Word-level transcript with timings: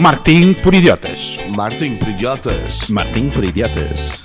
Marketing 0.00 0.54
por 0.54 0.74
Idiotas. 0.74 1.38
Martin 1.50 1.96
por 1.96 2.08
idiotas. 2.08 2.88
Martim 2.88 3.30
por 3.30 3.44
idiotas. 3.44 4.24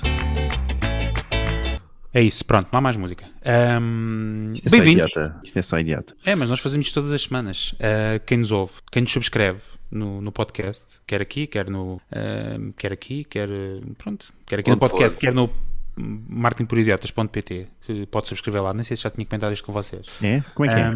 É 2.12 2.22
isso, 2.22 2.44
pronto, 2.44 2.68
não 2.72 2.78
há 2.78 2.80
mais 2.80 2.96
música. 2.96 3.26
Ahm, 3.44 4.52
Isto 4.54 4.66
é 4.66 4.70
só 4.70 4.76
Bem-vindo. 4.76 5.02
idiota. 5.04 5.40
Isto 5.44 5.58
é 5.58 5.62
só 5.62 5.78
idiota. 5.78 6.14
É, 6.24 6.34
mas 6.34 6.50
nós 6.50 6.58
fazemos 6.60 6.86
isto 6.86 6.94
todas 6.94 7.12
as 7.12 7.22
semanas. 7.22 7.74
Ah, 7.80 8.18
quem 8.26 8.38
nos 8.38 8.50
ouve, 8.50 8.72
quem 8.90 9.02
nos 9.02 9.12
subscreve 9.12 9.60
no, 9.90 10.20
no 10.20 10.32
podcast, 10.32 10.96
quer 11.06 11.20
aqui, 11.20 11.46
quer 11.46 11.68
no. 11.70 12.00
quer 12.76 12.92
aqui, 12.92 13.24
quer. 13.24 13.48
eh, 13.48 13.80
Pronto, 13.98 14.26
quer 14.46 14.60
aqui 14.60 14.70
no 14.70 14.76
Onde 14.76 14.80
podcast, 14.80 15.14
for. 15.14 15.20
quer 15.20 15.34
no 15.34 15.50
marketingporidiotas.pt, 15.98 17.66
que 17.86 18.06
pode 18.06 18.28
subscrever 18.28 18.62
lá. 18.62 18.72
Nem 18.72 18.82
sei 18.82 18.96
se 18.96 19.02
já 19.02 19.10
tinha 19.10 19.24
comentado 19.26 19.52
isto 19.52 19.64
com 19.64 19.72
vocês. 19.72 20.06
É? 20.22 20.42
Como 20.54 20.70
é 20.70 20.74
que 20.74 20.80
é? 20.80 20.90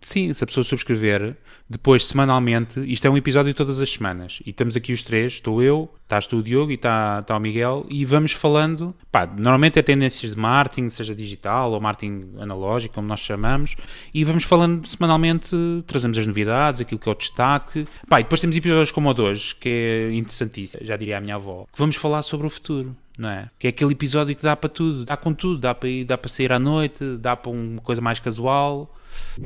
Sim, 0.00 0.34
se 0.34 0.42
a 0.42 0.46
pessoa 0.46 0.64
subscrever, 0.64 1.36
depois, 1.68 2.04
semanalmente, 2.04 2.80
isto 2.90 3.06
é 3.06 3.10
um 3.10 3.16
episódio 3.16 3.54
todas 3.54 3.80
as 3.80 3.90
semanas. 3.90 4.40
E 4.44 4.50
estamos 4.50 4.76
aqui 4.76 4.92
os 4.92 5.02
três, 5.02 5.34
estou 5.34 5.62
eu, 5.62 5.88
estás 6.02 6.26
tu 6.26 6.38
o 6.38 6.42
Diogo 6.42 6.72
e 6.72 6.74
está, 6.74 7.20
está 7.20 7.36
o 7.36 7.40
Miguel, 7.40 7.86
e 7.88 8.04
vamos 8.04 8.32
falando, 8.32 8.94
pá, 9.12 9.26
normalmente 9.26 9.78
é 9.78 9.82
tendências 9.82 10.34
de 10.34 10.40
marketing, 10.40 10.88
seja 10.88 11.14
digital 11.14 11.72
ou 11.72 11.80
marketing 11.80 12.32
analógico, 12.38 12.94
como 12.94 13.06
nós 13.06 13.20
chamamos, 13.20 13.76
e 14.12 14.24
vamos 14.24 14.42
falando 14.42 14.84
semanalmente, 14.86 15.54
trazemos 15.86 16.18
as 16.18 16.26
novidades, 16.26 16.80
aquilo 16.80 16.98
que 16.98 17.08
é 17.08 17.12
o 17.12 17.14
destaque. 17.14 17.86
Pá, 18.08 18.20
e 18.20 18.24
depois 18.24 18.40
temos 18.40 18.56
episódios 18.56 18.90
como 18.90 19.08
o 19.08 19.14
de 19.14 19.20
hoje, 19.20 19.54
que 19.54 19.68
é 19.68 20.12
interessantíssimo, 20.12 20.84
já 20.84 20.96
diria 20.96 21.18
a 21.18 21.20
minha 21.20 21.36
avó, 21.36 21.66
que 21.72 21.78
vamos 21.78 21.96
falar 21.96 22.22
sobre 22.22 22.46
o 22.46 22.50
futuro. 22.50 22.96
Não 23.20 23.28
é? 23.28 23.50
Que 23.58 23.66
é 23.66 23.70
aquele 23.70 23.92
episódio 23.92 24.34
que 24.34 24.42
dá 24.42 24.56
para 24.56 24.70
tudo, 24.70 25.04
dá 25.04 25.14
com 25.14 25.34
tudo, 25.34 25.60
dá 25.60 25.74
para 25.74 25.90
ir, 25.90 26.04
dá 26.06 26.16
para 26.16 26.30
sair 26.30 26.50
à 26.54 26.58
noite, 26.58 27.18
dá 27.18 27.36
para 27.36 27.52
uma 27.52 27.82
coisa 27.82 28.00
mais 28.00 28.18
casual. 28.18 28.96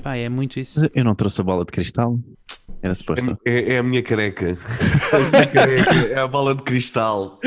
Pá, 0.03 0.17
é 0.17 0.29
muito 0.29 0.59
isso. 0.59 0.81
Mas 0.81 0.91
eu 0.95 1.05
não 1.05 1.15
trouxe 1.15 1.41
a 1.41 1.45
bola 1.45 1.65
de 1.65 1.73
cristal. 1.73 2.19
Era 2.83 2.95
suposto. 2.95 3.39
É, 3.47 3.75
é 3.75 3.79
a 3.79 3.83
minha 3.83 4.03
careca. 4.03 4.59
A 5.13 5.19
minha 5.19 5.47
careca. 5.47 5.95
É 6.13 6.19
a 6.19 6.27
bola 6.27 6.55
de 6.55 6.63
cristal. 6.63 7.39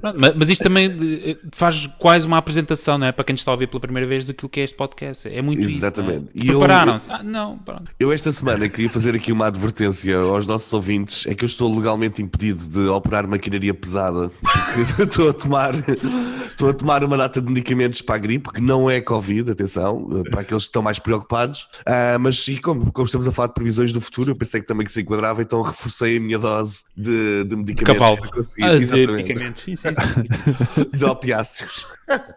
Pronto, 0.00 0.18
ma- 0.20 0.32
Mas 0.36 0.48
isto 0.50 0.62
também 0.62 0.90
eh, 1.24 1.36
faz 1.52 1.86
quase 1.98 2.26
uma 2.26 2.36
apresentação, 2.36 2.98
não 2.98 3.06
é? 3.06 3.12
Para 3.12 3.24
quem 3.24 3.32
nos 3.32 3.40
está 3.40 3.50
a 3.50 3.54
ouvir 3.54 3.66
pela 3.68 3.80
primeira 3.80 4.06
vez 4.06 4.24
daquilo 4.24 4.48
que 4.48 4.60
é 4.60 4.64
este 4.64 4.76
podcast. 4.76 5.26
É 5.28 5.40
muito 5.40 5.62
isso, 5.62 5.76
Exatamente. 5.78 6.18
não 6.34 6.42
é? 6.42 6.44
E 6.44 6.48
eu- 6.48 6.58
Prepararam-se. 6.58 7.10
Ah, 7.10 7.22
não, 7.22 7.56
pronto. 7.58 7.90
Eu 7.98 8.12
esta 8.12 8.30
semana 8.32 8.68
queria 8.68 8.90
fazer 8.90 9.14
aqui 9.14 9.32
uma 9.32 9.46
advertência 9.46 10.16
aos 10.18 10.46
nossos 10.46 10.70
ouvintes. 10.72 11.26
É 11.26 11.34
que 11.34 11.44
eu 11.44 11.46
estou 11.46 11.74
legalmente 11.74 12.20
impedido 12.22 12.68
de 12.68 12.80
operar 12.88 13.26
maquinaria 13.26 13.72
pesada. 13.72 14.30
Porque 14.42 15.02
estou 15.04 15.30
a 15.30 15.32
tomar, 15.32 15.74
estou 16.46 16.68
a 16.68 16.74
tomar 16.74 17.02
uma 17.04 17.16
data 17.16 17.40
de 17.40 17.48
medicamentos 17.48 18.02
para 18.02 18.16
a 18.16 18.18
gripe, 18.18 18.50
que 18.52 18.60
não 18.60 18.90
é 18.90 19.00
Covid, 19.00 19.50
atenção, 19.50 20.08
eh, 20.12 20.28
para 20.30 20.40
aqueles 20.42 20.64
que 20.64 20.68
estão 20.68 20.82
mais 20.82 20.98
preocupados. 20.98 21.68
Ah, 21.86 22.16
mas 22.18 22.46
e 22.48 22.58
como, 22.58 22.92
como 22.92 23.06
estamos 23.06 23.26
a 23.26 23.32
falar 23.32 23.48
de 23.48 23.54
previsões 23.54 23.92
do 23.92 24.00
futuro, 24.00 24.30
eu 24.32 24.36
pensei 24.36 24.60
que 24.60 24.66
também 24.66 24.84
que 24.84 24.92
se 24.92 25.02
enquadrava, 25.02 25.42
então 25.42 25.62
reforcei 25.62 26.16
a 26.16 26.20
minha 26.20 26.38
dose 26.38 26.82
de, 26.96 27.44
de 27.44 27.56
medicamentos 27.56 27.98
Cavalo. 27.98 28.20
para 28.20 28.30
conseguir. 28.30 28.64
Ah, 28.64 28.78
de 28.78 29.06
medicamentos. 29.06 29.62
Sim, 29.64 29.76
sim, 29.76 29.88
sim. 29.88 30.88
De 30.96 31.04
opiáceos. 31.04 31.86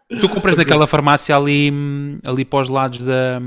Tu 0.10 0.30
compras 0.30 0.58
naquela 0.58 0.88
farmácia 0.88 1.36
ali, 1.36 1.72
ali 2.26 2.46
para 2.46 2.60
os 2.60 2.70
lados 2.70 3.00
da, 3.00 3.42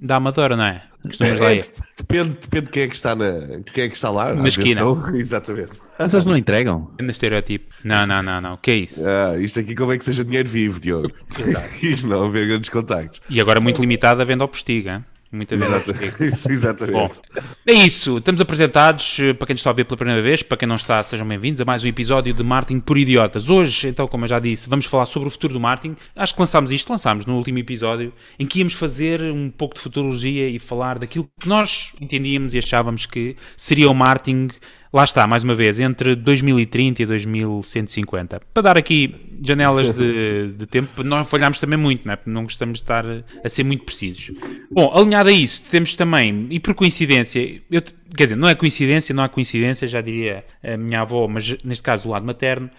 da 0.00 0.16
Amadora, 0.16 0.56
não 0.56 0.64
é? 0.64 0.82
É, 1.20 1.54
ir. 1.54 1.64
depende, 1.96 2.36
depende 2.40 2.64
de 2.64 2.70
quem 2.70 2.82
é 2.82 2.88
que 2.88 2.94
está, 2.94 3.14
na, 3.14 3.60
quem 3.72 3.84
é 3.84 3.88
que 3.88 3.94
está 3.94 4.10
lá. 4.10 4.32
Vezes 4.32 4.58
esquina. 4.58 4.80
não. 4.80 4.98
Exatamente. 5.16 5.70
Mas 5.96 6.12
eles 6.12 6.26
não 6.26 6.36
entregam? 6.36 6.90
É 6.98 7.02
no 7.02 7.10
estereotipo. 7.10 7.72
Não, 7.84 8.04
não, 8.04 8.20
não, 8.20 8.40
não. 8.40 8.54
O 8.54 8.56
que 8.56 8.70
é 8.72 8.76
isso? 8.76 9.08
Ah, 9.08 9.38
isto 9.38 9.60
aqui 9.60 9.76
convém 9.76 9.98
que 9.98 10.04
seja 10.04 10.24
dinheiro 10.24 10.48
vivo, 10.48 10.80
Diogo. 10.80 11.10
Isto 11.80 12.06
não 12.06 12.26
haver 12.26 12.48
grandes 12.48 12.68
contactos. 12.68 13.22
E 13.30 13.40
agora 13.40 13.60
muito 13.60 13.80
limitada 13.80 14.22
a 14.22 14.24
venda 14.24 14.44
ao 14.44 14.48
postiga. 14.48 15.04
Venda 15.30 15.66
ao 15.66 15.80
postiga. 15.80 16.14
Bom, 16.18 16.52
Exatamente. 16.52 17.20
é 17.66 17.72
isso. 17.72 18.18
Estamos 18.18 18.40
apresentados, 18.40 19.18
eh, 19.20 19.34
para 19.34 19.46
quem 19.46 19.54
está 19.54 19.70
a 19.70 19.72
ver 19.72 19.84
pela 19.84 19.96
primeira 19.96 20.22
vez, 20.22 20.42
para 20.42 20.56
quem 20.56 20.66
não 20.66 20.76
está, 20.76 21.02
sejam 21.02 21.26
bem-vindos 21.26 21.60
a 21.60 21.64
mais 21.64 21.84
um 21.84 21.86
episódio 21.86 22.32
de 22.32 22.42
Marketing 22.42 22.80
por 22.80 22.96
Idiotas. 22.96 23.50
Hoje, 23.50 23.88
então, 23.88 24.08
como 24.08 24.24
eu 24.24 24.28
já 24.28 24.38
disse, 24.38 24.68
vamos 24.68 24.86
falar 24.86 25.06
sobre 25.06 25.28
o 25.28 25.30
futuro 25.30 25.52
do 25.52 25.60
marketing. 25.60 25.96
Acho 26.16 26.34
que 26.34 26.40
lançámos 26.40 26.72
isto, 26.72 26.90
lançámos 26.90 27.26
no 27.26 27.36
último 27.36 27.58
episódio, 27.58 28.12
em 28.38 28.46
que 28.46 28.60
íamos 28.60 28.72
fazer 28.74 29.20
um 29.22 29.50
pouco 29.50 29.74
de 29.74 29.80
futurologia 29.82 30.48
e 30.48 30.58
falar 30.58 30.98
daquilo 30.98 31.28
que 31.40 31.48
nós 31.48 31.92
entendíamos 32.00 32.54
e 32.54 32.58
achávamos 32.58 33.04
que 33.04 33.36
seria 33.56 33.90
o 33.90 33.94
marketing, 33.94 34.48
lá 34.92 35.04
está, 35.04 35.26
mais 35.26 35.44
uma 35.44 35.54
vez, 35.54 35.78
entre 35.78 36.14
2030 36.14 37.02
e 37.02 37.06
2150. 37.06 38.40
Para 38.52 38.62
dar 38.62 38.78
aqui 38.78 39.14
janelas 39.44 39.94
de, 39.94 40.52
de 40.52 40.66
tempo, 40.66 41.02
nós 41.02 41.28
falhámos 41.28 41.60
também 41.60 41.78
muito, 41.78 42.06
não 42.06 42.14
é? 42.14 42.18
Não 42.26 42.42
gostamos 42.42 42.78
de 42.78 42.84
estar 42.84 43.04
a 43.44 43.48
ser 43.48 43.64
muito 43.64 43.84
precisos. 43.84 44.32
Bom, 44.70 44.92
alinhado 44.94 45.28
a 45.28 45.32
isso, 45.32 45.62
temos 45.70 45.94
também, 45.94 46.46
e 46.50 46.58
por 46.58 46.74
coincidência, 46.74 47.62
eu, 47.70 47.82
quer 48.16 48.24
dizer, 48.24 48.36
não 48.36 48.48
é 48.48 48.54
coincidência, 48.54 49.14
não 49.14 49.22
há 49.22 49.28
coincidência, 49.28 49.86
já 49.86 50.00
diria 50.00 50.44
a 50.62 50.76
minha 50.76 51.02
avó, 51.02 51.26
mas 51.28 51.56
neste 51.64 51.82
caso 51.82 52.04
do 52.04 52.10
lado 52.10 52.26
materno, 52.26 52.70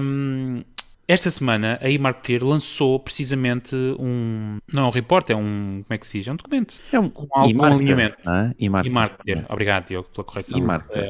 hum, 0.00 0.62
esta 1.12 1.30
semana 1.30 1.78
a 1.82 1.88
eMarketer 1.90 2.44
lançou 2.44 2.98
precisamente 2.98 3.74
um, 3.98 4.58
não 4.72 4.84
é 4.84 4.86
um 4.86 4.90
report, 4.90 5.30
é 5.30 5.36
um, 5.36 5.82
como 5.86 5.86
é 5.90 5.98
que 5.98 6.06
se 6.06 6.18
diz? 6.18 6.28
É 6.28 6.32
um 6.32 6.36
documento. 6.36 6.74
É 6.92 6.98
um 7.00 7.10
e-marketer, 7.46 7.64
alinhamento. 7.72 8.16
não 8.24 8.34
é? 8.34 8.54
E-marketer. 8.58 8.92
eMarketer. 8.96 9.44
Obrigado, 9.48 9.86
Diogo, 9.88 10.08
pela 10.14 10.24
correção. 10.24 10.58
eMarketer. 10.58 11.04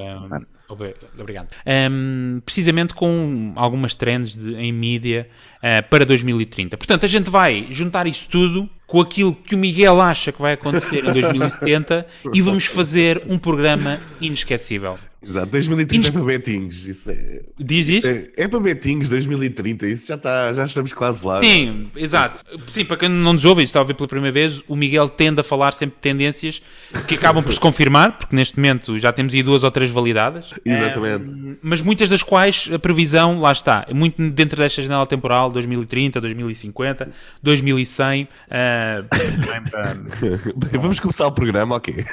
Ob- 0.69 0.95
Obrigado. 1.21 1.49
Hum, 1.91 2.41
precisamente 2.47 2.95
com 2.95 3.53
algumas 3.57 3.95
trends 3.95 4.35
de- 4.35 4.55
em 4.55 4.73
mídia 4.73 5.29
eh, 5.61 5.83
para 5.83 6.07
2030. 6.07 6.79
Portanto, 6.79 7.05
a 7.05 7.09
gente 7.09 7.29
vai 7.29 7.67
juntar 7.71 8.07
isso 8.07 8.27
tudo 8.31 8.69
com 8.87 8.99
aquilo 9.01 9.35
que 9.35 9.55
o 9.55 9.59
Miguel 9.59 10.01
acha 10.01 10.33
que 10.33 10.41
vai 10.41 10.55
acontecer 10.55 11.05
em 11.05 11.13
2070 11.13 12.07
e 12.33 12.41
vamos 12.41 12.65
fazer 12.65 13.23
um 13.29 13.37
programa 13.39 13.99
inesquecível. 14.19 14.99
Exato. 15.25 15.47
2030 15.53 16.09
é 16.09 16.11
para 16.11 16.23
betinhos. 16.23 16.87
Isso 16.87 17.11
é, 17.11 17.41
Diz 17.59 17.87
isto? 17.87 18.07
é, 18.07 18.29
é 18.37 18.49
para 18.49 18.59
betinhos 18.61 19.09
2030. 19.09 19.87
Isso 19.87 20.09
já, 20.09 20.17
está, 20.17 20.53
já 20.53 20.65
estamos 20.65 20.93
quase 20.93 21.25
lá. 21.27 21.41
Sim, 21.41 21.87
exato. 21.97 22.41
Sim, 22.67 22.85
para 22.85 22.97
quem 22.97 23.09
não 23.09 23.33
nos 23.33 23.45
ouve 23.45 23.61
e 23.61 23.65
está 23.65 23.79
a 23.79 23.83
ouvir 23.83 23.95
pela 23.95 24.09
primeira 24.09 24.33
vez, 24.35 24.63
o 24.67 24.75
Miguel 24.75 25.09
tende 25.09 25.41
a 25.41 25.45
falar 25.45 25.73
sempre 25.73 25.95
de 25.97 26.01
tendências 26.03 26.61
que 27.07 27.15
acabam 27.15 27.43
por 27.43 27.53
se 27.55 27.61
confirmar, 27.61 28.19
porque 28.19 28.35
neste 28.35 28.57
momento 28.59 28.99
já 28.99 29.13
temos 29.13 29.33
aí 29.35 29.43
duas 29.43 29.63
ou 29.65 29.71
três 29.71 29.91
validadas. 29.91 30.53
Exatamente. 30.65 31.31
Eh, 31.31 31.57
mas 31.63 31.81
muitas 31.81 32.11
das 32.11 32.23
quais 32.23 32.69
a 32.73 32.79
previsão, 32.79 33.41
lá 33.41 33.53
está, 33.53 33.87
é 33.89 33.95
muito 33.95 34.21
dentro 34.31 34.57
desta 34.59 34.83
janela 34.83 35.07
temporal, 35.07 35.51
2030, 35.53 36.21
2050, 36.21 37.11
2100. 37.43 38.29
eh, 38.51 39.05
também 39.09 39.71
para- 39.71 39.93
Bem, 40.57 40.81
vamos 40.81 40.99
começar 41.01 41.27
o 41.27 41.33
programa, 41.33 41.77
ok. 41.77 42.05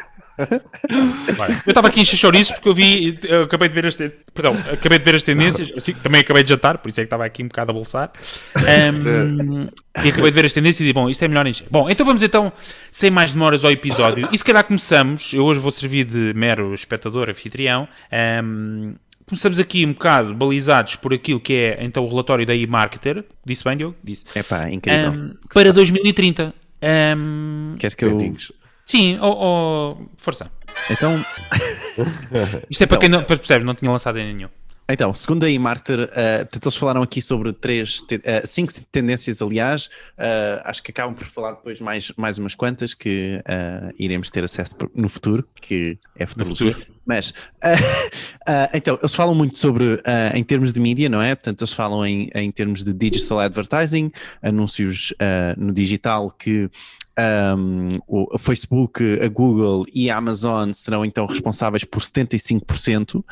Eu 1.66 1.72
estava 1.72 1.88
aqui 1.88 2.02
em 2.02 2.06
chouriço 2.06 2.54
porque 2.54 2.70
eu 2.70 2.74
vi, 2.74 3.20
eu 3.24 3.44
acabei 3.44 3.68
de 3.68 3.76
ver 3.76 3.86
as 3.86 3.96
perdão, 3.96 4.54
acabei 4.72 4.98
de 4.98 5.06
ver 5.06 5.16
as 5.16 5.24
tendências, 5.24 5.70
assim, 5.78 5.94
também 5.94 6.22
acabei 6.22 6.44
de 6.44 6.50
jantar, 6.50 6.78
por 6.78 6.90
isso 6.90 7.00
é 7.00 7.04
que 7.04 7.08
estava 7.08 7.26
aqui 7.26 7.44
um 7.44 7.48
bocado 7.48 7.72
a 7.72 7.74
bolsar. 7.74 8.12
Ahm, 8.56 9.68
e 10.04 10.10
acabei 10.10 10.32
de 10.32 10.36
ver 10.36 10.46
as 10.46 10.54
tendências 10.54 10.82
e 10.82 10.86
digo, 10.86 11.00
bom, 11.00 11.10
isto 11.10 11.24
é 11.24 11.28
melhor 11.28 11.46
encher. 11.46 11.68
Bom, 11.70 11.90
então 11.90 12.06
vamos 12.06 12.22
então, 12.22 12.52
sem 12.92 13.12
mais 13.12 13.34
demoras 13.34 13.66
ao 13.66 13.72
episódio, 13.72 14.28
e 14.32 14.38
se 14.38 14.46
calhar 14.46 14.64
começamos, 14.64 15.34
eu 15.34 15.44
hoje 15.44 15.60
vou 15.60 15.72
servir 15.72 16.06
de 16.06 16.34
mero 16.36 16.74
espectador, 16.74 17.30
anfitrião, 17.30 17.88
ahm, 18.12 18.94
começamos 19.26 19.60
aqui 19.60 19.86
um 19.86 19.94
bocado 19.94 20.34
balizados 20.34 20.96
por 20.96 21.14
aquilo 21.14 21.40
que 21.40 21.54
é 21.54 21.78
então 21.82 22.04
o 22.04 22.10
relatório 22.10 22.46
da 22.46 22.56
eMarketer, 22.56 23.24
disse 23.46 23.64
bem, 23.64 23.78
Diogo? 23.78 23.96
Disse. 24.04 24.26
É 24.36 24.42
pá, 24.42 24.70
incrível. 24.70 25.12
Ahm, 25.12 25.32
para 25.54 25.72
2030. 25.72 26.54
Ahm, 26.82 27.76
Queres 27.78 27.94
que 27.94 28.06
eu... 28.06 28.12
Betinhos. 28.12 28.52
Sim, 28.90 29.20
oh, 29.22 29.28
oh, 29.28 30.06
força. 30.18 30.50
Então, 30.90 31.24
Isto 32.70 32.84
é 32.84 32.88
para 32.88 32.98
quem 32.98 33.10
não 33.10 33.24
para 33.24 33.38
percebes, 33.38 33.66
não 33.66 33.76
tinha 33.76 33.92
lançado 33.92 34.18
em 34.18 34.34
nenhum. 34.34 34.50
Então, 34.92 35.14
segundo 35.14 35.44
a 35.44 35.50
eMarketer, 35.52 36.06
uh, 36.06 36.10
portanto, 36.40 36.66
eles 36.66 36.76
falaram 36.76 37.04
aqui 37.04 37.22
sobre 37.22 37.54
três, 37.54 38.02
te- 38.02 38.16
uh, 38.16 38.46
cinco 38.46 38.74
tendências, 38.92 39.40
aliás, 39.40 39.86
uh, 40.18 40.62
acho 40.64 40.82
que 40.82 40.90
acabam 40.90 41.14
por 41.14 41.28
falar 41.28 41.52
depois 41.52 41.80
mais, 41.80 42.12
mais 42.18 42.40
umas 42.40 42.56
quantas 42.56 42.96
que 42.96 43.40
uh, 43.40 43.94
iremos 44.00 44.32
ter 44.32 44.44
acesso 44.44 44.74
no 44.96 45.08
futuro, 45.08 45.48
que 45.62 46.00
é 46.16 46.26
futurologia. 46.26 46.74
futuro. 46.74 47.00
Mas, 47.06 47.32
então, 48.74 48.98
eles 49.00 49.14
falam 49.14 49.36
muito 49.36 49.60
sobre, 49.60 50.02
em 50.34 50.44
termos 50.44 50.74
de 50.74 50.80
mídia, 50.80 51.08
não 51.08 51.22
é? 51.22 51.36
Portanto, 51.36 51.62
eles 51.62 51.74
falam 51.74 52.04
em, 52.06 52.32
em 52.34 52.52
termos 52.52 52.84
de 52.84 52.92
digital 52.92 53.40
advertising, 53.40 54.12
anúncios 54.42 55.14
no 55.58 55.74
digital 55.74 56.30
que 56.32 56.70
um, 57.58 58.00
o 58.08 58.38
Facebook, 58.38 59.04
a 59.22 59.28
Google 59.28 59.86
e 59.94 60.10
a 60.10 60.18
Amazon 60.18 60.72
serão 60.72 61.04
então 61.04 61.26
responsáveis 61.26 61.84
por 61.84 62.02
75% 62.02 63.16
uh, 63.16 63.24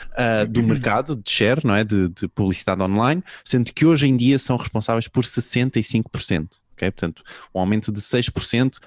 do 0.50 0.64
mercado 0.64 1.16
de 1.16 1.30
share, 1.30 1.62
não 1.64 1.76
é? 1.76 1.84
De, 1.84 2.10
de 2.10 2.28
publicidade 2.28 2.82
online, 2.82 3.24
sendo 3.44 3.72
que 3.74 3.86
hoje 3.86 4.08
em 4.08 4.16
dia 4.16 4.38
são 4.40 4.58
responsáveis 4.58 5.08
por 5.08 5.24
65%. 5.24 6.48
Ok? 6.78 6.92
Portanto, 6.92 7.24
um 7.54 7.60
aumento 7.60 7.92
de 7.92 8.00
6%, 8.00 8.78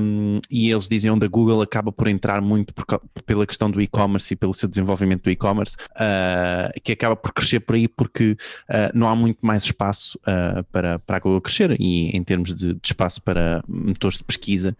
um, 0.00 0.40
e 0.50 0.70
eles 0.70 0.88
dizem 0.88 1.10
onde 1.10 1.26
a 1.26 1.28
Google 1.28 1.60
acaba 1.60 1.92
por 1.92 2.08
entrar 2.08 2.40
muito 2.40 2.72
por, 2.72 2.84
pela 3.26 3.46
questão 3.46 3.70
do 3.70 3.80
e-commerce 3.80 4.32
e 4.32 4.36
pelo 4.36 4.54
seu 4.54 4.68
desenvolvimento 4.68 5.22
do 5.22 5.30
e-commerce, 5.30 5.76
uh, 5.92 6.80
que 6.82 6.92
acaba 6.92 7.14
por 7.14 7.32
crescer 7.32 7.60
por 7.60 7.74
aí 7.74 7.86
porque 7.86 8.32
uh, 8.32 8.90
não 8.94 9.08
há 9.08 9.14
muito 9.14 9.44
mais 9.44 9.64
espaço 9.64 10.18
uh, 10.22 10.64
para, 10.72 10.98
para 11.00 11.18
a 11.18 11.20
Google 11.20 11.40
crescer 11.40 11.76
e 11.78 12.16
em 12.16 12.24
termos 12.24 12.54
de, 12.54 12.74
de 12.74 12.80
espaço 12.82 13.20
para 13.22 13.62
motores 13.68 14.18
de 14.18 14.24
pesquisa 14.24 14.76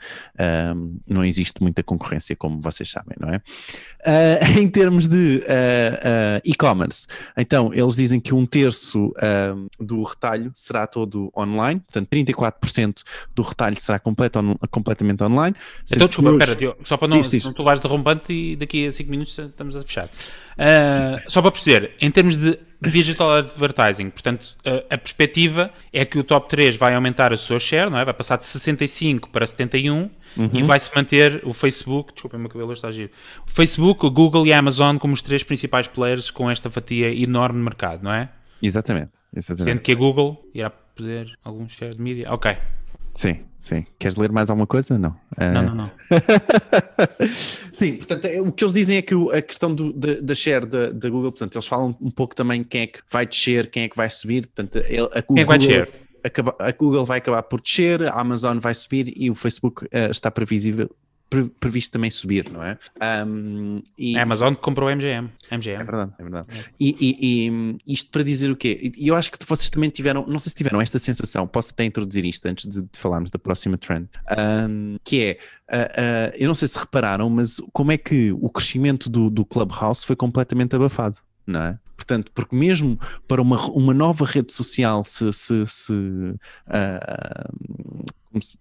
não 1.07 1.25
existe 1.25 1.63
muita 1.63 1.83
concorrência, 1.83 2.35
como 2.35 2.61
vocês 2.61 2.91
sabem, 2.91 3.17
não 3.21 3.29
é? 3.29 3.41
em 4.59 4.69
termos 4.69 5.07
de 5.07 5.43
e-commerce, 6.45 7.07
então 7.37 7.73
eles 7.75 7.97
dizem 7.97 8.21
que 8.21 8.33
um 8.33 8.47
terço 8.47 9.13
do 9.79 10.03
retalho 10.03 10.51
será 10.55 10.87
todo 10.87 11.33
online, 11.37 11.81
portanto 11.81 12.09
34% 12.09 12.54
do 13.35 13.43
retalho 13.43 13.79
será 13.81 13.99
completo 13.99 14.39
on, 14.39 14.55
completamente 14.71 15.23
online. 15.23 15.57
Então, 15.91 16.07
desculpa, 16.07 16.31
hoje... 16.31 16.51
espera, 16.51 16.77
só 16.87 16.97
para 16.97 17.09
não, 17.09 17.21
diz, 17.21 17.31
diz. 17.31 17.45
não 17.45 17.53
tu 17.53 17.65
vais 17.65 17.81
derrompante 17.81 18.33
e 18.33 18.57
daqui 18.57 18.87
a 18.87 18.93
5 18.93 19.11
minutos 19.11 19.39
estamos 19.39 19.77
a 19.77 19.83
fechar. 19.83 20.07
Uh, 20.07 21.31
só 21.31 21.43
para 21.43 21.51
perceber, 21.51 21.93
em 22.01 22.11
termos 22.11 22.37
de 22.37 22.59
digital 22.81 23.31
advertising, 23.33 24.11
portanto, 24.11 24.57
a, 24.65 24.95
a, 24.95 24.99
perspectiva 24.99 25.71
é 25.93 26.05
que 26.05 26.19
o 26.19 26.25
top 26.25 26.49
3 26.49 26.77
vai 26.77 26.95
aumentar 26.95 27.33
a 27.33 27.37
sua 27.37 27.59
share, 27.59 27.91
não 27.91 27.99
é? 27.99 28.05
Vai 28.05 28.15
passar 28.15 28.37
de 28.37 28.47
65 28.47 29.31
para 29.31 29.47
71 29.47 30.11
uhum. 30.37 30.51
e 30.53 30.63
vai-se 30.63 30.95
manter 30.95 31.41
o 31.45 31.53
Facebook, 31.53 32.13
desculpa, 32.13 32.37
o 32.37 32.41
meu 32.41 32.49
cabelo 32.49 32.73
está 32.73 32.89
a 32.89 32.91
giro, 32.91 33.11
o 33.47 33.51
Facebook, 33.51 34.05
o 34.05 34.11
Google 34.11 34.47
e 34.47 34.53
a 34.53 34.59
Amazon 34.59 34.97
como 34.97 35.15
os 35.15 35.23
três 35.23 35.43
principais 35.43 35.87
players 35.87 36.31
com 36.31 36.51
esta 36.51 36.71
fatia 36.71 37.13
enorme 37.13 37.59
no 37.59 37.65
mercado, 37.65 38.03
não 38.03 38.13
é? 38.13 38.29
Exatamente. 38.67 39.13
exatamente. 39.35 39.73
Sendo 39.73 39.83
que 39.83 39.93
a 39.93 39.95
Google 39.95 40.49
irá 40.55 40.71
perder 40.71 41.39
algum 41.43 41.69
share 41.69 41.95
de 41.95 42.01
mídia. 42.01 42.27
Ok. 42.31 42.57
Sim, 43.15 43.45
sim. 43.59 43.87
Queres 43.99 44.17
ler 44.17 44.33
mais 44.33 44.51
alguma 44.51 44.67
coisa? 44.67 44.99
Não. 44.99 45.15
Não, 45.39 45.63
não, 45.63 45.75
não. 45.75 45.91
sim, 47.73 47.97
portanto, 47.97 48.25
é, 48.25 48.41
o 48.41 48.51
que 48.51 48.65
eles 48.65 48.75
dizem 48.75 48.97
é 48.97 49.03
que 49.03 49.15
a 49.33 49.41
questão 49.41 49.73
do, 49.73 49.93
da, 49.93 50.21
da 50.21 50.35
share 50.35 50.67
da, 50.67 50.91
da 50.91 51.09
Google, 51.09 51.31
portanto, 51.31 51.55
eles 51.55 51.67
falam 51.67 51.97
um 52.01 52.11
pouco 52.11 52.35
também 52.35 52.65
quem 52.65 52.83
é 52.83 52.87
que 52.89 53.01
vai 53.09 53.25
descer, 53.25 53.71
quem 53.71 53.85
é 53.85 53.89
que 53.89 53.97
vai 53.97 54.11
subir. 54.11 54.49
Portanto, 54.49 54.79
a, 54.79 55.21
Google, 55.21 55.35
quem 55.35 55.43
é 55.43 55.45
vai 55.45 55.59
descer? 55.59 55.89
A, 56.25 56.69
a 56.69 56.73
Google 56.73 57.05
vai 57.05 57.19
acabar 57.19 57.43
por 57.45 57.61
descer, 57.61 58.03
a 58.03 58.21
Amazon 58.21 58.59
vai 58.59 58.75
subir 58.75 59.13
e 59.17 59.31
o 59.31 59.35
Facebook 59.35 59.85
uh, 59.85 60.11
está 60.11 60.31
previsível, 60.31 60.91
previsto 61.61 61.93
também 61.93 62.11
subir, 62.11 62.51
não 62.51 62.63
é? 62.63 62.79
Um, 63.27 63.83
e, 63.99 64.17
a 64.17 64.23
Amazon 64.23 64.55
comprou 64.55 64.89
a 64.89 64.95
MGM. 64.95 65.31
MGM. 65.51 65.81
É 65.81 65.85
verdade, 65.85 66.13
é 66.19 66.23
verdade. 66.23 66.47
É. 66.59 66.65
E, 66.79 66.97
e, 67.01 67.49
e, 67.87 67.93
isto 67.95 68.11
para 68.11 68.23
dizer 68.23 68.51
o 68.51 68.57
quê? 68.57 68.93
E 68.97 69.09
eu 69.09 69.17
acho 69.17 69.31
que 69.31 69.39
vocês 69.47 69.69
também 69.69 69.91
tiveram, 69.91 70.25
não 70.27 70.39
sei 70.39 70.51
se 70.51 70.57
tiveram 70.57 70.81
esta 70.81 70.99
sensação, 70.99 71.47
posso 71.47 71.73
até 71.73 71.85
introduzir 71.85 72.25
isto 72.25 72.47
antes 72.47 72.67
de, 72.67 72.83
de 72.83 72.99
falarmos 72.99 73.31
da 73.31 73.39
próxima 73.39 73.79
trend, 73.79 74.09
um, 74.69 74.97
que 75.05 75.23
é, 75.23 75.39
uh, 75.75 75.77
uh, 75.77 76.37
eu 76.37 76.49
não 76.49 76.55
sei 76.55 76.69
se 76.69 76.79
repararam, 76.79 77.29
mas 77.31 77.61
como 77.73 77.93
é 77.93 77.99
que 77.99 78.33
o 78.33 78.49
crescimento 78.51 79.09
do, 79.09 79.31
do 79.31 79.45
Clubhouse 79.45 80.05
foi 80.05 80.17
completamente 80.17 80.75
abafado, 80.77 81.19
não 81.47 81.63
é? 81.63 81.79
Portanto, 81.97 82.31
porque 82.35 82.55
mesmo 82.55 82.99
para 83.27 83.41
uma, 83.41 83.61
uma 83.71 83.95
nova 83.95 84.25
rede 84.25 84.53
social 84.53 85.05
se, 85.05 85.33
se, 85.33 85.65
se 85.67 85.93
uh, 85.93 86.39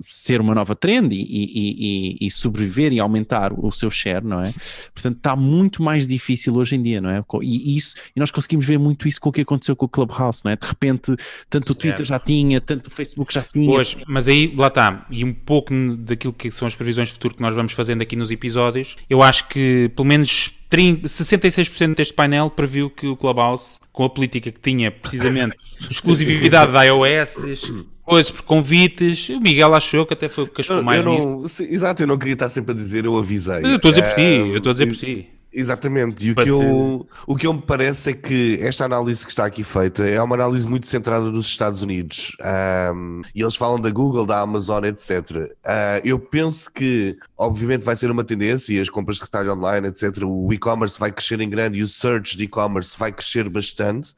ser 0.06 0.42
uma 0.42 0.54
nova 0.54 0.76
trend 0.76 1.14
e, 1.14 1.22
e, 1.22 2.18
e, 2.22 2.28
e, 2.28 2.32
sobreviver 2.32 2.94
e 2.94 3.00
aumentar 3.00 3.54
o 3.54 3.72
seu 3.72 3.90
share, 3.90 4.24
não 4.24 4.42
é? 4.42 4.54
Portanto, 4.94 5.18
está 5.18 5.36
muito 5.36 5.82
mais 5.82 6.08
difícil 6.08 6.56
hoje 6.56 6.76
em 6.76 6.82
dia, 6.82 7.02
não 7.02 7.10
é? 7.10 7.24
E, 7.42 7.78
isso, 7.78 7.96
e 8.16 8.20
nós 8.20 8.32
conseguimos 8.32 8.66
ver 8.66 8.78
muito 8.78 9.08
isso 9.08 9.20
com 9.20 9.30
o 9.30 9.32
que 9.32 9.42
aconteceu 9.42 9.76
com 9.76 9.86
o 9.86 9.90
Clubhouse, 9.90 10.42
não 10.44 10.52
é? 10.52 10.56
De 10.56 10.66
repente, 10.66 11.16
tanto 11.50 11.72
o 11.72 11.76
Twitter 11.76 12.02
é. 12.02 12.06
já 12.06 12.20
tinha, 12.20 12.60
tanto 12.62 12.88
o 12.88 12.90
Facebook 12.90 13.34
já 13.34 13.44
tinha. 13.44 13.68
Pois, 13.68 13.98
mas 14.08 14.28
aí, 14.28 14.54
lá 14.56 14.68
está, 14.68 15.06
e 15.10 15.24
um 15.24 15.34
pouco 15.34 15.74
daquilo 15.98 16.34
que 16.34 16.52
são 16.52 16.68
as 16.68 16.76
previsões 16.76 17.10
de 17.10 17.14
futuro 17.14 17.36
que 17.36 17.42
nós 17.42 17.54
vamos 17.54 17.74
fazendo 17.74 18.02
aqui 18.02 18.16
nos 18.16 18.32
episódios, 18.32 18.96
eu 19.10 19.22
acho 19.22 19.48
que 19.48 19.92
pelo 19.96 20.08
menos 20.08 20.52
30, 20.74 21.08
66% 21.08 21.96
deste 21.96 22.14
painel 22.16 22.50
previu 22.50 22.90
que 22.90 23.06
o 23.06 23.16
Clubhouse, 23.16 23.80
com 23.92 24.06
a 24.06 24.10
política 24.10 24.52
que 24.52 24.60
tinha 24.60 24.90
precisamente 24.90 25.56
exclusividade 25.90 26.72
da 26.72 26.84
iOS, 26.84 27.36
Pois, 28.06 28.30
por 28.30 28.42
convites, 28.44 29.30
o 29.30 29.40
Miguel 29.40 29.74
achou 29.74 30.06
que 30.06 30.14
até 30.14 30.28
foi 30.28 30.44
o 30.44 30.48
que 30.48 30.62
mais. 30.82 31.04
Eu 31.04 31.06
não, 31.06 31.44
exato, 31.44 32.04
eu 32.04 32.08
não 32.08 32.18
queria 32.18 32.34
estar 32.34 32.50
sempre 32.50 32.74
a 32.74 32.76
dizer, 32.76 33.06
eu 33.06 33.18
avisei. 33.18 33.64
Eu 33.64 33.78
estou 33.78 33.90
a 33.90 33.94
dizer 33.94 34.04
por 34.04 34.16
ti, 34.16 34.22
eu 34.22 34.58
estou 34.58 34.70
a 34.70 34.74
dizer 34.74 34.88
por 34.88 34.96
ti. 34.96 35.30
Exatamente, 35.56 36.26
e 36.26 36.32
o 36.32 36.36
que, 36.36 36.50
eu, 36.50 37.08
o 37.28 37.36
que 37.36 37.46
eu 37.46 37.54
me 37.54 37.62
parece 37.62 38.10
é 38.10 38.14
que 38.14 38.58
esta 38.60 38.86
análise 38.86 39.24
que 39.24 39.32
está 39.32 39.46
aqui 39.46 39.64
feita 39.64 40.04
é 40.04 40.20
uma 40.20 40.34
análise 40.34 40.68
muito 40.68 40.88
centrada 40.88 41.30
nos 41.30 41.46
Estados 41.46 41.84
Unidos 41.84 42.36
um, 42.92 43.22
e 43.36 43.42
eles 43.44 43.56
falam 43.56 43.80
da 43.80 43.92
Google, 43.92 44.26
da 44.26 44.40
Amazon, 44.40 44.84
etc. 44.86 45.12
Uh, 45.30 45.50
ah, 45.64 46.02
eu 46.04 46.18
penso 46.18 46.72
que, 46.72 47.16
obviamente, 47.38 47.84
vai 47.84 47.96
ser 47.96 48.10
uma 48.10 48.24
tendência 48.24 48.74
e 48.74 48.80
as 48.80 48.90
compras 48.90 49.18
de 49.18 49.24
retalho 49.24 49.54
online, 49.54 49.90
etc. 49.90 50.24
O 50.26 50.52
e-commerce 50.52 51.00
vai 51.00 51.12
crescer 51.12 51.40
em 51.40 51.50
grande 51.50 51.78
e 51.78 51.84
o 51.84 51.88
search 51.88 52.36
de 52.36 52.46
e-commerce 52.46 52.98
vai 52.98 53.12
crescer 53.12 53.48
bastante 53.48 54.16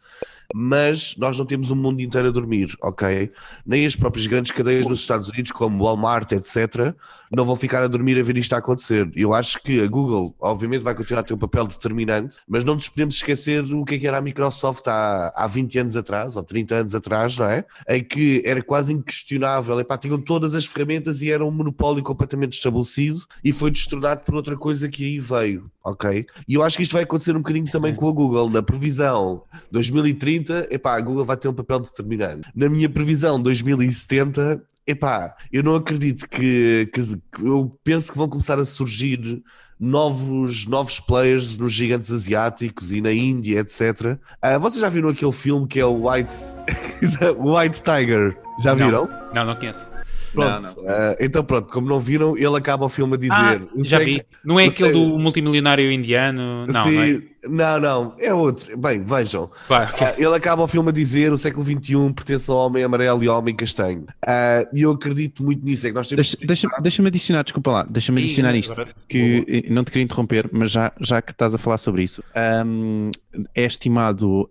mas 0.54 1.16
nós 1.18 1.38
não 1.38 1.46
temos 1.46 1.72
um 1.72 1.76
mundo 1.76 2.02
inteiro 2.02 2.28
a 2.28 2.32
dormir, 2.32 2.76
ok? 2.82 3.32
Nem 3.66 3.86
as 3.86 3.96
próprias 3.96 4.28
grandes 4.28 4.52
cadeias 4.52 4.86
nos 4.86 5.00
Estados 5.00 5.30
Unidos, 5.30 5.52
como 5.52 5.84
Walmart, 5.84 6.32
etc., 6.32 6.96
não 7.36 7.46
vão 7.46 7.56
ficar 7.56 7.84
a 7.84 7.88
dormir 7.88 8.20
a 8.20 8.24
ver 8.24 8.38
isto 8.38 8.54
a 8.54 8.58
acontecer. 8.58 9.12
Eu 9.16 9.34
acho 9.34 9.62
que 9.62 9.82
a 9.82 9.88
Google, 9.88 10.36
obviamente, 10.40 10.82
vai 10.82 10.96
continuar 10.96 11.22
a 11.22 11.24
ter 11.24 11.34
um 11.34 11.38
papel 11.38 11.68
determinante, 11.68 12.38
mas 12.48 12.64
não 12.64 12.76
nos 12.76 12.90
podemos 12.90 13.16
esquecer 13.16 13.64
o 13.64 13.84
que, 13.84 13.96
é 13.96 14.00
que 14.00 14.08
era 14.08 14.18
a 14.18 14.22
Microsoft 14.22 14.88
há, 14.88 15.32
há 15.36 15.48
20 15.48 15.80
anos 15.80 15.96
atrás, 15.96 16.36
ou 16.36 16.44
30 16.44 16.76
anos 16.76 16.96
atrás, 16.96 17.38
não 17.38 17.46
é? 17.46 17.66
Em 17.88 18.04
que 18.04 18.42
era 18.46 18.62
quase 18.62 18.94
inquestionável, 18.94 19.80
epá, 19.80 19.98
tinham 19.98 20.20
todas 20.20 20.56
as 20.56 20.66
ferramentas 20.66 21.22
e 21.22 21.32
era 21.32 21.46
um 21.46 21.52
monopólio 21.52 22.04
completamente 22.04 22.54
estabelecido 22.54 23.20
e 23.44 23.52
foi 23.52 23.70
destronado 23.70 24.22
por 24.22 24.36
outra 24.36 24.56
coisa 24.56 24.88
que 24.88 25.04
aí 25.04 25.20
veio, 25.20 25.70
ok? 25.84 26.26
E 26.48 26.54
eu 26.54 26.64
acho 26.64 26.78
que 26.78 26.84
isto 26.84 26.94
vai 26.94 27.04
acontecer 27.04 27.36
um 27.36 27.42
bocadinho 27.42 27.70
também 27.70 27.94
com 27.94 28.08
a 28.08 28.12
Google, 28.12 28.50
na 28.50 28.64
previsão 28.64 29.44
2030, 29.72 30.68
epá, 30.72 30.96
a 30.96 31.02
Google 31.02 31.26
vai 31.26 31.38
ter 31.38 31.48
um 31.48 31.54
papel 31.54 31.80
determinante. 31.80 32.50
Na 32.56 32.70
minha 32.70 32.90
previsão 32.90 33.42
2070, 33.42 34.64
epá, 34.88 35.36
eu 35.52 35.64
não 35.64 35.76
acredito 35.76 36.30
que, 36.30 36.90
que, 36.94 37.02
eu 37.42 37.78
penso 37.84 38.12
que 38.12 38.18
vão 38.18 38.28
começar 38.28 38.60
a 38.60 38.66
surgir 38.66 39.44
novos, 39.80 40.66
novos 40.66 41.00
players 41.00 41.58
nos 41.58 41.74
gigantes 41.74 42.12
asiáticos 42.12 42.92
e 42.92 43.02
na 43.02 43.12
Índia, 43.12 43.60
etc. 43.60 44.14
Uh, 44.14 44.20
ah, 44.42 44.58
vocês 44.58 44.82
já 44.82 44.90
viram 44.90 45.10
aquele 45.10 45.32
filme 45.32 45.68
que 45.68 45.80
é 45.80 45.86
o 45.86 46.10
White, 46.10 46.36
White 47.38 47.82
Tiger? 47.82 48.38
Já 48.64 48.74
viram? 48.74 49.06
Não, 49.06 49.34
não, 49.34 49.46
não 49.46 49.56
conheço. 49.56 49.88
Pronto, 50.34 50.62
não, 50.62 50.84
não. 50.84 50.84
Uh, 50.84 51.16
então 51.20 51.44
pronto, 51.44 51.72
como 51.72 51.88
não 51.88 52.00
viram, 52.00 52.38
ele 52.38 52.58
acaba 52.58 52.86
o 52.86 52.90
filme 52.90 53.16
a 53.16 53.18
dizer. 53.18 53.34
Ah, 53.34 53.60
já 53.78 54.00
vi. 54.00 54.22
Não 54.44 54.60
é 54.60 54.66
aquele 54.66 54.92
do 54.92 55.18
multimilionário 55.18 55.92
indiano? 55.92 56.66
Não, 56.68 56.84
Sim, 56.84 56.96
não, 56.96 57.04
é? 57.04 57.22
Não, 57.50 57.80
não, 57.80 58.14
é 58.18 58.34
outro. 58.34 58.78
Bem, 58.78 59.02
vejam. 59.02 59.50
Vai, 59.68 59.86
okay. 59.86 60.08
uh, 60.08 60.14
ele 60.18 60.36
acaba 60.36 60.64
o 60.64 60.68
filme 60.68 60.90
a 60.90 60.92
dizer 60.92 61.32
o 61.32 61.38
século 61.38 61.66
XXI 61.66 62.14
pertence 62.14 62.50
ao 62.50 62.58
homem 62.58 62.84
amarelo 62.84 63.24
e 63.24 63.28
ao 63.28 63.40
homem 63.40 63.56
castanho. 63.56 64.02
Uh, 64.02 64.68
e 64.74 64.82
eu 64.82 64.92
acredito 64.92 65.44
muito 65.44 65.64
nisso. 65.64 65.88
É 65.88 65.90
que 65.90 65.96
nós 65.96 66.08
temos 66.08 66.36
deixa, 66.36 66.46
deixa, 66.46 66.68
deixa-me 66.82 67.08
adicionar, 67.08 67.44
desculpa 67.44 67.72
lá, 67.72 67.88
deixa-me 67.90 68.22
adicionar 68.22 68.56
isto. 68.56 68.74
Que 69.08 69.66
não 69.70 69.84
te 69.84 69.92
queria 69.92 70.04
interromper, 70.04 70.50
mas 70.52 70.72
já, 70.72 70.92
já 71.00 71.22
que 71.22 71.32
estás 71.32 71.54
a 71.54 71.58
falar 71.58 71.78
sobre 71.78 72.04
isso, 72.04 72.24
um, 72.66 73.12
é 73.54 73.66
estimado 73.66 74.50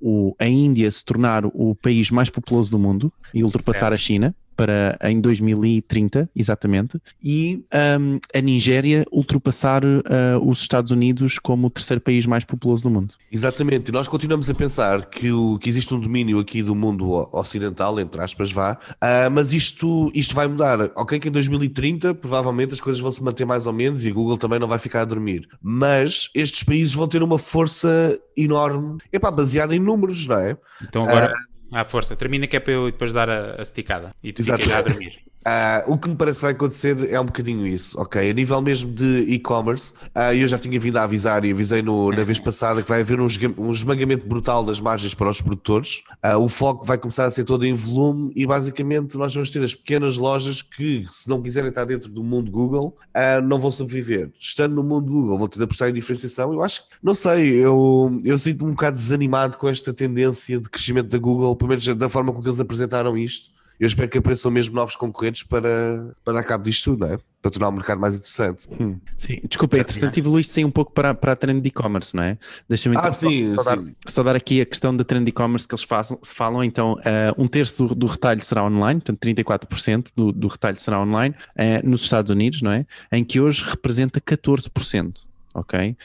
o, 0.00 0.36
a 0.38 0.46
Índia 0.46 0.90
se 0.90 1.04
tornar 1.04 1.44
o 1.46 1.74
país 1.74 2.10
mais 2.10 2.30
populoso 2.30 2.70
do 2.70 2.78
mundo 2.78 3.12
e 3.32 3.42
ultrapassar 3.42 3.92
a 3.92 3.98
China 3.98 4.34
para 4.56 4.98
em 5.02 5.20
2030, 5.20 6.28
exatamente, 6.34 7.00
e 7.22 7.64
um, 8.00 8.18
a 8.34 8.40
Nigéria 8.40 9.04
ultrapassar 9.10 9.84
uh, 9.84 10.00
os 10.44 10.60
Estados 10.60 10.90
Unidos 10.90 11.38
como 11.38 11.66
o 11.66 11.70
terceiro 11.70 12.00
país 12.00 12.26
mais 12.26 12.44
populoso 12.44 12.82
do 12.84 12.90
mundo. 12.90 13.14
Exatamente, 13.30 13.88
e 13.88 13.92
nós 13.92 14.08
continuamos 14.08 14.48
a 14.48 14.54
pensar 14.54 15.06
que, 15.06 15.30
o, 15.30 15.58
que 15.58 15.68
existe 15.68 15.92
um 15.94 16.00
domínio 16.00 16.38
aqui 16.38 16.62
do 16.62 16.74
mundo 16.74 17.28
ocidental, 17.32 17.98
entre 18.00 18.20
aspas, 18.20 18.50
vá, 18.52 18.78
uh, 18.92 19.30
mas 19.30 19.52
isto, 19.52 20.10
isto 20.14 20.34
vai 20.34 20.46
mudar. 20.46 20.90
Ok, 20.96 21.18
que 21.18 21.28
em 21.28 21.32
2030 21.32 22.14
provavelmente 22.14 22.74
as 22.74 22.80
coisas 22.80 23.00
vão 23.00 23.10
se 23.10 23.22
manter 23.22 23.44
mais 23.44 23.66
ou 23.66 23.72
menos 23.72 24.04
e 24.06 24.10
Google 24.10 24.38
também 24.38 24.58
não 24.58 24.68
vai 24.68 24.78
ficar 24.78 25.02
a 25.02 25.04
dormir, 25.04 25.48
mas 25.62 26.28
estes 26.34 26.62
países 26.62 26.94
vão 26.94 27.08
ter 27.08 27.22
uma 27.22 27.38
força 27.38 28.18
enorme, 28.36 28.98
epá, 29.12 29.30
baseada 29.30 29.74
em 29.74 29.78
números, 29.78 30.26
não 30.26 30.38
é? 30.38 30.56
Então 30.82 31.04
agora. 31.04 31.32
Uh, 31.32 31.53
à 31.74 31.84
força. 31.84 32.16
Termina 32.16 32.46
que 32.46 32.56
é 32.56 32.60
para 32.60 32.72
eu 32.72 32.90
depois 32.90 33.12
dar 33.12 33.28
a, 33.28 33.56
a 33.58 33.62
esticada 33.62 34.14
e 34.22 34.32
tu 34.32 34.42
ficas 34.42 34.68
a 34.70 34.82
dormir. 34.82 35.22
Uh, 35.46 35.92
o 35.92 35.98
que 35.98 36.08
me 36.08 36.16
parece 36.16 36.38
que 36.38 36.42
vai 36.46 36.52
acontecer 36.52 37.10
é 37.10 37.20
um 37.20 37.26
bocadinho 37.26 37.66
isso, 37.66 38.00
ok? 38.00 38.30
A 38.30 38.32
nível 38.32 38.62
mesmo 38.62 38.90
de 38.90 39.24
e-commerce, 39.28 39.92
uh, 40.16 40.32
eu 40.34 40.48
já 40.48 40.58
tinha 40.58 40.80
vindo 40.80 40.96
a 40.96 41.02
avisar 41.02 41.44
e 41.44 41.52
avisei 41.52 41.82
no, 41.82 42.10
na 42.10 42.24
vez 42.24 42.40
passada 42.40 42.82
que 42.82 42.88
vai 42.88 43.02
haver 43.02 43.20
um, 43.20 43.26
um 43.58 43.70
esmagamento 43.70 44.26
brutal 44.26 44.64
das 44.64 44.80
margens 44.80 45.12
para 45.12 45.28
os 45.28 45.42
produtores. 45.42 46.02
Uh, 46.24 46.38
o 46.38 46.48
foco 46.48 46.86
vai 46.86 46.96
começar 46.96 47.26
a 47.26 47.30
ser 47.30 47.44
todo 47.44 47.66
em 47.66 47.74
volume 47.74 48.32
e 48.34 48.46
basicamente 48.46 49.18
nós 49.18 49.34
vamos 49.34 49.50
ter 49.50 49.62
as 49.62 49.74
pequenas 49.74 50.16
lojas 50.16 50.62
que, 50.62 51.04
se 51.10 51.28
não 51.28 51.42
quiserem 51.42 51.68
estar 51.68 51.84
dentro 51.84 52.10
do 52.10 52.24
mundo 52.24 52.50
Google, 52.50 52.96
não 53.44 53.58
vão 53.58 53.70
sobreviver. 53.70 54.30
Estando 54.38 54.74
no 54.74 54.82
mundo 54.82 55.10
Google, 55.10 55.38
vão 55.38 55.48
ter 55.48 55.58
de 55.58 55.64
apostar 55.64 55.88
em 55.88 55.92
diferenciação. 55.92 56.52
Eu 56.52 56.62
acho 56.62 56.82
que, 56.82 56.96
não 57.02 57.14
sei, 57.14 57.50
eu, 57.54 58.18
eu 58.24 58.38
sinto-me 58.38 58.70
um 58.70 58.74
bocado 58.74 58.96
desanimado 58.96 59.58
com 59.58 59.68
esta 59.68 59.92
tendência 59.92 60.58
de 60.58 60.68
crescimento 60.68 61.08
da 61.08 61.18
Google, 61.18 61.54
pelo 61.54 61.68
menos 61.68 61.86
da 61.86 62.08
forma 62.08 62.32
como 62.32 62.46
eles 62.46 62.60
apresentaram 62.60 63.16
isto. 63.16 63.54
Eu 63.78 63.86
espero 63.86 64.08
que 64.08 64.18
apareçam 64.18 64.50
mesmo 64.50 64.74
novos 64.74 64.96
concorrentes 64.96 65.42
para, 65.42 66.14
para 66.24 66.34
dar 66.34 66.44
cabo 66.44 66.64
disto 66.64 66.92
tudo, 66.92 67.06
não 67.06 67.14
é? 67.14 67.18
Para 67.42 67.50
tornar 67.50 67.68
o 67.68 67.72
mercado 67.72 68.00
mais 68.00 68.14
interessante. 68.14 68.66
Hum. 68.80 68.98
Sim, 69.16 69.38
desculpa, 69.46 69.76
entretanto 69.78 70.16
evoluíste 70.16 70.64
um 70.64 70.70
pouco 70.70 70.92
para, 70.92 71.14
para 71.14 71.32
a 71.32 71.36
trend 71.36 71.60
de 71.60 71.68
e-commerce, 71.68 72.16
não 72.16 72.22
é? 72.22 72.38
Deixa-me 72.68 72.96
então 72.96 73.08
ah, 73.08 73.12
sim, 73.12 73.48
só, 73.50 73.62
só, 73.62 73.70
sim. 73.76 73.84
Dar, 73.84 73.92
só, 74.06 74.22
Dar, 74.22 74.36
aqui 74.36 74.60
a 74.60 74.66
questão 74.66 74.96
da 74.96 75.04
trend 75.04 75.24
de 75.24 75.30
e-commerce 75.30 75.68
que 75.68 75.74
eles 75.74 75.84
façam, 75.84 76.18
falam. 76.22 76.64
Então, 76.64 76.94
uh, 76.94 77.34
um 77.36 77.46
terço 77.46 77.86
do, 77.86 77.94
do, 77.94 78.06
retalho 78.06 78.40
será 78.40 78.64
online, 78.64 79.00
portanto, 79.00 79.20
34% 79.20 80.06
do, 80.16 80.32
do 80.32 80.48
retalho 80.48 80.76
será 80.76 81.00
online 81.02 81.34
uh, 81.50 81.86
nos 81.86 82.02
Estados 82.02 82.30
Unidos, 82.30 82.62
não 82.62 82.70
é? 82.70 82.86
Em 83.12 83.22
que 83.22 83.40
hoje 83.40 83.62
representa 83.64 84.20
14% 84.20 85.12
ok? 85.54 85.96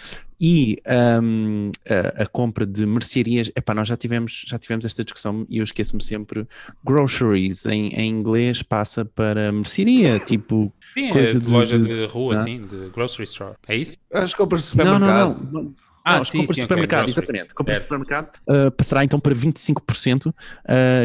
E 0.41 0.81
um, 1.21 1.69
a, 1.89 2.23
a, 2.23 2.25
compra 2.25 2.65
de 2.65 2.85
mercearias, 2.85 3.51
epá, 3.53 3.73
nós 3.73 3.89
já 3.89 3.97
tivemos, 3.97 4.45
já 4.47 4.57
tivemos 4.57 4.85
esta 4.85 5.03
discussão 5.03 5.45
e 5.49 5.57
eu 5.57 5.63
esqueço-me 5.63 6.01
sempre. 6.01 6.47
Groceries 6.85 7.65
em, 7.65 7.89
em 7.89 8.09
inglês 8.09 8.63
passa 8.63 9.03
para 9.03 9.51
mercearia, 9.51 10.17
tipo 10.25 10.71
Sim, 10.93 11.09
coisa 11.09 11.37
é 11.37 11.41
de, 11.41 11.51
loja 11.51 11.77
de, 11.77 11.93
de 11.93 12.05
rua, 12.05 12.35
não? 12.35 12.41
assim, 12.41 12.61
de 12.61 12.89
grocery 12.89 13.25
store. 13.25 13.55
É 13.67 13.75
isso? 13.75 13.97
As 14.13 14.33
compras 14.33 14.71
de 14.71 14.77
Não, 14.77 14.85
não, 14.85 15.07
supermercado. 15.07 15.51
não. 15.51 15.63
não. 15.63 15.75
Ah, 16.05 16.15
não, 16.15 16.21
as 16.21 16.29
sim, 16.29 16.37
compras 16.37 16.55
de 16.55 16.61
supermercado, 16.61 17.03
grocery. 17.03 17.23
exatamente. 17.25 17.53
Compras 17.53 17.75
de 17.75 17.81
supermercado 17.83 18.31
uh, 18.47 18.71
passará 18.71 19.03
então 19.03 19.19
para 19.19 19.35
25%, 19.35 20.27
uh, 20.27 20.33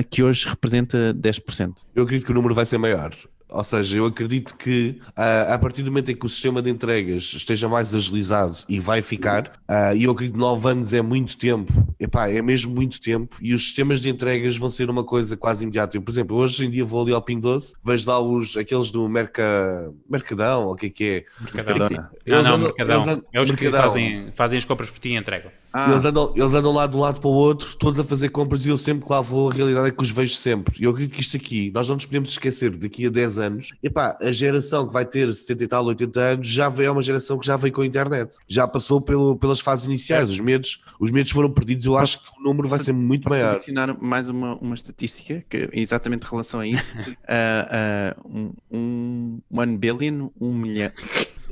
que 0.08 0.22
hoje 0.22 0.46
representa 0.46 1.12
10%. 1.12 1.72
Eu 1.94 2.04
acredito 2.04 2.24
que 2.24 2.30
o 2.30 2.34
número 2.34 2.54
vai 2.54 2.64
ser 2.64 2.78
maior. 2.78 3.12
Ou 3.48 3.62
seja, 3.62 3.98
eu 3.98 4.06
acredito 4.06 4.56
que 4.56 4.98
ah, 5.16 5.54
a 5.54 5.58
partir 5.58 5.82
do 5.82 5.90
momento 5.90 6.10
em 6.10 6.16
que 6.16 6.26
o 6.26 6.28
sistema 6.28 6.60
de 6.60 6.70
entregas 6.70 7.32
esteja 7.34 7.68
mais 7.68 7.94
agilizado 7.94 8.58
e 8.68 8.80
vai 8.80 9.00
ficar, 9.02 9.52
ah, 9.68 9.94
e 9.94 10.04
eu 10.04 10.10
acredito 10.12 10.34
que 10.34 10.40
9 10.40 10.68
anos 10.68 10.92
é 10.92 11.00
muito 11.02 11.36
tempo, 11.36 11.72
epá, 12.00 12.28
é 12.28 12.42
mesmo 12.42 12.74
muito 12.74 13.00
tempo, 13.00 13.36
e 13.40 13.54
os 13.54 13.62
sistemas 13.62 14.00
de 14.00 14.08
entregas 14.08 14.56
vão 14.56 14.68
ser 14.70 14.90
uma 14.90 15.04
coisa 15.04 15.36
quase 15.36 15.62
imediata. 15.62 15.96
Eu, 15.96 16.02
por 16.02 16.10
exemplo, 16.10 16.36
hoje 16.36 16.64
em 16.66 16.70
dia 16.70 16.84
vou 16.84 17.02
ali 17.02 17.12
ao 17.12 17.22
Ping 17.22 17.38
Doce, 17.40 17.74
vejo 17.84 18.08
lá 18.08 18.18
os, 18.20 18.56
aqueles 18.56 18.90
do 18.90 19.08
Merca, 19.08 19.92
Mercadão, 20.10 20.66
ou 20.66 20.72
o 20.72 20.76
que 20.76 20.86
é 20.86 20.90
que 20.90 21.04
é? 21.04 21.24
Mercadão. 21.54 21.88
Não, 21.90 22.08
Eles 22.26 22.42
não, 22.42 22.54
andam- 22.54 22.58
Mercadão. 22.60 22.94
eles 22.96 23.08
andam- 23.08 23.24
é 23.32 23.40
os 23.42 23.50
que 23.50 23.62
Mercadão. 23.62 23.88
fazem, 23.92 24.32
fazem 24.34 24.58
as 24.58 24.64
compras 24.64 24.90
por 24.90 24.98
ti 24.98 25.10
e 25.10 25.16
entregam. 25.16 25.50
Ah, 25.72 25.90
Eles, 25.90 26.04
andam, 26.04 26.32
eles 26.36 26.54
andam 26.54 26.72
lá 26.72 26.86
de 26.86 26.96
um 26.96 27.00
lado 27.00 27.20
para 27.20 27.28
o 27.28 27.32
outro, 27.32 27.76
todos 27.76 27.98
a 27.98 28.04
fazer 28.04 28.28
compras 28.28 28.64
e 28.64 28.68
eu 28.68 28.78
sempre 28.78 29.04
que 29.04 29.12
lá 29.12 29.20
vou, 29.20 29.50
a 29.50 29.52
realidade 29.52 29.88
é 29.88 29.90
que 29.90 30.02
os 30.02 30.10
vejo 30.10 30.34
sempre. 30.34 30.76
E 30.80 30.84
eu 30.84 30.90
acredito 30.92 31.14
que 31.16 31.20
isto 31.20 31.36
aqui, 31.36 31.70
nós 31.74 31.88
não 31.88 31.96
nos 31.96 32.06
podemos 32.06 32.28
esquecer, 32.30 32.76
daqui 32.76 33.06
a 33.06 33.10
10 33.10 33.33
anos, 33.38 33.72
epá, 33.82 34.16
a 34.20 34.32
geração 34.32 34.86
que 34.86 34.92
vai 34.92 35.04
ter 35.04 35.32
70 35.32 35.64
e 35.64 35.66
tal, 35.68 35.84
80 35.86 36.20
anos, 36.20 36.48
já 36.48 36.72
é 36.78 36.90
uma 36.90 37.02
geração 37.02 37.38
que 37.38 37.46
já 37.46 37.56
veio 37.56 37.72
com 37.72 37.82
a 37.82 37.86
internet. 37.86 38.36
Já 38.48 38.66
passou 38.66 39.00
pelo, 39.00 39.36
pelas 39.36 39.60
fases 39.60 39.86
iniciais, 39.86 40.30
os 40.30 40.40
medos, 40.40 40.82
os 40.98 41.10
medos 41.10 41.30
foram 41.30 41.50
perdidos, 41.50 41.86
eu 41.86 41.96
acho 41.98 42.20
que 42.20 42.40
o 42.40 42.42
número 42.42 42.68
vai 42.68 42.78
ser 42.78 42.92
muito 42.92 43.24
Posso 43.24 43.40
maior. 43.40 43.54
adicionar 43.56 43.96
mais 44.00 44.28
uma, 44.28 44.56
uma 44.56 44.74
estatística 44.74 45.42
que 45.48 45.56
é 45.56 45.68
exatamente 45.72 46.24
em 46.26 46.30
relação 46.30 46.60
a 46.60 46.66
isso? 46.66 46.96
Ah, 47.26 48.14
ah, 48.16 48.16
um, 48.24 48.52
um 48.70 49.40
one 49.50 49.78
billion, 49.78 50.28
um 50.40 50.54
milhão. 50.54 50.90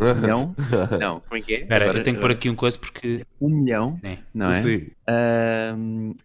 Um 0.00 0.14
milhão? 0.14 0.54
Não, 1.00 1.20
como 1.20 1.36
é 1.38 1.40
que 1.40 1.54
é? 1.54 1.60
Espera, 1.62 1.84
Agora- 1.84 1.98
eu 2.00 2.04
tenho 2.04 2.16
que 2.16 2.22
pôr 2.22 2.30
aqui 2.30 2.48
um 2.50 2.54
coisa 2.54 2.78
porque. 2.78 3.24
Um 3.40 3.48
milhão, 3.50 3.98
né, 4.02 4.18
não 4.32 4.50
é? 4.52 4.60
Sim. 4.62 4.86
Ah, 5.04 5.74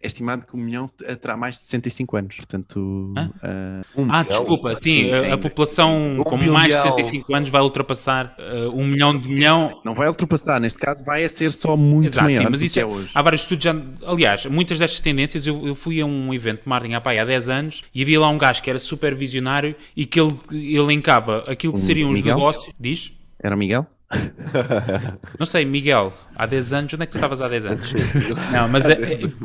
é 0.01 0.05
estimado 0.07 0.45
que 0.45 0.55
um 0.55 0.59
milhão 0.59 0.85
terá 1.19 1.35
mais 1.35 1.55
de 1.55 1.61
65 1.61 2.15
anos, 2.15 2.35
portanto. 2.37 3.11
Ah, 3.41 3.81
Um 3.95 4.03
Ah, 4.11 4.23
milhão? 4.23 4.39
desculpa, 4.39 4.75
sim, 4.81 5.03
Sim, 5.05 5.11
a, 5.11 5.33
a 5.33 5.37
população 5.37 6.17
Um 6.19 6.23
com 6.23 6.37
mais 6.37 6.75
de 6.75 6.81
bilhão. 6.81 6.95
65 6.97 7.35
anos 7.35 7.49
vai 7.49 7.61
ultrapassar 7.61 8.35
uh, 8.37 8.69
um 8.79 8.85
milhão 8.85 9.17
de 9.19 9.27
milhão. 9.27 9.81
não 9.83 9.93
vai 9.95 10.07
ultrapassar, 10.07 10.59
neste 10.59 10.79
caso 10.79 11.03
vai 11.03 11.23
a 11.23 11.29
ser 11.29 11.51
só 11.51 11.75
muito 11.75 12.09
Exato, 12.13 12.25
maior 12.25 12.43
sim, 12.43 12.47
mas 12.51 12.59
do 12.59 12.65
isso 12.65 12.73
que 12.75 12.79
é 12.79 12.83
é, 12.83 12.85
hoje. 12.85 13.09
há 13.15 13.21
vários 13.21 13.41
estudos 13.41 13.63
já. 13.63 13.75
Aliás, 14.05 14.45
muitas 14.45 14.77
destas 14.79 14.99
tendências, 15.01 15.47
eu, 15.47 15.67
eu 15.67 15.73
fui 15.75 15.99
a 15.99 16.05
um 16.05 16.31
evento 16.33 16.61
de 16.63 16.69
marketing 16.69 16.93
à 16.93 17.01
pai 17.01 17.17
há 17.19 17.25
10 17.25 17.49
anos 17.49 17.83
e 17.93 18.03
havia 18.03 18.19
lá 18.19 18.29
um 18.29 18.37
gajo 18.37 18.61
que 18.61 18.69
era 18.69 18.79
super 18.79 19.15
visionário 19.15 19.75
e 19.95 20.05
que 20.05 20.19
ele 20.19 20.35
elencava 20.75 21.39
aquilo 21.47 21.73
que 21.73 21.79
Um 21.79 21.81
seriam 21.81 22.09
os 22.11 22.17
Miguel? 22.17 22.35
negócios. 22.37 22.71
Diz? 22.79 23.11
Era 23.39 23.55
o 23.55 23.57
Miguel? 23.57 23.87
Não 25.37 25.45
sei, 25.45 25.65
Miguel, 25.65 26.13
há 26.35 26.45
10 26.45 26.73
anos, 26.73 26.93
onde 26.93 27.03
é 27.03 27.05
que 27.05 27.11
tu 27.11 27.17
estavas 27.17 27.41
há 27.41 27.47
10 27.47 27.65
anos? 27.65 27.91
Não, 28.51 28.67
mas 28.69 28.85
é- 28.85 28.97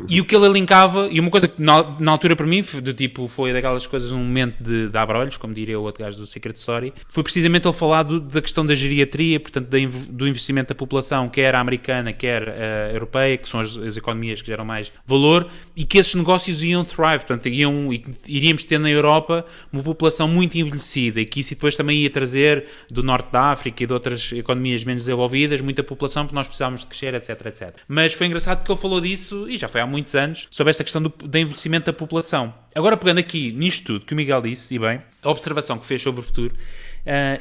e 0.09 0.21
o 0.21 0.25
que 0.25 0.35
ele 0.37 0.47
elencava, 0.47 1.09
e 1.11 1.19
uma 1.19 1.31
coisa 1.31 1.49
que 1.49 1.61
na, 1.61 1.99
na 1.99 2.12
altura 2.12 2.37
para 2.37 2.47
mim, 2.47 2.64
do 2.83 2.95
tipo, 2.95 3.26
foi 3.28 3.52
daquelas 3.52 3.87
coisas, 3.87 4.12
um 4.12 4.19
momento 4.19 4.62
de, 4.62 4.88
de 4.88 4.97
abrolhos, 4.99 5.37
como 5.37 5.52
diria 5.52 5.78
o 5.78 5.83
outro 5.83 6.04
gajo 6.04 6.19
do 6.19 6.26
Secret 6.26 6.54
Story, 6.57 6.92
foi 7.09 7.23
precisamente 7.23 7.66
ele 7.66 7.75
falar 7.76 8.04
do- 8.04 8.21
da 8.21 8.40
questão 8.40 8.64
da 8.64 8.75
geriatria, 8.75 9.40
portanto, 9.40 9.66
da 9.69 9.78
do 10.09 10.28
investimento 10.28 10.69
da 10.69 10.75
população, 10.75 11.28
quer 11.28 11.54
americana, 11.54 12.12
quer 12.12 12.49
a 12.49 12.92
europeia, 12.92 13.37
que 13.37 13.49
são 13.49 13.61
as, 13.61 13.76
as 13.76 13.97
economias 13.97 14.40
que 14.40 14.47
geram 14.47 14.64
mais 14.64 14.92
valor, 15.04 15.49
e 15.76 15.85
que 15.85 15.99
esses 15.99 16.14
negócios 16.14 16.62
iam 16.62 16.85
thrive, 16.85 17.19
portanto, 17.25 17.49
iam, 17.49 17.92
e- 17.92 18.04
iríamos 18.28 18.62
ter 18.64 18.78
na 18.78 18.90
Europa 18.90 19.45
uma 19.73 19.83
população 19.83 20.28
muito 20.28 20.57
envelhecida, 20.57 21.21
e 21.21 21.26
que 21.26 21.40
isso 21.40 21.50
depois 21.54 21.75
também 21.75 21.99
ia 21.99 22.11
trazer 22.11 22.66
do 22.90 23.02
norte 23.02 23.31
da 23.33 23.50
África 23.50 23.83
e 23.83 23.87
de 23.87 23.92
outras 23.92 24.31
economias 24.33 24.51
menos 24.61 24.82
desenvolvidas, 25.04 25.61
muita 25.61 25.82
população, 25.82 26.25
porque 26.25 26.35
nós 26.35 26.47
precisávamos 26.47 26.82
de 26.82 26.87
crescer, 26.88 27.14
etc, 27.14 27.47
etc. 27.47 27.76
Mas 27.88 28.12
foi 28.14 28.26
engraçado 28.26 28.59
porque 28.59 28.73
ele 28.73 28.80
falou 28.80 29.00
disso, 29.00 29.49
e 29.49 29.56
já 29.56 29.68
foi 29.68 29.80
há 29.80 29.87
muitos 29.87 30.14
anos, 30.14 30.47
sobre 30.50 30.71
essa 30.71 30.85
questão 30.85 31.02
do, 31.02 31.09
do 31.09 31.38
envelhecimento 31.38 31.87
da 31.87 31.92
população. 31.92 32.52
Agora, 32.75 32.97
pegando 32.97 33.18
aqui 33.18 33.52
nisto 33.52 33.85
tudo 33.94 34.06
que 34.06 34.12
o 34.14 34.16
Miguel 34.16 34.42
disse, 34.42 34.75
e 34.75 34.78
bem, 34.78 35.00
a 35.23 35.30
observação 35.30 35.78
que 35.78 35.87
fez 35.87 36.00
sobre 36.02 36.21
o 36.21 36.23
futuro, 36.25 36.54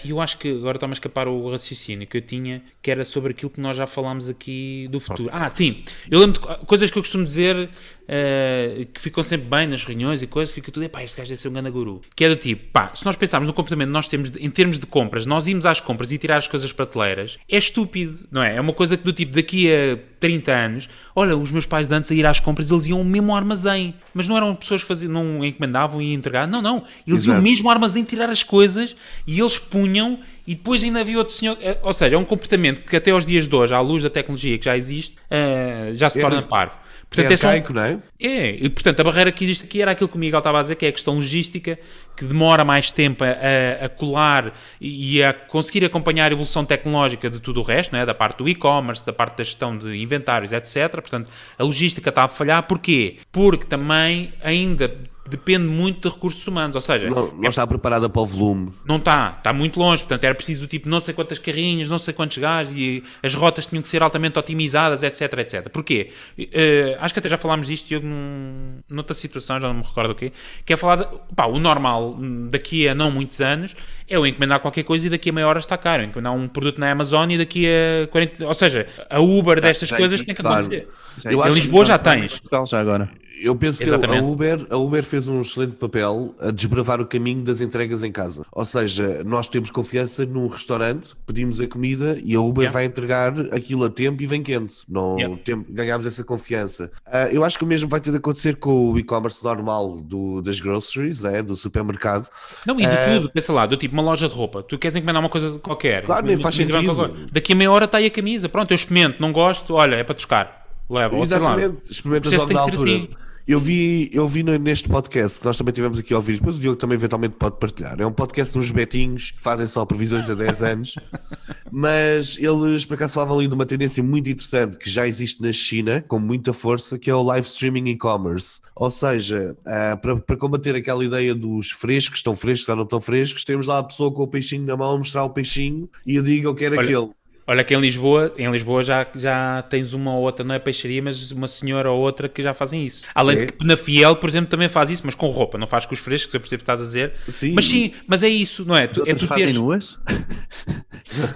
e 0.03 0.10
eu 0.10 0.20
acho 0.20 0.38
que 0.39 0.50
agora 0.50 0.77
está-me 0.77 0.91
a 0.91 0.96
escapar 0.96 1.27
o 1.27 1.51
raciocínio 1.51 2.08
que 2.08 2.18
eu 2.18 2.22
tinha, 2.22 2.63
que 2.82 2.89
era 2.89 3.06
sobre 3.06 3.32
aquilo 3.32 3.50
que 3.51 3.62
nós 3.62 3.77
já 3.77 3.86
falámos 3.86 4.27
aqui 4.27 4.88
do 4.91 5.00
futuro. 5.00 5.30
Ah, 5.34 5.51
sim, 5.56 5.84
eu 6.10 6.20
lembro 6.20 6.34
de 6.34 6.39
co- 6.39 6.65
coisas 6.65 6.89
que 6.89 6.98
eu 6.98 7.01
costumo 7.03 7.24
dizer 7.24 7.70
ah, 8.13 8.86
que 8.94 9.00
ficam 9.01 9.24
sempre 9.24 9.48
bem 9.48 9.65
nas 9.68 9.84
reuniões 9.86 10.22
e 10.22 10.27
coisas, 10.27 10.53
fica 10.53 10.70
tudo, 10.72 10.89
pá, 10.89 11.01
este 11.01 11.18
gajo 11.18 11.30
deve 11.30 11.41
ser 11.41 11.48
um 11.48 11.53
grande 11.53 11.72
guru. 11.72 12.01
Que 12.13 12.25
é 12.25 12.30
do 12.30 12.36
tipo, 12.36 12.70
pá, 12.74 12.91
se 12.94 13.06
nós 13.06 13.15
pensarmos 13.15 13.48
no 13.48 13.53
comportamento 13.53 13.88
que 13.88 13.94
nós 13.94 14.10
temos 14.10 14.30
de- 14.30 14.39
em 14.46 14.50
termos 14.50 14.77
de 14.77 14.86
compras, 14.86 15.25
nós 15.25 15.48
irmos 15.48 15.65
às 15.65 15.80
compras 15.80 16.12
e 16.12 16.18
tirar 16.18 16.38
as 16.38 16.48
coisas 16.48 16.72
prateleiras, 16.74 17.38
é 17.50 17.58
estúpido, 17.58 18.25
não 18.30 18.44
é? 18.44 18.58
É 18.58 18.62
uma 18.62 18.74
coisa 18.74 18.98
que 18.98 19.03
do 19.03 19.13
tipo, 19.13 19.34
daqui 19.34 19.72
a 19.72 19.98
30 20.20 20.51
anos, 20.51 20.89
olha, 21.15 21.36
os 21.38 21.51
meus 21.51 21.65
pais 21.65 21.88
de 21.88 21.96
antes 21.96 22.12
a 22.12 22.13
ir 22.15 22.25
às 22.27 22.39
compras, 22.39 22.70
eles 22.70 22.86
iam 22.88 23.03
mesmo 23.03 23.32
ao 23.32 23.38
armazém, 23.38 23.96
mas 24.13 24.27
não 24.27 24.36
eram 24.36 24.53
pessoas 24.53 24.82
que 24.82 24.88
faziam, 24.88 25.12
não 25.12 25.44
encomendavam 25.46 26.01
e 26.01 26.13
entregar, 26.13 26.48
não, 26.48 26.62
não, 26.62 26.86
eles 27.08 27.24
iam 27.25 27.34
Exato. 27.36 27.41
mesmo 27.41 27.70
ao 27.70 27.74
armazém 27.74 28.03
tirar 28.03 28.30
as 28.30 28.44
coisas 28.44 28.96
e 29.25 29.39
eles 29.39 29.58
punham 29.58 30.20
e 30.51 30.55
depois 30.55 30.84
ainda 30.84 31.00
havia 31.00 31.17
outro 31.17 31.34
senhor, 31.34 31.58
eh, 31.62 31.77
ou 31.81 31.93
seja, 31.93 32.15
é 32.15 32.20
um 32.20 32.25
comportamento 32.25 32.81
que 32.81 32.96
até 32.96 33.12
aos 33.12 33.25
dias 33.25 33.48
de 33.48 33.55
hoje, 33.55 33.74
à 33.74 33.79
luz 33.79 34.03
da 34.03 34.10
tecnologia 34.10 34.58
que 34.58 34.65
já 34.65 34.75
existe, 34.75 35.15
eh, 35.29 35.91
já 35.93 36.10
se 36.10 36.20
É, 36.20 36.22
torna 36.22 36.41
parvo. 36.41 36.75
É 36.75 37.15
Portanto, 37.15 37.31
é 37.34 37.38
só 37.38 37.48
um- 37.48 37.50
arcaico, 37.50 37.74
não 37.74 37.81
é? 37.84 38.00
é, 38.22 38.50
e 38.51 38.70
portanto 38.70 39.00
a 39.01 39.03
barreira 39.03 39.31
que 39.34 39.43
existe 39.43 39.65
aqui 39.65 39.81
era 39.81 39.91
aquilo 39.91 40.08
que 40.10 40.15
o 40.15 40.20
Miguel 40.20 40.38
estava 40.39 40.60
a 40.60 40.62
dizer, 40.62 40.75
que 40.75 40.86
é 40.86 40.89
a 40.89 40.91
questão 40.93 41.15
logística, 41.15 41.77
que 42.15 42.24
demora 42.25 42.63
mais 42.63 42.89
tempo 42.91 43.24
a, 43.24 43.86
a 43.86 43.89
colar 43.89 44.53
e 44.79 45.17
e 45.17 45.24
a 45.24 45.34
conseguir 45.34 45.84
acompanhar 45.86 46.29
a 46.29 46.34
evolução 46.34 46.63
tecnológica 46.65 47.29
de 47.29 47.39
tudo 47.39 47.60
o 47.60 47.63
resto, 47.63 47.91
não 47.93 48.00
é? 48.00 48.05
da 48.05 48.13
parte 48.13 48.38
do 48.39 48.48
e-commerce, 48.50 49.05
da 49.05 49.12
parte 49.13 49.38
da 49.38 49.43
gestão 49.43 49.77
de 49.77 49.96
inventários, 50.01 50.53
etc. 50.53 50.89
Portanto, 50.91 51.31
a 51.58 51.63
logística 51.63 52.10
está 52.10 52.24
a 52.24 52.27
falhar. 52.29 52.63
Porquê? 52.63 53.17
Porque 53.31 53.65
também 53.65 54.31
ainda 54.43 54.93
depende 55.32 55.66
muito 55.66 56.08
de 56.08 56.14
recursos 56.14 56.46
humanos, 56.46 56.76
ou 56.76 56.82
seja, 56.82 57.10
Não, 57.10 57.32
não 57.34 57.50
está 57.50 57.66
preparada 57.66 58.10
para 58.10 58.22
o 58.22 58.26
volume. 58.26 58.72
não 58.86 58.98
está, 58.98 59.36
está 59.38 59.54
muito 59.54 59.80
longe, 59.80 60.04
portanto 60.04 60.24
era 60.24 60.36
preciso 60.36 60.62
do 60.62 60.68
tipo 60.68 60.90
não 60.90 61.00
sei 61.00 61.14
quantas 61.14 61.40
carrinhas, 61.40 61.90
não 61.90 61.98
sei 61.98 62.14
quantos 62.14 62.38
gás 62.38 62.72
e 62.74 63.04
as 63.24 63.34
rotas 63.34 63.66
tinham 63.66 63.82
que 63.82 63.88
ser 63.88 64.04
altamente 64.04 64.38
otimizadas, 64.38 65.04
etc, 65.04 65.22
etc. 65.40 65.70
Porquê? 65.70 66.10
Eh, 66.38 66.98
acho 67.00 67.14
que 67.14 67.20
até 67.20 67.30
já 67.30 67.38
falámos 67.38 67.68
disto 67.68 67.88
Diogo, 67.88 68.08
num, 68.08 68.80
noutra 68.90 69.14
situação, 69.14 69.60
já 69.60 69.68
não 69.68 69.76
me 69.76 69.84
recordo 69.84 70.12
o 70.12 70.16
quê, 70.16 70.32
que 70.66 70.74
é 70.74 70.78
falar, 70.78 70.98
de, 70.98 71.08
pá, 71.36 71.46
o 71.46 71.60
normal 71.60 72.18
hum, 72.20 72.48
daqui 72.50 72.88
a 72.88 72.94
não 72.94 73.10
muitos 73.10 73.40
anos 73.42 73.76
é 74.08 74.18
eu 74.18 74.28
encomendar 74.28 74.60
qualquer 74.60 74.84
coisa 74.84 75.08
e 75.08 75.10
daqui 75.10 75.30
a 75.30 75.34
meia 75.34 75.48
hora 75.48 75.60
está 75.60 75.78
caro, 75.78 76.04
encomendar 76.04 76.34
um 76.34 76.48
produto 76.48 76.80
na 76.80 76.92
Amazon 76.92 77.32
e 77.32 77.38
daqui 77.38 77.66
a 77.68 78.08
40, 78.08 78.46
ou 78.46 78.54
seja, 78.54 78.86
a 79.10 79.20
Uber 79.22 79.62
destas 79.62 79.88
já 79.88 79.96
coisas 79.98 80.22
tem 80.22 80.36
que 80.36 80.42
claro. 80.42 80.58
acontecer. 80.66 80.88
Já 81.24 81.32
Eu 81.32 81.48
em 81.48 81.54
Lisboa 81.54 81.86
já 81.86 81.98
tens. 81.98 82.34
Portugal 82.34 82.66
já 82.66 82.80
agora. 82.82 83.10
Eu 83.43 83.55
penso 83.55 83.79
que 83.79 83.86
Exatamente. 83.86 84.19
a 84.19 84.24
Uber, 84.24 84.67
a 84.69 84.77
Uber 84.77 85.03
fez 85.03 85.27
um 85.27 85.41
excelente 85.41 85.74
papel 85.75 86.36
a 86.39 86.51
desbravar 86.51 87.01
o 87.01 87.05
caminho 87.07 87.41
das 87.43 87.60
entregas 87.60 88.03
em 88.03 88.12
casa. 88.12 88.45
Ou 88.51 88.63
seja, 88.65 89.24
nós 89.25 89.48
temos 89.48 89.71
confiança 89.71 90.25
num 90.25 90.48
restaurante, 90.48 91.15
pedimos 91.25 91.60
a 91.60 91.67
comida 91.67 92.19
e 92.24 92.36
a 92.36 92.39
Uber 92.39 92.62
Yeah. 92.63 92.74
vai 92.74 92.86
entregar 92.86 93.33
aquilo 93.53 93.83
a 93.86 93.89
tempo 93.89 94.21
e 94.21 94.27
vem 94.27 94.43
quente. 94.43 94.75
Não 94.88 95.17
Yeah. 95.17 95.38
tem- 95.43 95.65
ganhámos 95.69 96.05
essa 96.05 96.24
confiança. 96.24 96.91
Ah, 97.05 97.27
eu 97.31 97.43
acho 97.43 97.57
que 97.57 97.63
o 97.63 97.67
mesmo 97.67 97.89
vai 97.89 98.00
ter 98.00 98.12
de 98.12 98.17
acontecer 98.17 98.57
com 98.57 98.91
o 98.91 99.00
e-commerce 99.00 99.43
normal 99.43 100.00
do, 100.00 100.41
das 100.41 100.60
groceries, 100.60 101.21
né, 101.21 101.41
do 101.41 101.55
supermercado. 101.55 102.27
Não, 102.65 102.75
e 102.79 102.86
de 102.86 102.91
Eh, 102.91 103.15
tudo, 103.15 103.31
pensa 103.31 103.51
lá, 103.51 103.65
do 103.65 103.75
tipo 103.75 103.93
uma 103.93 104.03
loja 104.03 104.29
de 104.29 104.36
roupa, 104.36 104.62
tu 104.62 104.77
queres 104.77 104.95
encomendar 104.95 105.21
uma 105.24 105.29
coisa 105.29 105.57
qualquer, 105.60 106.03
Claro, 106.03 106.27
nem 106.27 106.38
faz 106.38 106.53
sentido. 106.55 107.27
Daqui 107.31 107.53
a 107.53 107.55
meia 107.55 107.71
hora 107.71 107.86
está 107.86 107.98
aí 107.98 108.05
a 108.05 108.12
camisa, 108.12 108.48
pronto, 108.48 108.71
eu 108.71 108.75
experimento, 108.75 109.19
não 109.19 109.31
gosto, 109.31 109.74
olha, 109.74 109.95
é 109.95 110.03
para 110.03 110.13
toscar, 110.15 110.65
leva, 110.89 111.15
ou 111.15 111.25
sei 111.25 111.39
lá. 111.39 111.55
Exatamente, 111.57 111.91
experimentas 111.91 112.33
logo 112.33 112.53
na 112.53 112.63
que 112.65 112.69
altura. 112.71 112.91
assim. 112.91 113.10
Eu 113.48 113.60
vi, 113.60 114.10
eu 114.13 114.27
vi 114.27 114.43
neste 114.43 114.88
podcast 114.88 115.39
que 115.39 115.45
nós 115.45 115.57
também 115.57 115.74
tivemos 115.74 115.98
aqui 115.98 116.13
a 116.13 116.17
ouvir, 116.17 116.38
depois 116.38 116.57
o 116.57 116.60
Diogo 116.60 116.77
também 116.77 116.95
eventualmente 116.95 117.36
pode 117.36 117.57
partilhar. 117.57 118.00
É 118.00 118.05
um 118.05 118.12
podcast 118.12 118.53
de 118.53 118.60
uns 118.60 118.71
betinhos 118.71 119.31
que 119.31 119.41
fazem 119.41 119.65
só 119.65 119.83
previsões 119.86 120.29
a 120.29 120.36
10 120.36 120.62
anos, 120.62 120.95
mas 121.71 122.38
eles 122.39 122.86
por 122.86 122.93
acaso 122.93 123.15
falavam 123.15 123.39
ali 123.39 123.48
de 123.48 123.55
uma 123.55 123.65
tendência 123.65 124.03
muito 124.03 124.29
interessante 124.29 124.77
que 124.77 124.89
já 124.89 125.07
existe 125.07 125.41
na 125.41 125.51
China, 125.51 126.03
com 126.07 126.19
muita 126.19 126.53
força, 126.53 127.00
que 127.00 127.10
é 127.10 127.15
o 127.15 127.24
live 127.24 127.48
streaming 127.48 127.89
e-commerce. 127.89 128.62
Ou 128.75 128.91
seja, 128.91 129.57
ah, 129.65 129.98
para, 129.98 130.17
para 130.17 130.38
combater 130.38 130.75
aquela 130.75 131.03
ideia 131.03 131.33
dos 131.33 131.71
frescos, 131.71 132.19
estão 132.19 132.36
frescos 132.36 132.69
ou 132.69 132.75
não 132.75 132.83
estão 132.83 133.01
frescos, 133.01 133.43
temos 133.43 133.65
lá 133.67 133.79
a 133.79 133.83
pessoa 133.83 134.12
com 134.12 134.24
o 134.24 134.27
peixinho 134.27 134.65
na 134.65 134.77
mão 134.77 134.93
a 134.93 134.98
mostrar 134.98 135.24
o 135.24 135.29
peixinho 135.29 135.89
e 136.05 136.15
eu 136.15 136.24
digo 136.24 136.48
eu 136.48 136.55
quero 136.55 136.77
Olha, 136.77 136.83
aquele. 136.83 137.21
Olha 137.51 137.65
que 137.65 137.75
em 137.75 137.79
Lisboa, 137.81 138.34
em 138.38 138.50
Lisboa 138.50 138.81
já, 138.81 139.05
já 139.13 139.62
tens 139.70 139.91
uma 139.91 140.15
ou 140.15 140.22
outra, 140.24 140.41
não 140.46 140.55
é 140.55 140.60
peixaria, 140.60 141.01
mas 141.03 141.31
uma 141.31 141.48
senhora 141.48 141.91
ou 141.91 142.00
outra 142.00 142.29
que 142.29 142.41
já 142.41 142.53
fazem 142.53 142.86
isso. 142.86 143.05
Além 143.13 143.39
É? 143.39 143.46
de 143.48 143.51
que 143.51 143.65
na 143.65 143.75
Fiel, 143.75 144.15
por 144.15 144.29
exemplo, 144.29 144.50
também 144.50 144.70
faz 144.70 144.89
isso, 144.89 145.01
mas 145.05 145.15
com 145.15 145.27
roupa, 145.27 145.58
não 145.58 145.67
faz 145.67 145.86
com 145.86 145.93
os 145.93 146.00
frescos, 146.00 146.34
eu 146.34 146.39
percebo 146.39 146.60
que 146.60 146.63
estás 146.63 146.79
a 146.79 146.84
dizer. 146.86 147.13
Sim. 147.27 147.51
Mas 147.53 147.67
sim, 147.67 147.91
mas 148.08 148.24
é 148.24 148.29
isso, 148.29 148.63
não 148.65 148.77
é? 148.77 148.88
Tu, 148.88 149.00
é 149.00 149.10
Outros 149.10 149.20
tu 149.22 149.27
fazem 149.27 149.48
ter... 149.48 149.53
nuas? 149.53 150.00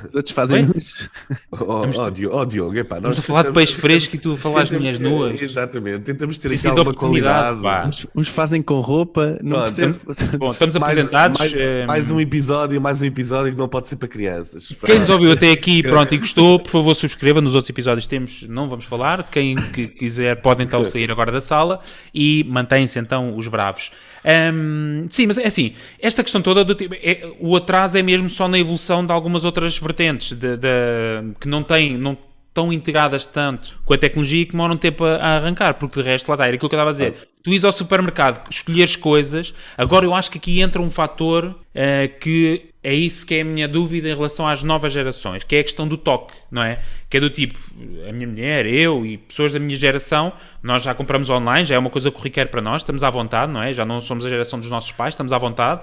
Os 0.08 0.16
outros 0.16 0.34
fazem 0.34 0.60
Oi? 0.62 0.68
nuas? 0.68 1.10
Oh, 1.52 2.02
oh, 2.06 2.10
Diogo, 2.10 2.38
oh, 2.38 2.46
Diogo, 2.46 2.78
epá, 2.78 2.98
nós 3.02 3.20
falar 3.20 3.44
de 3.44 3.52
peixe 3.52 3.74
fresco 3.76 4.16
e 4.16 4.20
tu 4.20 4.32
a 4.34 4.38
falar 4.38 4.62
as 4.62 4.70
tentamos 4.70 4.88
minhas 4.88 5.02
ter- 5.02 5.10
nuas. 5.10 5.42
Exatamente, 5.42 6.00
tentamos 6.00 6.38
ter 6.38 6.48
aqui 6.54 6.58
de 6.62 6.68
alguma 6.68 6.94
qualidade. 6.94 7.60
Uns, 7.90 8.08
uns 8.16 8.28
fazem 8.30 8.62
com 8.62 8.80
roupa, 8.80 9.38
não 9.42 9.58
Pronto, 9.58 9.64
percebo. 9.76 10.00
Bom, 10.38 10.48
estamos 10.48 10.76
mais, 10.76 10.94
apresentados. 11.00 11.40
mais, 11.40 11.54
eh, 11.54 11.86
mais 11.86 12.10
um 12.10 12.22
episódio, 12.22 12.80
mais 12.80 13.02
um 13.02 13.06
episódio 13.06 13.52
que 13.52 13.58
não 13.58 13.68
pode 13.68 13.90
ser 13.90 13.98
para 13.98 14.08
crianças. 14.08 14.74
Quem 14.86 15.00
nos 15.00 15.10
ouviu 15.10 15.34
até 15.34 15.52
aqui 15.52 15.84
pronto, 15.84 16.05
e 16.14 16.18
gostou, 16.18 16.60
por 16.60 16.70
favor 16.70 16.94
subscreva. 16.94 17.42
Nos 17.42 17.56
outros 17.56 17.70
episódios 17.70 18.06
temos, 18.06 18.44
não 18.44 18.68
vamos 18.70 18.86
falar. 18.86 19.24
Quem 19.32 19.56
que 19.56 19.88
quiser 19.88 20.42
pode 20.42 20.62
então 20.64 20.84
sair 20.86 21.10
agora 21.12 21.32
da 21.32 21.42
sala 21.42 21.80
e 22.14 22.46
mantém-se 22.48 23.00
então 23.00 23.36
os 23.38 23.48
bravos. 23.48 23.92
Ahm, 24.24 25.08
sim, 25.10 25.28
mas 25.28 25.38
é 25.38 25.46
assim, 25.48 25.74
esta 26.00 26.24
questão 26.24 26.42
toda 26.42 26.64
do 26.66 26.74
tipo, 26.76 26.96
é- 26.96 27.32
o 27.40 27.56
atraso 27.56 27.98
é 27.98 28.02
mesmo 28.04 28.30
só 28.30 28.48
na 28.48 28.58
evolução 28.60 29.06
de 29.06 29.12
algumas 29.12 29.46
outras 29.46 29.78
vertentes 29.78 30.32
de, 30.34 30.58
de- 30.58 31.34
que 31.40 31.48
não 31.48 31.62
têm, 31.64 31.98
não 31.98 32.18
estão 32.56 32.72
integradas 32.72 33.26
tanto 33.26 33.78
com 33.84 33.94
a 33.94 33.98
tecnologia 33.98 34.42
e 34.42 34.46
que 34.46 34.54
demoram 34.54 34.78
tempo 34.78 35.04
a, 35.04 35.18
a 35.18 35.36
arrancar, 35.36 35.74
porque 35.74 36.02
de 36.02 36.08
resto 36.08 36.30
lá 36.30 36.36
está, 36.36 36.46
era 36.46 36.56
aquilo 36.56 36.70
que 36.70 36.76
eu 36.76 36.78
estava 36.78 36.90
a 36.90 36.94
dizer. 36.94 37.28
Tu 37.44 37.50
ires 37.50 37.66
ao 37.66 37.72
supermercado, 37.72 38.50
escolheres 38.50 38.96
coisas, 38.96 39.54
agora 39.78 40.06
eu 40.06 40.16
acho 40.16 40.32
que 40.32 40.38
aqui 40.38 40.62
entra 40.62 40.82
um 40.82 40.90
fator 40.90 41.54
eh, 41.76 42.08
que 42.08 42.70
é 42.82 42.94
isso 42.94 43.26
que 43.28 43.36
é 43.36 43.42
a 43.42 43.44
minha 43.44 43.68
dúvida 43.68 44.08
em 44.08 44.16
relação 44.16 44.48
às 44.48 44.64
novas 44.64 44.94
gerações, 44.94 45.44
que 45.44 45.56
é 45.56 45.60
a 45.60 45.64
questão 45.64 45.86
do 45.88 45.98
toque, 45.98 46.34
não 46.50 46.64
é? 46.64 46.80
Que 47.10 47.18
é 47.18 47.20
do 47.20 47.30
tipo, 47.30 47.60
a 48.08 48.12
minha 48.14 48.28
mulher, 48.28 48.66
eu 48.66 49.06
e 49.06 49.18
pessoas 49.18 49.52
da 49.52 49.60
minha 49.60 49.76
geração, 49.76 50.32
nós 50.64 50.84
já 50.84 50.96
compramos 50.96 51.30
online, 51.30 51.66
já 51.66 51.76
é 51.76 51.80
uma 51.80 51.90
coisa 51.90 52.10
corriqueira 52.10 52.50
para 52.50 52.62
nós, 52.62 52.84
estamos 52.84 53.04
à 53.04 53.10
vontade, 53.10 53.52
não 53.52 53.62
é? 53.62 53.74
Já 53.74 53.84
não 53.84 54.02
somos 54.02 54.26
a 54.26 54.30
geração 54.30 54.60
dos 54.60 54.70
nossos 54.70 54.92
pais, 54.92 55.14
estamos 55.14 55.34
à 55.34 55.38
vontade. 55.38 55.82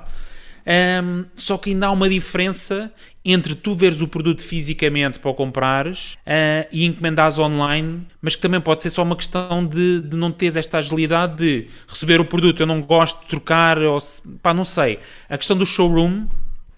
Ahm, 0.66 1.24
só 1.34 1.58
que 1.58 1.70
ainda 1.70 1.88
há 1.88 1.90
uma 1.90 2.08
diferença 2.08 2.92
entre 3.24 3.54
tu 3.54 3.74
veres 3.74 4.02
o 4.02 4.08
produto 4.08 4.42
fisicamente 4.42 5.20
para 5.20 5.30
o 5.30 5.34
comprares 5.34 6.16
ah, 6.26 6.66
e 6.72 6.84
encomendares 6.84 7.38
online, 7.38 8.06
mas 8.20 8.34
que 8.34 8.42
também 8.42 8.60
pode 8.60 8.82
ser 8.82 8.90
só 8.90 9.02
uma 9.02 9.16
questão 9.16 9.64
de, 9.64 10.00
de 10.00 10.16
não 10.16 10.32
teres 10.32 10.56
esta 10.56 10.78
agilidade 10.78 11.38
de 11.38 11.68
receber 11.86 12.20
o 12.20 12.24
produto. 12.24 12.60
Eu 12.60 12.66
não 12.66 12.82
gosto 12.82 13.22
de 13.22 13.28
trocar, 13.28 13.78
ou 13.78 14.00
se, 14.00 14.22
pá, 14.42 14.52
não 14.52 14.64
sei. 14.64 14.98
A 15.28 15.38
questão 15.38 15.56
do 15.56 15.64
showroom 15.64 16.26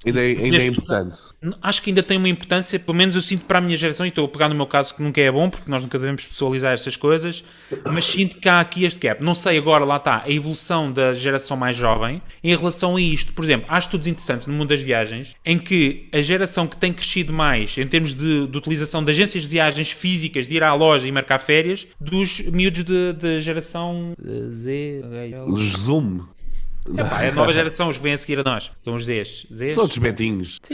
Ainda 0.06 0.20
é, 0.20 0.26
ainda 0.28 0.42
é 0.42 0.50
Neste- 0.50 0.68
importante. 0.68 1.16
Acho 1.62 1.82
que 1.82 1.90
ainda 1.90 2.02
tem 2.02 2.18
uma 2.18 2.28
importância, 2.28 2.78
pelo 2.78 2.96
menos 2.96 3.14
eu 3.14 3.22
sinto 3.22 3.44
para 3.46 3.58
a 3.58 3.60
minha 3.60 3.76
geração, 3.76 4.04
e 4.04 4.08
estou 4.10 4.24
a 4.24 4.28
pegar 4.28 4.48
no 4.48 4.54
meu 4.54 4.66
caso 4.66 4.94
que 4.94 5.02
nunca 5.02 5.20
é 5.20 5.30
bom, 5.30 5.48
porque 5.48 5.70
nós 5.70 5.82
nunca 5.82 5.98
devemos 5.98 6.24
pessoalizar 6.24 6.72
estas 6.72 6.96
coisas, 6.96 7.42
mas 7.92 8.04
sinto 8.06 8.36
que 8.36 8.48
há 8.48 8.60
aqui 8.60 8.84
este 8.84 9.00
gap. 9.00 9.22
Não 9.22 9.34
sei 9.34 9.58
agora, 9.58 9.84
lá 9.84 9.96
está, 9.96 10.22
a 10.24 10.30
evolução 10.30 10.92
da 10.92 11.12
geração 11.12 11.56
mais 11.56 11.76
jovem 11.76 12.20
em 12.42 12.54
relação 12.56 12.96
a 12.96 13.00
isto. 13.00 13.32
Por 13.32 13.44
exemplo, 13.44 13.66
há 13.68 13.78
estudos 13.78 14.06
interessantes 14.06 14.46
no 14.46 14.52
mundo 14.52 14.68
das 14.68 14.80
viagens, 14.80 15.34
em 15.44 15.58
que 15.58 16.08
a 16.12 16.20
geração 16.20 16.66
que 16.66 16.76
tem 16.76 16.92
crescido 16.92 17.32
mais 17.32 17.76
em 17.78 17.86
termos 17.86 18.14
de, 18.14 18.46
de 18.46 18.58
utilização 18.58 19.02
de 19.04 19.10
agências 19.10 19.42
de 19.44 19.48
viagens 19.48 19.90
físicas, 19.90 20.46
de 20.46 20.56
ir 20.56 20.62
à 20.62 20.74
loja 20.74 21.08
e 21.08 21.12
marcar 21.12 21.38
férias, 21.38 21.86
dos 22.00 22.40
miúdos 22.40 22.84
da 22.84 23.38
geração 23.38 24.12
eh, 24.22 24.50
Z. 24.50 25.02
Zoom. 25.56 26.20
Epá, 26.92 27.22
é 27.22 27.30
a 27.30 27.32
nova 27.32 27.52
geração, 27.52 27.88
os 27.88 27.96
que 27.96 28.02
vêm 28.02 28.12
a 28.12 28.18
seguir 28.18 28.38
a 28.38 28.42
nós. 28.42 28.70
São 28.76 28.94
os 28.94 29.04
Zs. 29.06 29.46
Zs? 29.52 29.74
São 29.74 29.84
outros 29.84 29.98
betinhos. 29.98 30.60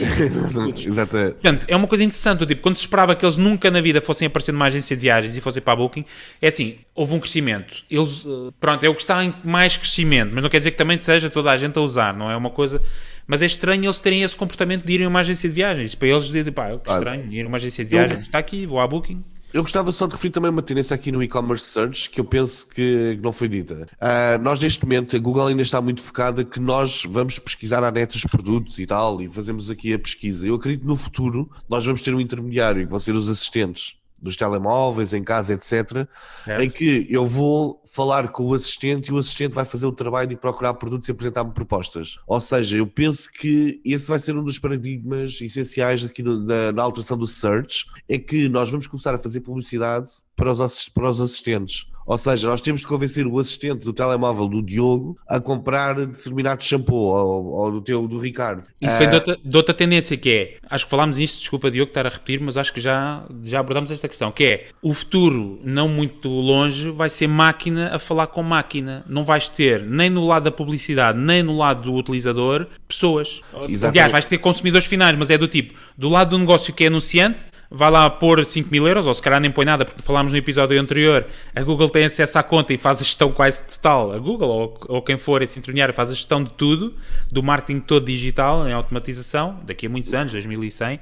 Exato. 0.85 1.17
Portanto, 1.17 1.65
é 1.67 1.75
uma 1.75 1.87
coisa 1.87 2.03
interessante, 2.03 2.45
tipo, 2.45 2.61
quando 2.61 2.75
se 2.75 2.81
esperava 2.81 3.15
que 3.15 3.23
eles 3.23 3.37
nunca 3.37 3.71
na 3.71 3.79
vida 3.79 4.01
fossem 4.01 4.25
aparecer 4.27 4.51
numa 4.51 4.65
agência 4.65 4.95
de 4.95 5.01
viagens 5.01 5.37
e 5.37 5.41
fossem 5.41 5.61
para 5.61 5.73
a 5.73 5.75
Booking, 5.77 6.03
é 6.41 6.49
assim, 6.49 6.77
houve 6.93 7.15
um 7.15 7.19
crescimento. 7.19 7.83
Eles, 7.89 8.25
eh, 8.25 8.51
pronto, 8.59 8.83
é 8.83 8.89
o 8.89 8.93
que 8.95 9.01
está 9.01 9.23
em 9.23 9.33
mais 9.43 9.77
crescimento, 9.77 10.31
mas 10.33 10.43
não 10.43 10.49
quer 10.49 10.57
dizer 10.57 10.71
que 10.71 10.77
também 10.77 10.97
seja 10.97 11.29
toda 11.29 11.49
a 11.49 11.57
gente 11.57 11.77
a 11.79 11.81
usar, 11.81 12.13
não 12.13 12.29
é 12.29 12.35
uma 12.35 12.49
coisa... 12.49 12.81
Mas 13.27 13.41
é 13.41 13.45
estranho 13.45 13.85
eles 13.85 13.99
terem 14.01 14.23
esse 14.23 14.35
comportamento 14.35 14.83
de 14.83 14.91
irem 14.91 15.05
a 15.05 15.09
uma 15.09 15.21
agência 15.21 15.47
de 15.47 15.55
viagens. 15.55 15.95
Para 15.95 16.09
eles 16.09 16.25
dizem, 16.25 16.51
pá, 16.51 16.77
que 16.77 16.91
estranho, 16.91 17.31
ir 17.31 17.45
a 17.45 17.47
uma 17.47 17.55
agência 17.55 17.85
de 17.85 17.89
viagens. 17.89 18.21
Está 18.21 18.39
aqui, 18.39 18.65
vou 18.65 18.81
à 18.81 18.87
Booking. 18.87 19.23
Eu 19.53 19.63
gostava 19.63 19.91
só 19.91 20.07
de 20.07 20.13
referir 20.13 20.31
também 20.31 20.49
uma 20.49 20.61
tendência 20.61 20.95
aqui 20.95 21.11
no 21.11 21.21
e-commerce 21.21 21.65
search 21.65 22.09
que 22.09 22.21
eu 22.21 22.25
penso 22.25 22.65
que 22.67 23.19
não 23.21 23.33
foi 23.33 23.49
dita. 23.49 23.85
Ah, 23.99 24.37
nós, 24.37 24.61
neste 24.61 24.81
momento, 24.83 25.13
a 25.13 25.19
Google 25.19 25.47
ainda 25.47 25.61
está 25.61 25.81
muito 25.81 26.01
focada 26.01 26.45
que 26.45 26.57
nós 26.57 27.03
vamos 27.05 27.37
pesquisar 27.37 27.83
à 27.83 27.91
net 27.91 28.15
os 28.15 28.23
produtos 28.23 28.79
e 28.79 28.85
tal, 28.85 29.21
e 29.21 29.29
fazemos 29.29 29.69
aqui 29.69 29.93
a 29.93 29.99
pesquisa. 29.99 30.47
Eu 30.47 30.55
acredito 30.55 30.81
que 30.81 30.87
no 30.87 30.95
futuro 30.95 31.51
nós 31.67 31.85
vamos 31.85 32.01
ter 32.01 32.15
um 32.15 32.21
intermediário, 32.21 32.85
que 32.85 32.89
vão 32.89 32.99
ser 32.99 33.13
os 33.13 33.27
assistentes 33.27 34.00
dos 34.21 34.37
telemóveis, 34.37 35.13
em 35.13 35.23
casa, 35.23 35.53
etc., 35.53 36.07
Certo. 36.45 36.61
em 36.61 36.69
que 36.69 37.07
eu 37.09 37.25
vou 37.25 37.81
falar 37.91 38.29
com 38.29 38.43
o 38.45 38.53
assistente 38.53 39.07
e 39.07 39.13
o 39.13 39.17
assistente 39.17 39.53
vai 39.53 39.65
fazer 39.65 39.85
o 39.85 39.91
trabalho 39.91 40.29
de 40.29 40.35
procurar 40.35 40.73
produtos 40.75 41.09
e 41.09 41.11
apresentar-me 41.11 41.51
propostas. 41.51 42.17
Ou 42.27 42.39
seja, 42.39 42.77
eu 42.77 42.87
penso 42.87 43.29
que 43.31 43.81
esse 43.83 44.07
vai 44.07 44.19
ser 44.19 44.35
um 44.35 44.43
dos 44.43 44.59
paradigmas 44.59 45.41
essenciais 45.41 46.05
aqui 46.05 46.21
da, 46.21 46.71
na 46.71 46.83
alteração 46.83 47.17
do 47.17 47.27
search, 47.27 47.85
é 48.07 48.17
que 48.17 48.47
nós 48.47 48.69
vamos 48.69 48.87
começar 48.87 49.13
a 49.13 49.17
fazer 49.17 49.41
publicidade 49.41 50.09
para 50.35 50.51
os, 50.51 50.89
para 50.89 51.09
os 51.09 51.19
assistentes. 51.19 51.87
Ou 52.05 52.17
seja, 52.17 52.47
nós 52.47 52.61
temos 52.61 52.81
de 52.81 52.87
convencer 52.87 53.25
o 53.25 53.39
assistente 53.39 53.85
do 53.85 53.93
telemóvel 53.93 54.47
do 54.47 54.61
Diogo 54.61 55.17
a 55.27 55.39
comprar 55.39 55.93
determinado 55.95 56.63
shampoo 56.63 56.95
ou, 56.95 57.45
ou 57.45 57.71
do 57.71 57.81
teu 57.81 58.07
do 58.07 58.19
Ricardo. 58.19 58.63
Isso 58.81 58.95
Ah, 58.95 58.99
vem 58.99 59.09
de 59.09 59.15
outra, 59.15 59.37
de 59.43 59.57
outra 59.57 59.73
tendência 59.73 60.17
que 60.17 60.29
é, 60.29 60.57
acho 60.69 60.85
que 60.85 60.91
falámos 60.91 61.19
isto, 61.19 61.39
desculpa 61.39 61.69
Diogo 61.71 61.89
estar 61.89 62.05
a 62.05 62.09
repetir, 62.09 62.39
mas 62.41 62.57
acho 62.57 62.73
que 62.73 62.81
já, 62.81 63.23
já 63.43 63.59
abordámos 63.59 63.91
esta 63.91 64.07
questão, 64.07 64.31
que 64.31 64.43
é, 64.43 64.65
o 64.81 64.93
futuro, 64.93 65.59
não 65.63 65.87
muito 65.87 66.27
longe, 66.29 66.89
vai 66.91 67.09
ser 67.09 67.27
máquina 67.27 67.95
a 67.95 67.99
falar 67.99 68.27
com 68.27 68.41
máquina. 68.43 69.03
Não 69.07 69.23
vais 69.23 69.47
ter, 69.47 69.81
nem 69.83 70.09
no 70.09 70.25
lado 70.25 70.43
da 70.43 70.51
publicidade, 70.51 71.17
nem 71.17 71.43
no 71.43 71.55
lado 71.55 71.83
do 71.83 71.93
utilizador, 71.93 72.67
pessoas. 72.87 73.41
Exatamente. 73.53 73.85
Aliás, 73.85 74.11
vais 74.11 74.25
ter 74.25 74.37
consumidores 74.37 74.87
finais, 74.87 75.15
mas 75.15 75.29
é 75.29 75.37
do 75.37 75.47
tipo, 75.47 75.73
do 75.97 76.09
lado 76.09 76.31
do 76.31 76.39
negócio 76.39 76.73
que 76.73 76.83
é 76.83 76.87
anunciante, 76.87 77.50
vai 77.73 77.89
lá 77.89 78.09
pôr 78.09 78.43
5 78.43 78.69
mil 78.69 78.85
euros, 78.85 79.07
ou 79.07 79.13
se 79.13 79.21
calhar 79.21 79.39
nem 79.39 79.49
põe 79.49 79.63
nada, 79.63 79.85
porque 79.85 80.01
falámos 80.01 80.33
no 80.33 80.37
episódio 80.37 80.79
anterior, 80.79 81.25
a 81.55 81.63
Google 81.63 81.87
tem 81.89 82.03
acesso 82.03 82.37
à 82.37 82.43
conta 82.43 82.73
e 82.73 82.77
faz 82.77 82.99
a 82.99 83.03
gestão 83.05 83.31
quase 83.31 83.63
total, 83.63 84.11
a 84.11 84.19
Google 84.19 84.49
ou, 84.49 84.79
ou 84.89 85.01
quem 85.01 85.17
for 85.17 85.41
esse 85.41 85.57
intermediário 85.57 85.93
faz 85.93 86.09
a 86.09 86.13
gestão 86.13 86.43
de 86.43 86.51
tudo, 86.51 86.93
do 87.31 87.41
marketing 87.41 87.79
todo 87.79 88.05
digital, 88.05 88.67
em 88.67 88.73
automatização, 88.73 89.57
daqui 89.63 89.85
a 89.85 89.89
muitos 89.89 90.13
anos, 90.13 90.33
2100, 90.33 90.99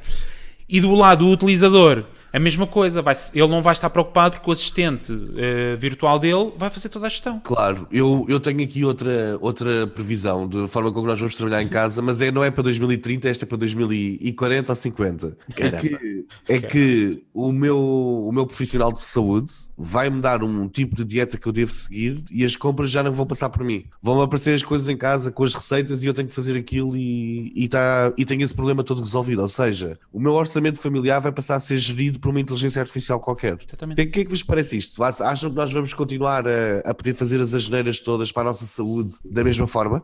e 0.69 0.79
do 0.79 0.93
lado 0.93 1.25
do 1.25 1.31
utilizador, 1.31 2.03
a 2.31 2.39
mesma 2.39 2.67
coisa, 2.67 3.01
vai, 3.01 3.15
ele 3.33 3.47
não 3.47 3.61
vai 3.61 3.73
estar 3.73 3.89
preocupado 3.89 4.35
porque 4.35 4.49
o 4.49 4.53
assistente 4.53 5.11
eh, 5.35 5.75
virtual 5.75 6.19
dele 6.19 6.51
vai 6.57 6.69
fazer 6.69 6.89
toda 6.89 7.07
a 7.07 7.09
gestão. 7.09 7.39
Claro, 7.43 7.87
eu, 7.91 8.25
eu 8.29 8.39
tenho 8.39 8.63
aqui 8.63 8.85
outra, 8.85 9.37
outra 9.41 9.87
previsão 9.87 10.47
de 10.47 10.67
forma 10.67 10.91
como 10.91 11.07
nós 11.07 11.19
vamos 11.19 11.35
trabalhar 11.35 11.61
em 11.61 11.67
casa, 11.67 12.01
mas 12.01 12.21
é, 12.21 12.31
não 12.31 12.43
é 12.43 12.51
para 12.51 12.63
2030, 12.63 13.29
esta 13.29 13.45
é 13.45 13.47
para 13.47 13.57
2040 13.57 14.71
ou 14.71 14.75
50. 14.75 15.37
É 15.57 15.71
que, 15.71 16.25
é 16.47 16.59
que 16.59 17.23
o, 17.33 17.51
meu, 17.51 17.79
o 17.79 18.31
meu 18.31 18.45
profissional 18.45 18.91
de 18.93 19.01
saúde 19.01 19.51
vai-me 19.77 20.21
dar 20.21 20.43
um 20.43 20.67
tipo 20.67 20.95
de 20.95 21.05
dieta 21.05 21.37
que 21.37 21.47
eu 21.47 21.51
devo 21.51 21.71
seguir 21.71 22.23
e 22.29 22.43
as 22.43 22.55
compras 22.55 22.91
já 22.91 23.01
não 23.01 23.11
vão 23.11 23.25
passar 23.25 23.49
por 23.49 23.63
mim. 23.63 23.85
Vão 24.01 24.21
aparecer 24.21 24.53
as 24.53 24.61
coisas 24.61 24.89
em 24.89 24.97
casa 24.97 25.31
com 25.31 25.43
as 25.43 25.55
receitas 25.55 26.03
e 26.03 26.07
eu 26.07 26.13
tenho 26.13 26.27
que 26.27 26.33
fazer 26.33 26.57
aquilo 26.57 26.95
e, 26.95 27.51
e, 27.55 27.67
tá, 27.67 28.13
e 28.17 28.25
tenho 28.25 28.43
esse 28.43 28.53
problema 28.53 28.83
todo 28.83 29.01
resolvido. 29.01 29.41
Ou 29.41 29.47
seja, 29.47 29.97
o 30.11 30.19
meu 30.19 30.33
orçamento 30.33 30.79
familiar 30.79 31.19
vai 31.21 31.31
passar 31.31 31.55
a 31.55 31.59
ser 31.59 31.77
gerido 31.77 32.18
por 32.19 32.29
uma 32.29 32.39
inteligência 32.39 32.81
artificial 32.81 33.19
qualquer. 33.19 33.57
Exatamente. 33.67 34.01
O 34.01 34.11
que 34.11 34.19
é 34.19 34.23
que 34.23 34.29
vos 34.29 34.43
parece 34.43 34.77
isto? 34.77 35.03
Acham 35.03 35.49
que 35.49 35.55
nós 35.55 35.71
vamos 35.71 35.93
continuar 35.93 36.47
a, 36.47 36.79
a 36.85 36.93
poder 36.93 37.13
fazer 37.13 37.39
as 37.39 37.53
asneiras 37.53 37.99
todas 37.99 38.31
para 38.31 38.43
a 38.43 38.45
nossa 38.45 38.65
saúde 38.65 39.15
da 39.23 39.43
mesma 39.43 39.67
forma? 39.67 40.03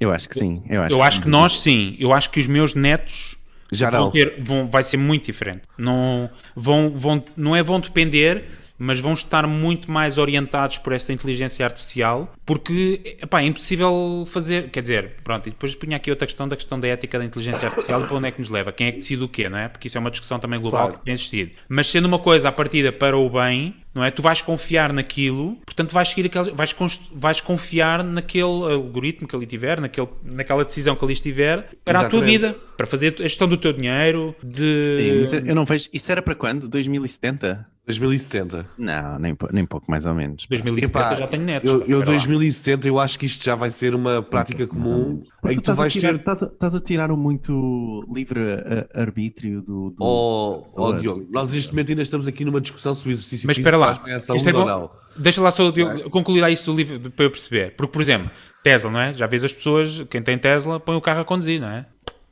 Eu 0.00 0.12
acho 0.12 0.28
que 0.28 0.38
sim. 0.38 0.62
Eu 0.68 0.82
acho, 0.82 0.94
Eu 0.94 0.98
que, 0.98 1.04
acho 1.04 1.22
que 1.22 1.28
nós 1.28 1.60
sim, 1.60 1.96
eu 1.98 2.12
acho 2.12 2.30
que 2.30 2.40
os 2.40 2.46
meus 2.46 2.74
netos 2.74 3.36
Já 3.72 3.90
vão 3.90 4.00
não. 4.06 4.10
ter, 4.10 4.42
vão, 4.42 4.68
vai 4.68 4.84
ser 4.84 4.96
muito 4.96 5.24
diferente. 5.26 5.62
Não, 5.78 6.28
vão, 6.54 6.90
vão, 6.90 7.24
não 7.36 7.56
é 7.56 7.62
vão 7.62 7.80
depender, 7.80 8.44
mas 8.78 8.98
vão 9.00 9.12
estar 9.14 9.46
muito 9.46 9.90
mais 9.90 10.18
orientados 10.18 10.78
por 10.78 10.92
esta 10.92 11.12
inteligência 11.12 11.64
artificial, 11.64 12.32
porque 12.44 13.16
epá, 13.22 13.40
é 13.42 13.46
impossível 13.46 14.24
fazer, 14.26 14.70
quer 14.70 14.80
dizer, 14.80 15.12
pronto, 15.24 15.48
e 15.48 15.50
depois 15.50 15.74
punha 15.74 15.96
aqui 15.96 16.10
outra 16.10 16.26
questão 16.26 16.46
da 16.46 16.56
questão 16.56 16.78
da 16.78 16.88
ética 16.88 17.18
da 17.18 17.24
inteligência 17.24 17.68
artificial, 17.68 18.02
para 18.02 18.16
onde 18.16 18.28
é 18.28 18.30
que 18.30 18.40
nos 18.40 18.50
leva? 18.50 18.72
Quem 18.72 18.88
é 18.88 18.92
que 18.92 18.98
decide 18.98 19.22
o 19.24 19.28
quê, 19.28 19.48
não 19.48 19.58
é? 19.58 19.68
Porque 19.68 19.88
isso 19.88 19.96
é 19.96 20.00
uma 20.00 20.10
discussão 20.10 20.38
também 20.38 20.60
global 20.60 20.86
Claro. 20.86 20.98
que 20.98 21.04
tem 21.04 21.14
existido. 21.14 21.52
Mas 21.68 21.88
sendo 21.88 22.04
uma 22.06 22.18
coisa 22.18 22.48
à 22.48 22.52
partida 22.52 22.92
para 22.92 23.16
o 23.16 23.28
bem, 23.30 23.74
não 23.94 24.04
é? 24.04 24.10
Tu 24.10 24.20
vais 24.20 24.42
confiar 24.42 24.92
naquilo, 24.92 25.56
portanto 25.64 25.92
vais 25.92 26.08
seguir 26.08 26.26
aqueles, 26.26 26.48
vais, 26.48 26.74
vais 27.12 27.40
confiar 27.40 28.04
naquele 28.04 28.42
algoritmo 28.42 29.26
que 29.26 29.34
ali 29.34 29.46
tiver, 29.46 29.80
naquele, 29.80 30.08
naquela 30.22 30.64
decisão 30.64 30.94
que 30.94 31.02
ali 31.04 31.14
estiver, 31.14 31.70
para 31.84 32.00
a 32.00 32.08
tua 32.08 32.18
Exatamente. 32.18 32.38
vida, 32.38 32.56
para 32.76 32.86
fazer 32.86 33.14
a 33.18 33.22
gestão 33.22 33.48
do 33.48 33.56
teu 33.56 33.72
dinheiro, 33.72 34.34
de... 34.42 35.24
Sim, 35.24 35.42
eu 35.46 35.54
não 35.54 35.64
vejo. 35.64 35.88
Isso 35.92 36.12
era 36.12 36.20
para 36.20 36.34
quando? 36.34 36.68
2070? 36.68 37.66
2070. 37.86 38.66
Não, 38.78 39.18
nem, 39.18 39.34
nem 39.52 39.64
pouco 39.64 39.88
mais 39.90 40.04
ou 40.06 40.14
menos. 40.14 40.44
2070 40.48 40.98
Epá, 40.98 41.14
já 41.14 41.26
tenho 41.28 41.44
netos. 41.44 41.68
eu, 41.68 41.74
eu 41.78 41.82
espera 41.82 41.98
lá. 42.00 42.04
2070 42.06 42.88
eu 42.88 42.98
acho 43.00 43.18
que 43.18 43.26
isto 43.26 43.44
já 43.44 43.54
vai 43.54 43.70
ser 43.70 43.94
uma 43.94 44.20
prática 44.22 44.66
comum 44.66 45.22
Porque 45.40 45.54
em 45.54 45.58
tu 45.58 45.60
que 45.60 45.64
tu 45.66 45.70
estás, 45.72 45.78
a 45.78 45.82
vais 45.82 45.92
tirar, 45.92 46.08
ter 46.12 46.18
estás, 46.18 46.42
a, 46.42 46.46
estás 46.46 46.74
a 46.74 46.80
tirar 46.80 47.10
o 47.12 47.16
muito 47.16 48.04
livre 48.12 48.40
a- 48.94 49.00
arbítrio 49.00 49.62
do. 49.62 49.90
do- 49.90 49.96
Oh, 50.00 50.64
oh. 50.76 50.92
Diogo, 50.94 51.26
nós 51.30 51.50
neste 51.50 51.72
momento 51.72 51.90
ainda 51.90 52.02
estamos 52.02 52.26
aqui 52.26 52.44
numa 52.44 52.60
discussão 52.60 52.94
se 52.94 53.06
o 53.06 53.10
exercício 53.10 53.46
Mas 53.46 53.56
espera 53.58 53.76
lá, 53.76 53.86
faz 53.94 53.98
bem 54.04 54.14
à 54.14 54.20
saúde 54.20 54.44
Isto 54.44 54.56
é 54.56 54.58
ou 54.60 54.66
não. 54.66 54.90
deixa 55.16 55.40
lá 55.40 55.50
só 55.50 55.62
eu 55.64 56.10
concluir 56.10 56.40
lá 56.40 56.50
isso 56.50 56.70
do 56.72 56.76
livro 56.76 56.98
de- 56.98 57.10
para 57.10 57.24
eu 57.24 57.30
perceber. 57.30 57.74
Porque, 57.76 57.92
por 57.92 58.02
exemplo, 58.02 58.30
Tesla, 58.64 58.90
não 58.90 59.00
é? 59.00 59.14
Já 59.14 59.26
vês 59.28 59.44
as 59.44 59.52
pessoas, 59.52 60.02
quem 60.10 60.20
tem 60.22 60.36
Tesla, 60.36 60.80
põe 60.80 60.96
o 60.96 61.00
carro 61.00 61.20
a 61.20 61.24
conduzir, 61.24 61.60
não 61.60 61.68
é? 61.68 61.86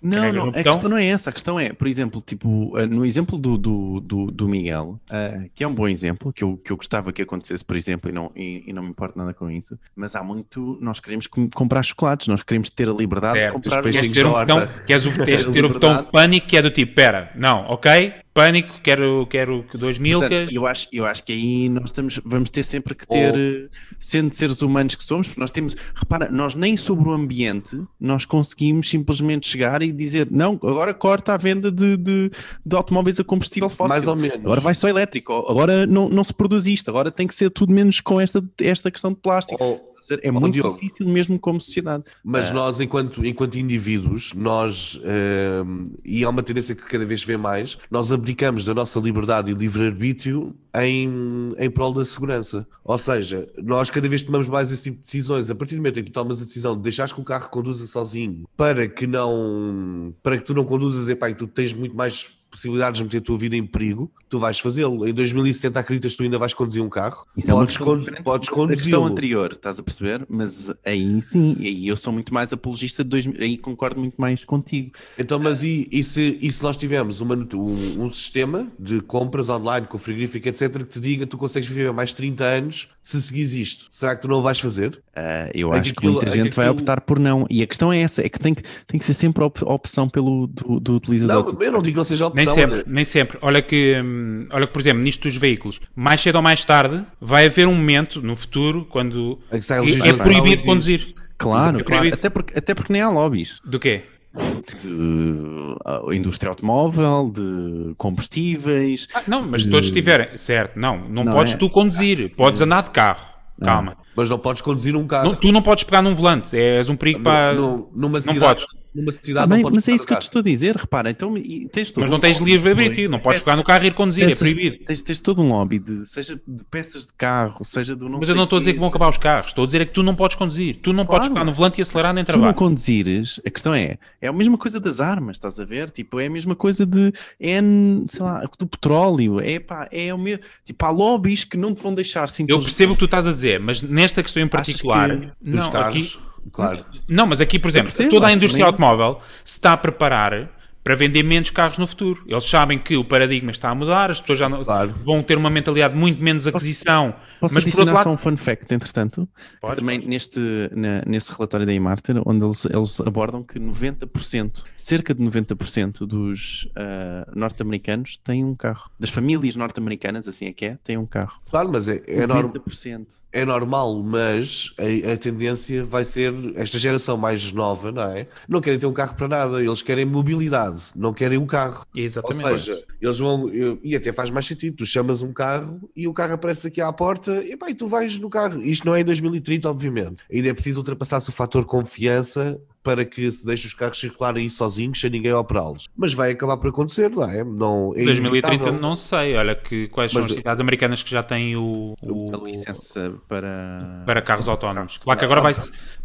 Não, 0.05 0.31
não, 0.31 0.49
a 0.51 0.63
questão 0.63 0.91
não 0.91 0.99
é 0.99 1.07
essa. 1.07 1.31
A 1.31 1.33
questão 1.33 1.59
é, 1.59 1.73
por 1.73 1.87
exemplo, 1.89 2.21
tipo, 2.25 2.79
eh, 2.79 2.85
no 2.87 3.07
exemplo 3.07 3.39
do, 3.39 3.57
do, 3.57 4.01
do, 4.01 4.31
do 4.31 4.49
Miguel, 4.49 5.01
eh, 5.11 5.49
que 5.55 5.65
é 5.65 5.67
um 5.67 5.75
bom 5.75 5.89
exemplo, 5.89 6.31
que 6.31 6.45
eu, 6.45 6.59
que 6.59 6.71
eu 6.71 6.77
gostava 6.77 7.11
que 7.11 7.23
acontecesse, 7.23 7.65
por 7.65 7.75
exemplo, 7.75 8.11
e 8.11 8.13
não, 8.13 8.31
e, 8.37 8.65
e 8.67 8.73
não 8.75 8.83
me 8.83 8.91
importa 8.91 9.19
nada 9.19 9.33
com 9.33 9.51
isso, 9.51 9.79
mas 9.97 10.15
há 10.15 10.23
muito, 10.23 10.77
nós 10.81 11.01
queremos 11.01 11.27
com- 11.27 11.49
comprar 11.49 11.83
chocolates, 11.83 12.29
nós 12.29 12.43
queremos 12.43 12.69
ter 12.69 12.87
a 12.89 12.93
liberdade 12.93 13.39
Certo, 13.39 13.47
de 13.47 13.53
comprar 13.55 13.79
os 13.85 13.91
Queres 13.91 14.01
peixinhos 14.01 14.17
ter, 14.19 14.27
um 14.27 14.33
botão, 14.33 14.69
queres, 14.87 15.07
o, 15.07 15.11
de 15.11 15.25
ter 15.53 15.65
o 15.65 15.69
botão 15.71 16.05
pânico 16.05 16.47
que 16.47 16.57
é 16.59 16.63
do 16.63 16.71
tipo, 16.71 16.95
pera, 16.95 17.33
não, 17.35 17.65
ok, 17.71 18.13
pânico, 18.35 18.81
quero, 18.83 19.27
quero 19.31 19.65
dois 19.75 19.97
milcas. 19.97 20.29
Portanto, 20.29 20.53
eu, 20.53 20.67
acho, 20.67 20.89
eu 20.93 21.07
acho 21.07 21.25
que 21.25 21.33
aí 21.33 21.69
nós 21.69 21.85
estamos, 21.85 22.21
vamos 22.25 22.51
ter 22.51 22.65
sempre 22.65 22.95
que 22.95 23.07
ter, 23.07 23.33
Oh. 23.35 23.39
eh, 23.39 23.69
sendo 23.99 24.35
seres 24.35 24.61
humanos 24.61 24.97
que 24.97 25.05
somos, 25.05 25.29
porque 25.29 25.41
nós 25.41 25.53
temos, 25.53 25.77
repara, 25.95 26.29
nós 26.31 26.55
nem 26.57 26.77
sobre 26.77 27.09
o 27.09 27.13
ambiente 27.13 27.81
nós 28.01 28.25
conseguimos 28.25 28.91
simplesmente 28.91 29.47
chegar 29.49 29.81
e 29.83 29.93
dizer 29.93 30.29
não, 30.31 30.55
agora 30.55 30.93
corta 30.93 31.33
a 31.33 31.37
venda 31.37 31.71
de, 31.71 31.97
de, 31.97 32.31
de 32.67 32.77
automóveis 32.77 33.21
a 33.21 33.25
combustível 33.25 33.69
fóssil. 33.69 33.95
Mais 33.95 34.09
ou 34.09 34.17
menos. 34.17 34.39
Agora 34.45 34.61
vai 34.61 34.75
só 34.75 34.89
elétrico, 34.89 35.33
agora 35.49 35.87
não, 35.87 36.09
não 36.09 36.25
se 36.25 36.35
produz 36.35 36.67
isto, 36.67 36.89
agora 36.91 37.11
tem 37.13 37.27
que 37.29 37.35
ser 37.35 37.51
tudo 37.51 37.73
menos 37.73 38.01
com 38.01 38.21
esta, 38.21 38.45
esta 38.61 38.91
questão 38.91 39.13
de 39.13 39.19
plástico. 39.21 39.63
Oh, 40.11 40.17
É 40.23 40.31
muito 40.31 40.53
Diogo. 40.53 40.75
difícil 40.75 41.09
mesmo 41.09 41.39
como 41.39 41.61
sociedade. 41.61 42.05
Mas 42.23 42.51
nós, 42.51 42.81
enquanto, 42.81 43.25
enquanto 43.25 43.57
indivíduos, 43.59 44.33
nós, 44.35 45.01
ehm, 45.05 45.85
e 46.05 46.25
há 46.25 46.29
uma 46.29 46.43
tendência 46.43 46.75
que 46.75 46.85
cada 46.85 47.05
vez 47.07 47.25
vê 47.25 47.37
mais, 47.37 47.79
nós 47.91 48.13
abdicamos 48.13 48.65
da 48.65 48.75
nossa 48.75 49.01
liberdade 49.01 49.51
e 49.51 49.55
livre-arbítrio 49.55 50.55
em, 50.75 51.55
em 51.59 51.71
prol 51.71 51.93
da 51.93 52.05
segurança. 52.05 52.67
Ou 52.85 52.99
seja, 52.99 53.49
nós 53.63 53.91
cada 53.91 54.09
vez 54.09 54.23
tomamos 54.23 54.49
mais 54.49 54.71
esse 54.71 54.85
tipo 54.85 54.99
de 54.99 55.05
decisões. 55.05 55.51
A 55.51 55.55
partir 55.55 55.75
do 55.75 55.79
momento 55.79 56.01
em 56.01 56.05
que 56.05 56.11
tu 56.11 56.15
tomas 56.15 56.41
a 56.41 56.45
decisão 56.45 56.77
de 56.77 56.83
deixares 56.83 57.13
que 57.13 57.21
o 57.21 57.25
carro 57.25 57.49
conduza 57.51 57.87
sozinho 57.87 58.45
para 58.57 58.89
que 58.89 59.07
não 59.07 60.15
para 60.23 60.37
que 60.37 60.45
tu 60.45 60.55
não 60.55 60.65
conduzas 60.65 61.09
epá, 61.09 61.31
e 61.31 61.35
tu 61.35 61.47
tens 61.47 61.73
muito 61.73 61.97
mais 61.97 62.33
possibilidades 62.55 62.99
de 62.99 63.05
meter 63.05 63.17
a 63.19 63.21
tua 63.21 63.37
vida 63.37 63.57
em 63.57 63.67
perigo, 63.67 64.09
tu 64.29 64.39
vais 64.39 64.61
fazê-lo. 64.61 65.07
Em 65.09 65.13
2070 65.13 65.81
acreditas 65.81 66.13
que 66.13 66.19
tu 66.19 66.23
ainda 66.23 66.39
vais 66.39 66.55
conduzir 66.55 66.81
um 66.81 66.89
carro? 66.89 67.27
Isso 67.37 67.51
é 67.51 67.53
podes, 67.55 67.77
questão 67.77 67.95
con- 67.95 67.99
diferente 67.99 68.23
podes 68.23 68.49
da 68.49 68.67
questão 68.69 69.07
anterior, 69.07 69.53
estás 69.53 69.81
a 69.81 69.83
perceber? 69.83 70.25
Mas 70.29 70.73
aí 70.85 71.21
sim, 71.21 71.57
aí 71.59 71.89
eu 71.89 71.97
sou 71.97 72.13
muito 72.13 72.33
mais 72.33 72.53
apologista 72.53 73.03
de 73.03 73.11
dois, 73.11 73.27
aí 73.41 73.59
concordo 73.59 73.99
muito 73.99 74.21
mais 74.21 74.45
contigo. 74.45 74.93
Então, 75.19 75.41
mas 75.41 75.65
e, 75.65 75.89
e 75.91 76.05
se, 76.05 76.39
e 76.41 76.51
se 76.53 76.63
nós 76.63 76.77
tivermos 76.77 77.21
uma 77.21 77.35
um, 77.35 78.05
um 78.05 78.09
sistema 78.09 78.71
de 78.79 79.01
compras 79.01 79.49
online 79.49 79.89
com 79.89 79.99
frigorífico, 79.99 80.49
etc., 80.49 80.64
que 80.69 80.85
te 80.85 81.01
diga 81.01 81.25
que 81.25 81.31
tu 81.31 81.37
consegues 81.39 81.69
viver 81.69 81.93
mais 81.93 82.13
30 82.13 82.45
anos 82.45 82.89
se 83.03 83.21
seguires 83.21 83.53
isto? 83.53 83.87
Será 83.91 84.15
que 84.17 84.23
tu 84.23 84.29
não 84.29 84.39
o 84.39 84.43
vais 84.43 84.59
fazer? 84.61 85.01
Ah, 85.15 85.49
eu 85.55 85.73
É 85.73 85.79
acho 85.79 85.93
que 85.93 86.01
que 86.01 86.05
muita 86.07 86.27
aquilo- 86.27 86.33
é 86.33 86.37
gente 86.45 86.51
que 86.51 86.57
vai 86.57 86.67
aquilo- 86.67 86.81
optar 86.81 87.01
por 87.01 87.19
não. 87.19 87.47
E 87.51 87.63
a 87.63 87.67
questão 87.67 87.93
é 87.93 88.01
essa: 88.01 88.21
é 88.25 88.29
que 88.29 88.39
tem 88.39 88.55
que, 88.55 88.63
tem 88.87 88.99
que 88.99 89.05
ser 89.05 89.15
sempre 89.15 89.43
a 89.43 89.47
op- 89.47 89.63
opção 89.63 90.09
pelo, 90.09 90.47
do, 90.47 90.81
do 90.81 90.95
utilizador. 90.97 91.53
Não, 91.55 91.63
eu 91.63 91.73
não 91.73 91.81
digo 91.83 91.93
que 91.93 91.97
não 91.99 92.05
seja 92.05 92.27
a 92.27 92.31
Nem 92.31 92.47
opção. 92.49 92.55
sempre, 92.69 92.85
nem 92.87 93.05
sempre. 93.05 93.39
Olha 93.43 93.61
que, 93.63 93.97
hum, 94.03 94.47
olha 94.51 94.67
que, 94.67 94.73
por 94.73 94.81
exemplo, 94.81 95.03
nisto 95.03 95.23
dos 95.23 95.37
veículos, 95.37 95.81
mais 95.95 96.21
cedo 96.21 96.37
ou 96.37 96.43
mais 96.43 96.65
tarde, 96.65 97.05
vai 97.21 97.47
haver 97.47 97.67
um 97.69 97.75
momento 97.75 98.21
no 98.23 98.35
futuro 98.37 98.85
quando 98.91 99.39
é 99.51 99.59
e 99.59 100.13
proibido 100.15 100.63
conduzir. 100.65 101.15
Claro, 101.37 101.81
É 101.81 101.83
claro. 101.83 102.09
Até 102.15 102.31
porque, 102.31 102.57
até 102.59 102.75
porque 102.75 102.93
nem 102.93 103.03
há 103.03 103.11
lobbies 103.11 103.59
Do 103.65 103.81
quê? 103.81 104.03
De 104.35 105.77
ah, 105.85 106.01
indústria 106.13 106.51
automóvel, 106.51 107.31
de 107.33 107.95
combustíveis. 107.97 109.07
Ah, 109.15 109.23
não, 109.27 109.47
mas 109.47 109.65
todos 109.65 109.87
estiverem. 109.87 110.37
Certo, 110.37 110.79
não, 110.79 110.99
não, 111.09 111.25
Não 111.25 111.33
podes 111.33 111.55
é? 111.55 111.57
tu 111.57 111.71
conduzir, 111.71 112.35
podes 112.35 112.61
andar 112.61 112.83
de 112.85 112.91
carro. 112.91 113.35
Calma. 113.63 113.97
Mas 114.17 114.29
não 114.29 114.39
podes 114.39 114.61
conduzir 114.63 114.97
um 114.97 115.07
carro. 115.07 115.31
Não, 115.31 115.35
tu 115.37 115.53
não 115.53 115.63
podes 115.63 115.85
pegar 115.85 116.03
num 116.03 116.15
volante, 116.15 116.57
és 116.57 116.89
um 116.89 116.97
perigo 116.97 117.21
para. 117.21 117.55
No- 117.55 117.89
numa 117.95 118.15
não 118.15 118.21
cidade, 118.21 118.61
podes. 118.61 118.67
Numa 118.95 119.11
cidade 119.11 119.49
podes 119.49 119.75
mas 119.75 119.89
é 119.89 119.93
isso 119.93 120.07
que 120.07 120.13
eu 120.13 120.19
te 120.19 120.23
estou 120.23 120.41
a 120.41 120.43
dizer. 120.43 120.77
Repara, 120.77 121.11
então 121.11 121.35
tens 121.73 121.91
todo 121.91 122.03
Mas 122.03 122.11
não 122.11 122.19
um 122.19 122.21
tens 122.21 122.39
lobby 122.39 122.53
livre 122.53 122.69
depois, 122.71 122.87
arbítrio, 122.87 123.11
não 123.11 123.19
podes 123.19 123.41
pegar 123.43 123.57
no 123.57 123.65
carro 123.65 123.85
e 123.85 123.87
ir 123.89 123.95
conduzir, 123.95 124.25
é 124.25 124.29
peças- 124.29 124.53
proibido. 124.53 124.85
Tens, 124.85 125.03
tens 125.03 125.21
todo 125.21 125.43
um 125.43 125.49
lobby 125.49 125.79
de 125.79 126.07
seja 126.07 126.41
de 126.47 126.65
peças 126.71 127.07
de 127.07 127.13
carro, 127.15 127.65
seja 127.65 127.97
do 127.97 128.09
não 128.09 128.19
Mas 128.19 128.27
sei 128.27 128.33
eu 128.33 128.37
não 128.37 128.45
estou 128.45 128.57
a 128.59 128.61
dizer 128.61 128.73
que 128.75 128.79
vão 128.79 128.89
acabar 128.89 129.09
os 129.09 129.19
carros, 129.19 129.49
estou 129.51 129.65
a 129.65 129.67
dizer 129.67 129.81
é 129.81 129.85
que 129.85 129.93
tu 129.93 130.03
não 130.03 130.15
podes 130.15 130.37
conduzir. 130.37 130.77
Tu 130.77 130.93
não 130.93 131.05
podes 131.05 131.29
Claro. 131.29 131.35
pegar 131.35 131.45
no 131.45 131.55
volante 131.55 131.81
e 131.81 131.83
acelerar 131.83 132.15
nem 132.15 132.25
tu 132.25 132.29
não 132.29 132.35
trabalho. 132.35 132.55
conduzires, 132.55 133.41
a 133.45 133.51
questão 133.51 133.75
é, 133.75 133.99
é 134.21 134.29
a 134.29 134.33
mesma 134.33 134.57
coisa 134.57 134.79
das 134.79 135.01
armas, 135.01 135.37
estás 135.37 135.59
a 135.59 135.65
ver? 135.65 135.91
Tipo, 135.91 136.21
é 136.21 136.27
a 136.27 136.31
mesma 136.31 136.55
coisa 136.55 136.87
de, 136.87 137.13
N, 137.41 138.05
sei 138.09 138.23
lá, 138.23 138.45
do 138.59 138.67
petróleo, 138.67 139.41
é 139.41 139.59
pá, 139.59 139.89
é 139.91 140.13
o 140.15 140.19
mesmo, 140.19 140.43
tipo, 140.65 140.85
há 140.85 140.91
lobbies 140.91 141.45
que 141.45 141.57
não 141.57 141.75
te 141.75 141.83
vão 141.83 141.95
deixar 141.95 142.23
Eu 142.23 142.29
simplesmente... 142.29 142.65
percebo 142.67 142.93
o 142.93 142.95
que 142.97 143.01
tu 143.01 143.05
estás 143.07 143.27
a 143.27 143.33
dizer, 143.33 143.59
mas 143.61 143.83
nesta 143.83 144.23
questão 144.23 144.43
em 144.43 144.49
particular. 144.49 145.11
que 145.19 145.27
Dos 145.51 145.65
Não, 145.67 145.71
carros, 145.73 146.19
aqui, 146.19 146.34
claro. 146.53 146.85
não, 147.09 147.27
mas 147.27 147.41
aqui, 147.41 147.59
por 147.59 147.69
exemplo, 147.69 147.89
percebo, 147.89 148.11
toda 148.11 148.27
a 148.27 148.33
indústria 148.33 148.65
automóvel 148.67 149.21
se 149.45 149.59
está 149.59 149.73
a 149.73 149.77
preparar 149.77 150.51
para 150.85 150.95
vender 150.95 151.23
menos 151.23 151.49
carros 151.51 151.79
no 151.79 151.87
futuro. 151.87 152.23
Eles 152.29 152.45
sabem 152.45 152.79
que 152.79 152.95
o 152.97 153.05
paradigma 153.05 153.51
está 153.51 153.71
a 153.71 153.75
mudar, 153.75 154.11
as 154.11 154.21
pessoas 154.21 154.39
já 154.39 154.49
não- 154.51 154.63
Claro. 154.63 154.95
vão 155.05 155.23
ter 155.23 155.37
uma 155.39 155.49
mentalidade 155.49 155.97
muito 155.97 156.23
menos 156.23 156.47
aquisição. 156.47 157.15
Posso 157.41 157.55
mas 157.55 157.65
por 157.65 157.69
adicionar 157.69 157.91
outro 157.93 158.03
só 158.05 158.11
lado, 158.11 158.15
um 158.15 158.17
fun 158.19 158.37
fact, 158.37 158.73
entretanto? 158.75 159.27
Pode, 159.61 159.77
também 159.77 159.99
neste, 159.99 160.39
na- 160.73 161.03
nesse 161.07 161.33
relatório 161.33 161.65
da 161.65 161.73
iMarter, 161.73 162.21
onde 162.27 162.45
eles, 162.45 162.65
eles 162.67 163.01
abordam 163.01 163.43
que 163.43 163.59
90%, 163.59 164.63
cerca 164.77 165.15
de 165.15 165.23
90% 165.23 166.07
dos 166.07 166.69
ah, 166.77 167.27
norte-americanos 167.35 168.19
têm 168.23 168.45
um 168.45 168.55
carro. 168.55 168.91
Das 169.01 169.09
famílias 169.11 169.57
norte-americanas, 169.57 170.29
assim 170.29 170.47
é 170.47 170.53
que 170.53 170.67
é, 170.67 170.77
têm 170.85 170.99
um 170.99 171.07
carro. 171.07 171.41
Claro, 171.51 171.71
mas 171.73 171.89
é, 171.89 172.03
é, 172.07 172.27
norm- 172.27 172.53
90%. 172.53 173.07
é 173.33 173.45
normal, 173.45 174.03
mas 174.03 174.75
a, 174.79 175.13
a 175.13 175.17
tendência 175.17 175.83
vai 175.83 176.05
ser 176.05 176.35
esta 176.57 176.79
geração 176.79 177.17
mais 177.17 177.53
nova, 177.53 177.91
não 177.91 178.03
é? 178.03 178.27
Não 178.47 178.61
querem 178.61 178.79
ter 178.79 178.87
um 178.87 178.93
carro 178.93 179.15
para 179.15 179.29
nada, 179.29 179.63
eles 179.63 179.81
querem 179.83 180.05
mobilidade, 180.05 180.74
não 180.95 181.13
querem 181.13 181.39
o 181.39 181.47
carro. 181.47 181.85
Exatamente. 181.95 182.45
Ou 182.45 182.59
seja, 182.59 182.85
eles 183.01 183.19
vão, 183.19 183.49
eu- 183.51 183.79
e 183.83 183.95
até 183.97 184.13
faz 184.13 184.31
mais 184.31 184.47
sentido, 184.47 184.77
tu 184.77 184.87
chamas 184.87 185.23
um 185.23 185.33
carro 185.33 185.81
e 185.95 186.07
o 186.09 186.13
carro 186.13 186.35
aparece 186.35 186.67
aqui 186.69 186.81
à 186.81 186.93
porta 186.93 187.43
e, 187.45 187.57
pá, 187.57 187.71
e 187.71 187.75
tu 187.75 187.87
vais 187.87 188.19
no 188.19 188.29
carro. 188.31 188.61
Isto 188.63 188.87
não 188.87 188.95
é 188.95 189.01
em 189.01 189.05
2030, 189.05 189.69
obviamente. 189.69 190.23
Ainda 190.33 190.49
é 190.49 190.55
preciso 190.55 190.81
ultrapassar-se 190.81 191.29
o 191.29 191.33
fator 191.33 191.65
confiança 191.65 192.59
para 192.85 193.05
que 193.05 193.29
se 193.33 193.45
deixe 193.47 193.67
os 193.67 193.73
carros 193.73 193.99
circularem 193.99 194.43
aí 194.45 194.51
sozinhos 194.51 195.01
sem 195.01 195.11
ninguém 195.11 195.33
operá-los. 195.33 195.87
Mas 195.97 196.13
vai 196.13 196.31
acabar 196.33 196.57
por 196.59 196.69
acontecer, 196.69 197.11
não 197.11 197.25
é? 197.29 197.43
Não, 197.43 197.93
é 197.97 198.05
2030 198.05 198.49
inevitável. 198.49 198.81
não 198.81 198.95
sei. 198.95 199.35
Olha 199.37 199.55
que 199.57 199.89
quais 199.89 200.13
são 200.13 200.21
Mas- 200.23 200.31
as 200.31 200.37
cidades 200.37 200.61
americanas 200.61 201.03
que 201.03 201.11
já 201.11 201.23
têm 201.23 201.57
o, 201.57 201.95
o- 202.03 202.35
A 202.37 202.47
licença 202.47 203.15
para... 203.27 204.03
para 204.05 204.21
carros 204.23 204.47
autónomos. 204.49 204.99
Claro 204.99 205.19
que 205.19 205.25
agora 205.25 205.41
vai 205.41 205.55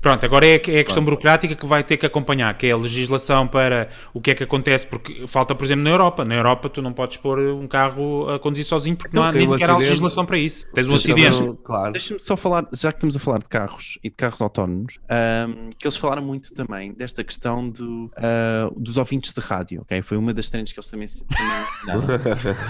Pronto, 0.02 0.26
agora 0.26 0.48
é, 0.48 0.54
a- 0.56 0.72
é 0.72 0.80
a 0.80 0.84
questão 0.86 1.04
burocrática 1.04 1.54
que 1.54 1.66
vai 1.66 1.84
ter 1.84 1.98
que 1.98 2.06
acompanhar, 2.06 2.58
que 2.58 2.68
é 2.68 2.72
a 2.72 2.78
legislação 2.78 3.46
para 3.46 3.90
o 4.14 4.22
que 4.22 4.32
é 4.32 4.36
que 4.36 4.44
acontece, 4.46 4.88
porque 4.88 5.28
falta, 5.28 5.54
por 5.54 5.66
exemplo, 5.66 5.84
na 5.84 5.90
Europa. 5.90 6.24
Na 6.24 6.36
Europa 6.36 6.70
tu 6.70 6.82
não 6.82 6.94
podes 6.94 7.18
pôr 7.18 7.40
um 7.40 7.68
carro 7.68 8.30
a 8.30 8.40
conduzir 8.40 8.64
sozinho 8.64 8.96
porque 8.96 9.10
Então, 9.12 9.24
não 9.24 9.30
há 9.30 9.34
nem 9.34 9.48
um 9.48 9.52
sequer 9.52 9.76
legislação 9.76 10.26
para 10.26 10.38
isso. 10.38 10.66
Tens 10.74 10.88
um 10.88 10.94
acidente. 10.94 11.58
Claro. 11.64 11.92
Deixa-me 11.92 12.20
só 12.20 12.38
falar, 12.38 12.66
já 12.74 12.92
que 12.92 12.98
estamos 12.98 13.16
a 13.18 13.20
falar 13.20 13.40
de 13.40 13.50
carros 13.50 14.00
e 14.02 14.10
de 14.10 14.16
carros 14.16 14.42
autónomos, 14.42 14.98
ahm, 15.10 15.70
que 15.78 15.86
eles 15.86 15.98
falaram 15.98 16.22
muito 16.24 16.54
também 16.54 16.69
desta 16.96 17.24
questão 17.24 17.68
do, 17.68 18.12
ah, 18.16 18.70
dos 18.76 18.98
ouvintes 18.98 19.34
de 19.34 19.42
rádio, 19.42 19.82
ok? 19.82 20.02
Foi 20.02 20.18
uma 20.18 20.34
das 20.34 20.50
trends 20.50 20.72
que 20.72 20.80
eles 20.80 20.90
também, 20.90 21.08
também. 21.08 22.10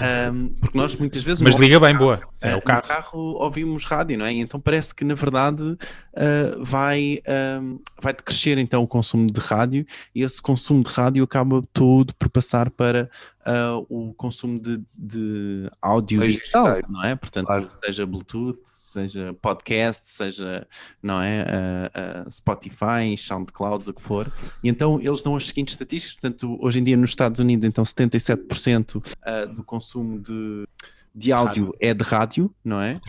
Ahm, 0.00 0.48
porque 0.60 0.76
nós 0.76 0.96
muitas 0.96 1.22
vezes 1.22 1.42
Mas 1.42 1.56
liga 1.56 1.78
bem, 1.78 1.96
boa. 1.96 2.20
É 2.40 2.56
o 2.56 2.62
carro. 2.62 2.82
no 2.82 2.88
carro 2.88 3.18
ouvimos 3.18 3.84
rádio, 3.84 4.18
não 4.18 4.24
é? 4.24 4.32
Então 4.32 4.58
parece 4.58 4.94
que 4.94 5.04
na 5.04 5.14
verdade 5.14 5.76
uh, 6.12 6.64
vai, 6.64 7.20
um, 7.60 7.78
vai 8.00 8.14
crescer 8.14 8.58
então 8.58 8.82
o 8.82 8.88
consumo 8.88 9.30
de 9.30 9.40
rádio 9.40 9.86
e 10.14 10.22
esse 10.22 10.40
consumo 10.40 10.82
de 10.82 10.90
rádio 10.90 11.24
acaba 11.24 11.62
todo 11.72 12.14
por 12.14 12.28
passar 12.28 12.70
para 12.70 13.10
uh, 13.46 13.86
o 13.88 14.12
consumo 14.14 14.60
de, 14.60 14.82
de 14.96 15.70
áudio 15.80 16.20
digital, 16.20 16.78
não 16.88 17.04
é? 17.04 17.14
Portanto, 17.14 17.46
claro. 17.46 17.70
seja 17.84 18.06
Bluetooth, 18.06 18.60
seja 18.64 19.34
podcast, 19.40 20.08
seja 20.08 20.66
não 21.02 21.22
é, 21.22 21.90
uh, 22.26 22.30
Spotify, 22.30 23.16
SoundCloud, 23.16 23.90
o 23.90 23.94
que 23.94 24.02
for. 24.02 24.30
E 24.62 24.68
então 24.68 25.00
eles 25.00 25.22
dão 25.22 25.36
as 25.36 25.46
seguintes 25.46 25.74
estatísticas, 25.74 26.18
portanto, 26.20 26.58
hoje 26.60 26.78
em 26.80 26.82
dia 26.84 26.96
nos 26.96 27.10
Estados 27.10 27.40
Unidos, 27.40 27.64
então 27.64 27.84
77% 27.84 29.02
do 29.54 29.64
consumo 29.64 30.18
de 30.18 30.66
de 31.14 31.32
áudio 31.32 31.66
rádio. 31.66 31.76
é 31.80 31.94
de 31.94 32.04
rádio, 32.04 32.54
não 32.64 32.80
é? 32.80 33.00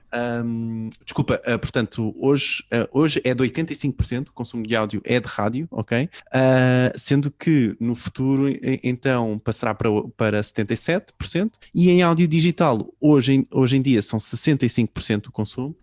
Um, 0.43 0.89
desculpa, 1.03 1.41
uh, 1.47 1.59
portanto, 1.59 2.13
hoje, 2.19 2.63
uh, 2.73 2.87
hoje 2.91 3.21
é 3.23 3.33
de 3.33 3.43
85%, 3.43 4.29
o 4.29 4.33
consumo 4.33 4.65
de 4.65 4.75
áudio 4.75 5.01
é 5.03 5.19
de 5.19 5.27
rádio, 5.27 5.67
ok? 5.71 6.09
Uh, 6.27 6.97
sendo 6.97 7.31
que 7.31 7.75
no 7.79 7.95
futuro, 7.95 8.47
então, 8.83 9.39
passará 9.39 9.73
para, 9.73 9.89
para 10.17 10.41
77%, 10.41 11.51
e 11.73 11.89
em 11.89 12.01
áudio 12.01 12.27
digital, 12.27 12.91
hoje 12.99 13.33
em, 13.33 13.47
hoje 13.51 13.77
em 13.77 13.81
dia, 13.81 14.01
são 14.01 14.19
65% 14.19 15.21
do 15.21 15.31
consumo, 15.31 15.75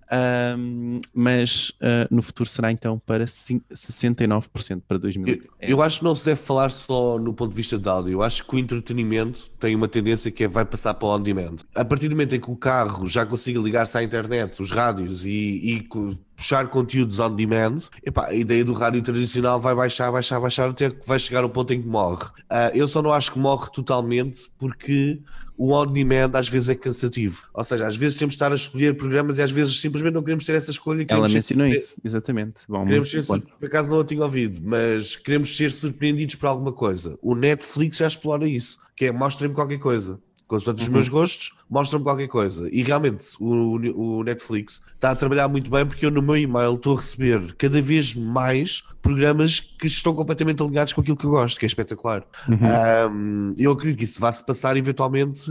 um, 0.58 0.98
mas 1.12 1.72
no 2.10 2.22
futuro 2.22 2.48
será 2.48 2.72
então 2.72 2.98
para 2.98 3.26
69% 3.26 4.82
para 4.88 4.96
2020. 4.98 5.44
Eu, 5.44 5.50
eu 5.60 5.82
acho 5.82 5.98
que 5.98 6.04
não 6.04 6.14
se 6.14 6.24
deve 6.24 6.40
falar 6.40 6.70
só 6.70 7.18
no 7.18 7.34
ponto 7.34 7.50
de 7.50 7.56
vista 7.56 7.78
de 7.78 7.88
áudio, 7.88 8.12
eu 8.12 8.22
acho 8.22 8.46
que 8.46 8.56
o 8.56 8.58
entretenimento 8.58 9.50
tem 9.60 9.76
uma 9.76 9.86
tendência 9.86 10.30
que 10.30 10.44
é 10.44 10.48
vai 10.48 10.64
passar 10.64 10.94
para 10.94 11.06
o 11.06 11.14
on-demand. 11.14 11.56
A 11.74 11.84
partir 11.84 12.07
partir 12.08 12.10
do 12.10 12.16
momento 12.16 12.34
em 12.34 12.40
que 12.40 12.50
o 12.50 12.56
carro 12.56 13.06
já 13.06 13.26
consiga 13.26 13.60
ligar-se 13.60 13.96
à 13.96 14.02
internet, 14.02 14.60
os 14.60 14.70
rádios 14.70 15.24
e, 15.24 15.30
e 15.30 15.88
puxar 16.34 16.68
conteúdos 16.68 17.18
on 17.18 17.34
demand, 17.34 17.78
epá, 18.04 18.28
a 18.28 18.34
ideia 18.34 18.64
do 18.64 18.72
rádio 18.72 19.02
tradicional 19.02 19.60
vai 19.60 19.74
baixar, 19.74 20.10
baixar, 20.10 20.40
baixar 20.40 20.70
até 20.70 20.90
que 20.90 21.06
vai 21.06 21.18
chegar 21.18 21.42
ao 21.42 21.50
ponto 21.50 21.72
em 21.72 21.82
que 21.82 21.88
morre. 21.88 22.24
Uh, 22.24 22.74
eu 22.74 22.88
só 22.88 23.02
não 23.02 23.12
acho 23.12 23.32
que 23.32 23.38
morre 23.38 23.70
totalmente 23.72 24.50
porque 24.58 25.20
o 25.56 25.72
on 25.72 25.86
demand 25.86 26.30
às 26.34 26.48
vezes 26.48 26.68
é 26.68 26.74
cansativo. 26.74 27.46
Ou 27.52 27.64
seja, 27.64 27.86
às 27.86 27.96
vezes 27.96 28.16
temos 28.16 28.32
de 28.32 28.36
estar 28.36 28.52
a 28.52 28.54
escolher 28.54 28.96
programas 28.96 29.38
e 29.38 29.42
às 29.42 29.50
vezes 29.50 29.80
simplesmente 29.80 30.14
não 30.14 30.22
queremos 30.22 30.44
ter 30.44 30.54
essa 30.54 30.70
escolha. 30.70 31.04
Ela 31.08 31.28
mencionou 31.28 31.66
ser... 31.66 31.72
isso, 31.72 32.00
exatamente. 32.04 32.60
Bom, 32.68 32.84
queremos 32.84 33.10
ser, 33.10 33.24
por 33.26 33.42
acaso 33.62 33.90
não 33.90 34.00
a 34.00 34.04
tinha 34.04 34.22
ouvido, 34.22 34.60
mas 34.64 35.16
queremos 35.16 35.56
ser 35.56 35.72
surpreendidos 35.72 36.36
por 36.36 36.46
alguma 36.46 36.72
coisa. 36.72 37.18
O 37.20 37.34
Netflix 37.34 37.98
já 37.98 38.06
explora 38.06 38.48
isso, 38.48 38.78
que 38.94 39.06
é 39.06 39.12
mostra-me 39.12 39.54
qualquer 39.54 39.78
coisa. 39.78 40.20
Consoante 40.48 40.80
os 40.80 40.88
uhum. 40.88 40.94
meus 40.94 41.08
gostos, 41.08 41.52
mostra-me 41.68 42.02
qualquer 42.02 42.26
coisa. 42.26 42.68
E 42.72 42.82
realmente 42.82 43.24
o, 43.38 43.76
o, 43.94 44.24
Netflix 44.24 44.80
está 44.94 45.10
a 45.10 45.14
trabalhar 45.14 45.46
muito 45.46 45.70
bem 45.70 45.84
porque 45.84 46.06
eu 46.06 46.10
no 46.10 46.22
meu 46.22 46.38
e-mail 46.38 46.74
estou 46.74 46.96
a 46.96 47.00
receber 47.00 47.52
cada 47.52 47.82
vez 47.82 48.14
mais 48.14 48.82
programas 49.08 49.58
que 49.58 49.86
estão 49.86 50.14
completamente 50.14 50.62
alinhados 50.62 50.92
com 50.92 51.00
aquilo 51.00 51.16
que 51.16 51.24
eu 51.24 51.30
gosto, 51.30 51.58
que 51.58 51.64
é 51.64 51.68
espetacular. 51.68 52.22
Uhum. 52.46 53.10
Um, 53.10 53.54
eu 53.56 53.72
acredito 53.72 53.98
que 53.98 54.04
isso 54.04 54.20
vai 54.20 54.30
se 54.30 54.44
passar 54.44 54.76
eventualmente 54.76 55.50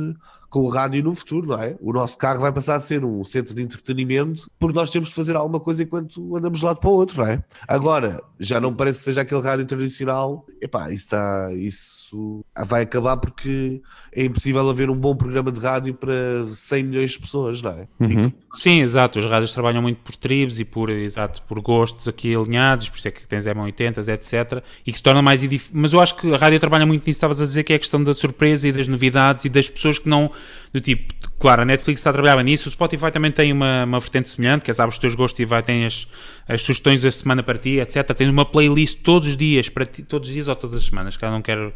com 0.49 0.61
o 0.61 0.69
rádio 0.69 1.03
no 1.03 1.13
futuro, 1.13 1.47
não 1.47 1.61
é? 1.61 1.75
O 1.81 1.91
nosso 1.91 2.17
carro 2.17 2.39
vai 2.41 2.51
passar 2.51 2.75
a 2.75 2.79
ser 2.79 3.03
um 3.03 3.23
centro 3.23 3.53
de 3.53 3.61
entretenimento 3.61 4.49
porque 4.59 4.77
nós 4.77 4.89
temos 4.89 5.09
de 5.09 5.15
fazer 5.15 5.35
alguma 5.35 5.59
coisa 5.59 5.83
enquanto 5.83 6.35
andamos 6.37 6.59
de 6.59 6.65
lado 6.65 6.79
para 6.79 6.89
o 6.89 6.93
outro, 6.93 7.21
não 7.21 7.27
é? 7.27 7.43
Agora, 7.67 8.21
já 8.39 8.59
não 8.59 8.73
parece 8.73 8.99
que 8.99 9.05
seja 9.05 9.21
aquele 9.21 9.41
rádio 9.41 9.65
tradicional, 9.65 10.45
epá, 10.61 10.91
isso, 10.91 11.05
está, 11.05 11.49
isso 11.53 12.45
vai 12.65 12.83
acabar 12.83 13.17
porque 13.17 13.81
é 14.13 14.23
impossível 14.23 14.69
haver 14.69 14.89
um 14.89 14.95
bom 14.95 15.15
programa 15.15 15.51
de 15.51 15.59
rádio 15.59 15.93
para 15.93 16.13
100 16.49 16.83
milhões 16.83 17.11
de 17.11 17.19
pessoas, 17.19 17.61
não 17.61 17.71
é? 17.71 17.87
Uhum. 17.99 18.31
Sim, 18.53 18.81
exato, 18.81 19.19
os 19.19 19.25
rádios 19.25 19.53
trabalham 19.53 19.81
muito 19.81 19.99
por 20.01 20.15
tribos 20.15 20.59
e 20.59 20.65
por, 20.65 20.89
exato, 20.89 21.41
por 21.43 21.59
gostos 21.61 22.07
aqui 22.07 22.33
alinhados, 22.33 22.89
por 22.89 22.97
isso 22.97 23.07
é 23.07 23.11
que 23.11 23.27
tens 23.27 23.45
M80, 23.55 24.07
etc, 24.07 24.63
e 24.85 24.91
que 24.91 24.97
se 24.97 25.03
torna 25.03 25.21
mais... 25.21 25.41
Mas 25.71 25.93
eu 25.93 25.99
acho 25.99 26.15
que 26.15 26.33
a 26.33 26.37
rádio 26.37 26.59
trabalha 26.59 26.85
muito 26.85 27.01
nisso, 27.01 27.17
estavas 27.17 27.41
a 27.41 27.45
dizer 27.45 27.63
que 27.63 27.73
é 27.73 27.75
a 27.75 27.79
questão 27.79 28.03
da 28.03 28.13
surpresa 28.13 28.67
e 28.67 28.71
das 28.71 28.87
novidades 28.87 29.45
e 29.45 29.49
das 29.49 29.69
pessoas 29.69 29.99
que 29.99 30.09
não 30.09 30.31
do 30.73 30.81
tipo, 30.81 31.13
claro, 31.39 31.61
a 31.61 31.65
Netflix 31.65 31.99
está 31.99 32.09
a 32.09 32.13
trabalhar 32.13 32.41
nisso, 32.43 32.67
o 32.67 32.71
Spotify 32.71 33.11
também 33.11 33.31
tem 33.31 33.51
uma, 33.51 33.83
uma 33.83 33.99
vertente 33.99 34.29
semelhante, 34.29 34.65
que 34.65 34.71
é 34.71 34.73
sabe 34.73 34.89
os 34.89 34.97
teus 34.97 35.15
gostos 35.15 35.39
e 35.39 35.45
vai, 35.45 35.63
tem 35.63 35.85
as, 35.85 36.07
as 36.47 36.61
sugestões 36.61 37.01
da 37.01 37.11
semana 37.11 37.43
para 37.43 37.57
ti, 37.57 37.79
etc. 37.79 38.03
Tem 38.13 38.29
uma 38.29 38.45
playlist 38.45 39.01
todos 39.01 39.27
os 39.27 39.37
dias, 39.37 39.69
para 39.69 39.85
ti, 39.85 40.03
todos 40.03 40.27
os 40.27 40.33
dias 40.33 40.47
ou 40.47 40.55
todas 40.55 40.77
as 40.77 40.85
semanas, 40.85 41.17
eu 41.21 41.31
não 41.31 41.41
quero 41.41 41.73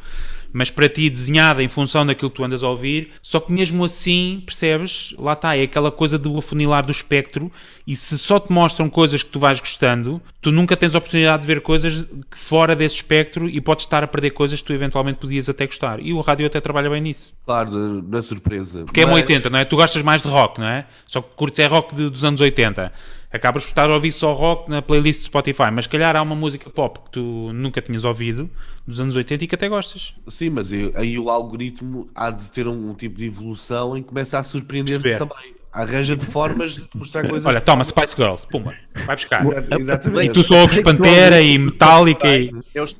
mas 0.53 0.69
para 0.69 0.89
ti 0.89 1.09
desenhada 1.09 1.63
em 1.63 1.67
função 1.67 2.05
daquilo 2.05 2.29
que 2.29 2.37
tu 2.37 2.43
andas 2.43 2.63
a 2.63 2.69
ouvir, 2.69 3.11
só 3.21 3.39
que 3.39 3.51
mesmo 3.51 3.83
assim, 3.83 4.43
percebes, 4.45 5.15
lá 5.17 5.33
está, 5.33 5.55
é 5.55 5.63
aquela 5.63 5.91
coisa 5.91 6.17
do 6.17 6.37
afunilar 6.37 6.85
do 6.85 6.91
espectro 6.91 7.51
e 7.87 7.95
se 7.95 8.17
só 8.17 8.39
te 8.39 8.51
mostram 8.51 8.89
coisas 8.89 9.23
que 9.23 9.29
tu 9.29 9.39
vais 9.39 9.59
gostando, 9.59 10.21
tu 10.41 10.51
nunca 10.51 10.75
tens 10.75 10.93
a 10.93 10.97
oportunidade 10.97 11.41
de 11.41 11.47
ver 11.47 11.61
coisas 11.61 12.05
fora 12.31 12.75
desse 12.75 12.95
espectro 12.95 13.49
e 13.49 13.59
podes 13.59 13.85
estar 13.85 14.03
a 14.03 14.07
perder 14.07 14.31
coisas 14.31 14.59
que 14.61 14.67
tu 14.67 14.73
eventualmente 14.73 15.19
podias 15.19 15.49
até 15.49 15.65
gostar. 15.65 15.99
E 15.99 16.13
o 16.13 16.21
rádio 16.21 16.45
até 16.45 16.59
trabalha 16.59 16.89
bem 16.89 17.01
nisso. 17.01 17.33
Claro, 17.45 18.01
na 18.07 18.21
surpresa. 18.21 18.80
Porque 18.85 19.05
mas... 19.05 19.11
é 19.11 19.15
80, 19.15 19.49
não 19.49 19.59
é? 19.59 19.65
Tu 19.65 19.75
gostas 19.75 20.01
mais 20.01 20.21
de 20.21 20.27
rock, 20.27 20.59
não 20.59 20.67
é? 20.67 20.85
Só 21.07 21.21
que 21.21 21.35
curtes 21.35 21.59
é 21.59 21.67
rock 21.67 21.95
de, 21.95 22.09
dos 22.09 22.23
anos 22.23 22.41
80 22.41 22.91
acabas 23.31 23.63
por 23.63 23.69
estar 23.69 23.89
a 23.89 23.93
ouvir 23.93 24.11
só 24.11 24.33
rock 24.33 24.69
na 24.69 24.81
playlist 24.81 25.21
do 25.21 25.25
Spotify, 25.25 25.71
mas 25.71 25.87
calhar 25.87 26.15
há 26.15 26.21
uma 26.21 26.35
música 26.35 26.69
pop 26.69 26.99
que 26.99 27.11
tu 27.11 27.51
nunca 27.53 27.81
tinhas 27.81 28.03
ouvido 28.03 28.49
dos 28.85 28.99
anos 28.99 29.15
80 29.15 29.45
e 29.45 29.47
que 29.47 29.55
até 29.55 29.69
gostas. 29.69 30.13
Sim, 30.27 30.49
mas 30.49 30.71
aí 30.73 31.17
o 31.17 31.29
algoritmo 31.29 32.09
há 32.13 32.29
de 32.29 32.51
ter 32.51 32.67
um, 32.67 32.89
um 32.89 32.93
tipo 32.93 33.17
de 33.17 33.25
evolução 33.27 33.97
em 33.97 34.01
que 34.01 34.09
começa 34.09 34.37
a 34.37 34.43
surpreender-te 34.43 35.17
também 35.17 35.60
arranja 35.71 36.15
de 36.15 36.25
formas 36.25 36.75
de 36.75 36.87
mostrar 36.95 37.27
coisas. 37.27 37.45
Olha, 37.45 37.61
toma 37.61 37.85
Spice 37.85 38.15
Girls, 38.15 38.45
pumba, 38.47 38.75
vai 39.05 39.15
buscar. 39.15 39.45
Exatamente. 39.79 40.31
E 40.31 40.33
tu 40.33 40.43
só 40.43 40.61
ouves 40.61 40.81
Pantera 40.81 41.41
e 41.41 41.57
Metallica 41.57 42.27
e. 42.27 42.51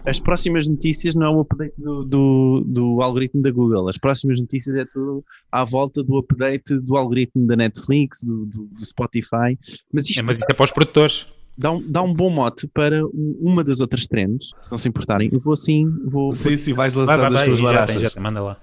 As 0.06 0.20
próximas 0.20 0.68
notícias 0.68 1.14
não 1.16 1.26
é 1.26 1.30
o 1.30 1.40
update 1.42 1.74
do, 1.78 2.04
do, 2.04 2.64
do, 2.66 3.02
algoritmo 3.02 3.42
da 3.42 3.52
Google, 3.52 3.90
as 3.90 3.98
próximas 3.98 4.40
notícias 4.40 4.76
é 4.76 4.86
tudo 4.86 5.24
à 5.52 5.64
volta 5.64 6.04
do 6.04 6.18
update 6.18 6.80
do 6.80 6.96
algoritmo 6.96 7.46
da 7.46 7.56
Netflix, 7.56 8.24
do, 8.24 8.46
do, 8.46 8.64
do 8.66 8.86
Spotify. 8.86 9.58
Mas 9.92 10.10
isto, 10.10 10.20
é, 10.20 10.24
mas 10.24 10.36
isso 10.36 10.46
é 10.50 10.54
para 10.54 10.64
os 10.64 10.72
produtores 10.72 11.28
dá 11.58 11.72
um, 11.72 11.90
dá 11.90 12.02
um 12.02 12.14
bom 12.14 12.30
mote 12.30 12.68
para 12.68 13.02
uma 13.40 13.64
das 13.64 13.80
outras 13.80 14.08
trends, 14.08 14.52
se 14.60 14.72
não 14.72 14.78
se 14.78 14.88
importarem. 14.88 15.30
Eu 15.32 15.40
vou 15.40 15.54
assim. 15.54 15.88
Vou, 16.06 16.34
sim, 16.34 16.58
sim, 16.58 16.74
vais 16.74 16.94
lançando 16.96 17.22
vai, 17.22 17.30
vai, 17.30 17.40
as 17.40 17.46
tuas 17.46 17.60
larachas. 17.60 18.16
Manda 18.16 18.42
lá. 18.42 18.58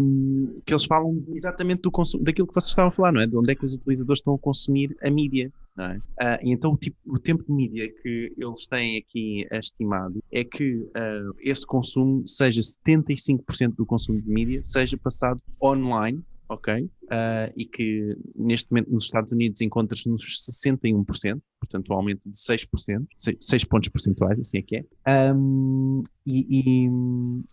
Um, 0.00 0.54
que 0.64 0.72
eles 0.72 0.84
falam 0.84 1.22
exatamente 1.34 1.82
do 1.82 1.90
consumo, 1.90 2.22
daquilo 2.22 2.46
que 2.46 2.54
vocês 2.54 2.70
estavam 2.70 2.90
a 2.90 2.92
falar, 2.92 3.12
não 3.12 3.20
é? 3.20 3.26
De 3.26 3.36
onde 3.36 3.50
é 3.50 3.54
que 3.54 3.64
os 3.64 3.74
utilizadores 3.74 4.20
estão 4.20 4.34
a 4.34 4.38
consumir 4.38 4.96
a 5.02 5.10
mídia. 5.10 5.52
Não 5.76 5.86
é? 5.86 5.96
Uh, 5.96 6.38
então, 6.42 6.72
o, 6.72 6.76
tipo, 6.76 6.96
o 7.06 7.18
tempo 7.18 7.42
de 7.44 7.52
mídia 7.52 7.88
que 8.02 8.32
eles 8.36 8.66
têm 8.68 8.98
aqui 8.98 9.46
estimado 9.50 10.22
é 10.30 10.44
que 10.44 10.74
uh, 10.76 11.34
esse 11.40 11.66
consumo, 11.66 12.22
seja 12.26 12.60
75% 12.60 13.74
do 13.76 13.84
consumo 13.84 14.20
de 14.20 14.30
mídia, 14.30 14.62
seja 14.62 14.96
passado 14.96 15.40
online 15.60 16.22
ok? 16.48 16.84
Uh, 16.84 17.52
e 17.56 17.64
que 17.64 18.16
neste 18.34 18.70
momento 18.70 18.90
nos 18.90 19.04
Estados 19.04 19.32
Unidos 19.32 19.60
encontra-se 19.60 20.08
nos 20.08 20.22
61%, 20.62 21.40
portanto 21.60 21.90
um 21.90 21.94
aumento 21.94 22.20
de 22.24 22.36
6%, 22.36 23.06
6, 23.16 23.36
6 23.40 23.64
pontos 23.64 23.88
percentuais, 23.88 24.38
assim 24.38 24.58
é 24.58 24.62
que 24.62 24.76
é. 24.76 25.32
Um, 25.34 26.02
e, 26.26 26.46
e, 26.48 26.88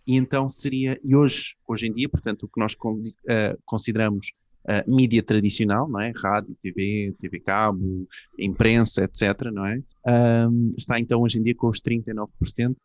e, 0.06 0.16
então 0.16 0.48
seria, 0.48 0.98
e 1.02 1.14
hoje, 1.14 1.54
hoje 1.66 1.86
em 1.86 1.92
dia, 1.92 2.08
portanto, 2.08 2.44
o 2.44 2.48
que 2.48 2.60
nós 2.60 2.74
uh, 2.74 3.58
consideramos 3.64 4.32
uh, 4.64 4.94
mídia 4.94 5.22
tradicional, 5.22 5.88
não 5.88 6.00
é? 6.00 6.12
Rádio, 6.16 6.54
TV, 6.60 7.14
TV 7.18 7.40
cabo, 7.40 8.06
imprensa, 8.38 9.04
etc., 9.04 9.50
não 9.52 9.66
é? 9.66 9.80
Um, 10.06 10.70
está 10.76 10.98
então 10.98 11.20
hoje 11.20 11.38
em 11.38 11.42
dia 11.42 11.54
com 11.54 11.68
os 11.68 11.80
39% 11.80 12.28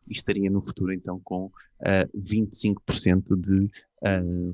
e 0.07 0.11
estaria 0.11 0.49
no 0.49 0.61
futuro 0.61 0.93
então 0.93 1.19
com 1.23 1.45
uh, 1.45 2.17
25% 2.17 3.35
de 3.39 3.69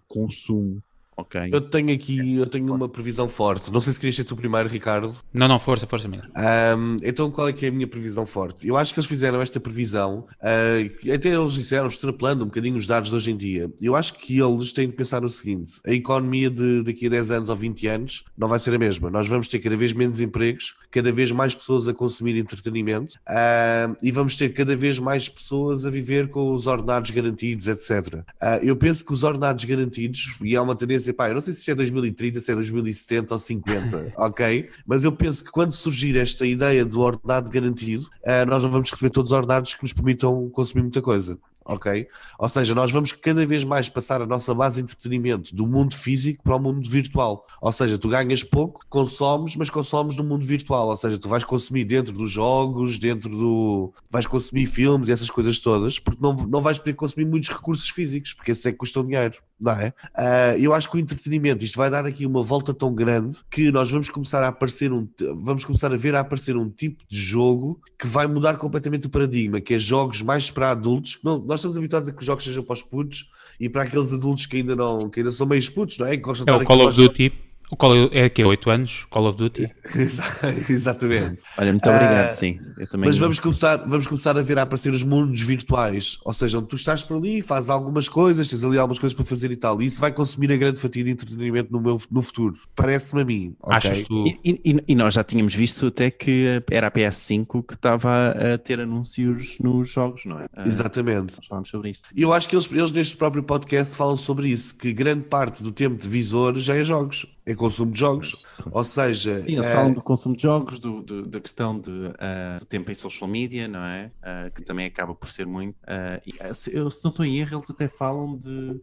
consumo 0.07 0.81
Ok. 1.15 1.49
Eu 1.51 1.61
tenho 1.61 1.93
aqui, 1.93 2.35
eu 2.35 2.45
tenho 2.45 2.73
uma 2.73 2.89
previsão 2.89 3.29
forte. 3.29 3.71
Não 3.71 3.79
sei 3.79 3.93
se 3.93 3.99
querias 3.99 4.15
ser 4.15 4.23
tu 4.23 4.35
primeiro, 4.35 4.67
Ricardo. 4.69 5.15
Não, 5.33 5.47
não, 5.47 5.59
força, 5.59 5.85
força 5.85 6.07
mesmo. 6.07 6.29
Um, 6.35 6.97
então 7.03 7.29
qual 7.29 7.47
é 7.47 7.53
que 7.53 7.65
é 7.65 7.69
a 7.69 7.71
minha 7.71 7.87
previsão 7.87 8.25
forte? 8.25 8.67
Eu 8.67 8.77
acho 8.77 8.93
que 8.93 8.99
eles 8.99 9.07
fizeram 9.07 9.41
esta 9.41 9.59
previsão, 9.59 10.25
uh, 10.41 11.13
até 11.13 11.29
eles 11.29 11.53
disseram, 11.53 11.87
extrapolando 11.87 12.43
um 12.43 12.47
bocadinho 12.47 12.77
os 12.77 12.87
dados 12.87 13.09
de 13.09 13.15
hoje 13.15 13.31
em 13.31 13.37
dia. 13.37 13.71
Eu 13.81 13.95
acho 13.95 14.13
que 14.15 14.39
eles 14.39 14.71
têm 14.71 14.87
de 14.87 14.93
pensar 14.93 15.21
no 15.21 15.29
seguinte: 15.29 15.73
a 15.85 15.91
economia 15.91 16.49
de 16.49 16.83
daqui 16.83 17.07
a 17.07 17.09
10 17.09 17.31
anos 17.31 17.49
ou 17.49 17.55
20 17.55 17.87
anos 17.87 18.23
não 18.37 18.47
vai 18.47 18.59
ser 18.59 18.73
a 18.73 18.79
mesma. 18.79 19.09
Nós 19.09 19.27
vamos 19.27 19.47
ter 19.47 19.59
cada 19.59 19.77
vez 19.77 19.93
menos 19.93 20.19
empregos, 20.19 20.75
cada 20.91 21.11
vez 21.11 21.31
mais 21.31 21.53
pessoas 21.53 21.87
a 21.87 21.93
consumir 21.93 22.37
entretenimento 22.37 23.15
uh, 23.27 23.95
e 24.01 24.11
vamos 24.11 24.35
ter 24.35 24.49
cada 24.49 24.75
vez 24.75 24.99
mais 24.99 25.29
pessoas 25.29 25.85
a 25.85 25.89
viver 25.89 26.29
com 26.29 26.53
os 26.53 26.67
ordenados 26.67 27.11
garantidos, 27.11 27.67
etc. 27.67 28.13
Uh, 28.15 28.23
eu 28.61 28.75
penso 28.75 29.05
que 29.05 29.13
os 29.13 29.23
ordenados 29.23 29.63
garantidos, 29.65 30.35
e 30.41 30.55
há 30.55 30.61
uma 30.61 30.75
tendência 30.75 31.02
dizer, 31.03 31.13
pá, 31.13 31.29
eu 31.29 31.33
não 31.33 31.41
sei 31.41 31.53
se 31.53 31.69
é 31.69 31.75
2030, 31.75 32.39
se 32.39 32.51
é 32.51 32.55
2070 32.55 33.33
ou 33.33 33.39
50, 33.39 34.13
ok? 34.17 34.69
Mas 34.85 35.03
eu 35.03 35.11
penso 35.11 35.43
que 35.43 35.51
quando 35.51 35.71
surgir 35.71 36.17
esta 36.17 36.45
ideia 36.45 36.85
do 36.85 36.99
ordenado 36.99 37.49
garantido, 37.49 38.03
uh, 38.03 38.45
nós 38.47 38.63
não 38.63 38.71
vamos 38.71 38.91
receber 38.91 39.09
todos 39.09 39.31
os 39.31 39.37
ordenados 39.37 39.73
que 39.73 39.83
nos 39.83 39.93
permitam 39.93 40.49
consumir 40.49 40.81
muita 40.81 41.01
coisa. 41.01 41.37
Ok? 41.65 42.07
Ou 42.37 42.49
seja, 42.49 42.75
nós 42.75 42.91
vamos 42.91 43.11
cada 43.11 43.45
vez 43.45 43.63
mais 43.63 43.89
passar 43.89 44.21
a 44.21 44.25
nossa 44.25 44.53
base 44.53 44.75
de 44.75 44.81
entretenimento 44.81 45.55
do 45.55 45.67
mundo 45.67 45.95
físico 45.95 46.43
para 46.43 46.55
o 46.55 46.59
mundo 46.59 46.89
virtual. 46.89 47.45
Ou 47.61 47.71
seja, 47.71 47.97
tu 47.97 48.09
ganhas 48.09 48.43
pouco, 48.43 48.81
consomes, 48.89 49.55
mas 49.55 49.69
consomes 49.69 50.15
no 50.15 50.23
mundo 50.23 50.45
virtual. 50.45 50.87
Ou 50.87 50.95
seja, 50.95 51.17
tu 51.17 51.29
vais 51.29 51.43
consumir 51.43 51.83
dentro 51.83 52.13
dos 52.13 52.31
jogos, 52.31 52.99
dentro 52.99 53.29
do. 53.29 53.93
vais 54.09 54.25
consumir 54.25 54.65
filmes 54.65 55.09
e 55.09 55.11
essas 55.11 55.29
coisas 55.29 55.59
todas, 55.59 55.99
porque 55.99 56.21
não, 56.21 56.33
não 56.33 56.61
vais 56.61 56.79
poder 56.79 56.93
consumir 56.93 57.25
muitos 57.25 57.49
recursos 57.49 57.89
físicos, 57.89 58.33
porque 58.33 58.51
esses 58.51 58.65
é 58.65 58.71
que 58.71 58.77
custam 58.77 59.05
dinheiro, 59.05 59.37
não 59.59 59.71
é? 59.73 59.93
Uh, 60.17 60.59
eu 60.59 60.73
acho 60.73 60.89
que 60.89 60.97
o 60.97 60.99
entretenimento, 60.99 61.63
isto 61.63 61.77
vai 61.77 61.89
dar 61.89 62.05
aqui 62.05 62.25
uma 62.25 62.43
volta 62.43 62.73
tão 62.73 62.93
grande 62.93 63.37
que 63.49 63.71
nós 63.71 63.89
vamos 63.89 64.09
começar 64.09 64.43
a 64.43 64.49
aparecer 64.49 64.91
um. 64.91 65.07
vamos 65.37 65.63
começar 65.63 65.93
a 65.93 65.97
ver 65.97 66.15
a 66.15 66.19
aparecer 66.19 66.57
um 66.57 66.69
tipo 66.69 67.03
de 67.07 67.19
jogo 67.19 67.79
que 67.97 68.07
vai 68.07 68.27
mudar 68.27 68.57
completamente 68.57 69.07
o 69.07 69.09
paradigma, 69.09 69.61
que 69.61 69.73
é 69.73 69.79
jogos 69.79 70.21
mais 70.21 70.51
para 70.51 70.71
adultos. 70.71 71.19
Não, 71.23 71.43
nós 71.53 71.59
estamos 71.59 71.77
habituados 71.77 72.09
a 72.09 72.11
que 72.11 72.19
os 72.19 72.25
jogos 72.25 72.43
sejam 72.43 72.63
para 72.63 72.73
os 72.73 72.81
putos 72.81 73.29
e 73.59 73.69
para 73.69 73.83
aqueles 73.83 74.11
adultos 74.11 74.45
que 74.45 74.57
ainda 74.57 74.75
não 74.75 75.09
que 75.09 75.19
ainda 75.19 75.31
são 75.31 75.47
meio 75.47 75.71
putos, 75.71 75.97
não 75.97 76.07
é? 76.07 76.11
Que 76.11 76.23
gostam 76.23 76.45
é 76.53 76.57
o 76.57 76.65
Call 76.65 76.87
of 76.87 76.95
Duty. 76.95 77.31
O 77.73 77.75
Call 77.75 78.07
é 78.11 78.29
que 78.29 78.39
é 78.39 78.45
8 78.45 78.69
anos? 78.69 79.07
Call 79.09 79.27
of 79.27 79.35
Duty? 79.35 79.67
Exatamente. 80.69 81.41
Olha, 81.57 81.71
muito 81.71 81.89
obrigado, 81.89 82.31
uh, 82.31 82.35
sim. 82.35 82.59
mas 82.95 83.17
vamos 83.17 83.39
começar, 83.39 83.77
vamos 83.77 84.05
começar 84.05 84.37
a 84.37 84.43
ver 84.43 84.59
a 84.59 84.61
aparecer 84.61 84.93
os 84.93 85.01
mundos 85.01 85.41
virtuais, 85.41 86.19
ou 86.23 86.31
seja, 86.33 86.59
onde 86.59 86.67
tu 86.67 86.75
estás 86.75 87.01
por 87.01 87.17
ali, 87.17 87.41
fazes 87.41 87.71
algumas 87.71 88.07
coisas, 88.07 88.47
tens 88.47 88.63
ali 88.63 88.77
algumas 88.77 88.99
coisas 88.99 89.15
para 89.15 89.25
fazer 89.25 89.49
e 89.49 89.55
tal, 89.55 89.81
e 89.81 89.87
isso 89.87 89.99
vai 89.99 90.11
consumir 90.11 90.51
a 90.51 90.57
grande 90.57 90.79
fatia 90.79 91.03
de 91.03 91.09
entretenimento 91.09 91.71
no, 91.71 91.81
meu, 91.81 91.99
no 92.11 92.21
futuro. 92.21 92.53
Parece-me 92.75 93.23
a 93.23 93.25
mim. 93.25 93.55
Okay? 93.59 94.03
Tu... 94.03 94.27
E, 94.45 94.61
e, 94.63 94.83
e, 94.89 94.95
nós 94.95 95.15
já 95.15 95.23
tínhamos 95.23 95.55
visto 95.55 95.87
até 95.87 96.11
que 96.11 96.59
era 96.69 96.89
a 96.89 96.91
PS5 96.91 97.65
que 97.65 97.73
estava 97.73 98.35
a 98.53 98.55
ter 98.59 98.79
anúncios 98.79 99.57
nos 99.59 99.89
jogos, 99.89 100.25
não 100.25 100.39
é? 100.39 100.45
Uh, 100.55 100.67
Exatamente. 100.67 101.37
Nós 101.37 101.47
falamos 101.47 101.69
sobre 101.69 101.89
isso. 101.89 102.03
E 102.15 102.21
eu 102.21 102.33
acho 102.33 102.47
que 102.47 102.55
eles, 102.55 102.71
eles 102.71 102.91
neste 102.91 103.17
próprio 103.17 103.41
podcast 103.41 103.95
falam 103.95 104.15
sobre 104.15 104.49
isso, 104.49 104.77
que 104.77 104.93
grande 104.93 105.23
parte 105.23 105.63
do 105.63 105.71
tempo 105.71 105.99
de 105.99 106.07
visor 106.07 106.55
já 106.57 106.75
é 106.75 106.83
jogos 106.83 107.25
é 107.45 107.53
consumo 107.63 107.91
de 107.91 107.99
jogos. 107.99 108.35
Ou 108.71 108.83
seja. 108.83 109.41
Sim, 109.41 109.53
eles 109.53 109.65
é... 109.65 109.73
falam 109.73 109.93
do 109.93 110.01
consumo 110.01 110.35
de 110.35 110.43
jogos, 110.43 110.79
do, 110.79 111.01
do 111.01 111.25
da 111.25 111.39
questão 111.39 111.79
de, 111.79 111.89
uh, 111.91 112.59
do 112.59 112.65
tempo 112.65 112.91
em 112.91 112.95
social 112.95 113.29
media, 113.29 113.67
não 113.67 113.83
é? 113.83 114.11
Uh, 114.19 114.53
que 114.53 114.63
também 114.63 114.85
acaba 114.85 115.15
por 115.15 115.29
ser 115.29 115.45
muito. 115.45 115.75
Uh, 115.75 116.21
e, 116.25 116.53
se, 116.53 116.75
eu, 116.75 116.89
se 116.91 117.03
não 117.03 117.11
estou 117.11 117.25
em 117.25 117.39
erro, 117.39 117.57
eles 117.57 117.69
até 117.69 117.87
falam 117.87 118.37
de 118.37 118.81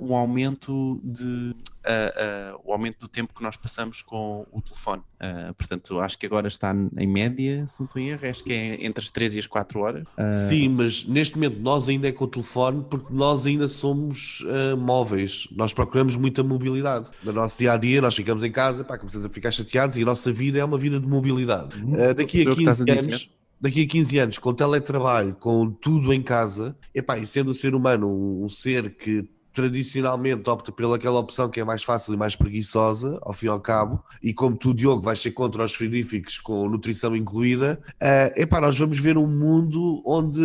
um 0.00 0.14
aumento 0.14 1.00
de 1.02 1.54
uh, 1.82 2.56
uh, 2.56 2.60
o 2.64 2.72
aumento 2.72 2.98
do 2.98 3.08
tempo 3.08 3.34
que 3.34 3.42
nós 3.42 3.56
passamos 3.56 4.02
com 4.02 4.46
o 4.50 4.60
telefone. 4.60 5.02
Uh, 5.20 5.54
portanto, 5.56 6.00
acho 6.00 6.18
que 6.18 6.26
agora 6.26 6.48
está 6.48 6.74
em 6.96 7.06
média, 7.06 7.66
se 7.66 7.80
não 7.80 7.86
estou 7.86 8.00
em 8.00 8.08
erro, 8.10 8.28
acho 8.28 8.44
que 8.44 8.52
é 8.52 8.84
entre 8.84 9.02
as 9.02 9.10
3 9.10 9.36
e 9.36 9.38
as 9.40 9.46
4 9.46 9.80
horas. 9.80 10.06
Sim, 10.48 10.70
mas 10.70 11.04
neste 11.06 11.36
momento 11.36 11.60
nós 11.60 11.88
ainda 11.88 12.08
é 12.08 12.12
com 12.12 12.24
o 12.24 12.28
telefone 12.28 12.84
porque 12.88 13.12
nós 13.12 13.46
ainda 13.46 13.68
somos 13.68 14.44
móveis. 14.78 15.48
Nós 15.52 15.72
procuramos 15.72 16.16
muita 16.16 16.42
mobilidade. 16.42 17.10
No 17.22 17.32
nosso 17.32 17.58
dia 17.58 17.72
a 17.72 17.76
dia, 17.76 18.00
nós 18.00 18.14
ficamos 18.14 18.42
em 18.42 18.50
casa, 18.50 18.84
pá, 18.84 18.98
começamos 18.98 19.24
a 19.24 19.28
ficar 19.28 19.50
chateados 19.50 19.96
e 19.96 20.02
a 20.02 20.04
nossa 20.04 20.32
vida 20.32 20.58
é 20.58 20.64
uma 20.64 20.78
vida 20.78 20.98
de 21.00 21.06
mobilidade. 21.06 21.82
Uhum. 21.82 22.14
daqui 22.14 22.46
a 22.46 22.54
15 22.54 22.90
anos 22.90 23.30
daqui 23.60 23.84
a 23.84 23.86
15 23.86 24.18
anos, 24.18 24.38
com 24.38 24.52
teletrabalho, 24.52 25.36
com 25.38 25.70
tudo 25.70 26.12
em 26.12 26.20
casa, 26.20 26.76
epá, 26.92 27.16
e 27.16 27.24
sendo 27.24 27.52
o 27.52 27.54
ser 27.54 27.76
humano 27.76 28.08
um, 28.08 28.44
um 28.44 28.48
ser 28.48 28.96
que 28.96 29.24
tradicionalmente 29.52 30.48
opta 30.48 30.72
pelaquela 30.72 31.18
opção 31.18 31.48
que 31.48 31.60
é 31.60 31.64
mais 31.64 31.82
fácil 31.82 32.14
e 32.14 32.16
mais 32.16 32.34
preguiçosa, 32.34 33.18
ao 33.22 33.32
fim 33.32 33.46
e 33.46 33.48
ao 33.48 33.60
cabo, 33.60 34.02
e 34.22 34.32
como 34.32 34.56
tu, 34.56 34.72
Diogo, 34.72 35.02
vais 35.02 35.20
ser 35.20 35.32
contra 35.32 35.62
os 35.62 35.74
frigoríficos 35.74 36.38
com 36.38 36.68
nutrição 36.68 37.14
incluída, 37.14 37.80
uh, 37.94 38.40
epá, 38.40 38.60
nós 38.60 38.78
vamos 38.78 38.98
ver 38.98 39.16
um 39.16 39.26
mundo 39.26 40.02
onde 40.06 40.40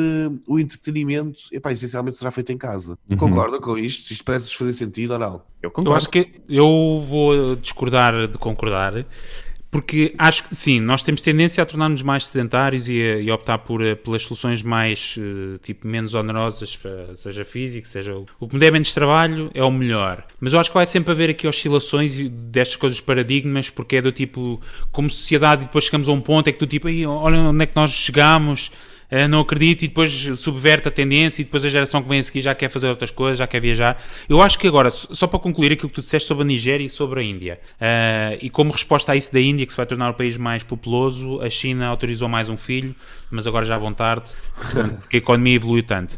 o 0.46 0.60
entretenimento, 0.60 1.41
epá, 1.52 1.72
essencialmente 1.72 2.17
será 2.17 2.32
feito 2.32 2.52
em 2.52 2.58
casa. 2.58 2.98
Uhum. 3.10 3.17
Concorda 3.17 3.60
com 3.60 3.78
isto? 3.78 4.12
Isto 4.12 4.24
parece 4.24 4.56
fazer 4.56 4.74
sentido 4.74 5.12
ou 5.12 5.20
não? 5.20 5.41
Eu, 5.62 5.72
eu 5.76 5.93
acho 5.93 6.10
que 6.10 6.39
eu 6.48 7.04
vou 7.08 7.56
discordar 7.56 8.28
de 8.28 8.38
concordar. 8.38 9.06
Porque 9.77 10.15
acho 10.17 10.45
que 10.45 10.55
sim, 10.55 10.79
nós 10.79 11.03
temos 11.03 11.21
tendência 11.21 11.61
a 11.61 11.65
tornar-nos 11.65 12.01
mais 12.01 12.25
sedentários 12.25 12.89
e, 12.89 12.99
a, 12.99 13.17
e 13.17 13.29
optar 13.29 13.59
por, 13.59 13.85
eh, 13.85 13.93
pelas 13.93 14.23
soluções 14.23 14.63
mais 14.63 15.15
uh, 15.17 15.59
tipo 15.59 15.87
menos 15.87 16.15
onerosas, 16.15 16.79
seja 17.15 17.45
físico, 17.45 17.87
seja 17.87 18.15
o, 18.15 18.25
o 18.39 18.47
que 18.47 18.55
me 18.55 18.59
der 18.59 18.71
menos 18.71 18.91
trabalho 18.91 19.51
é 19.53 19.63
o 19.63 19.69
melhor. 19.69 20.25
Mas 20.39 20.53
eu 20.53 20.59
acho 20.59 20.71
que 20.71 20.73
vai 20.73 20.85
sempre 20.87 21.11
haver 21.11 21.29
aqui 21.29 21.47
oscilações 21.47 22.17
destas 22.27 22.75
coisas 22.75 22.99
paradigmas, 22.99 23.69
porque 23.69 23.97
é 23.97 24.01
do 24.01 24.11
tipo, 24.11 24.59
como 24.91 25.11
sociedade, 25.11 25.65
depois 25.65 25.83
chegamos 25.83 26.09
a 26.09 26.11
um 26.11 26.21
ponto 26.21 26.47
é 26.47 26.51
que 26.51 26.57
do 26.57 26.65
tipo, 26.65 26.87
olha 27.07 27.39
onde 27.39 27.63
é 27.63 27.67
que 27.67 27.75
nós 27.75 27.91
chegamos 27.91 28.71
uh, 29.12 29.28
não 29.28 29.41
acredito 29.41 29.84
e 29.84 29.88
depois 29.88 30.12
subverte 30.36 30.88
a 30.88 30.91
tendência 30.91 31.41
e 31.41 31.46
depois 31.46 31.63
a 31.65 31.70
geração 31.70 32.02
que 32.02 32.10
vem 32.10 32.20
a 32.20 32.24
seguir 32.24 32.41
já 32.41 32.56
quer 32.56 32.70
fazer 32.70 32.88
outras 32.88 33.12
coisas, 33.12 33.38
já 33.38 33.48
quer 33.48 33.60
viajar. 33.60 34.02
Eu 34.28 34.41
acho 34.41 34.58
que 34.60 34.67
agora, 34.67 34.89
só 34.91 35.28
para 35.28 35.39
concluir 35.39 35.72
aquilo 35.72 35.89
que 35.89 35.96
tu 35.96 36.02
disseste 36.02 36.28
sobre 36.28 36.43
a 36.43 36.46
Nigéria 36.48 36.86
e 36.86 36.89
sobre 36.89 37.22
a 37.22 37.24
Índia, 37.24 37.60
uh, 37.74 38.38
e 38.41 38.50
como 38.50 38.72
resposta 38.72 39.12
a 39.12 39.15
isso 39.15 39.32
da 39.34 39.39
Índia, 39.39 39.65
que 39.65 39.74
se 39.74 39.78
vai 39.78 39.86
tornar 39.86 40.10
o 40.10 40.13
país 40.13 40.38
mais 40.38 40.63
populoso, 40.63 41.41
a 41.41 41.50
China 41.50 41.88
autorizou 41.88 42.28
mais 42.28 42.50
um 42.50 42.58
filho, 42.58 42.96
mas 43.30 43.48
agora 43.48 43.65
já 43.65 43.78
vão 43.78 43.93
tarde, 43.93 44.30
porque 45.02 45.17
a 45.17 45.20
economia 45.20 45.56
evoluiu 45.56 45.84
tanto. 45.84 46.17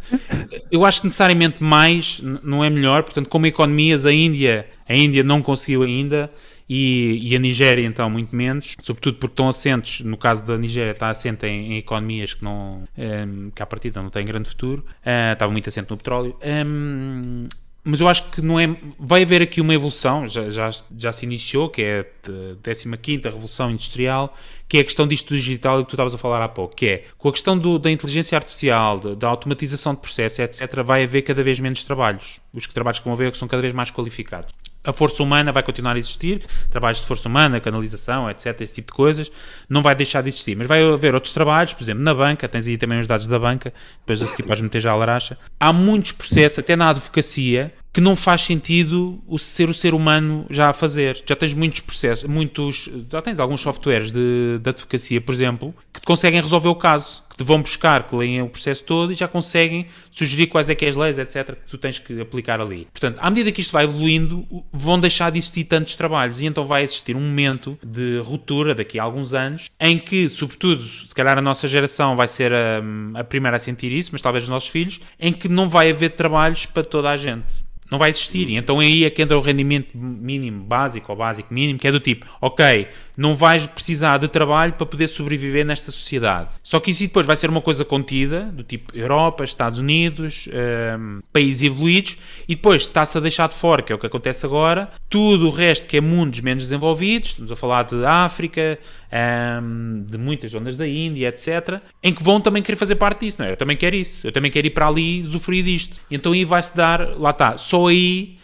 Eu 0.71 0.86
acho 0.86 1.02
que 1.02 1.08
necessariamente 1.08 1.63
mais 1.63 2.21
não 2.43 2.63
é 2.63 2.69
melhor, 2.69 3.04
portanto, 3.04 3.30
como 3.30 3.45
economias, 3.45 4.06
a 4.06 4.12
Índia, 4.12 4.67
a 4.88 4.95
Índia 4.95 5.23
não 5.23 5.41
conseguiu 5.41 5.84
ainda 5.84 6.32
e, 6.69 7.19
e, 7.23 7.36
a 7.36 7.39
Nigéria 7.39 7.84
então 7.86 8.08
muito 8.10 8.36
menos, 8.36 8.75
sobretudo 8.79 9.17
porque 9.17 9.34
estão 9.34 9.47
assentes, 9.47 10.05
no 10.05 10.15
caso 10.15 10.45
da 10.45 10.55
Nigéria 10.55 10.91
está 10.91 11.10
assente 11.10 11.47
em, 11.47 11.73
em 11.73 11.77
economias 11.77 12.36
que 12.36 12.43
não, 12.43 12.84
um, 12.84 12.86
ehm, 12.97 13.49
que 13.49 13.63
à 13.63 13.65
partida 13.65 14.01
não 14.01 14.10
têm 14.12 14.23
grande 14.23 14.47
futuro, 14.49 14.86
uh, 14.86 15.34
estava 15.34 15.51
muito 15.51 15.67
assente 15.67 15.89
no 15.89 15.97
petróleo. 15.97 16.38
Um, 16.43 17.47
ehm, 17.47 17.47
mas 17.84 18.01
eu 18.01 18.08
acho 18.08 18.29
que 18.29 18.41
não 18.41 18.60
é. 18.60 18.75
Vai 18.99 19.23
haver 19.23 19.41
aqui 19.41 19.62
uma 19.62 19.73
evolução, 19.73 20.27
já, 20.27 20.49
já, 20.49 20.69
já 20.95 21.12
se 21.12 21.25
iniciou, 21.25 21.69
que 21.69 21.82
é 21.82 22.01
a 22.01 22.97
15 22.97 23.23
Revolução 23.23 23.71
Industrial, 23.71 24.36
que 24.67 24.77
é 24.77 24.82
a 24.82 24.84
questão 24.84 25.08
disto 25.08 25.34
digital 25.34 25.84
que 25.84 25.89
tu 25.89 25.93
estavas 25.95 26.13
a 26.13 26.17
falar 26.17 26.43
há 26.43 26.49
pouco, 26.49 26.75
que 26.75 26.86
é 26.86 27.03
com 27.17 27.29
a 27.29 27.32
questão 27.32 27.58
do, 27.58 27.79
da 27.79 27.89
inteligência 27.89 28.38
artificial, 28.38 28.99
da, 28.99 29.15
da 29.15 29.27
automatização 29.27 29.95
de 29.95 30.01
processos, 30.01 30.39
etc., 30.39 30.84
vai 30.84 31.03
haver 31.03 31.23
cada 31.23 31.41
vez 31.41 31.60
menos 31.60 31.84
trabalhos. 31.84 32.39
Os 32.53 32.67
trabalhos 32.67 32.99
que 32.99 33.05
vão 33.05 33.13
haver 33.13 33.34
são 33.36 33.47
cada 33.47 33.62
vez 33.62 33.73
mais 33.73 33.89
qualificados 33.89 34.53
a 34.83 34.93
força 34.93 35.21
humana 35.21 35.51
vai 35.51 35.61
continuar 35.61 35.95
a 35.95 35.99
existir, 35.99 36.41
trabalhos 36.69 36.99
de 36.99 37.05
força 37.05 37.27
humana, 37.27 37.59
canalização, 37.59 38.29
etc., 38.29 38.61
esse 38.61 38.73
tipo 38.73 38.91
de 38.91 38.93
coisas, 38.93 39.31
não 39.67 39.81
vai 39.81 39.93
deixar 39.93 40.21
de 40.21 40.29
existir. 40.29 40.55
Mas 40.55 40.67
vai 40.67 40.81
haver 40.81 41.13
outros 41.13 41.33
trabalhos, 41.33 41.73
por 41.73 41.83
exemplo, 41.83 42.03
na 42.03 42.13
banca, 42.13 42.47
tens 42.47 42.65
aí 42.67 42.77
também 42.77 42.99
os 42.99 43.07
dados 43.07 43.27
da 43.27 43.37
banca, 43.37 43.73
depois 43.99 44.21
a 44.21 44.27
seguir 44.27 44.43
podes 44.43 44.61
meter 44.61 44.79
já 44.79 44.91
a 44.91 44.95
laracha. 44.95 45.37
Há 45.59 45.73
muitos 45.73 46.13
processos, 46.13 46.59
até 46.59 46.75
na 46.75 46.89
advocacia, 46.89 47.73
que 47.91 47.99
não 47.99 48.15
faz 48.15 48.41
sentido 48.41 49.21
o 49.27 49.37
ser 49.37 49.69
o 49.69 49.73
ser 49.73 49.93
humano 49.93 50.45
já 50.49 50.69
a 50.69 50.73
fazer. 50.73 51.21
Já 51.25 51.35
tens 51.35 51.53
muitos 51.53 51.81
processos, 51.81 52.29
muitos, 52.29 52.89
já 53.11 53.21
tens 53.21 53.39
alguns 53.39 53.61
softwares 53.61 54.11
de, 54.11 54.59
de 54.59 54.69
advocacia, 54.69 55.19
por 55.19 55.33
exemplo, 55.33 55.73
que 55.93 55.99
te 55.99 56.05
conseguem 56.05 56.41
resolver 56.41 56.69
o 56.69 56.75
caso 56.75 57.23
te 57.39 57.43
vão 57.45 57.62
buscar, 57.62 58.04
que 58.04 58.13
leem 58.13 58.41
o 58.41 58.49
processo 58.49 58.84
todo 58.84 59.13
e 59.13 59.15
já 59.15 59.25
conseguem 59.25 59.88
sugerir 60.12 60.47
quais 60.47 60.69
é 60.69 60.75
que 60.75 60.86
é 60.86 60.89
as 60.89 60.97
leis, 60.97 61.17
etc., 61.17 61.56
que 61.56 61.69
tu 61.69 61.78
tens 61.78 61.97
que 61.97 62.19
aplicar 62.19 62.60
ali. 62.60 62.86
Portanto, 62.91 63.17
à 63.21 63.30
medida 63.30 63.49
que 63.49 63.62
isto 63.62 63.71
vai 63.71 63.86
evoluindo, 63.86 64.45
vão 64.73 64.99
deixar 64.99 65.32
de 65.32 65.38
existir 65.38 65.63
tantos 65.63 65.95
trabalhos 65.95 66.41
e 66.41 66.45
então 66.45 66.65
vai 66.65 66.84
existir 66.84 67.15
um 67.15 67.21
momento 67.21 67.80
de 67.82 68.19
ruptura 68.19 68.75
daqui 68.75 68.99
a 68.99 69.04
alguns 69.04 69.34
anos 69.34 69.69
em 69.80 69.97
que, 69.97 70.28
sobretudo, 70.28 70.84
se 70.84 71.15
calhar 71.15 71.38
a 71.38 71.41
nossa 71.41 71.65
geração 71.65 72.13
vai 72.13 72.28
ser 72.28 72.54
a, 72.54 72.82
a 73.15 73.23
primeira 73.23 73.56
a 73.56 73.60
sentir 73.60 73.93
isso, 73.93 74.10
mas 74.12 74.21
talvez 74.21 74.43
os 74.43 74.49
nossos 74.49 74.67
filhos, 74.67 74.99
em 75.17 75.32
que 75.32 75.47
não 75.47 75.69
vai 75.69 75.91
haver 75.91 76.10
trabalhos 76.10 76.65
para 76.65 76.84
toda 76.84 77.10
a 77.10 77.15
gente. 77.15 77.68
Não 77.91 77.97
vai 77.97 78.10
existir. 78.10 78.49
E 78.49 78.56
então 78.56 78.80
aí 78.80 79.04
é 79.04 79.10
que 79.10 79.21
entra 79.21 79.38
o 79.38 79.41
rendimento 79.41 79.97
mínimo 79.97 80.63
básico 80.63 81.12
ou 81.12 81.17
básico 81.17 81.54
mínimo, 81.54 81.80
que 81.80 81.88
é 81.88 81.91
do 81.91 81.99
tipo, 81.99 82.25
ok, 82.41 82.88
não 83.17 83.36
vais 83.36 83.65
precisar 83.67 84.17
de 84.17 84.28
trabalho 84.28 84.73
para 84.73 84.86
poder 84.86 85.08
sobreviver 85.08 85.65
nesta 85.65 85.91
sociedade. 85.91 86.56
Só 86.63 86.80
que 86.80 86.91
isso 86.91 87.04
depois 87.04 87.25
vai 87.25 87.36
ser 87.36 87.49
uma 87.49 87.62
coisa 87.62 87.84
contida, 87.84 88.45
do 88.45 88.63
tipo 88.63 88.95
Europa, 88.95 89.43
Estados 89.43 89.80
Unidos, 89.80 90.47
um, 90.47 90.52
ehm, 90.58 91.19
países 91.34 91.63
evoluídos, 91.63 92.17
e 92.47 92.56
depois 92.56 92.84
está-se 92.84 93.17
a 93.17 93.21
deixar 93.21 93.49
de 93.49 93.56
fora, 93.56 93.82
que 93.82 93.91
é 93.91 93.95
o 93.95 93.99
que 93.99 94.06
acontece 94.06 94.45
agora, 94.45 94.89
tudo 95.10 95.47
o 95.47 95.49
resto 95.49 95.88
que 95.88 95.97
é 95.97 96.02
mundos 96.02 96.39
menos 96.39 96.63
desenvolvidos, 96.63 97.32
estamos 97.32 97.52
a 97.52 97.56
falar 97.56 97.84
de 97.84 98.06
África, 98.06 98.80
um, 99.12 99.15
ehm, 99.15 100.06
de 100.10 100.17
muitas 100.17 100.52
zonas 100.52 100.78
da 100.78 100.88
Índia, 100.88 101.28
etc., 101.28 101.82
em 102.02 102.13
que 102.13 102.23
vão 102.23 102.39
também 102.39 102.63
querer 102.63 102.78
fazer 102.78 102.95
parte 102.95 103.25
disso, 103.25 103.41
não 103.41 103.49
é? 103.49 103.52
Eu 103.52 103.58
também 103.58 103.75
quero 103.75 103.95
isso, 103.95 104.25
eu 104.25 104.32
também 104.32 104.49
quero 104.49 104.67
ir 104.67 104.69
para 104.69 104.88
ali 104.88 105.21
usufruir 105.21 105.65
disto. 105.65 105.99
Então 106.10 106.32
aí 106.32 106.45
vai-se 106.45 106.75
dar, 106.75 107.17
lá 107.17 107.32
está, 107.32 107.58
só 107.58 107.78
aí 107.87 108.39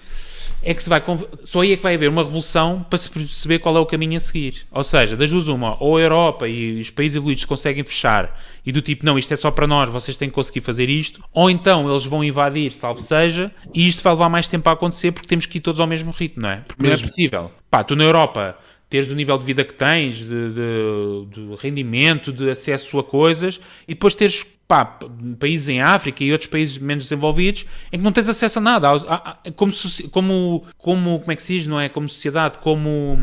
é 0.66 0.74
que 0.74 0.82
se 0.82 0.90
vai 0.90 1.02
só 1.44 1.62
aí 1.62 1.74
é 1.74 1.78
que 1.78 1.84
vai 1.84 1.94
haver 1.94 2.10
uma 2.10 2.24
revolução 2.24 2.84
para 2.90 2.98
se 2.98 3.08
perceber 3.08 3.60
qual 3.60 3.78
é 3.78 3.80
o 3.80 3.86
caminho 3.86 4.18
a 4.18 4.20
seguir. 4.20 4.66
Ou 4.72 4.84
seja, 4.84 5.16
das 5.16 5.30
duas 5.30 5.48
uma, 5.48 5.78
ou 5.82 5.98
a 5.98 6.02
Europa 6.02 6.48
e 6.48 6.82
os 6.82 6.90
países 6.90 7.16
evoluídos 7.16 7.46
conseguem 7.46 7.84
fechar 7.84 8.42
e 8.66 8.72
do 8.72 8.82
tipo, 8.82 9.06
não, 9.06 9.18
isto 9.18 9.32
é 9.32 9.38
só 9.38 9.52
para 9.52 9.68
nós, 9.68 9.90
vocês 9.90 10.18
têm 10.18 10.28
que 10.28 10.34
conseguir 10.34 10.62
fazer 10.62 10.90
isto, 10.90 11.24
ou 11.32 11.52
então 11.52 11.88
eles 11.88 12.06
vão 12.06 12.24
invadir, 12.24 12.72
salvo 12.72 13.00
seja, 13.00 13.52
e 13.74 13.88
isto 13.88 14.02
vai 14.02 14.14
levar 14.14 14.28
mais 14.28 14.48
tempo 14.48 14.68
a 14.68 14.74
acontecer 14.74 15.12
porque 15.12 15.28
temos 15.28 15.46
que 15.46 15.60
ir 15.60 15.62
todos 15.62 15.80
ao 15.80 15.86
mesmo 15.86 16.10
ritmo, 16.10 16.42
não 16.42 16.50
é? 16.50 16.64
Porque 16.68 16.82
Mesmo. 16.82 16.98
não 16.98 17.04
é 17.04 17.12
possível. 17.12 17.52
Pá, 17.70 17.84
tu 17.84 17.96
na 17.96 18.04
Europa 18.04 18.58
teres 18.96 19.12
o 19.12 19.16
nível 19.16 19.38
de 19.38 19.44
vida 19.44 19.66
que 19.66 19.74
tens, 19.74 20.20
de, 20.20 20.26
de, 20.26 21.26
de 21.30 21.56
rendimento, 21.60 22.32
de 22.32 22.50
acesso 22.50 22.98
a 22.98 23.04
coisas, 23.04 23.60
e 23.86 23.94
depois 23.94 24.16
teres 24.16 24.46
pá, 24.66 24.86
países 25.38 25.68
em 25.68 25.82
África 25.82 26.24
e 26.24 26.32
outros 26.32 26.50
países 26.50 26.78
menos 26.78 27.04
desenvolvidos 27.04 27.66
em 27.92 27.98
que 27.98 28.04
não 28.06 28.14
tens 28.14 28.30
acesso 28.30 28.60
a 28.60 28.62
nada, 28.62 28.88
como, 29.58 29.74
como, 30.12 30.64
como, 30.78 31.20
como 31.20 31.32
é 31.32 31.36
que 31.36 31.44
se 31.44 31.56
diz, 31.56 31.68
não 31.68 31.78
é? 31.78 31.90
Como 31.90 32.08
sociedade, 32.08 32.58
como, 32.60 33.20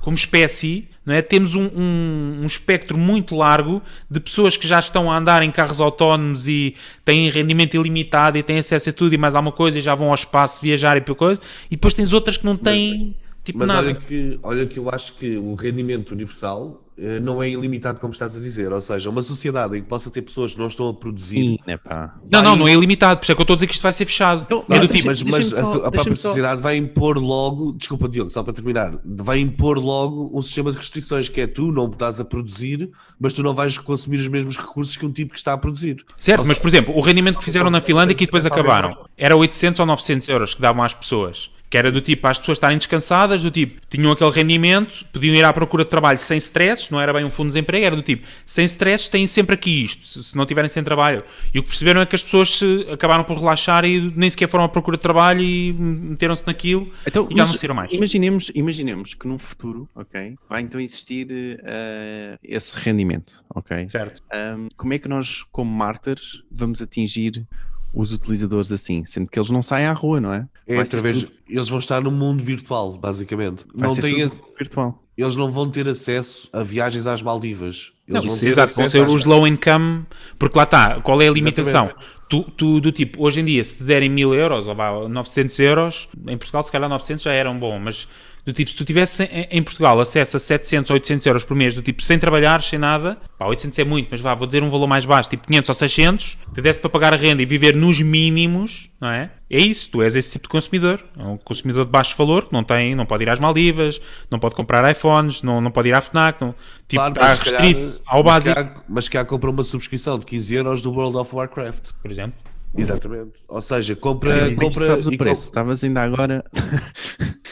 como 0.00 0.14
espécie, 0.14 0.86
não 1.04 1.12
é? 1.12 1.20
Temos 1.20 1.56
um, 1.56 1.64
um, 1.64 2.38
um, 2.42 2.46
espectro 2.46 2.96
muito 2.96 3.34
largo 3.34 3.82
de 4.08 4.20
pessoas 4.20 4.56
que 4.56 4.68
já 4.68 4.78
estão 4.78 5.10
a 5.10 5.18
andar 5.18 5.42
em 5.42 5.50
carros 5.50 5.80
autónomos 5.80 6.46
e 6.46 6.76
têm 7.04 7.28
rendimento 7.28 7.74
ilimitado 7.74 8.38
e 8.38 8.42
têm 8.44 8.58
acesso 8.58 8.90
a 8.90 8.92
tudo 8.92 9.12
e 9.16 9.18
mais 9.18 9.34
alguma 9.34 9.50
coisa 9.50 9.80
e 9.80 9.82
já 9.82 9.96
vão 9.96 10.10
ao 10.10 10.14
espaço 10.14 10.62
viajar 10.62 10.96
e 10.96 11.00
por 11.00 11.16
coisa, 11.16 11.42
e 11.66 11.74
depois 11.74 11.92
tens 11.92 12.12
outras 12.12 12.36
que 12.36 12.44
não 12.44 12.56
têm. 12.56 13.16
Mas 13.48 13.58
Tipo 13.58 13.58
Mas 13.60 13.68
nada. 13.68 13.86
olha 13.86 13.94
que, 13.94 14.38
olha 14.42 14.66
que 14.66 14.78
eu 14.78 14.90
acho 14.90 15.14
que 15.14 15.38
o 15.38 15.54
rendimento 15.54 16.10
universal 16.10 16.84
uh, 16.98 17.20
não 17.22 17.42
é 17.42 17.48
ilimitado 17.48 17.98
como 17.98 18.12
estás 18.12 18.36
a 18.36 18.40
dizer. 18.40 18.70
Ou 18.70 18.80
seja, 18.80 19.08
uma 19.08 19.22
sociedade 19.22 19.78
em 19.78 19.80
que 19.80 19.88
possa 19.88 20.10
ter 20.10 20.20
pessoas 20.20 20.52
que 20.52 20.60
não 20.60 20.66
estão 20.66 20.86
a 20.86 20.92
produzir. 20.92 21.36
Sim, 21.36 21.58
é 21.66 21.78
pá. 21.78 22.14
Não, 22.30 22.42
não, 22.42 22.54
não 22.54 22.68
é 22.68 22.74
ilimitado. 22.74 23.20
Por 23.20 23.24
isso 23.24 23.32
é 23.32 23.34
que 23.34 23.40
eu 23.40 23.44
estou 23.44 23.54
a 23.54 23.56
dizer 23.56 23.66
que 23.66 23.72
isto 23.72 23.82
vai 23.82 23.92
ser 23.94 24.04
fechado. 24.04 24.42
Então, 24.42 24.62
é 24.68 24.78
mas, 24.78 25.02
mas, 25.02 25.22
mas 25.22 25.56
a, 25.56 25.86
a, 25.86 25.90
própria 25.90 26.14
sociedade 26.14 26.60
vai 26.60 26.76
impor 26.76 27.16
logo, 27.16 27.72
desculpa 27.72 28.06
Diogo, 28.06 28.30
só 28.30 28.42
para 28.42 28.52
terminar, 28.52 28.92
vai 29.02 29.38
impor 29.38 29.78
logo 29.78 30.30
um 30.34 30.42
sistema 30.42 30.70
de 30.70 30.76
restrições 30.76 31.30
que 31.30 31.40
é 31.40 31.46
tu 31.46 31.72
não 31.72 31.86
estás 31.86 32.20
a 32.20 32.26
produzir, 32.26 32.90
mas 33.18 33.32
tu 33.32 33.42
não 33.42 33.54
vais 33.54 33.78
consumir 33.78 34.18
os 34.18 34.28
mesmos 34.28 34.58
recursos 34.58 34.94
que 34.94 35.06
um 35.06 35.10
tipo 35.10 35.32
que 35.32 35.38
está 35.38 35.54
a 35.54 35.58
produzir. 35.58 36.04
Certo, 36.18 36.44
mas 36.46 36.58
por 36.58 36.68
exemplo, 36.68 36.94
o 36.94 37.00
rendimento 37.00 37.38
que 37.38 37.44
fizeram 37.44 37.70
na 37.70 37.80
Finlândia 37.80 38.14
que 38.14 38.26
depois 38.26 38.44
acabaram 38.44 39.06
era 39.16 39.34
800 39.34 39.80
ou 39.80 39.86
900 39.86 40.28
euros 40.28 40.54
que 40.54 40.60
davam 40.60 40.84
às 40.84 40.92
pessoas. 40.92 41.50
Que 41.70 41.76
era 41.76 41.92
do 41.92 42.00
tipo, 42.00 42.22
para 42.22 42.30
as 42.30 42.38
pessoas 42.38 42.56
estarem 42.56 42.78
descansadas, 42.78 43.42
do 43.42 43.50
tipo, 43.50 43.80
tinham 43.90 44.10
aquele 44.10 44.30
rendimento, 44.30 45.04
podiam 45.12 45.34
ir 45.34 45.44
à 45.44 45.52
procura 45.52 45.84
de 45.84 45.90
trabalho 45.90 46.18
sem 46.18 46.38
stress, 46.38 46.90
não 46.90 47.00
era 47.00 47.12
bem 47.12 47.24
um 47.24 47.30
fundo 47.30 47.48
de 47.48 47.54
desemprego, 47.54 47.84
era 47.84 47.96
do 47.96 48.02
tipo, 48.02 48.26
sem 48.46 48.64
stress 48.64 49.10
têm 49.10 49.26
sempre 49.26 49.54
aqui 49.54 49.84
isto, 49.84 50.22
se 50.22 50.36
não 50.36 50.46
tiverem 50.46 50.68
sem 50.68 50.82
trabalho. 50.82 51.22
E 51.52 51.58
o 51.58 51.62
que 51.62 51.68
perceberam 51.68 52.00
é 52.00 52.06
que 52.06 52.16
as 52.16 52.22
pessoas 52.22 52.58
se 52.58 52.86
acabaram 52.90 53.22
por 53.24 53.36
relaxar 53.36 53.84
e 53.84 54.12
nem 54.16 54.30
sequer 54.30 54.48
foram 54.48 54.64
à 54.64 54.68
procura 54.68 54.96
de 54.96 55.02
trabalho 55.02 55.42
e 55.42 55.72
meteram-se 55.72 56.46
naquilo 56.46 56.90
então, 57.06 57.28
e 57.30 57.36
já 57.36 57.44
não 57.44 57.52
saíram 57.52 57.74
mais. 57.74 57.92
Imaginemos, 57.92 58.50
imaginemos 58.54 59.14
que 59.14 59.28
num 59.28 59.38
futuro, 59.38 59.88
ok, 59.94 60.36
vai 60.48 60.62
então 60.62 60.80
existir 60.80 61.26
uh, 61.30 62.38
esse 62.42 62.76
rendimento, 62.78 63.44
ok? 63.54 63.88
Certo. 63.88 64.22
Um, 64.32 64.68
como 64.76 64.94
é 64.94 64.98
que 64.98 65.08
nós, 65.08 65.44
como 65.52 65.70
martyrs, 65.70 66.42
vamos 66.50 66.80
atingir 66.80 67.46
os 67.92 68.12
utilizadores 68.12 68.70
assim, 68.70 69.04
sendo 69.04 69.28
que 69.28 69.38
eles 69.38 69.50
não 69.50 69.62
saem 69.62 69.86
à 69.86 69.92
rua, 69.92 70.20
não 70.20 70.32
é? 70.32 70.46
É 70.66 70.78
através, 70.78 71.22
tudo... 71.22 71.32
eles 71.48 71.68
vão 71.68 71.78
estar 71.78 72.00
no 72.00 72.10
mundo 72.10 72.42
virtual, 72.42 72.98
basicamente. 72.98 73.64
Vai 73.74 73.88
não 73.88 73.96
têm 73.96 74.22
a... 74.22 74.28
virtual. 74.58 75.02
Eles 75.16 75.34
não 75.34 75.50
vão 75.50 75.68
ter 75.68 75.88
acesso 75.88 76.48
a 76.52 76.62
viagens 76.62 77.06
às 77.06 77.22
Maldivas. 77.22 77.92
Eles 78.06 78.24
não, 78.24 78.30
vão 78.30 78.38
ter 78.38 78.46
exato, 78.46 78.74
vão 78.74 78.88
ter 78.88 79.04
às... 79.04 79.12
os 79.12 79.24
low 79.24 79.46
income, 79.46 80.06
porque 80.38 80.56
lá 80.56 80.64
está, 80.64 81.00
qual 81.00 81.20
é 81.20 81.28
a 81.28 81.32
limitação? 81.32 81.90
Tu, 82.28 82.42
tu, 82.56 82.80
do 82.80 82.92
tipo, 82.92 83.22
hoje 83.22 83.40
em 83.40 83.44
dia, 83.44 83.64
se 83.64 83.78
te 83.78 83.84
derem 83.84 84.10
mil 84.10 84.34
euros 84.34 84.68
ou 84.68 84.74
vá, 84.74 85.08
900 85.08 85.58
euros, 85.60 86.08
em 86.26 86.36
Portugal 86.36 86.62
se 86.62 86.70
calhar 86.70 86.88
900 86.88 87.24
já 87.24 87.32
eram 87.32 87.58
bom, 87.58 87.78
mas 87.78 88.06
do 88.48 88.52
tipo, 88.54 88.70
se 88.70 88.76
tu 88.78 88.82
tivesse 88.82 89.24
em, 89.24 89.62
Portugal 89.62 90.00
acesso 90.00 90.38
a 90.38 90.40
700 90.40 90.90
ou 90.90 90.94
800 90.94 91.26
euros 91.26 91.44
por 91.44 91.54
mês, 91.54 91.74
do 91.74 91.82
tipo, 91.82 92.02
sem 92.02 92.18
trabalhar, 92.18 92.62
sem 92.62 92.78
nada, 92.78 93.18
pá, 93.38 93.46
800 93.46 93.78
é 93.78 93.84
muito, 93.84 94.08
mas 94.10 94.22
vá, 94.22 94.34
vou 94.34 94.46
dizer 94.46 94.62
um 94.62 94.70
valor 94.70 94.86
mais 94.86 95.04
baixo, 95.04 95.28
tipo 95.28 95.46
500 95.46 95.68
ou 95.68 95.74
600, 95.74 96.38
te 96.54 96.62
desse 96.62 96.80
para 96.80 96.88
pagar 96.88 97.12
a 97.12 97.16
renda 97.16 97.42
e 97.42 97.44
viver 97.44 97.76
nos 97.76 98.00
mínimos, 98.00 98.90
não 98.98 99.10
é? 99.10 99.30
É 99.50 99.58
isso, 99.58 99.90
tu 99.90 100.00
és 100.00 100.16
esse 100.16 100.30
tipo 100.32 100.44
de 100.44 100.48
consumidor. 100.48 100.98
É 101.18 101.22
um 101.22 101.36
consumidor 101.36 101.84
de 101.84 101.90
baixo 101.90 102.16
valor, 102.16 102.46
que 102.46 102.52
não 102.54 102.64
tem, 102.64 102.94
não 102.94 103.04
pode 103.04 103.24
ir 103.24 103.28
às 103.28 103.38
Maldivas, 103.38 104.00
não 104.30 104.38
pode 104.38 104.54
comprar 104.54 104.90
iPhones, 104.90 105.42
não, 105.42 105.60
não 105.60 105.70
pode 105.70 105.90
ir 105.90 105.92
à 105.92 106.00
FNAC, 106.00 106.40
não, 106.40 106.54
tipo, 106.88 107.02
claro, 107.02 107.12
está 107.12 107.26
restrito 107.26 107.80
calhar, 107.80 108.00
ao 108.06 108.22
básico. 108.22 108.56
Mas 108.88 109.08
que, 109.10 109.18
há, 109.18 109.20
mas 109.20 109.26
há 109.26 109.28
compra 109.28 109.50
uma 109.50 109.62
subscrição 109.62 110.18
de 110.18 110.24
15 110.24 110.54
euros 110.54 110.80
do 110.80 110.90
World 110.90 111.18
of 111.18 111.34
Warcraft. 111.34 111.90
Por 112.00 112.10
exemplo. 112.10 112.38
Exatamente. 112.76 113.40
Ou 113.48 113.62
seja, 113.62 113.96
compra. 113.96 114.54
compra 114.54 114.86
sabes 114.86 115.06
o 115.06 115.16
preço, 115.16 115.44
estavas 115.44 115.82
ainda 115.82 116.02
agora. 116.02 116.44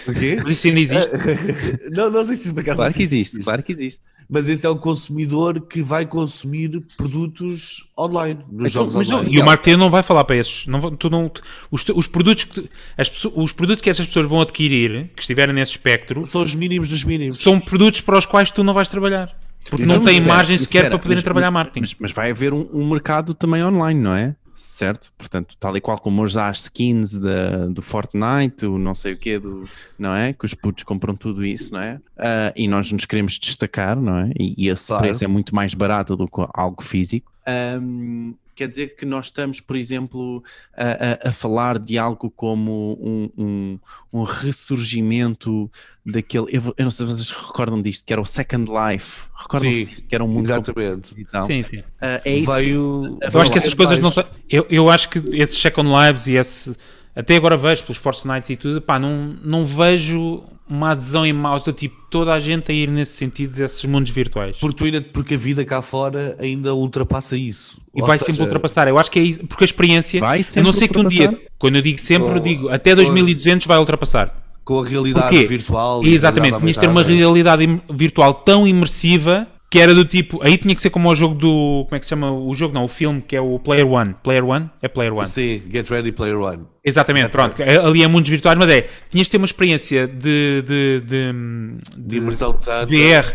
O 0.06 0.12
quê? 0.12 0.36
Isso 0.48 0.68
ainda 0.68 0.80
existe. 0.80 1.10
não, 1.90 2.10
não 2.10 2.24
sei 2.24 2.36
se 2.36 2.52
por 2.52 2.60
acaso. 2.60 2.76
Claro 2.76 2.94
que 2.94 3.02
existe, 3.02 3.38
claro 3.40 3.62
que 3.62 3.72
existe. 3.72 4.02
Mas 4.28 4.48
esse 4.48 4.66
é 4.66 4.68
o 4.68 4.76
consumidor 4.76 5.60
que 5.60 5.82
vai 5.82 6.04
consumir 6.04 6.82
produtos 6.96 7.88
online, 7.96 8.40
nos 8.50 8.72
então, 8.72 8.90
jogos 8.90 9.12
online. 9.12 9.36
E 9.36 9.40
o 9.40 9.44
marketing 9.44 9.76
não 9.76 9.88
vai 9.88 10.02
falar 10.02 10.24
para 10.24 10.36
esses. 10.36 10.66
Não, 10.66 10.80
tu 10.96 11.08
não, 11.08 11.30
os, 11.70 11.84
os, 11.94 12.06
produtos 12.08 12.44
que, 12.44 12.68
as, 12.98 13.24
os 13.34 13.52
produtos 13.52 13.82
que 13.82 13.88
essas 13.88 14.06
pessoas 14.06 14.26
vão 14.26 14.40
adquirir, 14.40 15.10
que 15.14 15.22
estiverem 15.22 15.54
nesse 15.54 15.72
espectro, 15.72 16.26
são 16.26 16.42
os 16.42 16.54
mínimos 16.54 16.88
dos 16.88 17.04
mínimos. 17.04 17.40
São 17.40 17.60
produtos 17.60 18.00
para 18.00 18.18
os 18.18 18.26
quais 18.26 18.50
tu 18.50 18.64
não 18.64 18.74
vais 18.74 18.88
trabalhar. 18.88 19.32
Porque 19.70 19.84
não 19.84 20.02
têm 20.02 20.20
margem 20.20 20.58
sequer 20.58 20.78
espera, 20.78 20.90
para 20.90 20.98
poderem 20.98 21.16
mas, 21.16 21.24
trabalhar 21.24 21.50
marketing. 21.50 21.80
Mas, 21.80 21.96
mas 21.98 22.12
vai 22.12 22.30
haver 22.30 22.52
um, 22.52 22.68
um 22.72 22.88
mercado 22.88 23.32
também 23.32 23.64
online, 23.64 24.00
não 24.00 24.14
é? 24.14 24.34
Certo? 24.56 25.12
Portanto, 25.16 25.56
tal 25.60 25.76
e 25.76 25.80
qual 25.80 25.98
como 25.98 26.22
hoje 26.22 26.40
há 26.40 26.48
as 26.48 26.64
skins 26.64 27.16
da, 27.16 27.66
do 27.66 27.82
Fortnite, 27.82 28.66
o 28.66 28.78
não 28.78 28.94
sei 28.94 29.12
o 29.12 29.16
quê, 29.16 29.38
do, 29.38 29.68
não 29.98 30.14
é? 30.14 30.32
Que 30.32 30.44
os 30.44 30.54
putos 30.54 30.82
compram 30.82 31.14
tudo 31.14 31.44
isso, 31.44 31.74
não 31.74 31.80
é? 31.80 32.00
Uh, 32.16 32.52
e 32.56 32.66
nós 32.66 32.90
nos 32.90 33.04
queremos 33.04 33.38
destacar, 33.38 34.00
não 34.00 34.18
é? 34.18 34.32
E, 34.38 34.64
e 34.64 34.68
esse 34.68 34.88
claro. 34.88 35.04
preço 35.04 35.22
é 35.22 35.26
muito 35.26 35.54
mais 35.54 35.74
barato 35.74 36.16
do 36.16 36.26
que 36.26 36.46
algo 36.54 36.82
físico. 36.82 37.30
Um, 37.46 38.34
quer 38.56 38.68
dizer 38.68 38.96
que 38.96 39.04
nós 39.04 39.26
estamos, 39.26 39.60
por 39.60 39.76
exemplo, 39.76 40.42
a, 40.74 41.26
a, 41.26 41.28
a 41.28 41.32
falar 41.32 41.78
de 41.78 41.98
algo 41.98 42.30
como 42.30 42.98
um, 42.98 43.30
um, 43.36 43.78
um 44.12 44.22
ressurgimento 44.22 45.70
daquele. 46.06 46.46
Eu, 46.50 46.74
eu, 46.76 46.84
não 46.84 46.90
sei 46.90 47.06
se 47.06 47.14
vocês 47.14 47.30
recordam 47.30 47.80
disto, 47.80 48.06
que 48.06 48.12
era 48.12 48.22
o 48.22 48.24
Second 48.24 48.70
Life. 48.70 49.24
Recordam-se 49.34 49.84
disto, 49.86 50.08
que 50.08 50.14
era 50.14 50.24
um 50.24 50.28
mundo 50.28 50.44
exatamente. 50.44 51.14
digital. 51.14 51.44
Sim, 51.46 51.62
sim. 51.64 51.78
Uh, 51.78 52.20
é 52.24 52.36
isso 52.36 52.52
Veio. 52.52 53.18
Que, 53.20 53.36
eu 53.36 53.40
acho 53.40 53.50
que 53.52 53.58
essas 53.58 53.74
coisas 53.74 53.98
não. 53.98 54.12
Eu, 54.48 54.66
eu 54.70 54.88
acho 54.88 55.08
que 55.08 55.22
esses 55.32 55.58
Second 55.58 55.88
Lives 55.90 56.26
e 56.28 56.36
esse. 56.36 56.76
Até 57.14 57.34
agora 57.34 57.56
vejo 57.56 57.82
pelos 57.82 57.96
Fortnite 57.96 58.52
e 58.52 58.56
tudo, 58.58 58.82
pá, 58.82 58.98
não, 58.98 59.34
não 59.42 59.64
vejo 59.64 60.44
uma 60.68 60.90
adesão 60.90 61.24
em 61.24 61.32
massa, 61.32 61.72
tipo, 61.72 61.96
toda 62.10 62.30
a 62.30 62.38
gente 62.38 62.70
a 62.70 62.74
ir 62.74 62.90
nesse 62.90 63.12
sentido 63.12 63.54
desses 63.54 63.82
mundos 63.86 64.10
virtuais. 64.10 64.58
Porque, 64.58 64.84
ainda, 64.84 65.00
porque 65.00 65.32
a 65.32 65.38
vida 65.38 65.64
cá 65.64 65.80
fora 65.80 66.36
ainda 66.38 66.74
ultrapassa 66.74 67.34
isso. 67.34 67.80
E 67.94 68.02
Ou 68.02 68.06
vai 68.06 68.18
seja, 68.18 68.32
sempre 68.32 68.42
ultrapassar. 68.42 68.86
Eu 68.86 68.98
acho 68.98 69.10
que 69.10 69.18
é 69.18 69.22
isso, 69.22 69.46
porque 69.46 69.64
a 69.64 69.66
experiência. 69.66 70.20
Vai 70.20 70.42
sempre 70.42 70.60
eu 70.68 70.72
não 70.72 70.78
sei 70.78 70.88
que 70.88 70.98
um 70.98 71.08
dia, 71.08 71.40
quando 71.58 71.76
eu 71.76 71.82
digo 71.82 71.98
sempre, 71.98 72.28
eu 72.28 72.40
digo 72.40 72.68
até 72.68 72.94
2200 72.94 73.66
vai 73.66 73.78
ultrapassar. 73.78 74.45
Com 74.66 74.80
a 74.80 74.84
realidade 74.84 75.28
Porquê? 75.28 75.46
virtual. 75.46 76.04
Exatamente, 76.04 76.58
tinhas 76.58 76.76
ter 76.76 76.88
uma 76.88 77.04
realidade 77.04 77.80
virtual 77.88 78.34
tão 78.34 78.66
imersiva 78.66 79.46
que 79.70 79.78
era 79.78 79.94
do 79.94 80.04
tipo, 80.04 80.42
aí 80.42 80.58
tinha 80.58 80.74
que 80.74 80.80
ser 80.80 80.90
como 80.90 81.08
o 81.08 81.14
jogo 81.14 81.36
do, 81.36 81.84
como 81.86 81.96
é 81.96 82.00
que 82.00 82.04
se 82.04 82.10
chama 82.10 82.32
o 82.32 82.52
jogo, 82.52 82.74
não, 82.74 82.82
o 82.84 82.88
filme, 82.88 83.22
que 83.22 83.36
é 83.36 83.40
o 83.40 83.60
Player 83.60 83.86
One. 83.86 84.16
Player 84.24 84.44
One? 84.44 84.68
É 84.82 84.88
Player 84.88 85.12
One. 85.12 85.26
Sim, 85.26 85.62
Get 85.72 85.88
Ready 85.88 86.10
Player 86.10 86.36
One. 86.36 86.64
Exatamente, 86.84 87.26
Get 87.26 87.32
pronto, 87.32 87.56
ready. 87.56 87.78
ali 87.78 88.02
é 88.02 88.08
mundos 88.08 88.28
virtuais, 88.28 88.58
mas 88.58 88.68
é, 88.68 88.88
tinhas 89.08 89.28
de 89.28 89.30
ter 89.30 89.36
uma 89.36 89.46
experiência 89.46 90.08
de, 90.08 90.62
de, 90.62 91.00
de, 91.00 91.00
de, 91.00 92.08
de 92.08 92.16
imersão 92.16 92.52
VR 92.52 93.34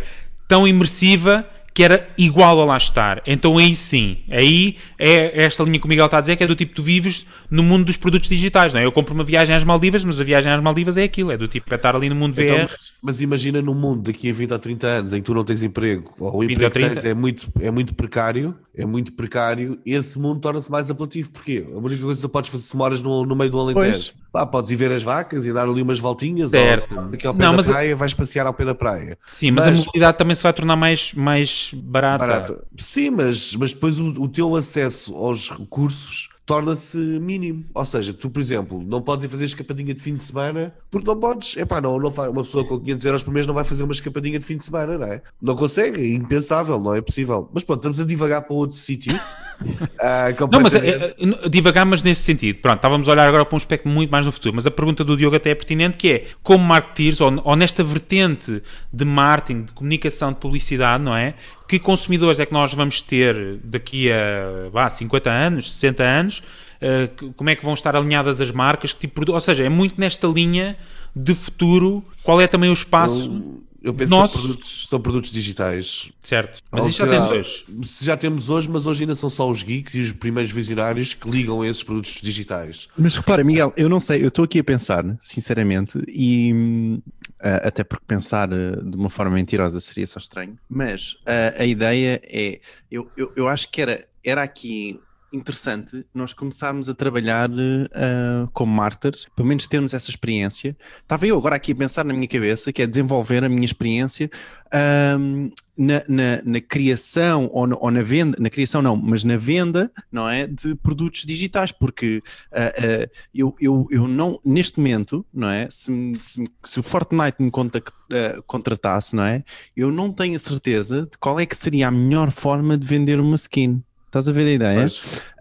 tão 0.50 0.68
imersiva 0.68 1.46
que 1.74 1.84
era 1.84 2.08
igual 2.18 2.60
a 2.62 2.66
lá 2.66 2.78
estar. 2.78 3.22
Então 3.26 3.58
aí 3.58 3.76
sim, 3.76 4.20
aí 4.30 4.76
é 5.00 5.44
esta 5.44 5.64
linha 5.64 5.80
que 5.80 5.86
o 5.86 5.90
Miguel 5.90 6.06
está 6.06 6.18
a 6.18 6.22
dizer, 6.22 6.36
que 6.36 6.44
é 6.44 6.48
do 6.48 6.56
tipo, 6.56 6.74
tu 6.74 6.84
vives 6.84 7.26
no 7.50 7.64
mundo 7.64 7.86
dos 7.86 7.98
produtos 7.98 8.28
digitais, 8.28 8.74
não 8.74 8.80
é? 8.80 8.86
Eu 8.86 8.92
compro 8.92 9.14
uma 9.14 9.24
viagem 9.24 9.56
às 9.56 9.64
Maldivas, 9.64 10.04
mas 10.04 10.20
a 10.20 10.24
viagem 10.24 10.52
às 10.52 10.62
Maldivas 10.62 10.98
é 10.98 11.04
aquilo, 11.04 11.32
é 11.32 11.38
do 11.38 11.48
tipo, 11.48 11.74
é 11.74 11.76
estar 11.76 11.96
ali 11.96 12.10
no 12.10 12.16
mundo 12.16 12.34
VR. 12.34 12.42
Então, 12.42 12.68
mas, 12.70 12.94
mas, 13.02 13.22
imagina 13.22 13.62
num 13.62 13.74
mundo 13.74 14.04
daqui 14.04 14.30
a 14.30 14.34
20 14.34 14.52
ou 14.52 14.60
30 14.60 14.88
anos 14.88 15.14
em 15.14 15.18
que 15.18 15.26
tu 15.26 15.34
não 15.34 15.44
tens 15.44 15.64
emprego, 15.64 16.14
ou 16.20 16.40
o 16.40 16.44
emprego 16.44 16.72
que 16.72 16.80
tens 16.80 17.06
é 17.06 17.14
muito, 17.14 17.52
é 17.60 17.72
muito 17.72 17.94
precário, 17.94 18.56
é 18.76 18.86
muito 18.86 19.14
precário, 19.14 19.80
esse 19.86 20.18
mundo 20.18 20.40
torna-se 20.40 20.72
mais 20.72 20.90
apelativo. 20.90 21.32
Porquê? 21.32 21.66
A 21.68 21.78
única 21.78 22.02
coisa 22.02 22.22
que 22.22 22.28
podes 22.28 22.50
fazer 22.50 22.64
se 22.64 22.76
moras 22.76 23.02
no, 23.02 23.26
no 23.26 23.36
meio 23.36 23.52
do 23.52 23.60
Alentejo. 23.60 24.14
Pá, 24.32 24.46
podes 24.46 24.72
ir 24.72 24.78
ver 24.78 24.94
as 24.94 25.04
vacas 25.04 25.46
e 25.46 25.52
dar 25.52 25.68
ali 25.68 25.82
umas 25.82 26.00
voltinhas, 26.00 26.52
certo. 26.52 26.96
ou 26.96 27.02
aqui 27.02 27.28
ao 27.28 27.34
pé 27.34 27.44
não, 27.44 27.56
da 27.58 27.64
praia, 27.64 27.94
a... 27.94 27.98
vais 27.98 28.14
passear 28.14 28.48
ao 28.48 28.54
pé 28.54 28.64
da 28.64 28.74
praia. 28.74 29.18
Sim, 29.28 29.52
mas, 29.52 29.66
mas, 29.66 29.82
a 29.82 29.86
mobilidade 29.86 30.18
também 30.18 30.36
se 30.36 30.44
vai 30.44 30.54
tornar 30.54 30.78
mais, 30.78 31.14
mais 31.14 31.72
barata. 31.74 32.26
barata. 32.26 32.64
Sim, 32.78 33.10
mas, 33.10 33.54
mas 33.58 33.74
depois 33.74 34.00
o, 34.00 34.08
o 34.22 34.30
teu 34.30 34.56
acesso 34.56 35.14
aos 35.16 35.50
recursos 35.50 36.30
torna-se 36.46 36.98
mínimo. 36.98 37.66
Ou 37.74 37.86
seja, 37.86 38.14
tu, 38.14 38.30
por 38.30 38.40
exemplo, 38.40 38.84
não 38.86 39.02
podes 39.02 39.26
ir 39.26 39.30
fazer 39.30 39.46
escapadinha 39.46 39.94
de 39.94 40.02
fim 40.02 40.16
de 40.16 40.24
semana 40.24 40.74
porque 40.90 41.08
não 41.08 41.20
podes. 41.20 41.56
Epá, 41.58 41.80
não, 41.80 41.98
não 42.00 42.12
faz, 42.12 42.30
uma 42.30 42.44
pessoa 42.44 42.66
com 42.66 42.80
500 42.80 43.06
euros 43.06 43.24
por 43.24 43.34
mês 43.34 43.48
não 43.48 43.54
vai 43.54 43.64
fazer 43.64 43.84
uma 43.84 43.94
escapadinha 43.94 44.40
de 44.40 44.46
fim 44.46 44.58
de 44.58 44.66
semana, 44.66 44.98
não 44.98 45.08
é? 45.08 45.22
Não 45.42 45.56
consegue, 45.56 46.02
é 46.02 46.14
impensável, 46.14 46.80
não 46.80 46.96
é 46.96 47.02
possível. 47.02 47.50
Mas 47.54 47.64
pronto, 47.64 47.80
estamos 47.80 48.00
a 48.00 48.06
divagar 48.06 48.42
para 48.42 48.56
outro 48.56 48.78
sítio. 48.78 49.16
uh, 49.16 50.48
não, 50.52 50.62
mas 50.62 50.76
é, 50.76 51.14
é, 51.14 51.50
divagar, 51.50 51.86
mas 51.86 52.02
nesse 52.04 52.24
sentido. 52.24 52.60
Pronto, 52.60 52.78
estávamos 52.78 53.08
a 53.08 53.12
olhar 53.12 53.28
agora 53.28 53.46
para 53.46 53.56
um 53.56 53.58
aspecto 53.58 53.88
muito 53.88 54.10
mais 54.10 54.26
no 54.26 54.32
futuro, 54.32 54.56
mas 54.56 54.66
a 54.66 54.72
pergunta 54.72 55.04
do 55.04 55.16
Diogo 55.16 55.36
até 55.36 55.52
é 55.52 55.56
pertinente, 55.56 55.98
que 55.98 56.12
é, 56.12 56.28
como 56.42 56.64
marketeers, 56.64 57.22
ou, 57.22 57.42
ou 57.44 57.56
nesta 57.56 57.84
vertente 57.84 58.62
de 58.92 59.06
marketing, 59.06 59.64
de 59.64 59.72
comunicação, 59.74 60.34
de 60.34 60.40
publicidade, 60.40 61.04
não 61.04 61.16
é? 61.16 61.36
Que 61.72 61.80
consumidores 61.80 62.38
é 62.38 62.46
que 62.46 62.52
nós 62.52 62.74
vamos 62.74 63.00
ter 63.00 63.56
daqui 63.64 64.12
a 64.12 64.68
vá, 64.74 64.90
50 64.90 65.30
anos, 65.32 65.72
60 65.72 66.04
anos? 66.04 66.40
Uh, 66.82 67.32
como 67.32 67.50
é 67.50 67.56
que 67.56 67.64
vão 67.64 67.74
estar 67.74 67.96
alinhadas 67.96 68.42
as 68.42 68.52
marcas? 68.52 68.92
Que 68.92 69.00
tipo, 69.08 69.32
ou 69.32 69.40
seja, 69.40 69.64
é 69.64 69.70
muito 69.70 69.98
nesta 69.98 70.28
linha 70.28 70.76
de 71.16 71.34
futuro. 71.34 72.04
Qual 72.24 72.42
é 72.42 72.48
também 72.48 72.70
o 72.70 72.74
espaço? 72.74 73.32
Eu 73.32 73.62
Eu 73.84 73.94
penso 73.96 74.12
Nossos. 74.12 74.28
que 74.30 74.34
são 74.34 74.42
produtos, 74.42 74.86
são 74.90 75.02
produtos 75.02 75.32
digitais. 75.32 76.12
Certo. 76.22 76.62
Mas 76.70 76.88
isto 76.88 77.00
já 77.00 77.06
será- 77.06 77.28
tem 77.28 77.42
dois. 77.42 77.64
se 77.88 78.06
Já 78.06 78.18
temos 78.18 78.50
hoje, 78.50 78.70
mas 78.70 78.86
hoje 78.86 79.04
ainda 79.04 79.16
são 79.16 79.30
só 79.30 79.50
os 79.50 79.64
geeks 79.64 79.96
e 79.96 80.00
os 80.02 80.12
primeiros 80.12 80.52
visionários 80.52 81.14
que 81.16 81.28
ligam 81.30 81.62
a 81.62 81.68
esses 81.68 81.82
produtos 81.82 82.20
digitais. 82.22 82.90
Mas 82.98 83.16
repara, 83.16 83.44
Miguel, 83.46 83.74
eu 83.76 83.88
não 83.90 84.00
sei, 84.00 84.22
eu 84.24 84.28
estou 84.28 84.44
aqui 84.46 84.60
a 84.60 84.64
pensar, 84.64 85.04
sinceramente, 85.20 85.98
e 86.08 87.00
ah, 87.42 87.68
até 87.68 87.84
porque 87.84 88.06
pensar 88.06 88.50
ah, 88.54 88.76
de 88.82 88.96
uma 88.96 89.10
forma 89.10 89.36
mentirosa 89.36 89.80
seria 89.80 90.08
só 90.08 90.20
estranho, 90.20 90.58
mas 90.70 91.18
ah, 91.26 91.62
a 91.62 91.66
ideia 91.66 92.22
é, 92.24 92.60
eu, 92.90 93.12
eu, 93.18 93.32
eu 93.36 93.48
acho 93.48 93.70
que 93.72 93.82
era, 93.82 94.08
era 94.24 94.44
aqui 94.44 95.00
interessante 95.34 96.06
nós 96.14 96.34
começarmos 96.34 96.90
a 96.90 96.94
trabalhar 96.94 97.50
ah, 97.94 98.48
como 98.54 98.74
martyrs, 98.74 99.28
pelo 99.36 99.48
menos 99.48 99.66
termos 99.68 99.94
essa 99.94 100.10
experiência. 100.10 100.76
Estava 101.02 101.26
eu 101.26 101.38
agora 101.38 101.56
aqui 101.56 101.72
a 101.72 101.76
pensar 101.76 102.04
na 102.04 102.14
minha 102.14 102.28
cabeça, 102.28 102.72
que 102.72 102.82
é 102.82 102.88
desenvolver 102.88 103.44
a 103.44 103.50
minha 103.50 103.66
experiência 103.66 104.30
ahm, 104.72 105.50
na, 105.78 106.04
na, 106.08 106.42
na 106.44 106.62
criação 106.62 107.50
ou, 107.52 107.68
ou 107.80 107.92
na 107.92 108.02
venda, 108.02 108.38
na 108.40 108.50
criação 108.50 108.82
não, 108.82 108.96
mas 108.96 109.24
na 109.24 109.38
venda, 109.38 109.92
não 110.12 110.30
é, 110.30 110.46
de 110.46 110.76
produtos 110.76 111.26
digitais, 111.26 111.72
porque 111.72 112.22
ah, 112.52 112.74
ah, 112.78 113.10
eu, 113.34 113.56
eu, 113.60 113.88
eu 113.90 114.08
não, 114.08 114.40
neste 114.46 114.80
momento, 114.80 115.26
não 115.34 115.50
é, 115.50 115.68
se, 115.70 115.92
se, 116.20 116.44
se 116.64 116.80
o 116.80 116.84
Fortnite 116.84 117.42
me 117.42 117.52
contact- 117.52 117.94
ah, 118.12 118.42
contratasse, 118.46 119.16
não 119.16 119.24
é, 119.24 119.44
eu 119.76 119.92
não 119.92 120.12
tenho 120.12 120.36
a 120.36 120.40
certeza 120.40 121.08
de 121.10 121.18
qual 121.18 121.40
é 121.40 121.46
que 121.46 121.56
seria 121.56 121.88
a 121.88 121.92
melhor 121.92 122.32
forma 122.32 122.78
de 122.78 122.86
vender 122.86 123.20
uma 123.20 123.36
skin. 123.36 123.82
Estás 124.12 124.28
a 124.28 124.34
ver 124.34 124.46
a 124.46 124.52
ideia? 124.52 124.86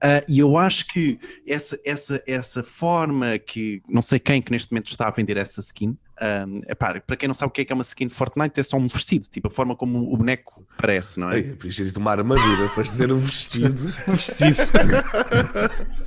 Ah, 0.01 0.23
E 0.29 0.39
eu 0.39 0.57
acho 0.57 0.87
que 0.87 1.19
essa, 1.45 1.77
essa, 1.85 2.23
essa 2.25 2.63
forma 2.63 3.37
que 3.37 3.83
não 3.89 4.01
sei 4.01 4.21
quem 4.21 4.41
que 4.41 4.53
neste 4.53 4.71
momento 4.71 4.87
está 4.87 5.09
a 5.09 5.11
vender 5.11 5.37
essa 5.37 5.61
skin. 5.61 5.99
Um, 6.23 6.61
epá, 6.69 7.01
para 7.01 7.17
quem 7.17 7.27
não 7.27 7.35
sabe 7.35 7.49
o 7.49 7.53
que 7.53 7.63
é 7.63 7.65
que 7.65 7.73
é 7.73 7.75
uma 7.75 7.83
skin 7.83 8.07
de 8.07 8.13
Fortnite, 8.15 8.61
é 8.61 8.63
só 8.63 8.77
um 8.77 8.87
vestido, 8.87 9.27
tipo 9.31 9.49
a 9.49 9.51
forma 9.51 9.75
como 9.75 10.13
o 10.13 10.17
boneco 10.19 10.67
parece, 10.77 11.19
não 11.19 11.31
é? 11.31 11.37
Ai, 11.37 11.43
podias 11.43 11.77
ter 11.77 11.85
dito 11.87 11.97
uma 11.99 12.11
armadura, 12.11 12.69
foste 12.69 12.95
ser 12.95 13.11
um 13.11 13.17
vestido. 13.19 13.75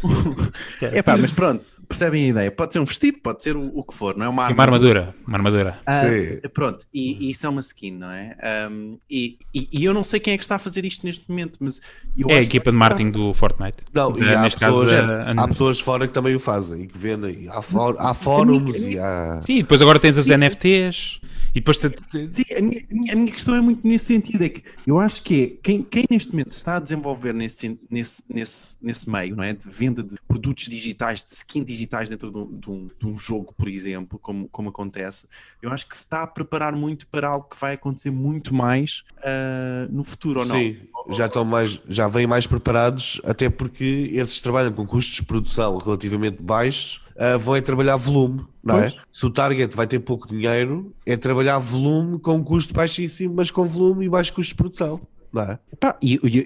Epá, 0.82 1.18
mas 1.18 1.32
pronto, 1.32 1.66
percebem 1.88 2.26
a 2.26 2.28
ideia? 2.30 2.52
Pode 2.52 2.74
ser 2.74 2.80
um 2.80 2.86
vestido, 2.86 3.20
pode 3.22 3.42
ser 3.42 3.56
o, 3.56 3.72
o 3.80 3.84
que 3.84 3.94
for, 3.94 4.16
não 4.18 4.26
é 4.26 4.30
uma 4.30 4.50
E 4.50 4.54
uma 4.54 4.64
armadura. 4.64 5.16
Uma 5.28 5.38
armadura. 5.38 5.80
Ah, 5.86 6.02
Sim. 6.04 6.40
pronto, 6.54 6.86
e, 6.94 7.28
e 7.28 7.32
isso 7.32 7.46
é 7.46 7.50
uma 7.50 7.62
skin, 7.62 7.92
não 7.92 8.10
é? 8.12 8.36
Um, 8.70 8.98
e, 9.10 9.38
e, 9.54 9.70
e 9.72 9.86
eu 9.86 9.94
não 9.94 10.04
sei 10.04 10.20
quem 10.20 10.34
é 10.34 10.38
que 10.38 10.44
está 10.44 10.56
a 10.56 10.60
fazer 10.60 10.86
isto 10.86 11.06
neste 11.06 11.30
momento, 11.30 11.58
mas 11.62 11.82
eu 12.18 12.30
É 12.30 12.38
a 12.38 12.42
equipa 12.42 12.66
que- 12.66 12.72
de 12.72 12.78
marketing 12.78 13.12
do 13.12 13.34
Fortnite. 13.34 13.78
Não, 13.94 14.18
e 14.18 14.24
há 14.36 14.42
neste 14.42 14.60
caso 14.60 14.82
pessoas, 14.82 15.18
da- 15.18 15.32
há 15.44 15.48
pessoas 15.48 15.80
fora 15.80 16.08
que 16.08 16.14
também 16.14 16.36
o 16.36 16.40
fazem 16.40 16.84
e 16.84 16.88
que 16.88 16.98
vendem. 16.98 17.48
Há, 17.50 17.62
fó- 17.62 17.96
há 17.98 18.14
fóruns 18.14 18.84
e 18.84 18.98
há. 19.00 19.42
Sim, 19.46 19.58
depois 19.58 19.82
agora 19.82 20.00
tens 20.04 20.18
as 20.18 20.28
NFTs 20.30 21.22
e 21.56 21.60
depois 21.62 21.78
te- 21.78 21.90
Sim, 22.32 22.44
a 22.58 22.62
minha, 22.62 22.82
a 23.12 23.16
minha- 23.16 23.32
questão 23.32 23.54
é 23.56 23.62
muito 23.62 23.86
nesse 23.88 24.06
sentido, 24.06 24.44
é 24.44 24.50
que 24.50 24.64
eu 24.88 25.00
acho 25.00 25.22
que 25.22 25.44
é 25.44 25.48
quem, 25.64 25.84
quem 25.84 26.04
neste 26.10 26.32
momento 26.32 26.52
está 26.52 26.78
a 26.78 26.80
desenvolver 26.80 27.32
nesse, 27.34 27.80
nesse, 27.90 28.24
nesse, 28.28 28.76
nesse 28.82 29.08
meio, 29.10 29.36
não 29.36 29.44
é? 29.44 29.54
De 29.54 29.70
venda 29.70 30.02
de 30.04 30.16
produtos 30.28 30.66
digitais, 30.68 31.24
de 31.24 31.30
skins 31.30 31.64
digitais 31.66 32.10
dentro 32.10 32.32
de 32.32 32.38
um, 32.38 32.58
de 32.60 32.70
um, 32.72 32.90
de 33.00 33.08
um 33.08 33.18
jogo, 33.20 33.54
por 33.56 33.68
exemplo, 33.70 34.18
como, 34.20 34.50
como 34.50 34.70
acontece, 34.70 35.28
eu 35.62 35.72
acho 35.72 35.88
que 35.88 35.96
se 35.96 36.04
está 36.04 36.24
a 36.24 36.28
preparar 36.28 36.74
muito 36.76 37.06
para 37.08 37.28
algo 37.30 37.48
que 37.48 37.60
vai 37.62 37.74
acontecer 37.76 38.10
muito 38.10 38.54
mais 38.54 39.04
ah, 39.24 39.88
no 39.92 40.04
futuro, 40.04 40.40
ou 40.40 40.46
não? 40.48 40.58
Sim, 40.58 40.78
já 41.12 41.28
estão 41.28 41.46
mais, 41.46 41.80
já 41.88 42.08
vêm 42.08 42.26
mais 42.26 42.48
preparados, 42.48 43.22
até 43.24 43.48
porque 43.50 44.10
esses 44.12 44.42
trabalham 44.42 44.72
com 44.74 44.88
custos 44.88 45.16
de 45.16 45.24
produção 45.24 45.78
relativamente 45.78 46.42
baixos, 46.42 47.03
vão 47.40 47.56
é 47.56 47.62
trabalhar 47.62 47.96
volume, 47.98 48.46
não 48.64 48.78
é? 48.78 48.90
Pois. 48.90 49.02
Se 49.12 49.26
o 49.26 49.30
target 49.30 49.76
vai 49.76 49.86
ter 49.88 50.00
pouco 50.00 50.28
dinheiro, 50.28 50.94
é 51.06 51.16
trabalhar 51.18 51.58
volume 51.60 52.20
com 52.20 52.44
custo 52.44 52.74
baixíssimo, 52.74 53.34
mas 53.36 53.52
com 53.52 53.66
volume 53.66 54.06
e 54.06 54.10
baixo 54.10 54.34
custo 54.34 54.50
de 54.52 54.56
produção, 54.56 55.00
não 55.32 55.42
é? 55.44 55.60
Pá, 55.80 55.96
e, 56.02 56.20
e, 56.24 56.38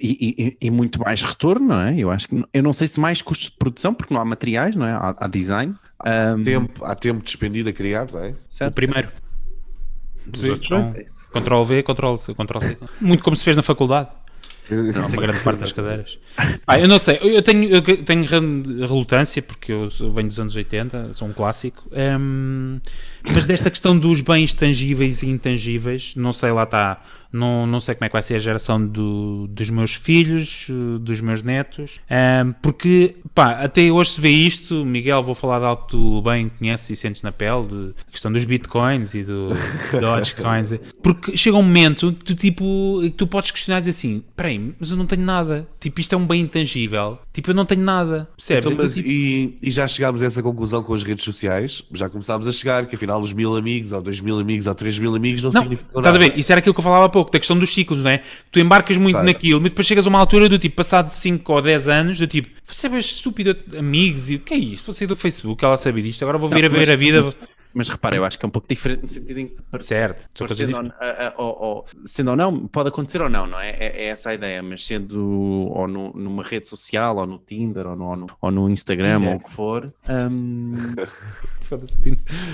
e- 0.51 0.57
e- 0.61 0.71
muito 0.71 0.99
mais 0.99 1.21
retorno, 1.21 1.67
não 1.67 1.79
é? 1.81 1.95
Eu 1.97 2.09
acho 2.11 2.27
que 2.27 2.43
eu 2.53 2.63
não 2.63 2.73
sei 2.73 2.87
se 2.87 2.99
mais 2.99 3.21
custos 3.21 3.49
de 3.49 3.57
produção, 3.57 3.93
porque 3.93 4.13
não 4.13 4.21
há 4.21 4.25
materiais, 4.25 4.75
não 4.75 4.85
é? 4.85 4.91
Há, 4.91 5.15
há 5.19 5.27
design. 5.27 5.75
Ahm, 6.05 6.43
Tempo, 6.43 6.85
há 6.85 6.93
tempo 6.95 7.23
despendido 7.23 7.69
a 7.69 7.73
criar, 7.73 8.07
não 8.11 8.19
é? 8.19 8.33
certo? 8.47 8.71
o 8.71 8.75
primeiro. 8.75 9.09
Os 10.33 10.41
Sim, 10.41 10.53
são 10.67 10.79
é. 10.79 11.05
Ctrl 11.39 11.63
V, 11.63 11.83
Ctrl 11.83 12.15
C, 12.17 12.33
Ctrl 12.33 12.59
C. 12.59 12.77
Muito 12.99 13.23
como 13.23 13.35
se 13.35 13.43
fez 13.43 13.55
na 13.55 13.63
faculdade. 13.63 14.09
Não, 14.69 15.05
uma 15.07 15.21
grande 15.21 15.39
parte 15.39 15.59
das 15.61 15.71
cadeiras. 15.73 16.17
Ah, 16.67 16.77
eu 16.79 16.87
não 16.87 16.99
sei, 16.99 17.19
eu 17.21 17.41
tenho, 17.41 17.63
eu 17.69 17.81
tenho 17.81 18.23
re- 18.25 18.85
relutância, 18.85 19.41
porque 19.41 19.71
eu 19.71 19.89
venho 20.13 20.27
dos 20.27 20.39
anos 20.39 20.55
80, 20.55 21.13
sou 21.13 21.27
um 21.27 21.33
clássico, 21.33 21.83
Hum, 21.91 22.79
mas 23.33 23.47
desta 23.47 23.69
questão 23.71 23.97
dos 23.97 24.21
bens 24.21 24.53
tangíveis 24.53 25.23
e 25.23 25.29
intangíveis, 25.29 26.13
não 26.15 26.31
sei, 26.33 26.51
lá 26.51 26.63
está, 26.63 27.01
não, 27.31 27.65
não 27.67 27.79
sei 27.79 27.95
como 27.95 28.05
é 28.05 28.09
que 28.09 28.13
vai 28.13 28.23
ser 28.23 28.35
a 28.35 28.39
geração 28.39 28.85
do- 28.85 29.47
dos 29.49 29.69
meus 29.69 29.93
filhos, 29.93 30.67
eh, 30.69 30.99
dos 30.99 31.21
meus 31.21 31.41
netos, 31.41 31.99
Hum, 32.09 32.53
porque, 32.61 33.15
pá, 33.35 33.51
até 33.63 33.91
hoje 33.91 34.11
se 34.11 34.21
vê 34.21 34.29
isto, 34.29 34.85
Miguel, 34.85 35.21
vou 35.23 35.35
falar 35.35 35.59
de 35.59 35.65
algo 35.65 35.83
que 35.83 35.89
tu 35.91 36.21
bem 36.21 36.49
conheces 36.49 36.89
e 36.89 36.95
sentes 36.95 37.21
na 37.21 37.31
pele, 37.31 37.65
de 37.67 37.93
a 38.07 38.11
questão 38.11 38.31
dos 38.31 38.43
bitcoins 38.45 39.13
e 39.13 39.23
do 39.23 39.49
Dogecoins, 39.99 40.79
porque 41.01 41.35
chega 41.37 41.57
um 41.57 41.63
momento 41.63 42.11
que 42.13 42.25
tu, 42.25 42.35
tipo, 42.35 42.99
que 43.01 43.09
tu 43.11 43.27
podes 43.27 43.51
questionar 43.51 43.77
e 43.79 43.81
dizer 43.81 43.91
assim, 43.91 44.23
peraí, 44.35 44.73
mas 44.79 44.91
eu 44.91 44.97
não 44.97 45.05
tenho 45.05 45.23
nada, 45.23 45.67
tipo, 45.79 45.99
isto 45.99 46.13
é 46.13 46.17
um 46.17 46.25
bem 46.25 46.41
intangível, 46.41 47.17
tipo, 47.33 47.51
eu 47.51 47.55
não 47.55 47.65
tenho 47.65 47.81
nada, 47.81 48.27
percebes? 48.35 48.65
Então, 48.65 48.77
mas, 48.77 48.95
Tipo, 48.95 49.07
e, 49.09 49.57
e 49.61 49.69
já 49.71 49.87
chegámos 49.87 50.23
a 50.23 50.25
essa 50.25 50.41
conclusão 50.41 50.81
com 50.81 50.93
as 50.93 51.03
redes 51.03 51.23
sociais, 51.23 51.83
já 51.93 52.09
começámos 52.09 52.47
a 52.47 52.51
chegar 52.51 52.85
que 52.85 52.95
afinal 52.95 53.21
os 53.21 53.33
mil 53.33 53.55
amigos, 53.55 53.91
ou 53.91 54.01
dois 54.01 54.19
mil 54.21 54.39
amigos, 54.39 54.65
ou 54.67 54.73
três 54.75 54.97
mil 54.97 55.15
amigos 55.15 55.43
não, 55.43 55.51
Não, 55.51 55.61
significam 55.61 56.01
nada. 56.01 56.17
ver? 56.17 56.37
Isso 56.37 56.51
era 56.51 56.59
aquilo 56.59 56.73
que 56.73 56.79
eu 56.79 56.83
falava 56.83 57.09
pouco, 57.17 57.31
da 57.31 57.39
questão 57.39 57.57
dos 57.57 57.73
ciclos, 57.73 58.03
não 58.03 58.11
é? 58.11 58.21
Tu 58.51 58.59
embarcas 58.59 58.97
muito 58.97 59.15
Claro. 59.15 59.25
naquilo, 59.27 59.59
mas 59.61 59.71
depois 59.71 59.87
chegas 59.87 60.05
a 60.05 60.09
uma 60.09 60.19
altura 60.19 60.47
do 60.47 60.59
tipo, 60.59 60.75
passado 60.75 61.09
5 61.09 61.51
ou 61.53 61.61
10 61.61 61.87
anos, 61.87 62.17
do 62.19 62.27
tipo, 62.27 62.47
você 62.67 62.87
é 62.87 62.99
estúpido, 62.99 63.55
amigos, 63.77 64.29
e 64.29 64.35
o 64.35 64.39
que 64.39 64.53
é 64.53 64.57
isto? 64.57 64.91
Você 64.93 65.05
é 65.05 65.07
do 65.07 65.15
Facebook, 65.15 65.63
ela 65.65 65.77
sabe 65.77 66.01
disto, 66.01 66.21
agora 66.23 66.37
vou 66.37 66.49
vir 66.49 66.65
a 66.65 66.69
ver 66.69 66.77
mas- 66.79 66.89
a 66.89 66.95
vida. 66.95 67.21
Mas, 67.23 67.35
mas 67.77 67.87
repara, 67.89 68.15
eu 68.15 68.25
acho 68.25 68.37
que 68.39 68.45
é 68.45 68.47
um 68.47 68.51
pouco 68.51 68.67
diferente 68.67 69.01
no 69.03 69.07
sentido 69.07 69.39
em 69.39 69.47
que 69.47 69.55
Certo, 69.81 70.27
coisas 70.37 70.57
Parecendo 70.57 70.93
ou, 71.37 71.45
ou- 71.45 71.61
ou- 71.61 71.85
sendo 72.05 72.31
ou 72.31 72.35
não, 72.35 72.67
pode 72.67 72.89
acontecer 72.89 73.21
ou 73.21 73.29
não, 73.29 73.45
não 73.45 73.59
é? 73.59 73.69
É, 73.69 74.03
é 74.03 74.05
essa 74.07 74.31
a 74.31 74.33
ideia, 74.33 74.61
mas 74.63 74.83
sendo 74.85 75.19
ou 75.23 75.87
no- 75.87 76.11
numa 76.13 76.41
rede 76.43 76.67
social, 76.67 77.15
ou 77.17 77.25
no 77.27 77.37
Tinder, 77.37 77.85
ou 77.87 77.95
no, 77.95 78.05
ou 78.05 78.15
no, 78.15 78.27
ou 78.41 78.51
no 78.51 78.69
Instagram, 78.69 79.19
Tinder. 79.19 79.33
ou 79.33 79.39
o 79.39 79.43
que 79.43 79.51
for. 79.51 79.93
Foda-se, 81.61 81.93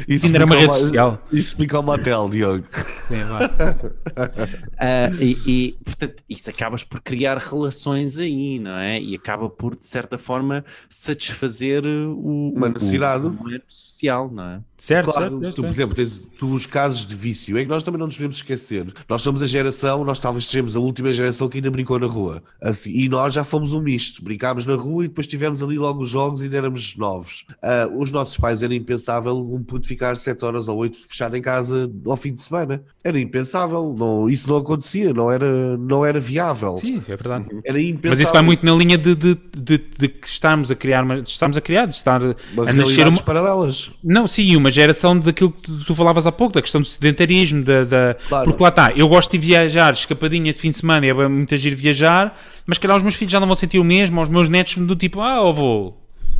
Isso 0.07 0.25
Tinder 0.25 0.41
é 0.41 0.45
uma 0.45 0.55
rede 0.55 0.73
social. 0.73 1.21
Isso 1.31 1.49
explica 1.49 1.79
o 1.79 1.83
motel, 1.83 2.27
Diogo. 2.29 2.65
Sim, 3.07 3.21
ah, 4.79 5.09
e, 5.19 5.37
e, 5.45 5.77
portanto, 5.83 6.23
isso 6.29 6.49
acabas 6.49 6.83
por 6.83 6.99
criar 7.01 7.37
relações 7.37 8.17
aí, 8.19 8.57
não 8.59 8.75
é? 8.77 8.99
E 8.99 9.15
acaba 9.15 9.49
por, 9.49 9.75
de 9.75 9.85
certa 9.85 10.17
forma, 10.17 10.65
satisfazer 10.89 11.85
o, 11.85 12.53
Uma 12.55 12.67
o- 12.67 12.69
necessidade. 12.69 13.27
o 13.27 13.31
momento 13.31 13.65
social, 13.67 14.31
não 14.31 14.43
é? 14.43 14.61
Certo, 14.83 15.13
Claro, 15.13 15.29
certo, 15.29 15.39
certo, 15.39 15.55
tu, 15.55 15.61
por 15.61 15.71
exemplo, 15.71 15.95
tens 15.95 16.21
tu 16.37 16.53
os 16.53 16.65
casos 16.65 17.07
de 17.07 17.15
vício, 17.15 17.57
é 17.57 17.63
que 17.63 17.69
nós 17.69 17.83
também 17.83 17.97
não 17.97 18.05
nos 18.05 18.15
devemos 18.15 18.35
esquecer. 18.35 18.85
Nós 19.07 19.21
somos 19.21 19.41
a 19.41 19.45
geração, 19.45 20.03
nós 20.03 20.19
talvez 20.19 20.45
sejamos 20.45 20.75
a 20.75 20.79
última 20.81 21.13
geração 21.13 21.47
que 21.47 21.59
ainda 21.59 21.71
brincou 21.71 21.97
na 21.97 22.05
rua. 22.05 22.43
Assim, 22.61 22.91
e 22.91 23.07
nós 23.07 23.33
já 23.33 23.45
fomos 23.45 23.71
um 23.71 23.79
misto. 23.79 24.21
Brincámos 24.21 24.65
na 24.65 24.75
rua 24.75 25.05
e 25.05 25.07
depois 25.07 25.25
tivemos 25.25 25.63
ali 25.63 25.77
logo 25.77 26.03
os 26.03 26.09
jogos 26.09 26.43
e 26.43 26.53
éramos 26.53 26.97
novos. 26.97 27.45
Ah, 27.63 27.89
os 27.95 28.11
nossos 28.11 28.35
pais 28.35 28.61
era 28.61 28.75
impensável 28.75 29.37
um 29.37 29.63
puto 29.63 29.87
ficar 29.87 30.17
7 30.17 30.43
horas 30.43 30.67
ou 30.67 30.75
8 30.75 30.97
fechado 31.07 31.37
em 31.37 31.41
casa 31.41 31.89
ao 32.05 32.17
fim 32.17 32.33
de 32.33 32.41
semana. 32.41 32.83
Era 33.05 33.17
impensável, 33.17 33.95
não, 33.97 34.29
isso 34.29 34.49
não 34.49 34.57
acontecia, 34.57 35.13
não 35.13 35.31
era, 35.31 35.77
não 35.77 36.05
era 36.05 36.19
viável. 36.19 36.77
Sim, 36.79 37.01
é 37.07 37.15
verdade. 37.15 37.47
Era 37.63 37.79
impensável. 37.79 38.09
Mas 38.09 38.19
isso 38.19 38.33
vai 38.33 38.41
muito 38.41 38.65
na 38.65 38.73
linha 38.73 38.97
de, 38.97 39.15
de, 39.15 39.37
de, 39.57 39.77
de 39.97 40.07
que 40.09 40.27
estamos 40.27 40.69
a 40.69 40.75
criar, 40.75 41.05
mas 41.05 41.29
estamos 41.29 41.55
a 41.55 41.61
criar, 41.61 41.85
de 41.85 41.95
estar 41.95 42.21
Uma 42.21 42.69
a 42.69 42.73
nascer 42.73 43.07
uma, 43.07 43.23
paralelas. 43.23 43.89
Não, 44.03 44.27
sim, 44.27 44.57
uma 44.57 44.72
geração 44.73 45.17
daquilo 45.17 45.51
que 45.51 45.71
tu- 45.85 45.95
falavas 45.95 46.27
há 46.27 46.31
pouco, 46.31 46.53
da 46.55 46.61
questão 46.61 46.81
do 46.81 46.87
sedentarismo, 46.87 47.63
da, 47.63 47.83
da- 47.83 48.15
Claro. 48.27 48.45
porque 48.45 48.61
lá 48.63 48.69
está, 48.69 48.91
eu 48.93 49.07
gosto 49.07 49.31
de 49.31 49.37
viajar, 49.37 49.93
escapadinha 49.93 50.51
de 50.53 50.59
fim 50.59 50.71
de 50.71 50.77
semana, 50.79 51.05
é 51.05 51.13
muito 51.27 51.53
agir 51.53 51.73
viajar, 51.75 52.37
mas 52.65 52.77
calhar 52.77 52.97
os 52.97 53.03
meus 53.03 53.15
filhos 53.15 53.31
já 53.31 53.39
não 53.39 53.47
vão 53.47 53.55
sentir 53.55 53.79
o 53.79 53.83
mesmo, 53.83 54.21
os 54.21 54.29
meus 54.29 54.49
netos 54.49 54.75
do 54.77 54.95
tipo, 54.95 55.21
ah, 55.21 55.47
avô, 55.47 55.93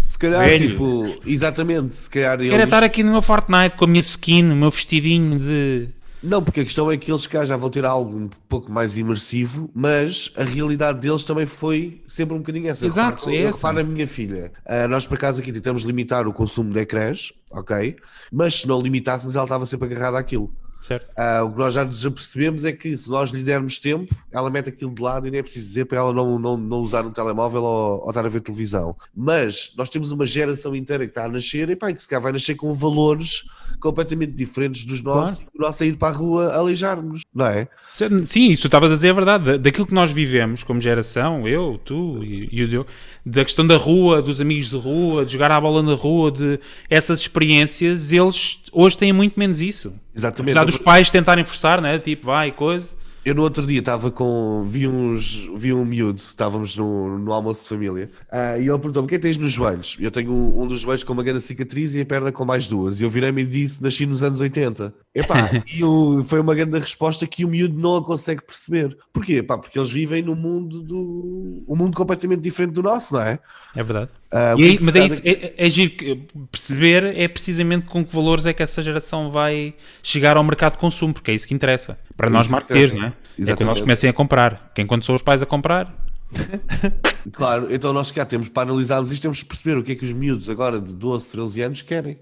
Se 0.08 0.18
calhar, 0.20 0.44
Velho. 0.46 0.70
tipo, 0.70 1.16
exatamente, 1.26 1.96
se 1.96 2.10
calhar 2.10 2.38
quero 2.38 2.52
é 2.52 2.56
eles... 2.56 2.66
estar 2.66 2.84
aqui 2.84 3.02
no 3.04 3.12
meu 3.12 3.22
Fortnite 3.22 3.76
com 3.76 3.86
a 3.86 3.88
minha 3.88 4.02
skin, 4.02 4.52
o 4.52 4.56
meu 4.56 4.70
vestidinho 4.72 5.40
de. 5.40 5.88
Não, 6.24 6.42
porque 6.42 6.62
a 6.62 6.64
questão 6.64 6.90
é 6.90 6.96
que 6.96 7.12
eles 7.12 7.28
cá 7.28 7.44
já 7.44 7.58
vão 7.58 7.70
ter 7.70 7.84
algo 7.84 8.18
um 8.18 8.30
pouco 8.48 8.72
mais 8.72 8.96
imersivo, 8.96 9.70
mas 9.74 10.32
a 10.38 10.44
realidade 10.44 11.00
deles 11.00 11.26
também 11.26 11.46
foi 11.46 12.02
sempre 12.08 12.34
um 12.34 12.38
bocadinho 12.38 12.70
essa. 12.70 12.86
Exato, 12.86 13.26
Repara, 13.26 13.36
é 13.36 13.44
eu 13.44 13.48
essa. 13.50 13.58
reparo 13.58 13.78
na 13.78 13.84
minha 13.84 14.08
filha. 14.08 14.52
Ah, 14.66 14.88
nós, 14.88 15.06
por 15.06 15.16
acaso, 15.16 15.42
aqui 15.42 15.52
tentamos 15.52 15.84
limitar 15.84 16.26
o 16.26 16.32
consumo 16.34 16.72
de 16.72 16.80
ecrãs, 16.80 17.34
ok? 17.52 17.98
Mas 18.32 18.62
se 18.62 18.68
não 18.68 18.80
limitássemos, 18.80 19.36
ela 19.36 19.44
estava 19.44 19.66
sempre 19.66 19.88
agarrada 19.94 20.18
àquilo. 20.18 20.50
Ah, 21.18 21.44
o 21.44 21.52
que 21.52 21.58
nós 21.58 21.74
já 21.74 21.86
nos 21.86 22.06
apercebemos 22.06 22.66
é 22.66 22.72
que 22.72 22.96
se 22.98 23.10
nós 23.10 23.30
lhe 23.32 23.44
dermos 23.44 23.80
tempo, 23.80 24.14
ela 24.32 24.50
mete 24.50 24.70
aquilo 24.70 24.94
de 24.94 25.02
lado 25.02 25.28
e 25.28 25.32
nem 25.32 25.40
é 25.40 25.44
preciso 25.44 25.66
dizer 25.68 25.86
para 25.86 25.98
ela 26.00 26.14
não, 26.14 26.38
não, 26.38 26.58
não 26.58 26.78
usar 26.80 27.06
um 27.06 27.12
telemóvel 27.12 27.64
ou, 27.64 28.02
ou 28.04 28.10
estar 28.10 28.26
a 28.26 28.30
ver 28.30 28.42
televisão. 28.42 28.96
Mas 29.16 29.74
nós 29.78 29.90
temos 29.90 30.12
uma 30.12 30.26
geração 30.26 30.76
inteira 30.76 31.06
que 31.06 31.12
está 31.12 31.26
a 31.26 31.30
nascer 31.30 31.70
e, 31.70 31.76
pá, 31.76 31.92
que 31.92 32.02
se 32.02 32.08
calhar 32.08 32.22
vai 32.22 32.32
nascer 32.32 32.56
com 32.56 32.74
valores 32.74 33.44
completamente 33.80 34.34
diferentes 34.34 34.84
dos 34.86 35.02
nossos. 35.02 35.38
Claro. 35.40 35.52
E 35.54 35.58
o 35.58 35.62
nosso 35.62 35.84
é 35.84 35.88
ir 35.88 35.98
para 35.98 36.10
a 36.10 36.18
rua 36.18 36.54
aleijar-nos, 36.54 37.22
não 37.34 37.46
é? 37.46 37.68
Sim, 38.26 38.52
isso 38.52 38.68
estavas 38.68 38.92
a 38.92 38.96
dizer 38.96 39.08
é 39.10 39.14
verdade. 39.14 39.44
Da- 39.44 39.58
Daquilo 39.58 39.88
que 39.88 39.94
nós 39.94 40.12
vivemos 40.12 40.64
como 40.64 40.80
geração, 40.82 41.48
eu, 41.48 41.80
tu 41.84 42.24
e, 42.24 42.50
e 42.52 42.64
o 42.64 42.68
Diogo, 42.68 42.90
da 43.26 43.44
questão 43.44 43.66
da 43.66 43.78
rua, 43.78 44.22
dos 44.22 44.42
amigos 44.42 44.70
de 44.70 44.76
rua, 44.76 45.26
de 45.26 45.34
jogar 45.34 45.52
à 45.52 45.60
bola 45.60 45.82
na 45.82 45.96
rua, 45.96 46.32
de 46.32 46.60
essas 46.90 47.20
experiências, 47.20 48.12
eles 48.12 48.60
hoje 48.72 48.98
têm 48.98 49.14
muito 49.14 49.40
menos 49.40 49.62
isso. 49.62 49.94
Exatamente. 50.16 50.58
Apesar 50.58 50.66
dos 50.66 50.78
pais 50.78 51.10
tentarem 51.10 51.46
forçar, 51.46 51.82
né? 51.82 51.98
Tipo, 52.00 52.28
vai, 52.28 52.52
coisa. 52.52 52.96
Eu 53.26 53.34
no 53.34 53.42
outro 53.42 53.66
dia 53.66 53.80
estava 53.80 54.12
com. 54.12 54.68
Vi, 54.70 54.86
uns, 54.86 55.50
vi 55.56 55.72
um 55.74 55.86
miúdo, 55.86 56.20
estávamos 56.20 56.76
no, 56.76 57.18
no 57.18 57.32
almoço 57.32 57.64
de 57.64 57.70
família, 57.70 58.12
ah, 58.30 58.58
e 58.58 58.64
ele 58.64 58.78
perguntou-me: 58.78 59.06
o 59.06 59.08
que 59.08 59.16
é 59.16 59.18
que 59.18 59.22
tens 59.22 59.38
nos 59.38 59.52
joelhos? 59.54 59.96
Eu 59.98 60.12
tenho 60.12 60.30
um, 60.30 60.64
um 60.64 60.68
dos 60.68 60.82
joelhos 60.82 61.06
com 61.06 61.14
uma 61.14 61.24
grande 61.24 61.40
cicatriz 61.40 61.96
e 61.96 62.02
a 62.02 62.06
perna 62.06 62.34
com 62.34 62.44
mais 62.44 62.68
duas. 62.68 63.00
E 63.00 63.06
eu 63.06 63.10
virei-me 63.10 63.44
e 63.44 63.46
disse: 63.46 63.82
nasci 63.82 64.06
nos 64.06 64.22
anos 64.22 64.42
80. 64.42 64.94
Epá, 65.16 65.52
e 65.72 65.82
eu- 65.82 66.26
foi 66.28 66.40
uma 66.40 66.56
grande 66.56 66.80
resposta 66.80 67.28
que 67.28 67.46
o 67.46 67.48
miúdo 67.48 67.80
não 67.80 67.98
a 67.98 68.04
consegue 68.04 68.42
perceber. 68.44 68.98
Porquê? 69.14 69.34
Epá, 69.36 69.58
porque 69.58 69.78
eles 69.78 69.92
vivem 69.92 70.24
num 70.24 70.36
mundo 70.36 70.82
do. 70.82 71.64
um 71.68 71.76
mundo 71.76 71.96
completamente 71.96 72.42
diferente 72.42 72.74
do 72.74 72.82
nosso, 72.82 73.14
não 73.14 73.22
é? 73.22 73.38
É 73.76 73.84
verdade. 73.84 74.10
Ah, 74.32 74.56
o 74.58 74.60
E 74.60 74.64
que 74.64 74.70
aí- 74.70 74.74
é 74.74 74.78
que 74.78 74.84
mas 74.84 74.96
é 74.96 75.06
isso, 75.06 75.22
é, 75.24 75.54
é 75.56 75.70
giro 75.70 75.92
perceber 76.52 77.04
é 77.16 77.28
precisamente 77.28 77.86
com 77.86 78.04
que 78.04 78.16
valores 78.16 78.46
é 78.48 78.54
que 78.54 78.64
essa 78.64 78.82
geração 78.82 79.30
vai 79.30 79.76
chegar 80.02 80.36
ao 80.36 80.44
mercado 80.44 80.74
de 80.74 80.78
consumo, 80.80 81.14
porque 81.14 81.30
é 81.30 81.36
isso 81.36 81.48
que 81.48 81.54
interessa. 81.54 81.98
Para 82.18 82.30
nós 82.32 82.46
Isso 82.46 82.52
marqueteiros, 82.52 82.92
interessa. 82.94 83.10
não 83.10 83.16
é? 83.16 83.24
É 83.38 83.42
Exatamente. 83.42 83.70
nós 83.70 83.82
comecem 83.82 84.10
a 84.10 84.14
comprar. 84.14 84.72
Quem 84.76 84.86
quando 84.88 85.04
são 85.04 85.14
os 85.16 85.22
pais 85.22 85.42
a 85.44 85.46
comprar, 85.46 85.96
Claro, 87.32 87.68
então 87.74 87.94
nós 87.94 88.12
cá 88.12 88.26
temos 88.26 88.50
para 88.50 88.64
analisarmos 88.70 89.12
isto, 89.12 89.22
temos 89.22 89.42
que 89.42 89.46
perceber 89.48 89.78
o 89.78 89.84
que 89.84 89.92
é 89.92 89.96
que 89.96 90.04
os 90.04 90.12
miúdos 90.14 90.50
agora 90.50 90.80
de 90.82 90.94
12, 90.94 91.28
13 91.30 91.62
anos 91.62 91.82
querem. 91.84 92.18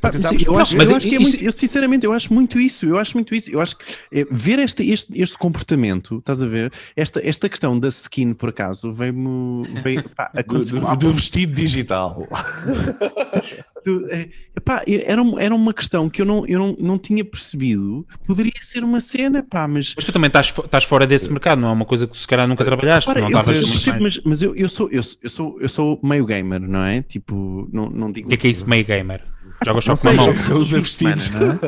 Pá, 0.00 0.10
tentarmos 0.10 0.44
eu 0.44 0.56
acho, 0.56 0.76
Mas 0.76 0.88
eu 0.88 0.96
acho 0.96 1.08
que 1.08 1.16
é 1.16 1.18
muito, 1.18 1.42
eu 1.42 1.50
sinceramente, 1.50 2.06
eu 2.06 2.12
acho 2.12 2.32
muito 2.32 2.60
isso, 2.60 2.86
eu 2.86 2.96
acho 2.98 3.16
muito 3.16 3.34
isso, 3.34 3.50
eu 3.50 3.60
acho 3.60 3.76
que 3.76 3.84
é, 4.12 4.24
ver 4.30 4.60
este, 4.60 4.88
este, 4.88 5.20
este 5.20 5.36
comportamento, 5.36 6.18
estás 6.18 6.40
a 6.42 6.46
ver, 6.46 6.72
esta, 6.94 7.20
esta 7.26 7.48
questão 7.48 7.76
da 7.78 7.88
skin, 7.88 8.32
por 8.34 8.50
acaso, 8.50 8.92
veio-me, 8.92 9.66
veio, 9.82 10.08
pá, 10.10 10.30
Do, 10.46 10.60
do- 10.64 10.96
do 10.96 11.12
vestido 11.12 11.52
digital. 11.52 12.28
Tu, 13.88 14.06
é, 14.10 14.28
epá, 14.54 14.82
era, 14.86 15.22
era 15.38 15.54
uma 15.54 15.72
questão 15.72 16.10
que 16.10 16.20
eu 16.20 16.26
não, 16.26 16.46
eu 16.46 16.58
não, 16.58 16.76
não 16.78 16.98
tinha 16.98 17.24
percebido. 17.24 18.06
Poderia 18.26 18.52
ser 18.60 18.84
uma 18.84 19.00
cena, 19.00 19.42
pá, 19.42 19.66
mas. 19.66 19.94
mas 19.96 20.04
tu 20.04 20.12
também 20.12 20.28
estás, 20.28 20.52
estás 20.62 20.84
fora 20.84 21.06
desse 21.06 21.30
mercado, 21.30 21.58
não 21.60 21.68
é 21.68 21.72
uma 21.72 21.86
coisa 21.86 22.06
que 22.06 22.16
se 22.18 22.26
calhar 22.26 22.46
nunca 22.46 22.64
trabalhaste. 22.66 23.08
Repara, 23.08 23.30
não 23.30 23.40
eu, 23.40 23.44
percebo, 23.44 24.00
mais- 24.00 24.16
mas, 24.18 24.24
mas 24.24 24.42
eu, 24.42 24.54
eu, 24.54 24.68
sou, 24.68 24.90
eu, 24.90 25.02
sou- 25.02 25.18
eu, 25.22 25.30
sou, 25.30 25.60
eu 25.62 25.68
sou 25.70 26.00
meio 26.02 26.26
gamer, 26.26 26.60
não 26.60 26.82
é? 26.84 27.00
Tipo, 27.00 27.66
não, 27.72 27.88
não 27.88 28.12
digo. 28.12 28.26
O 28.26 28.28
que 28.28 28.34
é 28.34 28.36
que 28.36 28.46
é 28.48 28.50
isso, 28.50 28.68
meio 28.68 28.84
gamer? 28.84 29.22
Jogas 29.64 29.84
só 29.84 29.94
com 29.96 30.08
a 30.10 30.12
mão. 30.12 30.26
todos 30.48 30.72
os 30.72 30.94
fins 30.94 31.14
de 31.14 31.20
semana, 31.22 31.58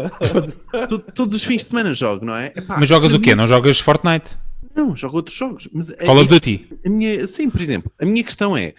é? 0.74 0.86
To- 0.86 0.98
Todos 0.98 1.34
os 1.34 1.42
fins 1.42 1.62
de 1.62 1.64
semana 1.68 1.94
jogo, 1.94 2.24
não 2.24 2.36
é? 2.36 2.52
Epá, 2.54 2.76
Mas 2.78 2.88
jogas 2.88 3.14
o 3.14 3.18
quê? 3.18 3.30
mim- 3.30 3.36
Não 3.36 3.46
jogas 3.48 3.80
Fortnite? 3.80 4.38
Não, 4.76 4.94
jogo 4.94 5.16
outros 5.16 5.36
jogos. 5.36 5.68
Mas 5.72 5.90
a- 5.90 5.96
Call 5.96 6.16
of 6.18 6.26
Duty? 6.28 6.68
A 6.84 6.88
minha, 6.88 7.26
sim, 7.26 7.50
por 7.50 7.60
exemplo, 7.60 7.90
a 8.00 8.04
minha 8.04 8.22
questão 8.22 8.56
é: 8.56 8.74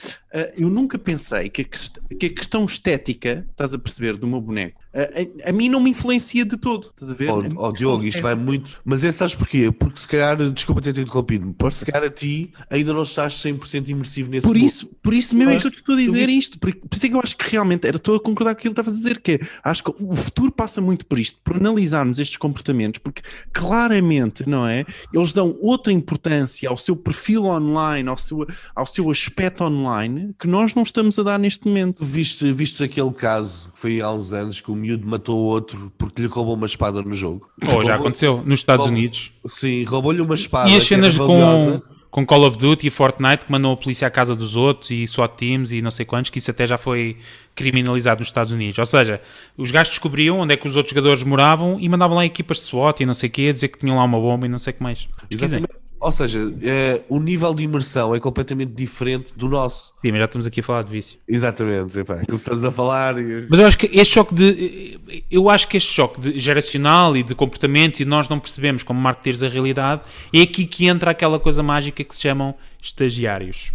eu 0.57 0.69
nunca 0.69 0.97
pensei 0.97 1.49
que 1.49 1.61
a, 1.61 1.65
quest- 1.65 1.97
que 2.19 2.25
a 2.27 2.29
questão 2.33 2.65
estética, 2.65 3.45
estás 3.51 3.73
a 3.73 3.79
perceber, 3.79 4.17
do 4.17 4.25
meu 4.27 4.39
boneco, 4.39 4.79
ah, 4.93 5.09
a, 5.45 5.49
a 5.49 5.51
mim 5.53 5.69
não 5.69 5.79
me 5.79 5.89
influencia 5.89 6.45
de 6.45 6.57
todo. 6.57 6.87
Estás 6.95 7.11
a 7.11 7.15
ver? 7.15 7.29
Ó 7.29 7.33
A 7.33 7.37
ó, 7.37 7.41
questão 7.41 7.71
Diogo, 7.73 8.05
isto 8.05 8.21
vai 8.21 8.35
muito. 8.35 8.79
Mas 8.85 9.03
é, 9.03 9.11
sabes 9.11 9.35
porquê? 9.35 9.71
Porque 9.71 9.99
se 9.99 10.07
calhar, 10.07 10.37
desculpa 10.51 10.81
ter-te 10.81 11.01
interrompido, 11.01 11.53
porque 11.57 11.75
se 11.75 11.85
calhar 11.85 12.07
a 12.07 12.11
ti 12.11 12.51
ainda 12.69 12.93
não 12.93 13.03
estás 13.03 13.33
100% 13.35 13.89
imersivo 13.89 14.29
nesse 14.29 14.47
Por 14.47 14.55
mundo. 14.55 14.65
isso, 14.65 14.85
por 15.01 15.13
isso 15.13 15.35
mesmo 15.35 15.51
é 15.53 15.57
que 15.57 15.67
eu 15.67 15.71
te 15.71 15.77
estou 15.79 15.95
a 15.95 15.97
dizer 15.97 16.25
tu- 16.25 16.31
isto. 16.31 16.59
Por, 16.59 16.73
por 16.75 16.95
isso 16.95 17.05
é 17.05 17.09
que 17.09 17.15
eu 17.15 17.21
acho 17.21 17.37
que 17.37 17.49
realmente 17.51 17.87
era, 17.87 17.97
estou 17.97 18.15
a 18.15 18.19
concordar 18.19 18.53
com 18.55 18.59
aquilo 18.59 18.73
que 18.73 18.79
estavas 18.81 18.93
a 18.99 19.01
dizer, 19.01 19.19
que 19.21 19.31
é, 19.33 19.39
acho 19.63 19.83
que 19.83 19.91
o 20.03 20.15
futuro 20.15 20.51
passa 20.51 20.81
muito 20.81 21.05
por 21.05 21.19
isto, 21.19 21.39
por 21.43 21.55
analisarmos 21.57 22.19
estes 22.19 22.37
comportamentos, 22.37 22.99
porque 23.03 23.21
claramente, 23.53 24.47
não 24.47 24.67
é? 24.67 24.85
Eles 25.13 25.31
dão 25.31 25.55
outra 25.61 25.93
importância 25.93 26.69
ao 26.69 26.77
seu 26.77 26.95
perfil 26.95 27.45
online, 27.45 28.09
ao 28.09 28.17
seu, 28.17 28.45
ao 28.75 28.85
seu 28.85 29.09
aspecto 29.09 29.63
online, 29.63 30.20
que 30.39 30.47
nós 30.47 30.73
não 30.75 30.83
estamos 30.83 31.17
a 31.19 31.23
dar 31.23 31.39
neste 31.39 31.67
momento. 31.67 32.03
Viste, 32.05 32.51
viste 32.51 32.83
aquele 32.83 33.11
caso 33.11 33.69
que 33.71 33.79
foi 33.79 34.01
há 34.01 34.11
uns 34.11 34.31
anos 34.33 34.59
que 34.61 34.71
o 34.71 34.75
miúdo 34.75 35.07
matou 35.07 35.39
outro 35.39 35.91
porque 35.97 36.21
lhe 36.21 36.27
roubou 36.27 36.55
uma 36.55 36.65
espada 36.65 37.01
no 37.01 37.13
jogo? 37.13 37.49
Oh, 37.75 37.83
já 37.83 37.95
aconteceu 37.95 38.41
nos 38.45 38.59
Estados 38.59 38.85
roubou- 38.85 38.99
Unidos. 38.99 39.31
Sim, 39.45 39.83
roubou-lhe 39.83 40.21
uma 40.21 40.35
espada. 40.35 40.69
E 40.69 40.75
as 40.75 40.83
cenas 40.85 41.17
com, 41.17 41.81
com 42.09 42.25
Call 42.25 42.45
of 42.45 42.57
Duty 42.57 42.87
e 42.87 42.89
Fortnite 42.89 43.45
que 43.45 43.51
mandam 43.51 43.71
a 43.71 43.77
polícia 43.77 44.07
à 44.07 44.11
casa 44.11 44.35
dos 44.35 44.55
outros 44.55 44.91
e 44.91 45.07
SWAT 45.07 45.33
teams 45.37 45.71
e 45.71 45.81
não 45.81 45.91
sei 45.91 46.05
quantos, 46.05 46.29
que 46.29 46.39
isso 46.39 46.51
até 46.51 46.67
já 46.67 46.77
foi 46.77 47.17
criminalizado 47.55 48.19
nos 48.19 48.27
Estados 48.27 48.51
Unidos. 48.53 48.77
Ou 48.79 48.85
seja, 48.85 49.21
os 49.57 49.71
gajos 49.71 49.89
descobriam 49.93 50.39
onde 50.39 50.53
é 50.53 50.57
que 50.57 50.67
os 50.67 50.75
outros 50.75 50.93
jogadores 50.93 51.23
moravam 51.23 51.79
e 51.79 51.87
mandavam 51.87 52.17
lá 52.17 52.25
equipas 52.25 52.57
de 52.57 52.63
SWAT 52.63 53.01
e 53.01 53.05
não 53.05 53.13
sei 53.13 53.29
o 53.29 53.31
quê, 53.31 53.47
a 53.49 53.53
dizer 53.53 53.67
que 53.69 53.79
tinham 53.79 53.97
lá 53.97 54.03
uma 54.03 54.19
bomba 54.19 54.45
e 54.45 54.49
não 54.49 54.59
sei 54.59 54.71
o 54.71 54.75
que 54.75 54.83
mais. 54.83 55.07
Exatamente. 55.29 55.69
Ou 56.01 56.11
seja, 56.11 56.39
é, 56.63 57.03
o 57.07 57.19
nível 57.19 57.53
de 57.53 57.63
imersão 57.63 58.15
é 58.15 58.19
completamente 58.19 58.73
diferente 58.73 59.33
do 59.35 59.47
nosso. 59.47 59.93
Sim, 60.01 60.11
mas 60.11 60.19
já 60.19 60.25
estamos 60.25 60.47
aqui 60.47 60.59
a 60.59 60.63
falar 60.63 60.81
de 60.83 60.89
vício. 60.89 61.19
Exatamente. 61.27 61.99
epá, 61.99 62.25
começamos 62.25 62.63
a 62.63 62.71
falar 62.71 63.19
e. 63.19 63.45
Mas 63.47 63.59
eu 63.59 63.67
acho 63.67 63.77
que 63.77 63.85
este 63.93 64.15
choque 64.15 64.33
de. 64.33 64.99
Eu 65.29 65.47
acho 65.47 65.67
que 65.67 65.77
este 65.77 65.93
choque 65.93 66.19
de 66.19 66.39
geracional 66.39 67.15
e 67.15 67.21
de 67.21 67.35
comportamentos 67.35 67.99
e 67.99 68.05
nós 68.05 68.27
não 68.27 68.39
percebemos 68.39 68.81
como 68.81 68.99
marketeers 68.99 69.43
a 69.43 69.47
realidade 69.47 70.01
é 70.33 70.41
aqui 70.41 70.65
que 70.65 70.87
entra 70.87 71.11
aquela 71.11 71.39
coisa 71.39 71.61
mágica 71.61 72.03
que 72.03 72.15
se 72.15 72.21
chamam 72.21 72.55
estagiários. 72.81 73.71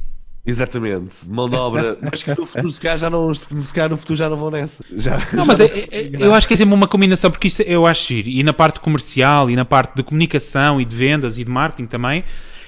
Exatamente, 0.47 1.29
mão 1.29 1.49
de 1.49 1.57
obra, 1.57 1.99
mas 2.11 2.23
que 2.23 2.31
no 2.31 2.47
futuro 2.47 2.71
se 2.71 2.81
calhar 2.81 2.97
já 2.97 3.11
não, 3.11 3.35
se 3.35 3.75
calhar 3.75 3.91
no 3.91 3.97
futuro 3.97 4.17
já 4.17 4.29
não 4.31 4.37
vão 4.37 4.51
nessa. 4.51 4.85
Já, 4.95 5.19
Não, 5.33 5.45
já 5.45 5.45
mas 5.45 5.61
é- 5.61 5.87
é- 5.91 6.11
eu 6.19 6.33
acho 6.33 6.47
que 6.47 6.55
é 6.55 6.57
sempre 6.57 6.75
uma 6.75 6.87
combinação, 6.87 7.31
porque 7.31 7.49
isso 7.49 7.63
eu 7.63 7.87
acho 7.87 8.07
giro. 8.09 8.29
E 8.29 8.43
na 8.43 8.53
parte 8.53 8.79
comercial, 8.81 9.51
e 9.51 9.57
na 9.57 9.65
parte 9.65 9.97
de 9.97 10.03
comunicação, 10.03 10.81
e 10.81 10.85
de 10.85 10.95
vendas, 10.95 11.37
e 11.37 11.45
de 11.45 11.51
marketing 11.51 11.87
também, 11.89 12.23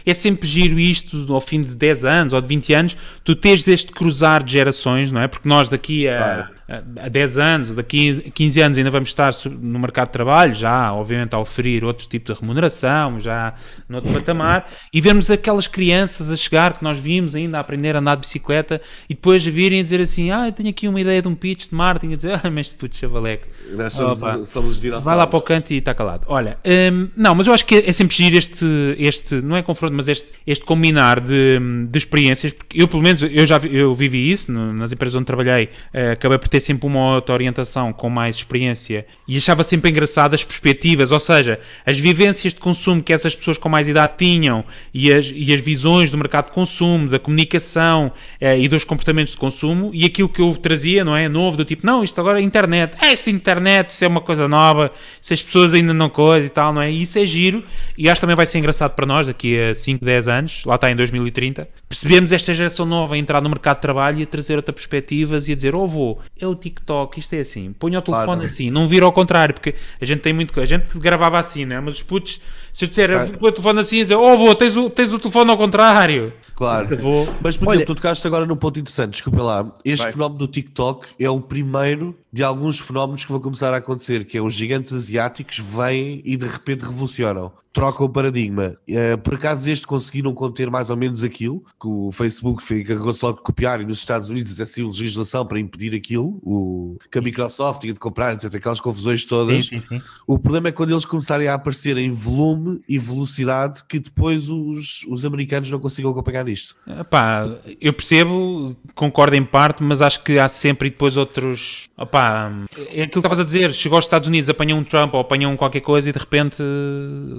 é 0.05 0.15
sempre 0.15 0.49
giro 0.49 0.79
isto, 0.79 1.33
ao 1.33 1.41
fim 1.41 1.61
de 1.61 1.75
10 1.75 2.05
anos 2.05 2.33
ou 2.33 2.41
de 2.41 2.49
20 2.49 2.73
anos, 2.73 2.97
tu 3.23 3.35
teres 3.37 3.69
este 3.69 3.93
cruzar 3.93 4.43
de 4.43 4.53
gerações, 4.53 5.13
não 5.13 5.21
é? 5.21 5.29
Porque 5.29 5.49
nós 5.49 5.69
daqui 5.69 6.09
a, 6.09 6.51
a, 6.51 6.58
a 6.69 7.09
10 7.09 7.39
anos, 7.39 7.75
daqui 7.75 8.23
a 8.27 8.31
15 8.31 8.61
anos 8.61 8.79
ainda 8.79 8.91
vamos 8.91 9.09
estar 9.09 9.31
no 9.61 9.79
mercado 9.79 10.09
de 10.09 10.13
trabalho, 10.13 10.55
já, 10.55 10.93
obviamente, 10.93 11.35
a 11.35 11.39
oferir 11.39 11.83
outro 11.85 12.07
tipo 12.07 12.33
de 12.33 12.39
remuneração, 12.39 13.19
já 13.19 13.55
noutro 13.89 14.13
patamar, 14.13 14.69
e 14.93 15.01
vermos 15.01 15.31
aquelas 15.31 15.67
crianças 15.67 16.31
a 16.31 16.37
chegar 16.37 16.77
que 16.77 16.85
nós 16.85 16.99
vimos 16.99 17.35
ainda 17.35 17.57
a 17.57 17.61
aprender 17.61 17.97
a 17.97 18.01
andar 18.01 18.17
de 18.17 18.21
bicicleta 18.21 18.81
e 19.09 19.15
depois 19.15 19.47
a 19.47 19.51
virem 19.51 19.81
a 19.81 19.83
dizer 19.83 20.01
assim: 20.01 20.31
Ah, 20.31 20.47
eu 20.47 20.53
tenho 20.53 20.69
aqui 20.69 20.87
uma 20.87 21.01
ideia 21.01 21.23
de 21.23 21.29
um 21.29 21.35
pitch 21.35 21.69
de 21.69 21.75
marketing, 21.75 22.13
a 22.13 22.17
dizer, 22.17 22.33
ah, 22.45 22.51
mas 22.51 22.73
puto 22.73 22.97
chavaleco. 22.97 23.47
Nós 23.73 23.95
somos, 23.95 24.23
Opa. 24.23 24.45
somos. 24.45 24.79
Vai 24.79 25.17
lá 25.17 25.27
para 25.27 25.39
o 25.39 25.43
canto 25.43 25.73
e 25.73 25.79
está 25.79 25.95
calado. 25.95 26.25
Olha, 26.29 26.59
hum, 26.93 27.09
não, 27.17 27.35
mas 27.35 27.47
eu 27.47 27.55
acho 27.55 27.65
que 27.65 27.77
é 27.77 27.93
sempre 27.93 28.15
giro 28.17 28.37
este, 28.37 28.67
este 28.99 29.37
não 29.37 29.57
é 29.57 29.63
confronto, 29.63 29.95
mas 29.95 30.07
este, 30.09 30.29
este 30.47 30.65
combinar 30.65 31.21
de, 31.21 31.59
de 31.89 31.99
experiências, 31.99 32.53
porque 32.53 32.81
eu, 32.83 32.87
pelo 32.87 33.03
menos, 33.03 33.23
eu 33.23 33.47
já 33.47 33.57
eu 33.59 33.95
vivi 33.95 34.31
isso 34.31 34.53
no- 34.53 34.73
nas 34.75 34.93
empresas 34.93 35.15
onde 35.15 35.25
trabalhei, 35.27 35.71
eh, 35.93 36.13
acabei 36.13 36.37
por 36.39 36.49
ter 36.49 36.58
sempre 36.61 36.87
uma 36.87 37.15
auto-orientação 37.15 37.93
com 37.93 38.09
mais 38.09 38.37
experiência 38.37 39.07
e 39.27 39.37
achava 39.37 39.63
sempre 39.63 39.91
engraçado 39.91 40.35
as 40.35 40.45
perspectivas, 40.45 41.11
ou 41.11 41.21
seja, 41.21 41.61
as 41.85 41.99
vivências 41.99 42.55
de 42.55 42.61
consumo 42.61 43.03
que 43.03 43.13
essas 43.13 43.35
pessoas 43.35 43.59
com 43.59 43.69
mais 43.69 43.89
idade 43.89 44.15
tinham 44.19 44.65
e 44.93 45.13
as, 45.13 45.31
e 45.35 45.53
as 45.53 45.61
visões 45.61 46.11
do 46.11 46.19
mercado 46.19 46.47
de 46.47 46.53
consumo, 46.53 47.09
da 47.09 47.19
comunicação 47.19 48.13
eh, 48.41 48.59
e 48.61 48.69
dos 48.69 48.85
comportamentos 48.85 49.33
de 49.33 49.39
consumo 49.39 49.91
e 49.93 50.05
aquilo 50.05 50.29
que 50.29 50.41
eu 50.41 50.55
trazia, 50.57 51.05
não 51.05 51.17
é? 51.17 51.29
Novo, 51.29 51.57
do 51.57 51.65
tipo, 51.65 51.87
não, 51.87 52.03
isto 52.03 52.21
agora 52.21 52.41
é 52.41 52.43
internet, 52.43 52.97
é 53.01 53.13
esta 53.13 53.31
internet, 53.31 53.91
isso 53.91 54.05
é 54.05 54.09
uma 54.09 54.21
coisa 54.21 54.49
nova, 54.49 54.91
se 55.21 55.35
as 55.35 55.43
pessoas 55.43 55.75
ainda 55.75 55.93
não 55.93 56.09
coisa 56.09 56.47
e 56.47 56.51
tal, 56.51 56.73
não 56.73 56.83
é? 56.83 56.91
E 56.91 57.03
isso 57.03 57.19
é 57.19 57.27
giro 57.27 57.63
e 57.97 58.09
acho 58.09 58.17
que 58.17 58.21
também 58.23 58.37
vai 58.37 58.47
ser 58.47 58.59
engraçado 58.59 58.95
para 58.95 59.07
nós 59.07 59.27
daqui 59.27 59.59
a 59.59 59.75
5, 59.75 60.05
10 60.05 60.29
anos, 60.29 60.63
lá 60.65 60.75
está 60.75 60.91
em 60.91 60.97
2030, 60.97 61.69
percebemos 61.89 62.33
esta 62.33 62.55
geração 62.55 62.87
nova 62.87 63.15
a 63.15 63.19
entrar 63.19 63.43
no 63.43 63.49
mercado 63.49 63.77
de 63.77 63.83
trabalho 63.83 64.21
e 64.21 64.23
a 64.23 64.27
trazer 64.27 64.57
outras 64.57 64.75
perspectivas 64.75 65.49
e 65.49 65.53
a 65.53 65.57
dizer, 65.57 65.75
oh 65.75 65.87
vô, 65.87 66.19
é 66.39 66.47
o 66.49 66.55
TikTok, 66.57 67.19
isto 67.19 67.33
é 67.35 67.41
assim, 67.41 67.73
ponha 67.73 67.99
o 67.99 68.03
telefone 68.03 68.27
Claro. 68.27 68.47
assim, 68.47 68.71
não 68.71 68.89
vira 68.89 69.05
ao 69.05 69.13
contrário, 69.13 69.55
porque 69.55 69.75
a 70.01 70.05
gente 70.05 70.21
tem 70.21 70.33
muito, 70.33 70.59
a 70.61 70.65
gente 70.65 70.99
gravava 70.99 71.39
assim, 71.39 71.65
né? 71.65 71.81
Mas 71.81 71.95
os 71.95 72.03
putos, 72.03 72.41
se 72.79 72.85
eu 72.85 72.89
disser, 72.89 73.37
põe 73.39 73.49
o 73.49 73.53
telefone 73.53 73.81
assim, 73.81 73.97
dizer, 74.03 74.15
oh 74.15 74.39
vô, 74.39 74.55
tens 74.55 74.77
o, 74.77 74.89
tens 74.89 75.13
o 75.13 75.19
telefone 75.19 75.51
ao 75.51 75.57
contrário. 75.59 76.33
Claro. 76.55 76.97
Vou. 76.97 77.29
Mas, 77.43 77.57
por 77.57 77.67
Olha- 77.67 77.79
exemplo, 77.79 77.93
tu 77.93 77.97
tocaste 77.97 78.25
agora 78.25 78.47
num 78.47 78.55
ponto 78.55 78.79
interessante, 78.79 79.15
desculpa 79.15 79.43
lá. 79.43 79.73
Este 79.85 80.05
Vai. 80.05 80.13
fenómeno 80.13 80.39
do 80.39 80.47
TikTok 80.47 81.09
é 81.19 81.29
o 81.29 81.41
primeiro 81.41 82.17
de 82.33 82.45
alguns 82.45 82.79
fenómenos 82.79 83.25
que 83.25 83.33
vão 83.33 83.41
começar 83.41 83.75
a 83.75 83.79
acontecer, 83.79 84.25
que 84.25 84.39
é 84.39 84.43
os 84.43 84.55
gigantes 84.55 84.93
asiáticos 84.93 85.59
vêm 85.59 86.23
e 86.25 86.37
de 86.37 86.47
repente 86.47 86.83
revolucionam. 86.85 87.51
troca 87.73 88.03
o 88.03 88.09
paradigma. 88.09 88.77
Uh, 88.89 89.17
por 89.19 89.35
acaso 89.35 89.71
este 89.71 89.87
conseguiram 89.87 90.35
conter 90.35 90.69
mais 90.69 90.91
ou 90.91 90.97
menos 90.97 91.23
aquilo, 91.23 91.63
que 91.81 91.87
o 91.87 92.11
Facebook 92.11 92.63
encarregou-se 92.75 93.25
logo 93.25 93.39
de 93.39 93.45
copiar 93.45 93.81
e 93.81 93.85
nos 93.85 93.99
Estados 93.99 94.29
Unidos 94.29 94.53
até 94.53 94.67
saiu 94.67 94.89
legislação 94.89 95.47
para 95.47 95.61
impedir 95.61 95.95
aquilo, 95.95 96.41
o, 96.43 96.97
que 97.11 97.19
a 97.19 97.23
Microsoft 97.23 97.81
tinha 97.81 97.93
de 97.93 98.01
comprar, 98.01 98.35
etc. 98.35 98.53
Aquelas 98.57 98.81
confusões 98.81 99.25
todas. 99.25 99.67
Sim, 99.69 99.79
sim, 99.79 99.99
sim. 99.99 100.03
O 100.27 100.39
problema 100.41 100.69
é 100.69 100.73
quando 100.73 100.91
eles 100.91 101.05
começarem 101.05 101.47
a 101.47 101.55
aparecer 101.55 101.97
em 101.97 102.11
volume 102.11 102.68
e 102.89 102.99
velocidade 102.99 103.83
que 103.89 103.99
depois 103.99 104.49
os, 104.51 105.05
os 105.09 105.25
americanos 105.25 105.71
não 105.71 105.79
consigam 105.79 106.11
acompanhar 106.11 106.49
isto. 106.49 106.77
Epá, 107.01 107.49
eu 107.81 107.93
percebo, 107.93 108.77
concordo 108.95 109.37
em 109.37 109.45
parte, 109.45 109.83
mas 109.83 110.01
acho 110.03 110.23
que 110.23 110.39
há 110.39 110.49
sempre 110.49 110.89
e 110.89 110.91
depois 110.91 111.17
outros. 111.17 111.89
Epá, 111.99 112.51
é 112.77 113.03
aquilo 113.03 113.11
que 113.11 113.19
estavas 113.19 113.41
a 113.41 113.45
dizer. 113.45 113.73
Chegou 113.75 113.97
aos 113.97 114.05
Estados 114.05 114.29
Unidos, 114.29 114.49
apanham 114.49 114.79
um 114.79 114.85
Trump 114.85 115.15
ou 115.15 115.21
apanham 115.21 115.57
qualquer 115.57 115.81
coisa 115.81 116.09
e 116.11 116.13
de 116.13 116.19
repente 116.19 116.63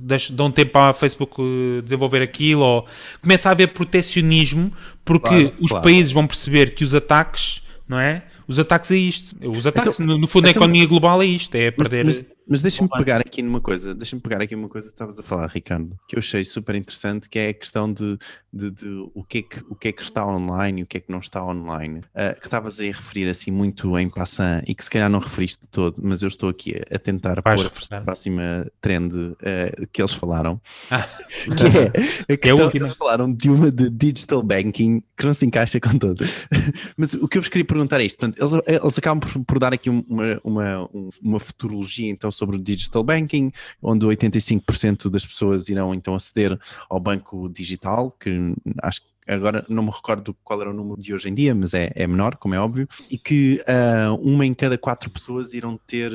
deixam, 0.04 0.36
dão 0.36 0.52
tempo 0.52 0.72
para 0.72 0.90
a 0.90 0.94
Facebook 0.94 1.36
eh, 1.42 1.82
desenvolver 1.82 2.22
aquilo 2.22 2.62
ou 2.62 2.86
começa 3.22 3.50
a 3.50 3.52
haver 3.52 3.68
protecionismo 3.74 4.72
porque 5.06 5.28
Claro, 5.30 5.54
os 5.60 5.70
claro. 5.70 5.84
países 5.84 6.12
vão 6.12 6.26
perceber 6.28 6.74
que 6.76 6.84
os 6.84 6.94
ataques, 6.94 7.62
não 7.88 8.00
é? 8.00 8.24
Os 8.48 8.58
ataques 8.58 8.90
é 8.92 8.98
isto. 8.98 9.36
Os 9.48 9.68
ataques, 9.68 10.00
Então- 10.00 10.16
no, 10.16 10.22
no 10.22 10.28
fundo, 10.28 10.48
a 10.48 10.50
então- 10.50 10.62
economia 10.64 10.86
global 10.88 11.22
é 11.22 11.26
isto: 11.26 11.54
é 11.56 11.70
perder. 11.72 12.04
mas, 12.06 12.20
mas 12.20 12.28
deixa-me 12.62 12.90
pegar 12.90 13.22
aqui 13.22 13.42
numa 13.42 13.62
coisa, 13.62 13.94
deixa-me 13.94 14.22
pegar 14.22 14.42
aqui 14.42 14.56
numa 14.56 14.70
coisa 14.70 14.88
que 14.88 14.94
estavas 14.94 15.20
a 15.20 15.24
falar, 15.24 15.48
Ricardo, 15.48 15.98
que 16.08 16.16
eu 16.16 16.20
achei 16.20 16.44
super 16.44 16.76
interessante, 16.76 17.30
que 17.30 17.38
é 17.40 17.50
a 17.50 17.54
questão 17.54 17.92
de, 17.92 18.18
de, 18.52 18.72
de 18.72 18.88
o, 19.14 19.24
que 19.24 19.38
é 19.40 19.42
que, 19.44 19.64
o 19.70 19.76
que 19.76 19.88
é 19.90 19.92
que 19.92 20.02
está 20.02 20.26
online 20.26 20.82
e 20.82 20.84
o 20.84 20.88
que 20.88 20.98
é 20.98 21.00
que 21.00 21.12
não 21.12 21.20
está 21.20 21.44
online. 21.46 22.02
Ah, 22.16 22.34
que 22.34 22.46
estavas 22.48 22.80
aí 22.80 22.90
a 22.90 22.94
referir 22.94 23.30
assim 23.30 23.52
muito 23.52 23.98
em 24.00 24.10
passant 24.10 24.64
e 24.68 24.74
que 24.74 24.84
se 24.84 24.90
calhar 24.90 25.10
não 25.10 25.20
referiste 25.20 25.62
de 25.62 25.68
todo, 25.70 25.98
mas 26.04 26.22
eu 26.22 26.28
estou 26.28 26.50
aqui 26.50 26.74
a, 26.92 26.98
tentar 27.00 27.42
Vais 27.42 27.62
pôr 27.64 27.72
a 27.92 28.02
próxima 28.02 28.68
trend 28.82 29.14
ah, 29.42 29.86
que 29.92 30.02
eles 30.02 30.14
falaram, 30.14 30.60
Ah, 30.90 31.08
que 32.28 32.32
é 32.32 32.34
a 32.34 32.38
questão, 32.38 32.66
última. 32.66 32.86
eles 32.86 32.94
falaram 32.96 33.32
de 33.34 33.50
uma 33.50 33.72
de 33.72 33.90
digital 33.90 34.42
banking 34.44 35.04
que 35.16 35.26
não 35.26 35.34
se 35.34 35.46
encaixa 35.46 35.80
com 35.80 35.98
todo. 35.98 36.24
Mas 36.98 37.14
o 37.14 37.28
que 37.28 37.38
eu 37.38 37.42
vos 37.42 37.50
queria 37.50 37.66
perguntar 37.66 38.02
é 38.02 38.06
isto: 38.06 38.18
portanto, 38.20 38.40
eles, 38.42 38.82
eles 38.82 38.98
acabam 38.98 39.20
por, 39.20 39.46
por 39.46 39.60
dar 39.60 39.74
aqui 39.74 39.90
uma, 39.90 40.40
uma, 40.44 40.84
um- 40.94 41.10
uma 41.22 41.40
futurologia 41.40 42.10
então 42.10 42.32
sobre 42.40 42.56
o 42.56 42.60
digital 42.60 43.04
banking, 43.04 43.52
onde 43.82 44.06
85% 44.06 45.10
das 45.10 45.26
pessoas 45.26 45.70
irão 45.70 45.94
então 45.94 46.16
aceder 46.16 46.58
ao 46.90 47.00
banco 47.00 47.48
digital, 47.50 48.12
que 48.20 48.54
acho 48.82 49.02
que 49.02 49.08
agora 49.28 49.64
não 49.70 49.84
me 49.84 49.92
recordo 49.92 50.36
qual 50.44 50.60
era 50.60 50.72
o 50.72 50.74
número 50.74 51.00
de 51.00 51.14
hoje 51.14 51.30
em 51.30 51.34
dia, 51.36 51.54
mas 51.54 51.76
é, 51.76 51.92
é 51.94 52.08
menor, 52.08 52.36
como 52.38 52.56
é 52.56 52.60
óbvio, 52.60 52.88
e 53.12 53.18
que 53.18 53.62
ah, 53.68 54.12
uma 54.20 54.44
em 54.46 54.54
cada 54.56 54.76
quatro 54.78 55.10
pessoas 55.12 55.54
irão 55.54 55.80
ter 55.86 56.12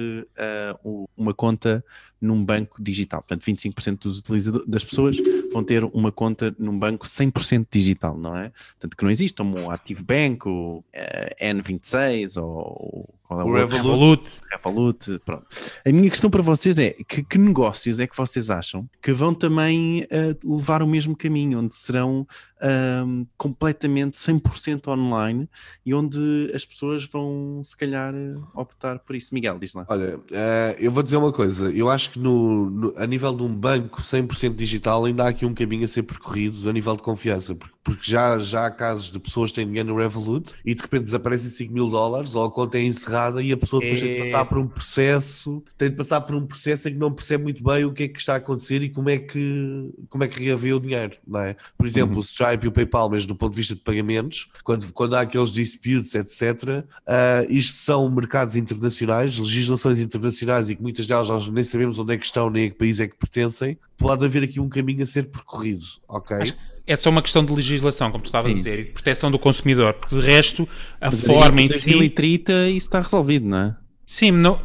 o- 0.83 1.07
uma 1.16 1.33
conta 1.33 1.85
num 2.25 2.45
banco 2.45 2.83
digital. 2.83 3.20
Portanto, 3.20 3.45
25% 3.45 3.99
dos 4.03 4.18
utilizadores, 4.18 4.66
das 4.66 4.85
pessoas 4.85 5.16
vão 5.53 5.62
ter 5.62 5.85
uma 5.85 6.11
conta 6.11 6.55
num 6.59 6.79
banco 6.79 7.07
100% 7.07 7.66
digital, 7.70 8.16
não 8.16 8.37
é? 8.37 8.51
Portanto, 8.51 8.97
que 8.97 9.05
não 9.05 9.11
existe 9.11 9.37
como 9.37 9.59
o 9.59 9.70
Active 9.70 10.03
Bank, 10.03 10.49
o 10.49 10.83
eh, 10.93 11.53
N26 11.53 12.41
ou 12.41 13.14
qual 13.25 13.41
é 13.41 13.45
o, 13.45 13.49
O? 13.49 13.53
Revolut. 13.53 13.83
Revolut. 13.83 14.31
Revolut, 14.53 15.18
pronto. 15.25 15.47
A 15.85 15.91
minha 15.91 16.11
questão 16.11 16.31
para 16.31 16.43
vocês 16.43 16.79
é 16.79 16.91
que, 16.91 17.22
que 17.22 17.39
negócios 17.39 17.99
é 17.99 18.07
que 18.07 18.16
vocês 18.16 18.51
acham 18.51 18.89
que 19.03 19.12
vão 19.12 19.35
também 19.35 20.07
eh, 20.11 20.37
levar 20.45 20.83
o 20.83 20.87
mesmo 20.87 21.16
caminho, 21.16 21.59
onde 21.59 21.75
serão 21.75 22.27
ahm, 22.61 23.25
completamente 23.37 24.18
100% 24.18 24.89
online 24.89 25.49
e 25.85 25.95
onde 25.95 26.51
as 26.55 26.64
pessoas 26.64 27.05
vão 27.05 27.61
se 27.64 27.77
calhar 27.77 28.14
optar 28.55 28.99
por 28.99 29.16
isso. 29.16 29.35
Miguel, 29.35 29.59
diz 29.59 29.75
lá. 29.75 29.87
Olha, 29.89 30.20
eh, 30.31 30.77
eu 30.79 30.93
vou 30.93 31.03
dizer 31.03 31.16
uma 31.16 31.33
coisa. 31.33 31.70
Eu 31.70 31.91
acho 31.91 32.11
que 32.14 32.18
no, 32.20 32.70
no- 32.70 32.94
a 32.96 33.06
nível 33.06 33.34
de 33.34 33.42
um 33.42 33.54
banco 33.54 34.00
100% 34.02 34.54
digital 34.56 35.04
ainda 35.04 35.24
há 35.24 35.28
aqui 35.28 35.44
um 35.44 35.54
caminho 35.54 35.84
a 35.84 35.88
ser 35.88 36.04
percorrido 36.04 36.68
a 36.68 36.72
nível 36.72 36.96
de 36.96 37.02
confiança, 37.02 37.54
porque, 37.54 37.74
porque 37.85 38.11
já, 38.11 38.39
já 38.39 38.64
há 38.64 38.70
casos 38.70 39.11
de 39.11 39.18
pessoas 39.18 39.51
que 39.51 39.57
têm 39.57 39.66
dinheiro 39.66 39.91
no 39.91 39.99
Revolut 39.99 40.55
e 40.64 40.74
de 40.74 40.80
repente 40.80 41.03
desaparecem 41.05 41.51
5 41.51 41.72
mil 41.72 41.91
dólares 41.91 42.35
ou 42.35 42.43
a 42.45 42.51
conta 42.51 42.78
é 42.78 42.82
encerrada 42.82 43.43
e 43.43 43.53
a 43.53 43.57
pessoa 43.59 43.80
depois 43.80 44.01
tem 44.01 44.14
de 44.14 44.20
É. 44.20 44.24
passar 44.24 44.45
por 44.47 44.57
um 44.59 44.66
processo, 44.66 45.62
tem 45.76 45.91
de 45.91 45.97
passar 45.97 46.20
por 46.22 46.35
um 46.35 46.47
processo 46.47 46.89
em 46.89 46.93
que 46.93 46.99
não 46.99 47.12
percebe 47.12 47.45
muito 47.45 47.62
bem 47.62 47.85
o 47.85 47.93
que 47.93 48.05
é 48.05 48.09
que 48.09 48.18
está 48.18 48.32
a 48.32 48.37
acontecer 48.37 48.82
e 48.82 48.89
como 48.89 49.11
é 49.11 49.18
que, 49.18 49.91
como 50.09 50.24
é 50.24 50.28
que 50.28 50.43
reavê 50.43 50.72
o 50.72 50.80
dinheiro, 50.80 51.16
não 51.26 51.41
é? 51.41 51.57
Por 51.76 51.87
exemplo, 51.87 52.18
o 52.18 52.22
Stripe 52.22 52.64
e 52.64 52.68
o 52.68 52.72
PayPal, 52.72 53.11
mesmo 53.11 53.28
do 53.28 53.37
ponto 53.37 53.51
de 53.53 53.57
vista 53.59 53.74
de 53.74 53.82
pagamentos, 53.82 54.49
quando, 54.64 54.91
quando 54.93 55.14
há 55.14 55.20
aqueles 55.20 55.51
disputes, 55.51 56.14
etc., 56.14 56.85
ah, 57.07 57.45
isto 57.51 57.76
são 57.76 58.09
mercados 58.11 58.57
internacionais, 58.57 59.39
legislações 59.39 60.01
internacionais 60.01 60.70
e 60.70 60.76
que 60.76 60.82
muitas 60.82 61.07
delas 61.07 61.28
nós 61.28 61.47
nem 61.49 61.62
sabemos 61.62 61.99
onde 61.99 62.14
é 62.14 62.16
que 62.16 62.24
estão 62.24 62.49
nem 62.49 62.66
a 62.66 62.70
que 62.70 62.76
país 62.76 62.99
é 62.99 63.07
que 63.07 63.16
pertencem, 63.16 63.78
pode 63.99 64.24
haver 64.24 64.43
aqui 64.43 64.59
um 64.59 64.68
caminho 64.70 65.03
a 65.03 65.07
ser 65.07 65.24
percorrido, 65.24 65.85
ok? 66.09 66.37
Acho 66.39 66.55
É 66.87 66.97
só 66.97 67.09
uma 67.11 67.22
questão 67.22 67.43
de 67.45 67.53
legislação, 67.53 68.11
como 68.11 68.22
tu 68.22 68.26
estavas 68.26 68.53
a 68.53 68.55
dizer, 68.55 68.78
e 68.78 68.85
de 68.85 68.91
proteção 68.91 69.30
do 69.30 69.39
consumidor, 69.39 69.95
porque 69.95 70.14
de 70.14 70.20
resto, 70.20 70.68
a 71.01 71.11
Mas 71.11 71.20
forma 71.22 71.62
em 71.62 71.66
em 71.66 71.78
si. 71.78 71.91
2030 71.91 72.68
isso 72.68 72.76
está 72.87 73.01
resolvido, 73.01 73.47
não 73.47 73.59
é? 73.59 73.76
Sim, 74.07 74.32
não. 74.32 74.61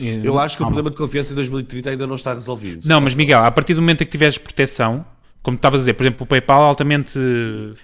eh, 0.00 0.20
Eu 0.24 0.36
acho 0.38 0.56
que 0.56 0.62
o 0.62 0.66
calma. 0.66 0.74
problema 0.74 0.90
de 0.90 0.96
confiança 0.96 1.32
em 1.32 1.36
2030 1.36 1.90
ainda 1.90 2.06
não 2.08 2.16
está 2.16 2.34
resolvido. 2.34 2.80
Não, 2.88 3.00
mas 3.00 3.14
Miguel, 3.14 3.44
a 3.44 3.50
partir 3.52 3.74
do 3.74 3.80
momento 3.80 4.02
em 4.02 4.04
que 4.04 4.10
tiveres 4.10 4.36
proteção, 4.36 5.06
como 5.42 5.54
estavas 5.54 5.80
a 5.80 5.82
dizer, 5.82 5.94
por 5.94 6.02
exemplo, 6.02 6.24
o 6.24 6.26
PayPal 6.26 6.62
altamente. 6.62 7.18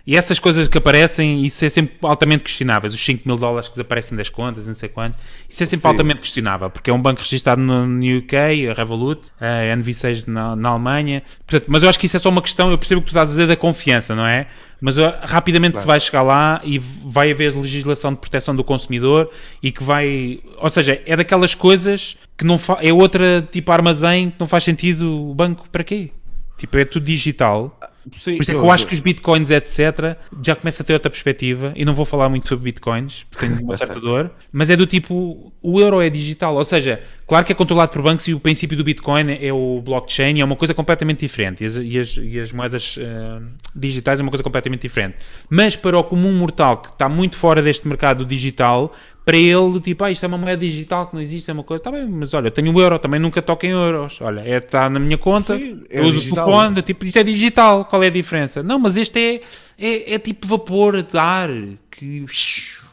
E 0.07 0.15
essas 0.15 0.39
coisas 0.39 0.69
que 0.69 0.77
aparecem, 0.77 1.45
isso 1.45 1.65
é 1.65 1.69
sempre 1.69 1.97
altamente 2.03 2.45
questionável. 2.45 2.89
Os 2.89 3.03
5 3.03 3.23
mil 3.27 3.37
dólares 3.37 3.69
que 3.69 3.75
desaparecem 3.75 4.17
das 4.17 4.29
contas, 4.29 4.67
não 4.67 4.75
sei 4.75 4.91
quanto, 4.91 5.17
isso 5.49 5.63
é 5.63 5.67
sempre 5.67 5.83
Sim. 5.83 5.89
altamente 5.89 6.21
questionável, 6.21 6.69
porque 6.69 6.91
é 6.91 6.93
um 6.93 7.01
banco 7.01 7.21
registado 7.21 7.63
no, 7.63 7.87
UK, 8.19 8.69
a 8.71 8.75
Revolut, 8.75 9.31
a 9.41 9.75
NV6 9.77 10.27
na, 10.27 10.55
na 10.55 10.69
Alemanha. 10.69 11.23
Portanto, 11.47 11.65
mas 11.69 11.83
eu 11.83 11.89
acho 11.89 11.99
que 11.99 12.07
isso 12.07 12.17
é 12.17 12.21
só 12.21 12.29
uma 12.29 12.43
questão, 12.43 12.71
eu 12.71 12.77
percebo 12.77 13.01
que 13.01 13.07
tu 13.07 13.11
estás 13.11 13.31
a 13.31 13.33
dizer 13.33 13.47
da 13.47 13.57
confiança, 13.57 14.15
não 14.15 14.27
é? 14.27 14.47
Mas 14.79 14.97
rapidamente 15.23 15.81
se 15.81 15.87
vai 15.87 15.99
chegar 15.99 16.21
lá 16.21 16.61
e 16.63 16.79
vai 16.79 17.31
haver 17.33 17.57
legislação 17.57 18.13
de 18.13 18.21
proteção 18.21 18.55
do 18.55 18.63
consumidor 18.63 19.31
e 19.63 19.73
que 19.73 19.83
vai. 19.83 20.41
Ou 20.59 20.69
seja, 20.69 21.01
é 21.07 21.17
daquelas 21.17 21.55
coisas 21.55 22.19
que 22.37 22.45
não 22.45 22.59
fa... 22.59 22.77
é 22.83 22.93
outra 22.93 23.41
tipo 23.51 23.73
armazém 23.73 24.29
que 24.29 24.37
não 24.39 24.47
faz 24.47 24.65
sentido 24.65 25.31
o 25.31 25.35
banco 25.35 25.67
para 25.71 25.83
quê? 25.83 26.11
Tipo, 26.57 26.79
é 26.79 26.85
tudo 26.85 27.05
digital. 27.07 27.79
Sim, 28.13 28.37
Por 28.37 28.43
isso 28.43 28.51
é 28.53 28.55
que 28.55 28.61
eu- 28.61 28.71
acho 28.71 28.87
que 28.87 28.95
os 28.95 29.01
bitcoins, 29.01 29.51
etc., 29.51 30.17
já 30.43 30.55
começa 30.55 30.83
a 30.83 30.87
ter 30.87 30.93
outra 30.93 31.11
perspectiva. 31.11 31.73
E 31.75 31.85
não 31.85 31.93
vou 31.93 32.05
falar 32.05 32.29
muito 32.29 32.47
sobre 32.49 32.65
bitcoins, 32.67 33.27
porque 33.29 33.47
tenho 33.47 33.61
uma 33.63 33.77
certa 33.77 33.99
dor. 34.01 34.31
Mas 34.53 34.71
é 34.71 34.77
do 34.77 34.87
tipo: 34.87 35.53
o 35.61 35.81
euro 35.81 36.01
é 36.01 36.09
digital. 36.09 36.55
Ou 36.55 36.65
seja, 36.65 37.01
claro 37.27 37.45
que 37.45 37.51
é 37.51 37.55
controlado 37.55 37.91
por 37.93 38.01
bancos 38.03 38.27
e 38.29 38.33
o 38.33 38.39
princípio 38.39 38.77
do 38.77 38.85
bitcoin 38.85 39.33
é 39.41 39.53
o 39.53 39.83
blockchain, 39.83 40.41
é 40.41 40.45
uma 40.45 40.55
coisa 40.57 40.73
completamente 40.73 41.19
diferente. 41.21 41.65
E 41.65 41.67
as, 41.67 41.75
e 41.77 41.99
as, 41.99 42.17
e 42.17 42.41
as 42.41 42.53
moedas 42.53 42.97
eh, 42.97 43.41
digitais 43.75 44.21
é 44.21 44.23
uma 44.23 44.31
coisa 44.31 44.45
completamente 44.45 44.83
diferente. 44.83 45.17
Mas 45.51 45.75
para 45.75 45.99
o 45.99 46.05
comum 46.05 46.33
mortal 46.33 46.79
que 46.79 46.89
está 46.91 47.09
muito 47.09 47.37
fora 47.37 47.61
deste 47.61 47.89
mercado 47.89 48.25
digital, 48.25 48.95
para 49.27 49.37
ele, 49.37 49.81
tipo, 49.81 50.05
ah, 50.05 50.11
isto 50.13 50.23
é 50.25 50.29
uma 50.29 50.39
moeda 50.39 50.65
digital 50.65 51.09
que 51.09 51.15
não 51.15 51.21
existe, 51.21 51.51
é 51.51 51.53
uma 51.53 51.65
coisa. 51.65 51.81
Está 51.81 51.91
bem, 51.91 52.07
mas 52.07 52.33
olha, 52.33 52.49
tenho 52.49 52.73
o 52.73 52.81
euro, 52.81 52.97
também 52.97 53.19
nunca 53.19 53.43
toco 53.43 53.67
em 53.67 53.71
euros. 53.71 54.21
Olha, 54.21 54.41
é, 54.41 54.59
está 54.59 54.89
na 54.89 55.01
minha 55.01 55.19
conta, 55.19 55.59
Sim, 55.59 55.83
é 55.91 55.99
eu 55.99 56.05
uso 56.05 56.21
digital. 56.21 56.45
o 56.47 56.53
telefone, 56.53 56.83
tipo, 56.83 57.05
isto 57.05 57.19
é 57.19 57.25
digital, 57.25 57.85
qual 57.87 58.05
é 58.05 58.07
a 58.07 58.11
diferença? 58.11 58.63
Não, 58.63 58.79
mas 58.79 58.97
este 58.97 59.19
é, 59.19 59.41
é, 59.85 60.15
é 60.15 60.19
tipo 60.21 60.47
vapor 60.47 61.03
de 61.03 61.19
ar 61.19 61.51
que 61.91 62.25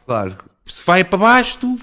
Claro. 0.08 0.36
se 0.66 0.82
vai 0.84 1.04
para 1.04 1.20
baixo, 1.20 1.60
tu 1.62 1.78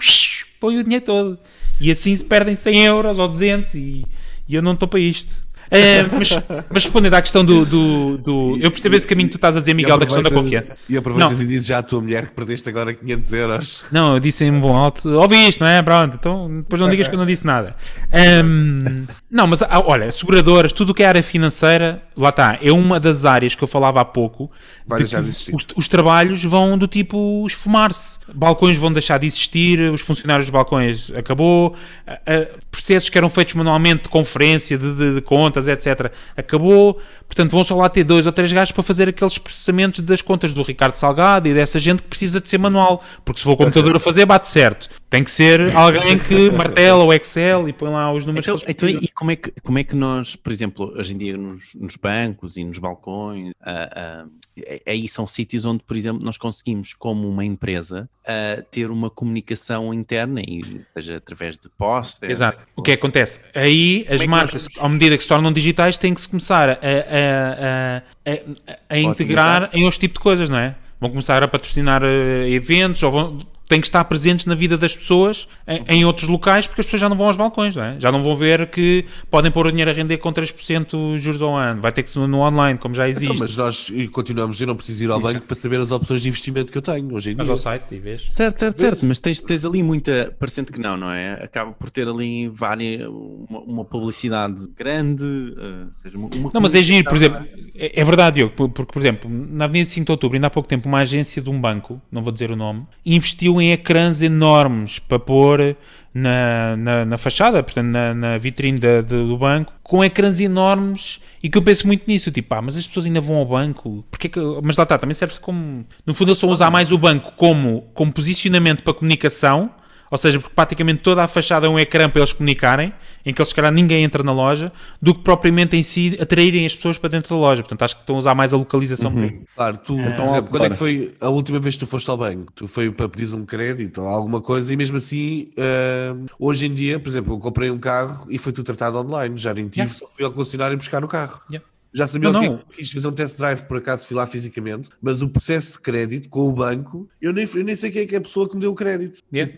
põe 0.59 0.79
o 0.79 0.83
dinheiro 0.83 1.05
todo. 1.05 1.39
E 1.81 1.89
assim 1.89 2.17
se 2.17 2.25
perdem 2.25 2.57
100 2.57 2.87
euros 2.87 3.21
ou 3.21 3.29
200 3.29 3.73
e, 3.75 4.05
e 4.49 4.55
eu 4.57 4.61
não 4.63 4.73
estou 4.73 4.89
para 4.89 4.99
isto. 4.99 5.41
É, 5.71 6.03
mas, 6.03 6.31
mas 6.69 6.85
respondendo 6.85 7.15
à 7.15 7.23
questão 7.23 7.45
do, 7.45 7.65
do, 7.65 8.19
do- 8.19 8.59
Eu 8.61 8.71
percebo 8.71 8.97
esse 8.97 9.07
caminho 9.07 9.29
que 9.29 9.35
tu 9.35 9.37
estás 9.37 9.57
a 9.57 9.61
dizer, 9.61 9.75
Miguel, 9.75 9.99
da 9.99 10.07
questão 10.07 10.23
da 10.23 10.31
confiança. 10.31 10.75
E 10.89 10.97
aproveitas 10.97 11.39
Não. 11.39 11.45
e 11.45 11.49
dizes 11.49 11.67
já 11.69 11.79
à 11.79 11.83
tua 11.83 12.01
mulher 12.01 12.27
que 12.29 12.35
perdeste 12.35 12.69
agora 12.69 12.93
500 12.93 13.33
euros. 13.33 13.85
Não, 13.93 14.15
eu 14.15 14.21
disse 14.21 14.45
em 14.45 14.53
bom 14.59 14.75
alto. 14.75 15.09
Ouvi 15.09 15.49
isto, 15.49 15.61
não 15.61 15.69
é? 15.69 15.81
Pronto, 15.83 16.17
então 16.19 16.59
depois 16.59 16.81
não 16.81 16.89
digas 16.91 17.07
que 17.07 17.15
eu 17.15 17.19
não 17.19 17.27
disse 17.27 17.47
nada. 17.47 17.75
Ahm, 18.13 19.05
não, 19.31 19.47
mas 19.47 19.63
ah, 19.63 19.83
olha, 19.87 20.11
seguradoras, 20.11 20.73
tudo 20.73 20.91
o 20.91 20.95
que 20.95 21.03
é 21.03 21.07
área 21.07 21.23
financeira, 21.23 22.03
lá 22.17 22.31
está, 22.31 22.59
é 22.61 22.73
uma 22.73 22.99
das 22.99 23.25
áreas 23.25 23.55
que 23.55 23.63
eu 23.63 23.69
falava 23.69 24.01
há 24.01 24.05
pouco. 24.05 24.51
Vai 24.91 24.99
deixar 24.99 25.23
de 25.23 25.29
existir. 25.29 25.55
Os, 25.55 25.67
os 25.77 25.89
trabalhos 25.89 26.45
vão 26.45 26.77
do 26.77 26.87
tipo 26.87 27.45
esfumar-se. 27.47 28.19
Balcões 28.35 28.77
vão 28.77 28.93
deixar 28.93 29.19
de 29.19 29.27
existir, 29.27 29.81
os 29.93 30.01
funcionários 30.03 30.47
dos 30.47 30.53
balcões 30.53 31.11
acabou, 31.13 31.75
ah, 32.07 32.21
ah, 32.27 32.47
processos 32.71 33.09
que 33.09 33.17
eram 33.19 33.29
feitos 33.31 33.55
manualmente 33.55 34.05
de 34.05 34.09
conferência, 34.09 34.77
de, 34.79 34.95
de- 34.95 35.15
de 35.15 35.21
contas, 35.21 35.67
etc. 35.67 36.13
Acabou. 36.37 37.01
Portanto, 37.27 37.51
vão 37.53 37.63
só 37.65 37.77
lá 37.77 37.89
ter 37.89 38.03
dois 38.05 38.27
ou 38.27 38.33
três 38.33 38.53
gajos 38.53 38.73
para 38.73 38.83
fazer 38.83 39.09
aqueles 39.09 39.39
processamentos 39.39 40.01
das 40.01 40.21
contas 40.21 40.53
do 40.53 40.63
Ricardo 40.63 40.95
Salgado 40.95 41.49
e 41.49 41.55
dessa 41.55 41.79
gente 41.79 42.03
que 42.03 42.09
precisa 42.09 42.41
de 42.41 42.49
ser 42.49 42.59
manual. 42.59 43.03
Porque 43.25 43.39
se 43.41 43.45
for 43.45 43.53
o 43.53 43.57
computador 43.57 43.97
a 43.97 44.01
fazer, 44.01 44.27
bate 44.27 44.49
certo. 44.49 44.89
Tem 45.09 45.23
que 45.25 45.31
ser 45.31 45.75
alguém 45.77 46.19
que 46.19 46.51
martela 46.51 47.05
o 47.05 47.13
Excel 47.13 47.69
e 47.69 47.73
põe 47.73 47.91
lá 47.91 48.13
os 48.13 48.25
números 48.27 48.47
Então, 48.47 48.59
que 48.59 48.65
eles 48.65 48.95
então, 48.95 49.05
e 49.05 49.09
como 49.09 49.31
é, 49.31 49.37
que, 49.37 49.53
como 49.63 49.79
é 49.79 49.85
que 49.85 49.95
nós, 49.97 50.35
por 50.37 50.53
exemplo, 50.53 50.93
hoje 50.97 51.15
em 51.15 51.19
dia 51.19 51.37
nos, 51.37 51.75
nos 51.75 51.97
bancos 51.97 52.57
e 52.57 52.65
nos 52.65 52.79
balcões, 52.79 53.53
ah, 53.61 53.91
ah, 53.95 54.25
é- 54.25 54.40
aí 54.87 55.09
são 55.09 55.27
sítios 55.27 55.65
onde, 55.65 55.83
por 55.83 55.97
exemplo, 55.97 56.25
nós 56.25 56.37
conseguimos, 56.37 56.95
como 56.95 57.29
uma 57.29 57.45
empresa, 57.45 58.09
uh, 58.23 58.63
ter 58.71 58.91
uma 58.91 59.11
comunicação 59.11 59.93
interna, 59.93 60.41
e, 60.41 60.85
seja 60.93 61.17
através 61.17 61.59
de 61.59 61.69
posters. 61.69 62.33
Exato. 62.33 62.59
O 62.77 62.83
que 62.83 62.93
é 62.93 62.97
que 62.97 63.01
acontece? 63.01 63.41
Aí 63.55 64.07
as 64.09 64.21
que 64.21 64.27
marcas, 64.27 64.69
à 64.79 64.89
medida 64.89 65.17
que 65.17 65.23
se 65.23 65.29
tornam 65.29 65.53
digitais, 65.53 65.99
têm 65.99 66.15
que 66.15 66.21
se 66.21 66.29
começar 66.29 66.71
a, 66.71 66.75
a, 66.75 68.03
a, 68.27 68.95
a, 68.95 68.99
integrar 68.99 69.71
em 69.73 69.85
outro 69.85 70.01
tipo 70.01 70.15
de 70.15 70.21
coisas, 70.21 70.49
não 70.49 70.59
é? 70.59 70.75
Vão 71.01 71.11
começar 71.11 71.43
a 71.43 71.49
patrocinar 71.49 72.03
eh, 72.05 72.51
eventos 72.51 73.03
ou 73.03 73.11
vão, 73.11 73.39
têm 73.69 73.81
que 73.81 73.87
estar 73.87 74.03
presentes 74.05 74.47
na 74.47 74.55
vida 74.55 74.77
das 74.77 74.97
pessoas 74.97 75.47
em, 75.67 75.85
em 76.01 76.05
outros 76.05 76.27
locais 76.29 76.67
porque 76.67 76.81
as 76.81 76.87
pessoas 76.87 77.01
já 77.01 77.09
não 77.09 77.17
vão 77.17 77.29
aos 77.29 77.37
balcões, 77.37 77.75
não 77.77 77.85
é? 77.85 78.01
Já 78.01 78.11
não 78.11 78.21
vão 78.23 78.35
ver 78.35 78.69
que 78.69 79.05
podem 79.31 79.51
pôr 79.51 79.67
o 79.67 79.71
dinheiro 79.71 79.91
a 79.91 79.95
render 79.95 80.19
com 80.19 80.33
3% 80.33 81.17
juros 81.19 81.41
ao 81.41 81.57
ano. 81.57 81.81
Vai 81.81 81.93
ter 81.93 82.03
que 82.03 82.11
ser 82.11 82.19
no 82.19 82.39
online, 82.41 82.79
como 82.79 82.95
já 82.95 83.09
existe. 83.09 83.27
Então, 83.27 83.37
mas 83.39 83.57
nós 83.57 83.91
continuamos, 84.13 84.61
eu 84.61 84.67
não 84.67 84.75
preciso 84.77 85.05
ir 85.05 85.11
ao 85.11 85.21
banco 85.21 85.47
para 85.47 85.55
saber 85.55 85.81
as 85.81 85.91
opções 85.93 86.21
de 86.21 86.29
investimento 86.29 86.73
que 86.73 86.77
eu 86.77 86.83
tenho 86.83 87.15
hoje 87.15 87.31
em 87.31 87.35
Mas 87.37 87.47
dia. 87.47 87.53
ao 87.55 87.59
site 87.59 87.95
e 87.95 87.99
vês. 87.99 88.27
Certo, 88.29 88.59
certo, 88.59 88.79
certo, 88.81 89.07
mas 89.07 89.19
tens, 89.21 89.41
tens 89.41 89.65
ali 89.65 89.83
muita, 89.83 90.35
parecendo 90.39 90.73
que 90.73 90.81
não, 90.81 90.97
não 90.97 91.11
é? 91.11 91.35
Acaba 91.43 91.71
por 91.73 91.89
ter 91.91 92.09
ali 92.09 92.49
várias, 92.49 93.09
uma, 93.09 93.61
uma 93.61 93.85
publicidade 93.85 94.67
grande, 94.77 95.25
uh, 95.25 95.89
seja, 95.93 96.19
uma, 96.19 96.29
uma 96.35 96.51
Não, 96.53 96.61
mas 96.61 96.75
é 96.75 96.83
giro, 96.83 97.09
por 97.09 97.17
exemplo, 97.17 97.47
é, 97.75 98.01
é 98.01 98.05
verdade, 98.05 98.37
Diogo, 98.37 98.53
por- 98.55 98.69
porque, 98.69 98.93
por 98.93 99.01
exemplo, 99.01 99.31
na 99.31 99.65
Avenida 99.67 99.89
5 99.89 100.05
de 100.07 100.11
Outubro, 100.13 100.37
ainda 100.37 100.49
há 100.49 100.51
pouco 100.51 100.69
tempo, 100.69 100.89
uma 100.91 100.99
agência 101.01 101.41
de 101.41 101.49
um 101.51 101.61
banco, 101.61 102.01
não 102.13 102.23
vou 102.23 102.33
dizer 102.33 102.51
o 102.51 102.57
nome, 102.57 102.87
investiu 103.05 103.61
em 103.61 103.73
ecrãs 103.73 104.21
enormes 104.23 104.99
para 104.99 105.19
pôr 105.19 105.77
na, 106.13 106.77
na, 106.77 107.05
na 107.05 107.17
fachada, 107.19 107.63
portanto, 107.63 107.87
na, 107.87 108.13
na 108.15 108.39
vitrine 108.39 108.79
da- 108.79 109.01
do 109.01 109.39
banco, 109.39 109.73
com 109.83 110.05
ecrãs 110.05 110.41
enormes 110.41 111.21
e 111.43 111.49
que 111.49 111.57
eu 111.57 111.63
penso 111.63 111.87
muito 111.87 112.07
nisso, 112.07 112.31
tipo, 112.31 112.55
ah, 112.55 112.61
mas 112.63 112.77
as 112.77 112.87
pessoas 112.87 113.07
ainda 113.07 113.21
vão 113.21 113.37
ao 113.37 113.47
banco, 113.47 114.05
porque 114.11 114.27
é 114.27 114.31
que, 114.31 114.41
mas 114.63 114.77
lá 114.77 114.83
está, 114.83 114.99
também 114.99 115.15
serve-se 115.15 115.41
como, 115.41 115.85
no 116.05 116.13
fundo, 116.15 116.29
eles 116.31 116.39
só 116.39 116.49
usar 116.49 116.71
mais 116.71 116.91
o 116.93 116.99
banco 116.99 117.33
como, 117.37 117.83
como 117.95 118.13
posicionamento 118.13 118.83
para 118.83 118.93
comunicação, 118.93 119.71
ou 120.11 120.19
seja, 120.19 120.41
porque 120.41 120.55
praticamente 120.55 121.01
toda 121.03 121.23
a 121.23 121.29
fachada 121.29 121.67
é 121.67 121.69
um 121.71 121.79
ecrã 121.79 122.11
para 122.11 122.21
eles 122.21 122.33
comunicarem, 122.33 122.93
em 123.25 123.33
que 123.33 123.41
eles, 123.41 123.51
se 123.51 123.55
calhar, 123.55 123.71
ninguém 123.71 124.03
entra 124.03 124.23
na 124.23 124.33
loja, 124.33 124.73
do 125.01 125.15
que 125.15 125.23
propriamente 125.23 125.77
em 125.77 125.83
si 125.83 126.17
atraírem 126.21 126.67
as 126.67 126.75
pessoas 126.75 126.99
para 126.99 127.11
dentro 127.11 127.31
da 127.31 127.37
loja. 127.41 127.63
Portanto, 127.63 127.83
acho 127.83 127.95
que 127.97 128.03
estão 128.03 128.17
a 128.17 128.19
usar 128.19 128.35
mais 128.35 128.53
a 128.53 128.57
localização 128.57 129.13
por 129.13 129.23
aí. 129.23 129.41
Claro, 129.55 129.77
tu, 129.79 129.95
por 129.97 130.01
Então, 130.07 130.27
exemplo, 130.31 130.51
quando 130.51 130.65
é 130.65 130.71
que 130.71 130.77
foi 130.77 131.15
a 131.21 131.29
última 131.29 131.61
vez 131.61 131.75
que 131.77 131.81
tu 131.81 131.87
foste 131.87 132.11
ao 132.11 132.17
banco? 132.17 132.53
Tu 132.55 132.67
foi 132.67 132.91
para 132.91 133.09
pedir 133.09 133.35
um 133.35 133.45
crédito 133.45 134.01
ou 134.01 134.09
alguma 134.09 134.41
coisa 134.41 134.73
e 134.73 134.77
mesmo 134.77 134.97
assim, 134.97 135.51
ah, 135.59 136.17
hoje 136.39 136.67
em 136.67 136.75
dia, 136.75 136.99
por 136.99 137.09
exemplo, 137.09 137.35
eu 137.35 137.39
comprei 137.39 137.71
um 137.71 137.79
carro 137.79 138.27
e 138.29 138.39
foi 138.39 138.53
tudo 138.53 138.67
tratado 138.67 138.99
online, 138.99 139.37
já 139.39 139.55
nem 139.55 139.69
tive, 139.69 139.81
Yeah. 139.81 139.95
só 139.95 140.07
fui 140.07 140.25
ao 140.25 140.33
concessionário 140.33 140.77
buscar 140.77 141.05
o 141.05 141.09
carro. 141.09 141.41
Yeah. 141.51 141.67
Já 141.93 142.07
sabia 142.07 142.31
Não, 142.31 142.39
o 142.39 142.43
que 142.43 142.47
é 142.47 142.51
não. 142.51 142.59
que 142.59 142.77
quis 142.77 142.93
fazer 142.93 143.09
um 143.09 143.13
test 143.13 143.37
drive, 143.37 143.63
por 143.67 143.79
acaso 143.79 144.07
fui 144.07 144.17
lá 144.17 144.27
fisicamente, 144.27 144.89
mas 145.03 145.23
o 145.23 145.29
processo 145.29 145.73
de 145.73 145.81
crédito 145.81 146.29
com 146.29 146.49
o 146.49 146.53
banco, 146.53 147.09
eu 147.21 147.33
nem, 147.33 147.49
eu 147.53 147.65
nem 147.65 147.75
sei 147.75 147.91
quem 147.91 148.03
é 148.03 148.07
que 148.07 148.15
é 148.15 148.19
a 148.19 148.21
pessoa 148.21 148.49
que 148.49 148.55
me 148.55 148.61
deu 148.61 148.71
o 148.71 148.75
crédito. 148.75 149.21
Yeah. 149.33 149.53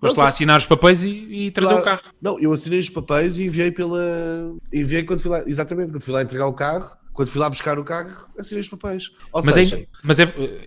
Foste 0.00 0.14
sei. 0.14 0.22
lá 0.22 0.28
assinar 0.28 0.58
os 0.58 0.66
papéis 0.66 1.04
e, 1.04 1.10
e 1.10 1.50
trazer 1.50 1.74
o 1.74 1.82
carro. 1.82 2.02
Não, 2.20 2.38
eu 2.38 2.52
assinei 2.52 2.78
os 2.78 2.88
papéis 2.90 3.38
e 3.38 3.44
enviei 3.44 3.70
pela. 3.70 4.54
Enviei 4.72 5.02
quando 5.02 5.20
fui 5.20 5.30
lá, 5.30 5.42
exatamente, 5.46 5.90
quando 5.90 6.02
fui 6.02 6.14
lá 6.14 6.22
entregar 6.22 6.46
o 6.46 6.52
carro, 6.52 6.96
quando 7.12 7.28
fui 7.28 7.40
lá 7.40 7.48
buscar 7.48 7.78
o 7.78 7.84
carro, 7.84 8.10
assinei 8.38 8.60
os 8.60 8.68
papéis. 8.68 9.10
Ou 9.32 9.42
Mas, 9.44 9.54
seja, 9.54 9.76
é, 9.80 9.86
mas 10.02 10.18
é, 10.18 10.22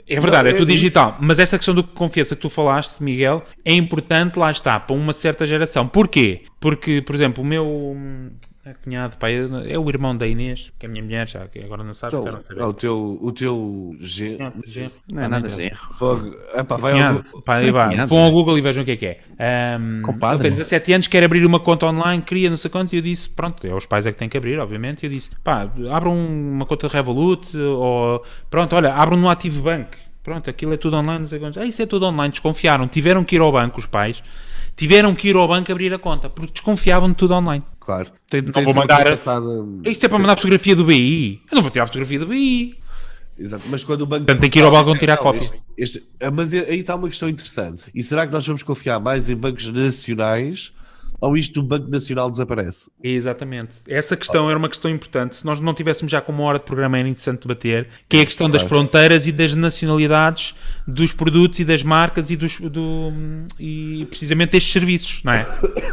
é 0.07 0.19
verdade, 0.19 0.49
é 0.49 0.51
é 0.51 0.55
tudo 0.55 0.71
isso. 0.71 0.79
digital. 0.79 1.17
Mas 1.19 1.39
essa 1.39 1.57
questão 1.57 1.73
do 1.73 1.83
confiança 1.83 2.35
que 2.35 2.41
tu 2.41 2.49
falaste, 2.49 3.01
Miguel, 3.01 3.43
é 3.63 3.73
importante, 3.73 4.37
lá 4.37 4.51
está, 4.51 4.79
para 4.79 4.95
uma 4.95 5.11
certa 5.11 5.45
geração. 5.45 5.87
Porquê? 5.87 6.43
Porque, 6.65 6.99
por 6.99 7.13
exemplo, 7.13 7.43
o 7.43 7.45
meu 7.45 7.63
hum, 7.63 8.31
cunhado, 8.83 9.17
pá, 9.17 9.29
é 9.29 9.77
o 9.77 9.87
irmão 9.87 10.17
da 10.17 10.25
Inês, 10.25 10.73
que 10.79 10.87
é 10.87 10.89
a 10.89 10.91
minha 10.91 11.03
mulher, 11.03 11.29
já 11.29 11.47
que 11.47 11.59
agora 11.59 11.83
não 11.83 11.93
sabe, 11.93 12.15
então, 12.15 12.41
ah, 12.59 12.67
o 12.67 12.73
teu, 12.73 13.19
o 13.21 13.31
teu 13.31 13.91
Ah, 14.39 14.51
genro. 14.63 14.91
Não 15.07 15.21
é 15.21 15.25
Ah, 15.25 15.29
nada 15.29 15.47
genro. 15.47 15.75
Fogo. 15.99 16.35
Epá, 16.55 16.75
vai 16.75 16.93
ao 16.93 16.97
Cunhado, 16.97 17.23
Google. 17.23 17.41
pá, 17.43 17.53
vá. 17.71 17.89
Cunhado. 17.89 18.09
Vão 18.09 18.17
ao 18.17 18.31
Google 18.31 18.57
e 18.57 18.61
vejam 18.61 18.81
o 18.81 18.85
que 18.85 18.93
é 18.93 18.97
que 18.97 19.05
é. 19.05 19.19
Ahm, 19.37 20.01
Compadre. 20.01 20.47
Ele 20.47 20.55
tem 20.55 20.57
17 20.57 20.93
anos, 20.93 21.07
quer 21.07 21.23
abrir 21.23 21.45
uma 21.45 21.59
conta 21.59 21.85
online, 21.85 22.23
cria 22.23 22.49
não 22.49 22.57
sei 22.57 22.71
quanto, 22.71 22.93
e 22.93 22.97
eu 22.97 23.01
disse, 23.03 23.29
pronto, 23.29 23.67
é 23.67 23.71
os 23.71 23.85
pais 23.85 24.07
é 24.07 24.11
que 24.11 24.17
têm 24.17 24.27
que 24.27 24.37
abrir, 24.37 24.57
obviamente, 24.57 25.03
e 25.03 25.05
eu 25.05 25.11
disse, 25.11 25.29
pá, 25.43 25.69
abram 25.91 26.17
uma 26.17 26.65
conta 26.65 26.87
de 26.87 26.93
Revolut, 26.93 27.55
ou, 27.55 28.23
pronto, 28.49 28.75
olha, 28.75 28.91
abram 28.91 29.17
no 29.17 29.29
Active 29.29 29.61
Bank, 29.61 29.97
pronto, 30.25 30.49
aquilo 30.49 30.73
é 30.73 30.77
tudo 30.77 30.97
online, 30.97 31.19
não 31.19 31.25
sei 31.25 31.39
quantos. 31.39 31.57
Ah, 31.57 31.65
isso 31.65 31.81
é 31.81 31.85
tudo 31.85 32.05
online, 32.07 32.31
desconfiaram, 32.31 32.87
tiveram 32.87 33.23
que 33.23 33.35
ir 33.35 33.39
ao 33.41 33.51
banco, 33.51 33.79
os 33.79 33.85
pais, 33.85 34.21
tiveram 34.75 35.15
que 35.15 35.29
ir 35.29 35.35
ao 35.37 35.47
banco 35.47 35.71
abrir 35.71 35.93
a 35.93 35.99
conta, 35.99 36.29
porque 36.29 36.51
desconfiavam 36.51 37.07
de 37.09 37.15
tudo 37.15 37.33
online. 37.35 37.63
Claro. 37.79 38.11
Tem, 38.29 38.41
Não 38.41 38.51
tem 38.51 38.63
vou 38.65 38.73
mandar- 38.73 39.05
passada- 39.05 39.45
Isto 39.85 40.05
é 40.05 40.09
para 40.09 40.19
mandar 40.19 40.35
fotografia 40.35 40.75
do 40.75 40.83
BI. 40.83 41.41
Eu 41.49 41.55
não 41.55 41.61
vou 41.61 41.71
tirar 41.71 41.83
a 41.83 41.87
fotografia 41.87 42.19
do 42.19 42.25
BI. 42.27 42.75
Exato. 43.37 43.63
Mas 43.69 43.83
quando 43.83 44.01
o 44.01 44.05
banco. 44.05 44.25
Portanto, 44.25 44.41
tem 44.41 44.49
que 44.49 44.59
ir 44.59 44.63
ao 44.63 44.71
balcão 44.71 44.97
tirar 44.97 45.17
Não, 45.17 45.23
cópia. 45.23 45.39
este- 45.39 45.61
este- 45.77 46.03
ah, 46.21 46.31
mas 46.31 46.53
aí 46.53 46.79
está 46.79 46.95
uma 46.95 47.07
questão 47.09 47.27
interessante. 47.29 47.83
E 47.93 48.01
será 48.01 48.25
que 48.25 48.31
nós 48.33 48.45
vamos 48.47 48.63
confiar 48.63 48.99
mais 48.99 49.29
em 49.29 49.35
bancos 49.35 49.67
nacionais 49.69 50.71
ou 51.19 51.37
isto 51.37 51.61
do 51.61 51.67
Banco 51.67 51.89
Nacional 51.89 52.29
desaparece? 52.29 52.89
Exatamente. 53.03 53.79
Essa 53.87 54.15
questão 54.15 54.49
era 54.49 54.57
uma 54.57 54.69
questão 54.69 54.89
importante. 54.91 55.35
Se 55.35 55.45
nós 55.45 55.59
não 55.59 55.73
tivéssemos 55.73 56.11
já 56.11 56.21
com 56.21 56.31
uma 56.31 56.43
hora 56.43 56.59
de 56.59 56.65
programa, 56.65 56.97
era 56.97 57.07
interessante 57.07 57.41
debater, 57.41 57.87
que 58.07 58.17
é 58.17 58.21
a 58.21 58.25
questão 58.25 58.49
das 58.49 58.61
fronteiras 58.61 59.27
e 59.27 59.31
das 59.31 59.55
nacionalidades 59.55 60.55
dos 60.87 61.11
produtos 61.11 61.59
e 61.59 61.65
das 61.65 61.83
marcas 61.83 62.29
e, 62.29 62.35
dos, 62.35 62.59
do, 62.59 63.11
e 63.59 64.05
precisamente 64.09 64.51
destes 64.51 64.71
serviços, 64.71 65.21
não 65.23 65.33
é? 65.33 65.45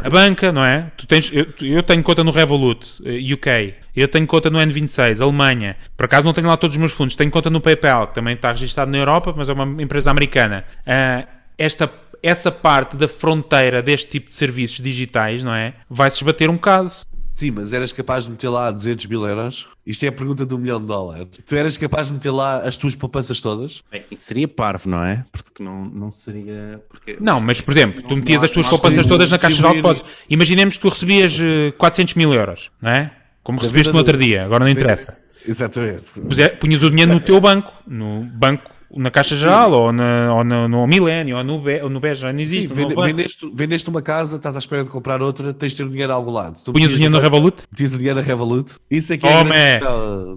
A 0.03 0.09
banca, 0.09 0.51
não 0.51 0.63
é? 0.63 0.91
Tu 0.97 1.07
tens, 1.07 1.31
eu, 1.33 1.45
eu 1.61 1.83
tenho 1.83 2.03
conta 2.03 2.23
no 2.23 2.31
Revolut, 2.31 3.01
eh, 3.03 3.33
UK, 3.33 3.73
eu 3.95 4.07
tenho 4.07 4.25
conta 4.25 4.49
no 4.49 4.59
N26, 4.59 5.21
Alemanha. 5.21 5.75
Por 5.95 6.05
acaso 6.05 6.25
não 6.25 6.33
tenho 6.33 6.47
lá 6.47 6.57
todos 6.57 6.75
os 6.75 6.79
meus 6.79 6.91
fundos. 6.91 7.15
Tenho 7.15 7.29
conta 7.29 7.49
no 7.49 7.61
PayPal, 7.61 8.07
que 8.07 8.15
também 8.15 8.33
está 8.33 8.51
registado 8.51 8.89
na 8.89 8.97
Europa, 8.97 9.33
mas 9.35 9.49
é 9.49 9.53
uma 9.53 9.81
empresa 9.81 10.09
americana. 10.09 10.65
Ah, 10.85 11.25
esta 11.57 11.91
essa 12.23 12.51
parte 12.51 12.95
da 12.95 13.07
fronteira 13.07 13.81
deste 13.83 14.09
tipo 14.09 14.29
de 14.29 14.35
serviços 14.35 14.79
digitais, 14.83 15.43
não 15.43 15.53
é? 15.53 15.73
Vai-se 15.89 16.15
esbater 16.17 16.49
um 16.49 16.53
bocado. 16.55 16.91
Sim, 17.35 17.49
mas 17.51 17.73
eras 17.73 17.91
capaz 17.91 18.25
de 18.25 18.29
meter 18.31 18.47
lá 18.47 18.69
200 18.71 19.07
mil 19.07 19.27
euros? 19.27 19.67
Isto 19.85 20.05
é 20.05 20.07
a 20.07 20.11
pergunta 20.11 20.45
do 20.45 20.57
milhão 20.57 20.79
de 20.79 20.85
dólares. 20.85 21.27
Tu 21.45 21.55
eras 21.55 21.75
capaz 21.77 22.07
de 22.07 22.13
meter 22.13 22.29
lá 22.31 22.59
as 22.59 22.77
tuas 22.77 22.95
poupanças 22.95 23.41
todas? 23.41 23.83
Bem, 23.91 24.03
isso 24.11 24.23
seria 24.25 24.47
parvo, 24.47 24.87
não 24.87 25.03
é? 25.03 25.25
Porque 25.31 25.61
não, 25.63 25.83
não 25.85 26.11
seria. 26.11 26.79
Porque... 26.87 27.17
Não, 27.19 27.39
mas 27.41 27.59
por 27.59 27.71
exemplo, 27.71 28.03
tu 28.03 28.15
metias 28.15 28.41
não 28.41 28.45
as 28.45 28.51
tuas 28.51 28.69
poupanças 28.69 29.05
todas 29.07 29.31
na 29.31 29.39
caixa 29.39 29.61
de 29.67 29.73
depósito. 29.75 30.07
Imaginemos 30.29 30.75
que 30.75 30.81
tu 30.81 30.89
recebias 30.89 31.37
eh, 31.41 31.71
400 31.77 32.13
mil 32.13 32.31
euros, 32.33 32.69
não 32.79 32.91
é? 32.91 33.11
Como 33.41 33.59
recebeste 33.59 33.91
no 33.91 33.97
outro 33.97 34.17
dia, 34.17 34.45
agora 34.45 34.63
não 34.63 34.71
interessa. 34.71 35.17
Exatamente. 35.45 36.21
Puse- 36.21 36.49
Punhas 36.49 36.83
o 36.83 36.89
dinheiro 36.89 37.11
no 37.13 37.19
teu 37.19 37.41
banco, 37.41 37.73
no 37.85 38.23
banco, 38.25 38.71
na 38.95 39.09
Caixa 39.11 39.35
Geral, 39.35 39.71
ou, 39.71 39.91
na, 39.91 40.33
ou 40.35 40.43
na- 40.43 40.67
no 40.67 40.85
Milênio, 40.87 41.37
ou 41.37 41.43
no, 41.43 41.59
Be, 41.61 41.81
ou 41.81 41.89
no 41.89 41.99
BES, 41.99 42.19
já 42.19 42.31
não 42.31 42.37
Sim, 42.39 42.43
existe. 42.43 42.69
no 42.69 42.75
vende- 42.75 42.95
vendeste, 42.95 43.51
vendeste 43.53 43.89
uma 43.89 44.01
casa, 44.01 44.37
estás 44.37 44.55
à 44.55 44.59
espera 44.59 44.83
de 44.83 44.89
comprar 44.89 45.21
outra, 45.21 45.53
tens 45.53 45.71
de 45.71 45.77
ter 45.79 45.83
o 45.83 45.89
dinheiro 45.89 46.11
a 46.11 46.15
algum 46.15 46.31
lado. 46.31 46.61
Tu 46.63 46.71
Punhas 46.73 46.91
o 46.91 46.95
dinheiro 46.95 47.15
no 47.15 47.21
Revolut? 47.21 47.63
Metias 47.71 47.93
o 47.93 47.97
dinheiro 47.97 48.19
na 48.19 48.25
Revolut. 48.25 48.75
Isso 48.91 49.13
é 49.13 49.17
que 49.17 49.25
é. 49.25 49.79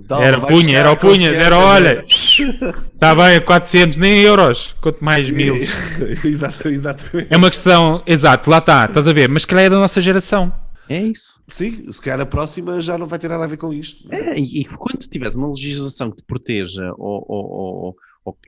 Toma, 0.07 0.23
Era 0.23 0.41
punha, 0.41 0.79
era 0.79 0.93
o 0.93 0.97
punha, 0.97 1.31
era 1.31 1.59
olha, 1.59 2.05
está 2.09 3.15
bem, 3.15 3.41
400, 3.41 3.97
nem 3.97 4.21
euros, 4.21 4.75
quanto 4.81 5.05
mais 5.05 5.31
mil. 5.31 5.57
Exato, 6.25 6.69
exatamente. 6.69 7.29
É 7.31 7.37
uma 7.37 7.51
questão, 7.51 8.03
exato, 8.07 8.51
lá 8.51 8.59
está, 8.59 8.87
estás 8.87 9.07
a 9.09 9.13
ver, 9.13 9.29
mas 9.29 9.45
que 9.45 9.55
é 9.55 9.69
da 9.71 9.79
nossa 9.79 10.01
geração. 10.01 10.53
É 10.89 11.03
isso. 11.03 11.41
Sim, 11.49 11.91
se 11.91 12.01
calhar 12.01 12.21
a 12.21 12.27
próxima 12.27 12.81
já 12.81 12.97
não 12.97 13.07
vai 13.07 13.19
ter 13.19 13.29
nada 13.29 13.43
a 13.43 13.47
ver 13.49 13.57
com 13.57 13.73
isto. 13.73 14.07
É, 14.13 14.39
e, 14.39 14.65
quando 14.65 14.99
tu 15.01 15.09
tiveres 15.09 15.35
uma 15.35 15.49
legislação 15.49 16.11
que 16.13 16.19
te 16.19 16.23
proteja, 16.25 16.93
ou- 16.97 17.25
ou- 17.29 17.51
ou- 17.51 17.97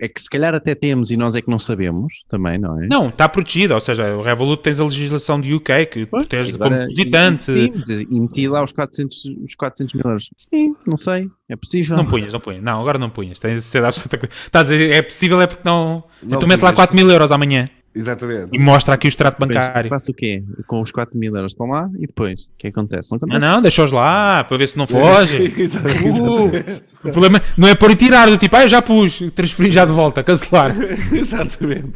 é 0.01 0.09
que 0.09 0.21
se 0.21 0.29
calhar 0.29 0.55
até 0.55 0.75
temos 0.75 1.11
e 1.11 1.17
nós 1.17 1.35
é 1.35 1.43
que 1.43 1.51
não 1.51 1.59
sabemos, 1.59 2.13
também, 2.29 2.59
não 2.59 2.83
é? 2.83 2.87
Não, 2.87 3.09
está 3.09 3.29
protegida, 3.29 3.75
ou 3.75 3.81
seja, 3.81 4.17
o 4.17 4.23
Revolut 4.23 4.63
tens 4.63 4.81
a 4.81 4.85
legislação 4.85 5.41
de 5.41 5.55
UK 5.55 5.87
que 5.87 6.07
Pois, 6.07 6.27
protege 6.27 6.55
agora, 6.55 6.71
como 6.71 6.89
depositante. 6.89 7.53
E, 7.53 8.21
meti 8.21 8.49
lá 8.49 8.63
os 8.63 8.73
400, 8.73 9.25
os 9.45 9.55
400 9.55 9.95
mil 9.95 10.05
euros. 10.05 10.31
Sim, 10.37 10.75
não 10.87 10.97
sei. 10.97 11.29
É 11.49 11.57
possível. 11.57 11.97
Não 11.97 12.07
punhas, 12.07 12.33
não 12.33 12.41
punhas. 12.41 12.63
Não, 12.63 12.81
agora 12.81 12.99
não 12.99 13.11
punhas. 13.11 13.39
Tens 13.39 13.55
de 13.55 13.63
ser 13.63 13.85
absoluta... 13.85 14.27
Estás 14.27 14.71
a 14.71 14.73
dizer, 14.73 14.91
é 14.91 15.03
possível, 15.03 15.41
é 15.41 15.47
porque 15.47 15.63
não. 15.65 16.05
Não 16.23 16.41
tu 16.41 16.47
mete 16.47 16.61
lá 16.61 16.73
punhas. 16.73 16.77
4 16.77 16.97
mil 16.97 17.11
euros 17.11 17.33
amanhã 17.33 17.67
Exatamente. 17.95 18.51
e 18.53 18.59
mostra 18.59 18.95
aqui 18.95 19.07
o 19.07 19.11
extrato 19.11 19.39
bancário. 19.41 19.89
Faço 19.89 20.13
o 20.13 20.15
quê? 20.15 20.43
Com 20.67 20.81
os 20.83 20.93
4 20.93 21.19
mil 21.19 21.35
euros 21.35 21.53
estão 21.53 21.67
lá 21.67 21.89
e 21.99 22.07
depois? 22.07 22.41
O 22.43 22.47
que 22.59 22.69
acontece? 22.69 23.11
Não 23.11 23.19
Não, 23.21 23.29
acontece. 23.29 23.53
não, 23.55 23.63
deixa-os 23.63 23.91
lá 23.93 24.45
para 24.45 24.57
ver 24.57 24.69
se 24.69 24.77
não 24.79 24.87
foge. 24.89 25.37
Uh, 25.37 25.61
exatamente. 25.61 26.83
o 27.05 27.13
problema 27.13 27.43
não 27.57 27.67
é 27.69 27.75
pôr 27.75 27.91
e 27.91 27.97
tirar, 27.97 28.29
do 28.29 28.39
tipo, 28.39 28.55
ah, 28.57 28.63
eu 28.63 28.69
já 28.69 28.81
pus, 28.83 29.21
transferi 29.35 29.71
já 29.71 29.85
de 29.85 29.93
volta, 29.93 30.23
cancelar. 30.23 30.75
Exatamente. 31.13 31.93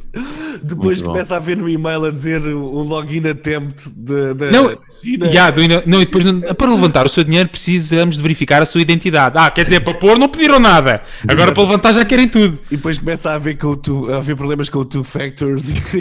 Depois 0.63 0.99
Muito 0.99 1.05
bom. 1.05 1.13
começa 1.13 1.37
a 1.37 1.39
ver 1.39 1.57
no 1.57 1.69
e-mail 1.69 2.05
a 2.05 2.11
dizer 2.11 2.41
o 2.43 2.83
login 2.83 3.27
attempt 3.29 3.91
de- 3.97 4.35
da 4.35 4.51
Não, 4.51 4.77
China. 5.01 5.29
já, 5.31 5.51
do 5.51 5.61
não, 5.87 6.01
e 6.01 6.05
depois 6.05 6.25
não- 6.25 6.41
para 6.41 6.71
levantar 6.71 7.07
o 7.07 7.09
seu 7.09 7.25
dinheiro 7.25 7.49
precisamos 7.49 8.17
de 8.17 8.23
verificar 8.23 8.63
a 8.63 8.67
sua 8.67 8.81
identidade. 8.81 9.37
Ah, 9.39 9.51
quer 9.51 9.65
dizer, 9.65 9.81
para 9.81 9.95
pôr 9.95 10.19
não 10.19 10.29
pediram 10.29 10.59
nada. 10.59 11.03
Agora 11.27 11.53
para 11.53 11.63
levantar 11.63 11.93
já 11.93 12.05
querem 12.05 12.29
tudo. 12.29 12.59
E 12.71 12.77
depois 12.77 12.99
começa 12.99 13.31
a 13.31 13.35
haver, 13.35 13.57
com 13.57 13.69
o 13.69 13.77
two, 13.77 14.13
a 14.13 14.19
haver 14.19 14.37
problemas 14.37 14.69
com 14.69 14.79
o 14.81 14.85
two 14.85 15.05
factors 15.05 15.69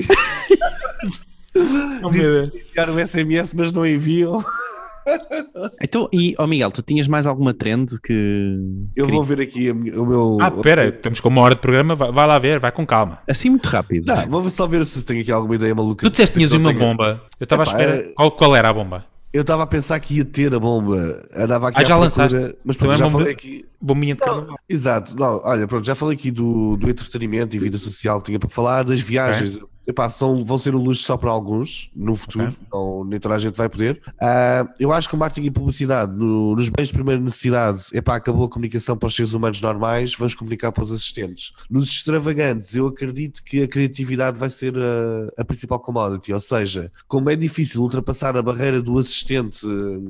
e 1.56 1.60
Oh, 2.04 2.10
meu 2.10 2.10
dizem 2.12 2.32
Deus. 2.34 2.50
que 2.52 2.60
enviaram 2.70 2.96
o 2.96 3.08
SMS, 3.08 3.54
mas 3.54 3.72
não 3.72 3.86
enviam. 3.86 4.44
Então, 5.82 6.08
e, 6.14 6.36
ó 6.38 6.46
Miguel, 6.46 6.70
tu 6.70 6.84
tinhas 6.84 7.08
mais 7.08 7.26
alguma 7.26 7.56
trend 7.56 8.00
que. 8.04 8.56
Eu 8.96 9.08
vou 9.08 9.24
ver 9.24 9.42
aqui 9.42 9.68
a 9.68 9.74
minha- 9.74 10.00
o 10.00 10.06
meu. 10.06 10.38
Ah, 10.40 10.54
espera, 10.56 10.90
estamos 10.90 11.20
com 11.20 11.28
uma 11.28 11.42
hora 11.42 11.56
de 11.56 11.62
programa, 11.62 11.96
vai, 11.96 12.12
vai 12.12 12.28
lá 12.28 12.38
ver, 12.38 12.60
vai 12.60 12.72
com 12.72 12.86
calma. 12.86 13.18
Assim 13.28 13.50
muito 13.50 13.66
rápido. 13.66 14.06
Não, 14.06 14.30
vou 14.30 14.48
só 14.52 14.68
ver 14.68 14.86
se 14.86 15.04
tenho 15.04 15.22
aqui 15.22 15.32
alguma 15.32 15.56
ideia 15.56 15.74
maluca. 15.74 16.06
Tu 16.06 16.12
disseste 16.12 16.34
que 16.34 16.40
tinhas 16.40 16.54
Eu 16.54 16.60
uma 16.60 16.70
tenho- 16.72 16.80
bomba. 16.86 17.20
Eu 17.40 17.44
estava 17.46 17.64
à 17.64 17.66
espera. 17.66 17.96
é- 17.98 18.14
Qual, 18.14 18.32
qual 18.32 18.56
era 18.56 18.70
a 18.70 18.74
bomba? 18.74 19.04
Eu 19.34 19.42
estava 19.42 19.64
a 19.64 19.68
pensar 19.68 20.00
que 20.00 20.18
ia 20.18 20.26
ter 20.26 20.54
a 20.54 20.60
bomba. 20.60 21.28
Andava 21.36 21.70
aqui 21.70 21.80
Ah, 21.80 21.84
já 21.84 21.98
procura, 21.98 22.24
lançaste? 22.28 22.56
Mas 22.64 22.78
pronto, 22.78 22.92
já 22.98 23.06
vamos 23.06 23.20
falei 23.22 23.34
ver. 23.34 23.40
aqui. 23.40 23.66
Bombinha 23.82 24.14
de 24.14 24.22
carnaval. 24.22 24.56
Exato, 24.70 25.16
não, 25.18 25.42
olha, 25.44 25.68
pronto, 25.68 25.84
já 25.88 25.96
falei 25.96 26.16
aqui 26.16 26.30
do, 26.30 26.78
do 26.78 26.88
entretenimento 26.88 27.56
e 27.56 27.60
vida 27.60 27.80
social 27.80 28.20
que 28.22 28.28
tinha 28.28 28.38
para 28.40 28.50
falar, 28.50 28.84
das 28.84 29.00
viagens. 29.02 29.60
Epá, 29.88 30.10
são, 30.10 30.46
vão 30.46 30.58
ser 30.60 30.76
um 30.76 30.80
luxo 30.80 31.02
só 31.04 31.18
para 31.18 31.32
alguns 31.32 31.90
no 31.96 32.16
futuro, 32.16 32.50
Ok. 32.50 32.58
não, 32.72 33.04
nem 33.04 33.20
toda 33.20 33.34
a 33.36 33.40
gente 33.40 33.56
vai 33.56 33.68
poder. 33.68 34.00
Ah, 34.22 34.68
eu 34.80 34.94
acho 34.94 35.10
que 35.10 35.16
o 35.16 35.18
marketing 35.18 35.48
e 35.48 35.52
publicidade 35.52 36.14
no- 36.16 36.56
nos 36.56 36.70
bens 36.70 36.88
de 36.90 36.94
primeira 36.94 37.20
necessidade, 37.20 37.86
epá, 37.92 38.16
acabou 38.16 38.46
a 38.46 38.50
comunicação 38.50 38.96
para 38.96 39.08
os 39.08 39.16
seres 39.16 39.34
humanos 39.34 39.60
normais, 39.60 40.14
vamos 40.16 40.36
comunicar 40.36 40.72
para 40.72 40.84
os 40.84 40.92
assistentes. 40.92 41.52
Nos 41.70 41.90
extravagantes, 41.90 42.76
eu 42.76 42.86
acredito 42.88 43.44
que 43.44 43.64
a 43.64 43.68
criatividade 43.68 44.38
vai 44.38 44.50
ser 44.52 44.76
a, 44.78 45.42
a 45.42 45.44
principal 45.46 45.80
commodity, 45.80 46.32
ou 46.32 46.40
seja, 46.40 46.92
como 47.08 47.30
é 47.32 47.36
difícil 47.36 47.82
ultrapassar 47.82 48.38
a 48.38 48.42
barreira 48.44 48.82
do 48.82 49.00
assistente, 49.00 49.66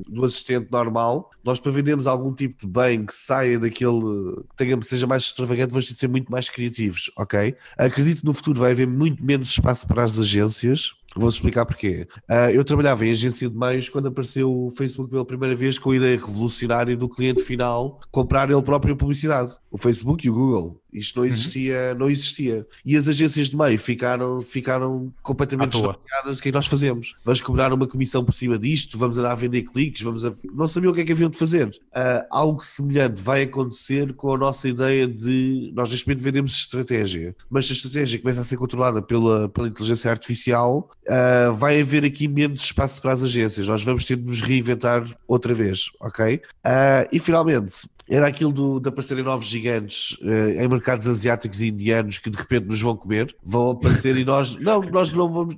do 0.10 0.26
assistente 0.26 0.68
normal, 0.70 1.32
nós 1.44 1.60
para 1.62 1.72
vendermos 1.72 2.08
algum 2.08 2.34
tipo 2.34 2.56
de 2.60 2.68
bem 2.68 3.06
que 3.06 3.16
saia 3.16 3.58
daquele, 3.58 4.02
que 4.50 4.56
tenha, 4.58 4.78
seja 4.82 5.08
mais 5.08 5.24
extravagante, 5.24 5.72
vamos 5.72 5.88
ter 5.88 5.94
de 5.94 6.00
ser 6.00 6.08
muito 6.10 6.30
mais 6.32 6.50
criativos, 6.50 7.10
ok? 7.18 7.56
Acredito 7.78 8.20
que 8.20 8.26
no 8.26 8.34
futuro 8.34 8.60
vai 8.60 8.72
haver 8.74 8.86
muito 8.88 9.24
menos 9.26 9.61
espaço 9.62 9.88
para 9.88 10.03
as 10.03 10.18
agências. 10.18 10.95
Vou-vos 11.16 11.36
explicar 11.36 11.66
porquê. 11.66 12.07
Ah, 12.30 12.51
eu 12.51 12.64
trabalhava 12.64 13.05
em 13.05 13.12
agência 13.12 13.49
de 13.49 13.57
meios 13.57 13.89
quando 13.89 14.07
apareceu 14.07 14.49
o 14.49 14.72
Facebook 14.72 15.12
pela 15.12 15.26
primeira 15.26 15.55
vez 15.55 15.78
com 15.78 15.91
a 15.91 15.95
ideia 15.95 16.18
revolucionária 16.18 16.95
do 16.95 17.09
cliente 17.09 17.43
final 17.43 17.99
comprar 18.12 18.49
ele 18.49 18.62
próprio 18.62 18.93
a 18.93 18.97
publicidade. 18.97 19.53
O 19.70 19.78
Facebook 19.78 20.26
e 20.26 20.30
o 20.30 20.34
Google. 20.34 20.82
Isto 20.91 21.20
não 21.20 21.26
existia, 21.26 21.93
não 21.95 22.09
existia. 22.09 22.68
E 22.86 22.97
as 22.97 23.07
agências 23.07 23.49
de 23.49 23.55
meio 23.55 23.78
ficaram, 23.80 24.41
ficaram 24.41 25.14
completamente 25.22 25.72
desnorteadas. 25.72 26.39
O 26.39 26.41
que 26.41 26.49
é 26.49 26.51
que 26.51 26.55
nós 26.55 26.68
fazemos? 26.68 27.16
Vamos 27.24 27.39
cobrar 27.39 27.72
uma 27.72 27.88
comissão 27.88 28.26
por 28.26 28.34
cima 28.34 28.59
disto, 28.59 28.97
vamos 28.97 29.18
andar 29.18 29.32
a 29.32 29.36
vender 29.36 29.64
cliques, 29.64 30.01
vamos 30.01 30.26
a... 30.26 30.34
não 30.53 30.68
sabiam 30.68 30.91
o 30.91 30.95
que 30.95 31.01
é 31.01 31.05
que 31.05 31.14
haviam 31.14 31.30
de 31.30 31.38
fazer. 31.38 31.72
Ah, 31.93 32.26
algo 32.30 32.62
semelhante 32.62 33.22
vai 33.22 33.43
acontecer 33.43 34.12
com 34.14 34.34
a 34.34 34.38
nossa 34.38 34.68
ideia 34.68 35.07
de 35.07 35.72
nós 35.74 35.89
neste 35.89 36.05
momento 36.07 36.24
vendemos 36.24 36.51
estratégia, 36.53 37.36
mas 37.49 37.66
se 37.66 37.72
a 37.72 37.76
estratégia 37.76 38.20
começa 38.20 38.41
a 38.41 38.43
ser 38.43 38.57
controlada 38.57 39.01
pela, 39.01 39.47
pela 39.47 39.70
inteligência 39.70 40.12
artificial, 40.12 40.89
ah, 41.08 41.52
vai 41.52 41.82
haver 41.82 42.06
aqui 42.06 42.28
menos 42.28 42.62
espaço 42.62 43.02
para 43.02 43.14
as 43.14 43.24
agências. 43.24 43.68
Nós 43.68 43.84
vamos 43.84 44.06
ter 44.06 44.16
de 44.16 44.24
nos 44.24 44.41
reinventar 44.41 45.04
outra 45.28 45.54
vez, 45.54 45.89
ok? 45.99 46.41
Ah, 46.64 47.08
e 47.12 47.20
finalmente, 47.20 47.88
era 48.12 48.28
aquilo 48.28 48.51
do, 48.51 48.80
de 48.80 48.89
aparecerem 48.89 49.24
novos 49.24 49.45
gigantes 49.47 50.18
eh, 50.22 50.64
em 50.64 50.68
mercados 50.68 51.07
asiáticos 51.07 51.62
e 51.62 51.70
indianos 51.70 52.18
que 52.20 52.30
de 52.30 52.38
repente 52.38 52.66
nos 52.68 52.82
vão 52.82 52.95
comer, 52.95 53.34
vão 53.43 53.72
aparecer 53.72 54.18
e 54.18 54.26
nós 54.26 54.55
não, 54.59 54.82
nós 54.82 55.12
não 55.14 55.32
vamos, 55.32 55.55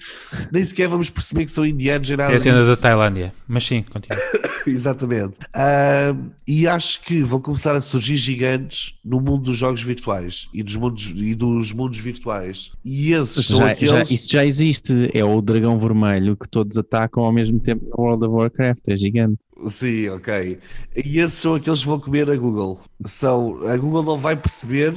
nem 0.52 0.64
sequer 0.64 0.88
vamos 0.88 1.10
perceber 1.10 1.46
que 1.46 1.52
são 1.52 1.66
indianos 1.66 2.08
nem 2.08 2.18
nada 2.18 2.34
É 2.34 2.38
a 2.38 2.40
cena 2.40 2.64
da. 2.66 2.78
Tailândia. 2.78 3.34
Mas 3.48 3.64
sim, 3.66 3.84
continua. 3.84 4.20
Exatamente. 4.66 5.34
Ah, 5.54 6.16
e 6.48 6.68
acho 6.68 7.02
que 7.02 7.22
vão 7.22 7.40
começar 7.42 7.76
a 7.76 7.82
surgir 7.82 8.16
gigantes 8.18 8.96
no 9.04 9.20
mundo 9.20 9.44
dos 9.44 9.58
jogos 9.58 9.82
virtuais 9.82 10.48
e 10.54 10.64
dos 10.64 10.76
mundos, 10.76 11.12
e 11.16 11.36
dos 11.36 11.74
mundos 11.74 12.00
virtuais. 12.00 12.72
E 12.86 13.12
esses 13.14 13.46
são 13.46 13.58
Já, 13.60 13.72
aqueles. 13.72 13.92
já- 14.10 14.14
isso 14.16 14.32
já 14.32 14.46
existe, 14.46 15.10
é 15.14 15.24
o 15.24 15.42
dragão 15.42 15.78
vermelho 15.80 16.38
que 16.38 16.48
todos 16.48 16.78
atacam 16.78 17.24
ao 17.24 17.34
mesmo 17.34 17.60
tempo 17.60 17.86
no 17.86 18.04
World 18.04 18.26
of 18.26 18.34
Warcraft, 18.36 18.88
é 18.90 18.96
gigante. 18.96 19.40
Sim, 19.70 20.10
ok. 20.10 20.60
E 20.96 21.20
esses 21.20 21.40
são 21.40 21.56
aqueles 21.56 21.80
que 21.82 21.86
vão 21.88 22.00
comer 22.00 22.30
a 22.30 22.36
Google. 22.36 22.80
São, 23.06 23.60
a 23.68 23.76
Google 23.78 24.04
não 24.04 24.18
vai 24.18 24.36
perceber. 24.36 24.94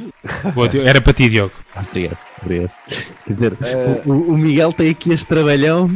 Boa. 0.55 0.69
Era 0.79 1.01
para 1.01 1.13
ti, 1.13 1.29
Diogo. 1.29 1.53
Ah, 1.75 1.83
Obrigado, 1.89 2.19
obrigado. 2.43 2.71
Quer 3.27 3.33
dizer, 3.35 3.53
o, 4.07 4.13
o- 4.13 4.31
o 4.33 4.37
Miguel 4.39 4.73
tem 4.73 4.91
aqui 4.91 5.13
este 5.13 5.27
trabalhão. 5.27 5.91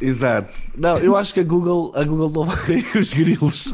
Exato. 0.00 0.54
Não, 0.76 0.96
eu 0.98 1.16
acho 1.16 1.34
que 1.34 1.40
a 1.40 1.44
Google, 1.44 1.92
a 1.94 2.04
Google 2.04 2.30
não 2.30 2.44
vai. 2.44 2.84
Os 2.98 3.12
grilos. 3.12 3.72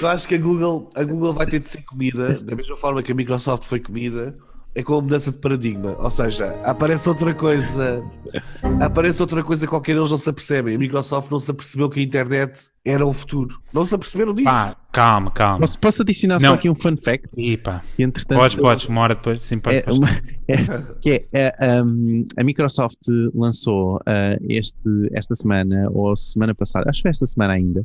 Eu 0.00 0.08
acho 0.08 0.28
que 0.28 0.34
a 0.34 0.38
Google, 0.38 0.90
a 0.94 1.02
Google 1.04 1.32
vai 1.32 1.46
ter 1.46 1.58
de 1.60 1.66
ser 1.66 1.82
comida, 1.82 2.38
da 2.40 2.54
mesma 2.56 2.76
forma 2.76 3.02
que 3.02 3.12
a 3.12 3.14
Microsoft 3.14 3.64
foi 3.64 3.80
comida. 3.80 4.34
É 4.76 4.82
com 4.82 4.94
a 4.98 5.00
mudança 5.00 5.30
de 5.30 5.38
paradigma, 5.38 5.94
ou 6.00 6.10
seja, 6.10 6.46
aparece 6.64 7.08
outra 7.08 7.32
coisa, 7.32 8.02
aparece 8.82 9.22
outra 9.22 9.40
coisa 9.44 9.68
qualquer, 9.68 9.94
eles 9.94 10.10
não 10.10 10.18
se 10.18 10.28
apercebem. 10.28 10.74
A 10.74 10.78
Microsoft 10.78 11.30
não 11.30 11.38
se 11.38 11.48
apercebeu 11.48 11.88
que 11.88 12.00
a 12.00 12.02
internet 12.02 12.70
era 12.84 13.06
o 13.06 13.12
futuro, 13.12 13.60
não 13.72 13.86
se 13.86 13.94
aperceberam 13.94 14.34
disso. 14.34 14.48
Pá, 14.48 14.74
calma, 14.90 15.30
calma. 15.30 15.60
Posso, 15.60 15.78
posso 15.78 16.02
adicionar 16.02 16.40
Não. 16.42 16.48
só 16.48 16.54
aqui 16.54 16.68
um 16.68 16.74
fun 16.74 16.96
fact? 16.96 17.28
Que, 17.30 18.02
entretanto, 18.02 18.36
Podes, 18.36 18.56
podes, 18.58 18.88
uma 18.88 19.02
hora 19.02 19.14
depois. 19.14 19.42
Sim, 19.42 19.60
pode, 19.60 19.76
É 19.76 19.92
uma- 19.92 20.08
é- 20.48 20.94
que 21.00 21.24
é, 21.32 21.54
é, 21.60 21.82
um, 21.82 22.26
a 22.36 22.42
Microsoft 22.42 22.98
lançou 23.32 23.98
uh, 23.98 24.44
este, 24.48 24.80
esta 25.12 25.36
semana, 25.36 25.88
ou 25.92 26.16
semana 26.16 26.52
passada, 26.52 26.90
acho 26.90 26.98
que 26.98 27.02
foi 27.02 27.10
esta 27.10 27.26
semana 27.26 27.52
ainda, 27.54 27.82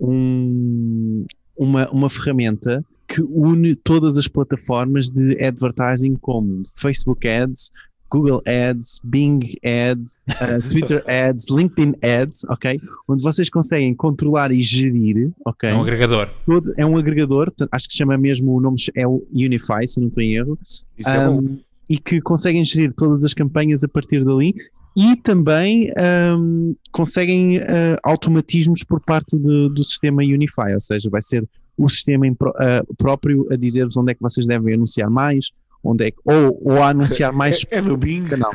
um- 0.00 1.26
uma, 1.56 1.88
uma 1.90 2.08
ferramenta 2.08 2.82
que 3.08 3.22
une 3.22 3.74
todas 3.74 4.16
as 4.18 4.28
plataformas 4.28 5.08
de 5.08 5.42
advertising 5.42 6.14
como 6.20 6.62
Facebook 6.76 7.26
Ads, 7.26 7.72
Google 8.10 8.40
Ads, 8.46 9.00
Bing 9.02 9.40
Ads, 9.64 10.14
uh, 10.28 10.60
Twitter 10.70 11.02
Ads, 11.08 11.46
LinkedIn 11.50 11.94
Ads, 12.02 12.44
ok? 12.50 12.80
Onde 13.08 13.22
vocês 13.22 13.48
conseguem 13.50 13.94
controlar 13.94 14.52
e 14.52 14.62
gerir, 14.62 15.30
ok? 15.44 15.70
É 15.70 15.74
um 15.74 15.82
agregador. 15.82 16.28
todo- 16.46 16.72
é 16.76 16.86
um 16.86 16.96
agregador, 16.96 17.46
portanto, 17.46 17.68
acho 17.72 17.86
que 17.86 17.92
se 17.92 17.98
chama 17.98 18.16
mesmo, 18.18 18.54
o 18.54 18.60
nome 18.60 18.76
é 18.94 19.06
o 19.06 19.26
Unify, 19.32 19.86
se 19.86 20.00
não 20.00 20.08
estou 20.08 20.22
em 20.22 20.36
erro, 20.36 20.58
Isso 20.98 21.08
é 21.08 21.26
bom. 21.26 21.40
um, 21.40 21.58
e 21.88 21.98
que 21.98 22.20
conseguem 22.20 22.64
gerir 22.64 22.92
todas 22.94 23.24
as 23.24 23.32
campanhas 23.34 23.82
a 23.84 23.88
partir 23.88 24.22
dali 24.24 24.54
e 24.96 25.14
também 25.16 25.90
um, 26.36 26.74
conseguem 26.92 27.58
uh, 27.58 27.62
automatismos 28.02 28.82
por 28.84 29.00
parte 29.00 29.38
de- 29.38 29.68
do 29.70 29.82
sistema 29.84 30.22
Unify, 30.22 30.72
ou 30.74 30.80
seja, 30.80 31.08
vai 31.10 31.22
ser 31.22 31.46
o 31.78 31.88
sistema 31.88 32.26
uh, 32.26 32.94
próprio 32.96 33.46
a 33.50 33.56
dizer-vos 33.56 33.96
onde 33.96 34.12
é 34.12 34.14
que 34.14 34.20
vocês 34.20 34.46
devem 34.46 34.74
anunciar 34.74 35.08
mais, 35.08 35.50
onde 35.82 36.06
é 36.06 36.10
que, 36.10 36.18
ou, 36.24 36.60
ou 36.62 36.82
a 36.82 36.88
anunciar 36.88 37.32
mais 37.34 37.64
É, 37.70 37.78
é 37.78 37.80
no 37.80 37.96
Bing. 37.96 38.24
canal. 38.24 38.52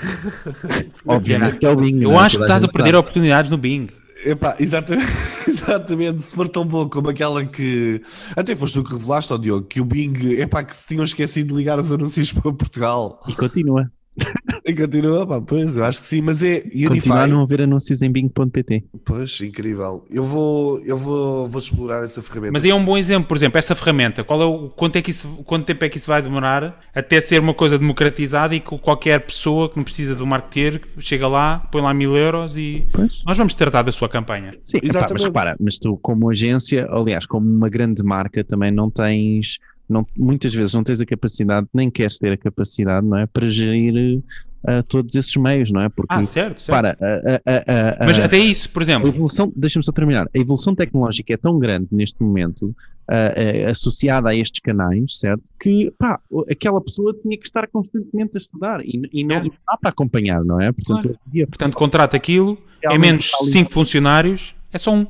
Obviamente 1.08 1.58
que 1.58 1.66
é 1.66 1.70
o 1.70 1.76
Bing. 1.76 2.02
Eu 2.02 2.12
não 2.12 2.20
é? 2.20 2.26
acho 2.26 2.38
que 2.38 2.44
a 2.44 2.46
estás 2.46 2.64
a 2.64 2.68
perder 2.68 2.90
sabe. 2.90 2.98
oportunidades 2.98 3.50
no 3.50 3.58
Bing. 3.58 3.88
Epá, 4.26 4.56
exatamente, 4.58 5.12
exatamente, 5.48 6.22
se 6.22 6.34
for 6.34 6.48
tão 6.48 6.66
bom 6.66 6.88
como 6.88 7.10
aquela 7.10 7.46
que 7.46 8.02
até 8.38 8.56
foste 8.56 8.76
tu 8.76 8.84
que 8.84 8.94
revelaste, 8.94 9.34
ó 9.34 9.38
Diogo, 9.38 9.68
que 9.68 9.82
o 9.82 9.86
Bing, 9.86 10.40
epá, 10.40 10.64
que 10.64 10.74
se 10.74 10.88
tinham 10.88 11.04
esquecido 11.04 11.50
de 11.50 11.56
ligar 11.56 11.78
os 11.78 11.92
anúncios 11.92 12.32
para 12.32 12.54
Portugal. 12.54 13.20
E 13.28 13.36
continua. 13.36 13.92
Continua, 14.78 15.26
pá, 15.28 15.42
pois, 15.42 15.76
eu 15.76 15.84
acho 15.84 16.02
que 16.02 16.08
sim, 16.08 16.22
mas 16.22 16.44
é 16.44 16.58
a 16.60 16.90
Unify. 16.92 17.28
não 17.28 17.42
haver 17.42 17.62
anúncios 17.62 18.02
em 18.02 18.12
bing.pt. 18.12 18.84
Pois, 19.04 19.42
incrível. 19.42 20.06
Eu 20.10 20.24
vou, 20.24 20.80
eu 20.82 20.98
vou, 20.98 21.48
vou 21.48 21.60
explorar 21.60 22.04
essa 22.04 22.22
ferramenta. 22.22 22.54
Mas 22.54 22.64
é 22.66 22.74
um 22.74 22.84
bom 22.84 22.98
exemplo, 22.98 23.28
por 23.28 23.38
exemplo, 23.38 23.58
essa 23.58 23.76
ferramenta, 23.76 24.24
qual 24.24 24.42
é 24.42 24.46
o, 24.46 24.70
quanto, 24.70 24.96
é 24.96 25.02
que 25.02 25.12
isso, 25.12 25.28
quanto 25.46 25.66
tempo 25.66 25.84
é 25.84 25.90
que 25.90 25.98
isso 25.98 26.08
vai 26.08 26.22
demorar 26.22 26.82
até 26.94 27.20
ser 27.20 27.40
uma 27.40 27.54
coisa 27.54 27.78
democratizada 27.78 28.56
e 28.56 28.60
que 28.60 28.78
qualquer 28.80 29.20
pessoa 29.22 29.70
que 29.70 29.78
não 29.78 29.84
precisa 29.84 30.16
do 30.16 30.26
marketeer 30.26 30.82
chega 31.00 31.28
lá, 31.28 31.60
põe 31.72 31.82
lá 31.82 31.94
mil 31.94 32.16
euros 32.16 32.58
e 32.58 32.88
Pois. 32.92 33.22
nós 33.26 33.38
vamos 33.38 33.54
tratar 33.54 33.82
da 33.82 33.92
sua 33.92 34.08
campanha. 34.08 34.52
Sim, 34.64 34.78
epá, 34.78 34.86
mas 34.88 34.96
Exatamente. 34.96 35.24
repara, 35.26 35.56
mas 35.60 35.78
tu 35.78 35.98
como 36.02 36.30
agência, 36.30 36.88
aliás, 36.90 37.26
como 37.26 37.50
uma 37.50 37.70
grande 37.70 38.04
marca, 38.04 38.44
também 38.44 38.72
não 38.72 38.90
tens, 38.90 39.60
não, 39.90 40.02
muitas 40.18 40.54
vezes 40.54 40.74
não 40.74 40.84
tens 40.84 41.02
a 41.02 41.06
capacidade, 41.06 41.68
nem 41.74 41.90
queres 41.90 42.18
ter 42.18 42.32
a 42.32 42.38
capacidade, 42.38 43.06
não 43.06 43.18
é, 43.18 43.26
para 43.26 43.46
gerir 43.48 44.18
uh, 44.18 44.82
todos 44.88 45.14
esses 45.16 45.36
meios, 45.36 45.72
não 45.72 45.82
é? 45.82 45.90
Porque, 45.90 46.14
Ah, 46.14 46.24
certo, 46.24 46.62
certo. 46.62 46.70
para, 46.76 46.98
a, 47.00 47.52
a- 47.52 47.54
a- 48.00 48.04
a- 48.04 48.06
Mas 48.08 48.18
a- 48.20 48.26
até 48.26 48.38
isso, 48.38 48.70
por 48.70 48.82
a 48.82 48.84
exemplo, 48.84 49.10
evolução, 49.10 49.52
deixa-me 49.56 49.84
só 49.84 49.92
terminar, 49.92 50.26
a 50.34 50.38
evolução 50.38 50.74
tecnológica 50.74 51.34
é 51.34 51.38
tão 51.38 51.60
grande 51.60 51.88
neste 51.92 52.22
momento, 52.24 52.68
uh, 52.68 53.66
uh, 53.68 53.70
associada 53.72 54.30
a 54.30 54.36
estes 54.36 54.62
canais, 54.62 55.18
certo? 55.20 55.44
Que, 55.60 55.92
pá, 56.00 56.20
aquela 56.50 56.82
pessoa 56.82 57.14
tinha 57.22 57.38
que 57.38 57.46
estar 57.46 57.68
constantemente 57.68 58.32
a 58.36 58.40
estudar 58.40 58.80
e, 58.86 59.02
e 59.12 59.24
não, 59.26 59.36
É. 59.36 59.42
dá 59.44 59.78
para 59.82 59.90
acompanhar, 59.90 60.44
não 60.46 60.60
é? 60.62 60.72
Portanto, 60.72 61.02
Claro. 61.10 61.20
dia, 61.28 61.46
portanto, 61.46 61.76
contrata 61.76 62.16
aquilo, 62.16 62.58
é 62.82 62.98
menos 62.98 63.26
está 63.26 63.38
ali- 63.42 63.52
5 63.52 63.72
funcionários, 63.72 64.56
é 64.72 64.78
só 64.78 64.94
um. 64.94 65.06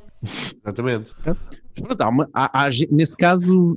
Exatamente. 0.63 1.11
Pronto, 1.75 2.01
há 2.01 2.09
uma- 2.09 2.29
há- 2.33 2.65
há 2.65 2.69
nesse 2.91 3.17
caso, 3.17 3.75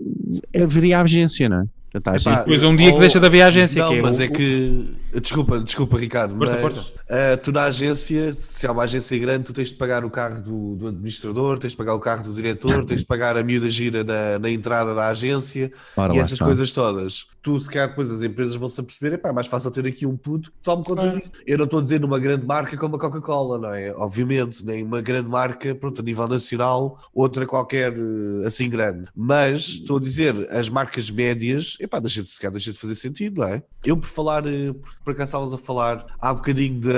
haveria 0.55 1.01
agência, 1.01 1.49
não 1.49 1.62
é? 1.62 1.64
Portanto, 2.01 2.28
a 2.28 2.32
Epá, 2.32 2.38
Depois 2.40 2.62
um 2.62 2.76
dia 2.76 2.92
que 2.92 2.99
deixa 3.01 3.20
de 3.20 3.26
haver 3.26 3.42
agência. 3.42 3.82
Não, 3.82 3.88
que 3.92 3.99
é 3.99 4.03
mas 4.03 4.18
o- 4.18 4.22
é 4.22 4.28
que. 4.28 4.94
Desculpa, 5.20 5.59
desculpa, 5.61 5.97
Ricardo. 5.99 6.36
Força, 6.36 6.59
mas, 6.61 6.74
força. 6.74 6.92
ah, 7.09 7.36
tu 7.38 7.51
na 7.53 7.62
agência, 7.64 8.32
se 8.34 8.66
há 8.66 8.72
uma 8.72 8.82
agência 8.82 9.18
grande, 9.18 9.44
tu 9.44 9.53
tens 9.53 9.68
de 9.68 9.74
pagar 9.74 10.05
o 10.05 10.11
carro 10.11 10.42
do, 10.42 10.76
do 10.76 10.88
administrador, 10.88 11.59
tens 11.59 11.70
de 11.72 11.76
pagar 11.78 11.94
o 11.94 12.01
carro 12.01 12.22
do 12.24 12.34
diretor, 12.34 12.84
tens 12.84 13.01
de 13.01 13.07
pagar 13.07 13.36
a 13.36 13.42
miúda 13.42 13.68
gira 13.70 14.05
na, 14.05 14.38
na 14.38 14.51
entrada 14.51 14.94
da 14.94 15.09
agência 15.09 15.72
Ora, 15.97 16.14
e 16.14 16.18
essas 16.18 16.32
está. 16.34 16.44
coisas 16.44 16.70
todas. 16.70 17.26
Tu, 17.42 17.59
se 17.61 17.70
calhar, 17.70 17.88
depois 17.88 18.11
as 18.11 18.22
empresas 18.22 18.57
vão 18.57 18.68
se 18.68 18.78
aperceber, 18.80 19.20
é 19.24 19.32
mais 19.32 19.47
fácil 19.47 19.70
ter 19.70 19.86
aqui 19.86 20.05
um 20.05 20.16
puto 20.16 20.51
que 20.51 20.57
tome 20.62 20.84
conta 20.84 21.03
Claro. 21.03 21.16
disso. 21.18 21.30
Eu 21.47 21.57
não 21.59 21.64
estou 21.64 21.78
a 21.78 21.82
dizer 21.82 22.01
numa 22.01 22.18
grande 22.18 22.44
marca 22.44 22.76
como 22.76 22.97
a 22.97 22.99
Coca-Cola, 22.99 23.59
não 23.59 23.72
é? 23.72 23.92
Obviamente, 23.97 24.64
nem 24.66 24.82
uma 24.82 25.01
grande 25.01 25.28
marca, 25.28 25.74
pronto, 25.74 26.01
a 26.01 26.05
nível 26.05 26.28
nacional, 26.28 26.99
outra 27.14 27.47
qualquer 27.47 27.92
eh, 27.92 28.47
assim 28.47 28.68
grande. 28.68 29.09
Mas 29.14 29.61
estou 29.68 29.97
a 29.97 30.01
dizer, 30.01 30.34
as 30.51 30.68
marcas 30.68 31.09
médias, 31.11 31.76
epá, 31.87 31.99
deixa 31.99 32.22
de, 32.22 32.28
se 32.28 32.39
calhar 32.39 32.53
deixa 32.53 32.72
de 32.72 32.78
fazer 32.78 32.95
sentido, 32.95 33.41
não 33.41 33.49
é? 33.49 33.62
Eu, 33.84 33.97
por 33.97 34.07
falar, 34.09 34.47
eh, 34.47 34.72
por, 35.05 35.12
acaso 35.12 35.24
estávamos 35.24 35.55
a 35.55 35.59
falar 35.59 36.07
há 36.20 36.34
bocadinho 36.34 36.80
da. 36.80 36.93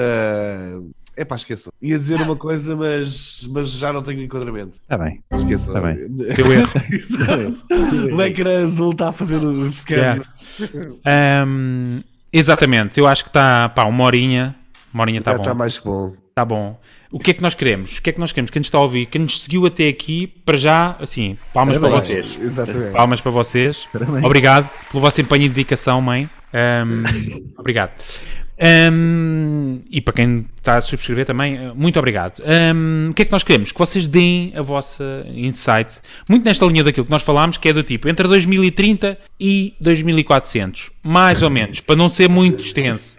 Epá, 1.16 1.34
esqueça. 1.34 1.70
Ia 1.82 1.99
dizer 1.99 2.20
uma 2.20 2.36
coisa, 2.36 2.76
mas, 2.76 3.47
mas 3.51 3.68
já 3.70 3.93
não 3.93 4.03
tenho 4.03 4.22
enquadramento. 4.22 4.76
Está 4.76 4.97
Tá 4.97 5.05
bem. 5.05 5.22
Esqueça. 5.32 5.72
Tá 5.72 5.80
bem. 5.80 6.07
Deu 6.11 6.53
erro. 6.53 6.70
Exato. 6.93 7.66
o 8.14 8.22
ecrã 8.22 8.64
azul 8.64 8.93
está 8.93 9.09
a 9.09 9.12
fazer 9.12 9.36
o 9.36 9.68
scan. 9.68 9.97
Yeah. 9.97 10.24
Ahm, 11.05 12.01
exatamente, 12.32 12.99
eu 13.01 13.07
acho 13.07 13.24
que 13.24 13.30
está, 13.30 13.68
pá, 13.68 13.84
uma 13.84 14.05
horinha. 14.05 14.55
Uma 14.95 15.03
horinha 15.03 15.18
está 15.18 15.32
bom. 15.34 15.41
está 15.41 15.55
mais 15.55 15.78
que 15.78 15.84
bom. 15.84 16.14
Está 16.28 16.45
bom. 16.45 16.78
O 17.11 17.19
que 17.19 17.31
é 17.31 17.35
que 17.35 17.43
nós 17.43 17.55
queremos? 17.55 17.99
O 17.99 18.03
que 18.03 18.11
é 18.11 18.13
que 18.13 18.21
nós 18.21 18.33
queremos? 18.33 18.51
Quem 18.51 18.61
nos 18.61 18.67
está 18.67 18.79
a 18.79 18.83
ouvir, 18.83 19.07
quem 19.07 19.23
nos 19.23 19.43
seguiu 19.43 19.65
até 19.65 19.89
aqui, 19.89 20.27
para 20.27 20.59
já, 20.59 20.97
assim, 21.01 21.39
palmas 21.55 21.79
para 21.79 21.89
Parabéns. 21.89 22.27
vocês. 22.27 22.43
Exatamente. 22.43 22.93
Palmas 22.93 23.21
para 23.21 23.31
vocês. 23.31 23.89
Parabéns. 23.93 24.25
Obrigado 24.25 24.71
pelo 24.91 25.01
vosso 25.01 25.21
empenho 25.21 25.45
e 25.45 25.49
dedicação, 25.49 26.03
mãe. 26.03 26.29
Ahm, 26.53 27.05
obrigado. 27.57 27.93
Ahm, 28.61 29.81
e 29.91 30.01
para 30.01 30.13
quem 30.15 30.47
está 30.59 30.79
a 30.79 30.81
subscrever 30.81 31.25
também, 31.25 31.73
muito 31.75 31.99
obrigado. 31.99 32.43
Ahm, 32.45 33.11
o 33.11 33.15
que 33.15 33.23
é 33.23 33.25
que 33.25 33.33
nós 33.33 33.43
queremos? 33.43 33.73
Que 33.73 33.79
vocês 33.79 34.07
deem 34.07 34.53
a 34.55 34.61
vossa 34.61 35.25
insight, 35.33 35.93
muito 36.29 36.45
nesta 36.45 36.67
linha 36.67 36.85
daquilo 36.85 37.07
que 37.07 37.13
nós 37.13 37.23
falámos, 37.23 37.57
que 37.57 37.69
é 37.69 37.73
do 37.73 37.83
tipo 37.83 38.09
entre 38.09 38.27
2030 38.29 39.17
e 39.41 39.75
2400, 39.81 40.91
mais 41.03 41.43
ou 41.43 41.49
menos, 41.49 41.81
para 41.81 41.97
não 41.97 42.09
ser 42.09 42.29
muito 42.29 42.61
extenso. 42.61 43.17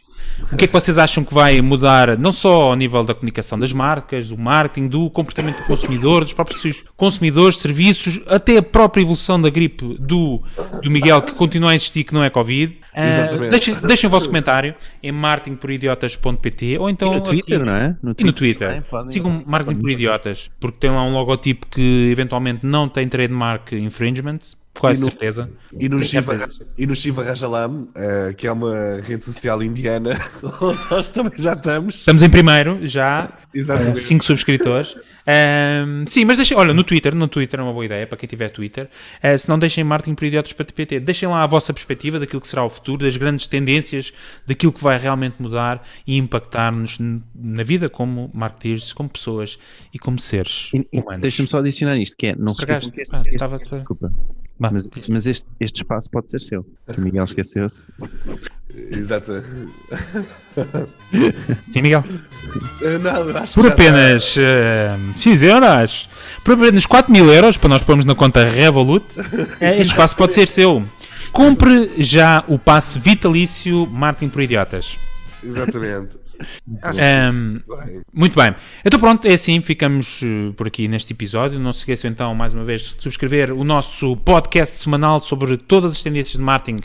O 0.52 0.58
que 0.58 0.66
é 0.66 0.68
que 0.68 0.74
vocês 0.74 0.98
acham 0.98 1.24
que 1.24 1.34
vai 1.34 1.62
mudar, 1.62 2.18
não 2.18 2.32
só 2.32 2.64
ao 2.66 2.76
nível 2.76 3.04
da 3.04 3.14
comunicação 3.14 3.58
das 3.60 3.72
marcas, 3.72 4.30
do 4.30 4.38
marketing, 4.38 4.88
do 4.88 5.10
comportamento 5.10 5.58
do 5.60 5.66
consumidor, 5.66 6.24
dos 6.24 6.34
próprios 6.34 6.62
consumidores, 6.98 7.58
serviços, 7.60 8.20
até 8.28 8.58
a 8.58 8.64
própria 8.64 9.02
evolução 9.02 9.42
da 9.42 9.50
gripe 9.50 9.96
do, 10.00 10.42
do 10.82 10.90
Miguel, 10.92 11.22
que 11.22 11.32
continua 11.34 11.72
a 11.72 11.76
existir, 11.76 12.04
que 12.04 12.14
não 12.14 12.24
é 12.24 12.30
Covid? 12.30 12.78
Exatamente. 12.96 13.50
deixem, 13.52 13.74
deixem 13.76 14.08
o 14.08 14.12
vosso 14.12 14.28
comentário 14.28 14.74
em 15.02 15.12
marketingporidiotas.pt 15.12 16.78
ou 16.80 16.90
então 16.90 17.12
E 17.12 17.16
no 17.16 17.22
Twitter, 17.22 17.56
aqui- 17.58 17.66
não 17.66 17.74
é? 17.76 17.96
No 18.02 18.16
e 18.18 18.24
no 18.24 18.34
Twitter. 18.34 18.84
podem- 18.90 19.08
Sigam 19.14 19.44
Marketing 19.46 19.80
por 19.80 19.90
Idiotas, 19.92 20.50
porque 20.60 20.78
tem 20.80 20.90
lá 20.90 21.04
um 21.04 21.14
logotipo 21.14 21.68
que 21.68 22.10
eventualmente 22.12 22.66
não 22.66 22.90
tem 22.90 23.08
trademark 23.08 23.72
infringement, 23.74 24.40
quase 24.80 25.00
E 25.00 25.04
no- 25.04 25.10
certeza. 25.10 25.50
E 25.80 25.90
no 25.90 26.04
Shiva, 26.04 26.50
e 26.78 26.88
no 26.88 26.96
Shiva 26.96 27.24
Rajalam, 27.24 27.88
eh, 27.96 28.34
que 28.38 28.48
é 28.48 28.52
uma 28.52 29.00
rede 29.04 29.24
social 29.24 29.62
indiana, 29.62 30.12
onde 30.62 30.80
nós 30.90 31.10
também 31.10 31.34
já 31.38 31.54
estamos. 31.54 31.96
Estamos 31.96 32.22
em 32.24 32.30
primeiro, 32.30 32.88
já, 32.88 33.30
Exatamente. 33.54 34.04
5 34.04 34.26
subscritores. 34.26 34.96
Ahm, 35.32 36.06
sim, 36.08 36.26
mas 36.26 36.38
deixem, 36.38 36.58
olha, 36.58 36.74
no 36.74 36.84
Twitter, 36.84 37.14
no 37.14 37.28
Twitter 37.28 37.60
é 37.60 37.64
uma 37.64 37.72
boa 37.72 37.86
ideia 37.86 38.08
para 38.08 38.18
quem 38.18 38.28
tiver 38.28 38.50
Twitter. 38.50 38.90
Ah, 39.22 39.38
se 39.38 39.48
não 39.48 39.60
deixem 39.60 39.84
Marketing 39.84 40.16
por 40.16 40.26
Idiotas 40.26 40.54
para 40.54 40.66
TPT, 40.66 41.00
deixem 41.00 41.30
lá 41.30 41.44
a 41.44 41.46
vossa 41.46 41.72
perspectiva 41.72 42.18
daquilo 42.20 42.42
que 42.42 42.48
será 42.48 42.64
o 42.64 42.70
futuro, 42.70 43.04
das 43.06 43.16
grandes 43.16 43.46
tendências, 43.46 44.12
daquilo 44.48 44.74
que 44.74 44.82
vai 44.84 44.98
realmente 44.98 45.36
mudar 45.40 45.88
e 46.08 46.18
impactar-nos 46.18 46.98
na 47.36 47.62
vida 47.64 47.90
como 47.90 48.32
marketeers, 48.34 48.92
como 48.92 49.08
pessoas 49.08 49.60
e 49.94 50.00
como 50.00 50.18
seres 50.18 50.72
E- 50.74 50.88
humanos. 50.92 51.22
Deixa-me 51.22 51.48
só 51.48 51.60
adicionar 51.60 51.96
isto, 51.98 52.18
que 52.18 52.28
é, 52.28 52.36
não 52.36 52.54
se 52.56 52.62
esqueçam 52.62 52.90
que 52.90 53.02
este, 53.02 53.16
este- 53.18 53.30
estava- 53.30 53.60
desculpa, 53.60 54.12
Bah, 54.60 54.70
mas, 54.72 54.86
mas 55.08 55.26
este, 55.26 55.48
este 55.60 55.84
espaço 55.84 56.10
pode 56.12 56.30
ser 56.30 56.42
seu. 56.42 56.66
O 56.98 57.02
Miguel 57.02 57.24
esqueceu-se. 57.24 57.92
Exato. 58.76 59.42
Sim, 61.72 61.82
Miguel. 61.82 62.04
Não, 63.02 63.38
acho 63.38 63.54
Por 63.54 63.64
que 63.64 63.70
já 63.70 63.74
apenas 63.74 64.36
eh, 64.38 64.98
X 65.18 65.44
euros, 65.44 66.10
por 66.44 66.56
apenas 66.56 66.86
4 66.86 67.12
mil 67.12 67.32
euros, 67.32 67.56
para 67.56 67.70
nós 67.70 67.82
pormos 67.82 68.06
na 68.06 68.14
conta 68.14 68.44
Revolut, 68.44 69.06
eh, 69.62 69.80
este 69.80 69.92
espaço 69.92 70.18
pode 70.18 70.34
ser 70.34 70.48
seu. 70.48 70.84
Compre 71.32 71.92
já 71.98 72.44
o 72.48 72.60
passe 72.60 73.00
vitalício 73.00 73.88
Marketing 73.88 74.30
por 74.30 74.42
Idiotas. 74.42 74.98
Exatamente. 75.44 76.18
Que 76.40 76.98
bem. 76.98 78.04
muito 78.14 78.36
bem. 78.36 78.56
Então 78.84 79.00
pronto, 79.00 79.26
é 79.28 79.34
assim, 79.34 79.62
ficamos 79.62 80.22
eh, 80.24 80.52
por 80.56 80.68
aqui 80.68 80.88
neste 80.88 81.14
episódio. 81.14 81.60
Não 81.60 81.74
se 81.74 81.80
esqueçam 81.80 82.10
então, 82.10 82.34
mais 82.34 82.54
uma 82.54 82.64
vez, 82.64 82.82
de 82.82 83.04
subscrever 83.04 83.52
o 83.54 83.64
nosso 83.64 84.16
podcast 84.18 84.82
semanal 84.82 85.20
sobre 85.20 85.58
todas 85.58 85.94
as 85.94 86.02
tendências 86.02 86.38
de 86.38 86.44
marketing 86.44 86.82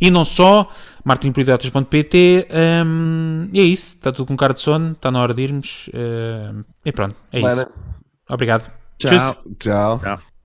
e 0.00 0.10
não 0.10 0.24
só, 0.24 0.70
marketingporidiotas.pt 1.04 2.48
Ahm, 2.50 3.48
e 3.52 3.60
é 3.60 3.64
isso, 3.64 3.96
está 3.96 4.12
tudo 4.12 4.26
com 4.26 4.36
cara 4.36 4.54
de 4.54 4.60
sono, 4.60 4.92
está 4.92 5.10
na 5.10 5.20
hora 5.20 5.34
de 5.34 5.42
irmos. 5.42 5.88
Ahm, 5.94 6.62
e 6.84 6.92
pronto, 6.92 7.16
é 7.32 7.38
isso. 7.38 7.48
Semana. 7.48 7.68
Obrigado. 8.28 8.70
Tchau. 8.98 9.36
Tchau. 9.58 9.98
Tchau. 10.02 10.18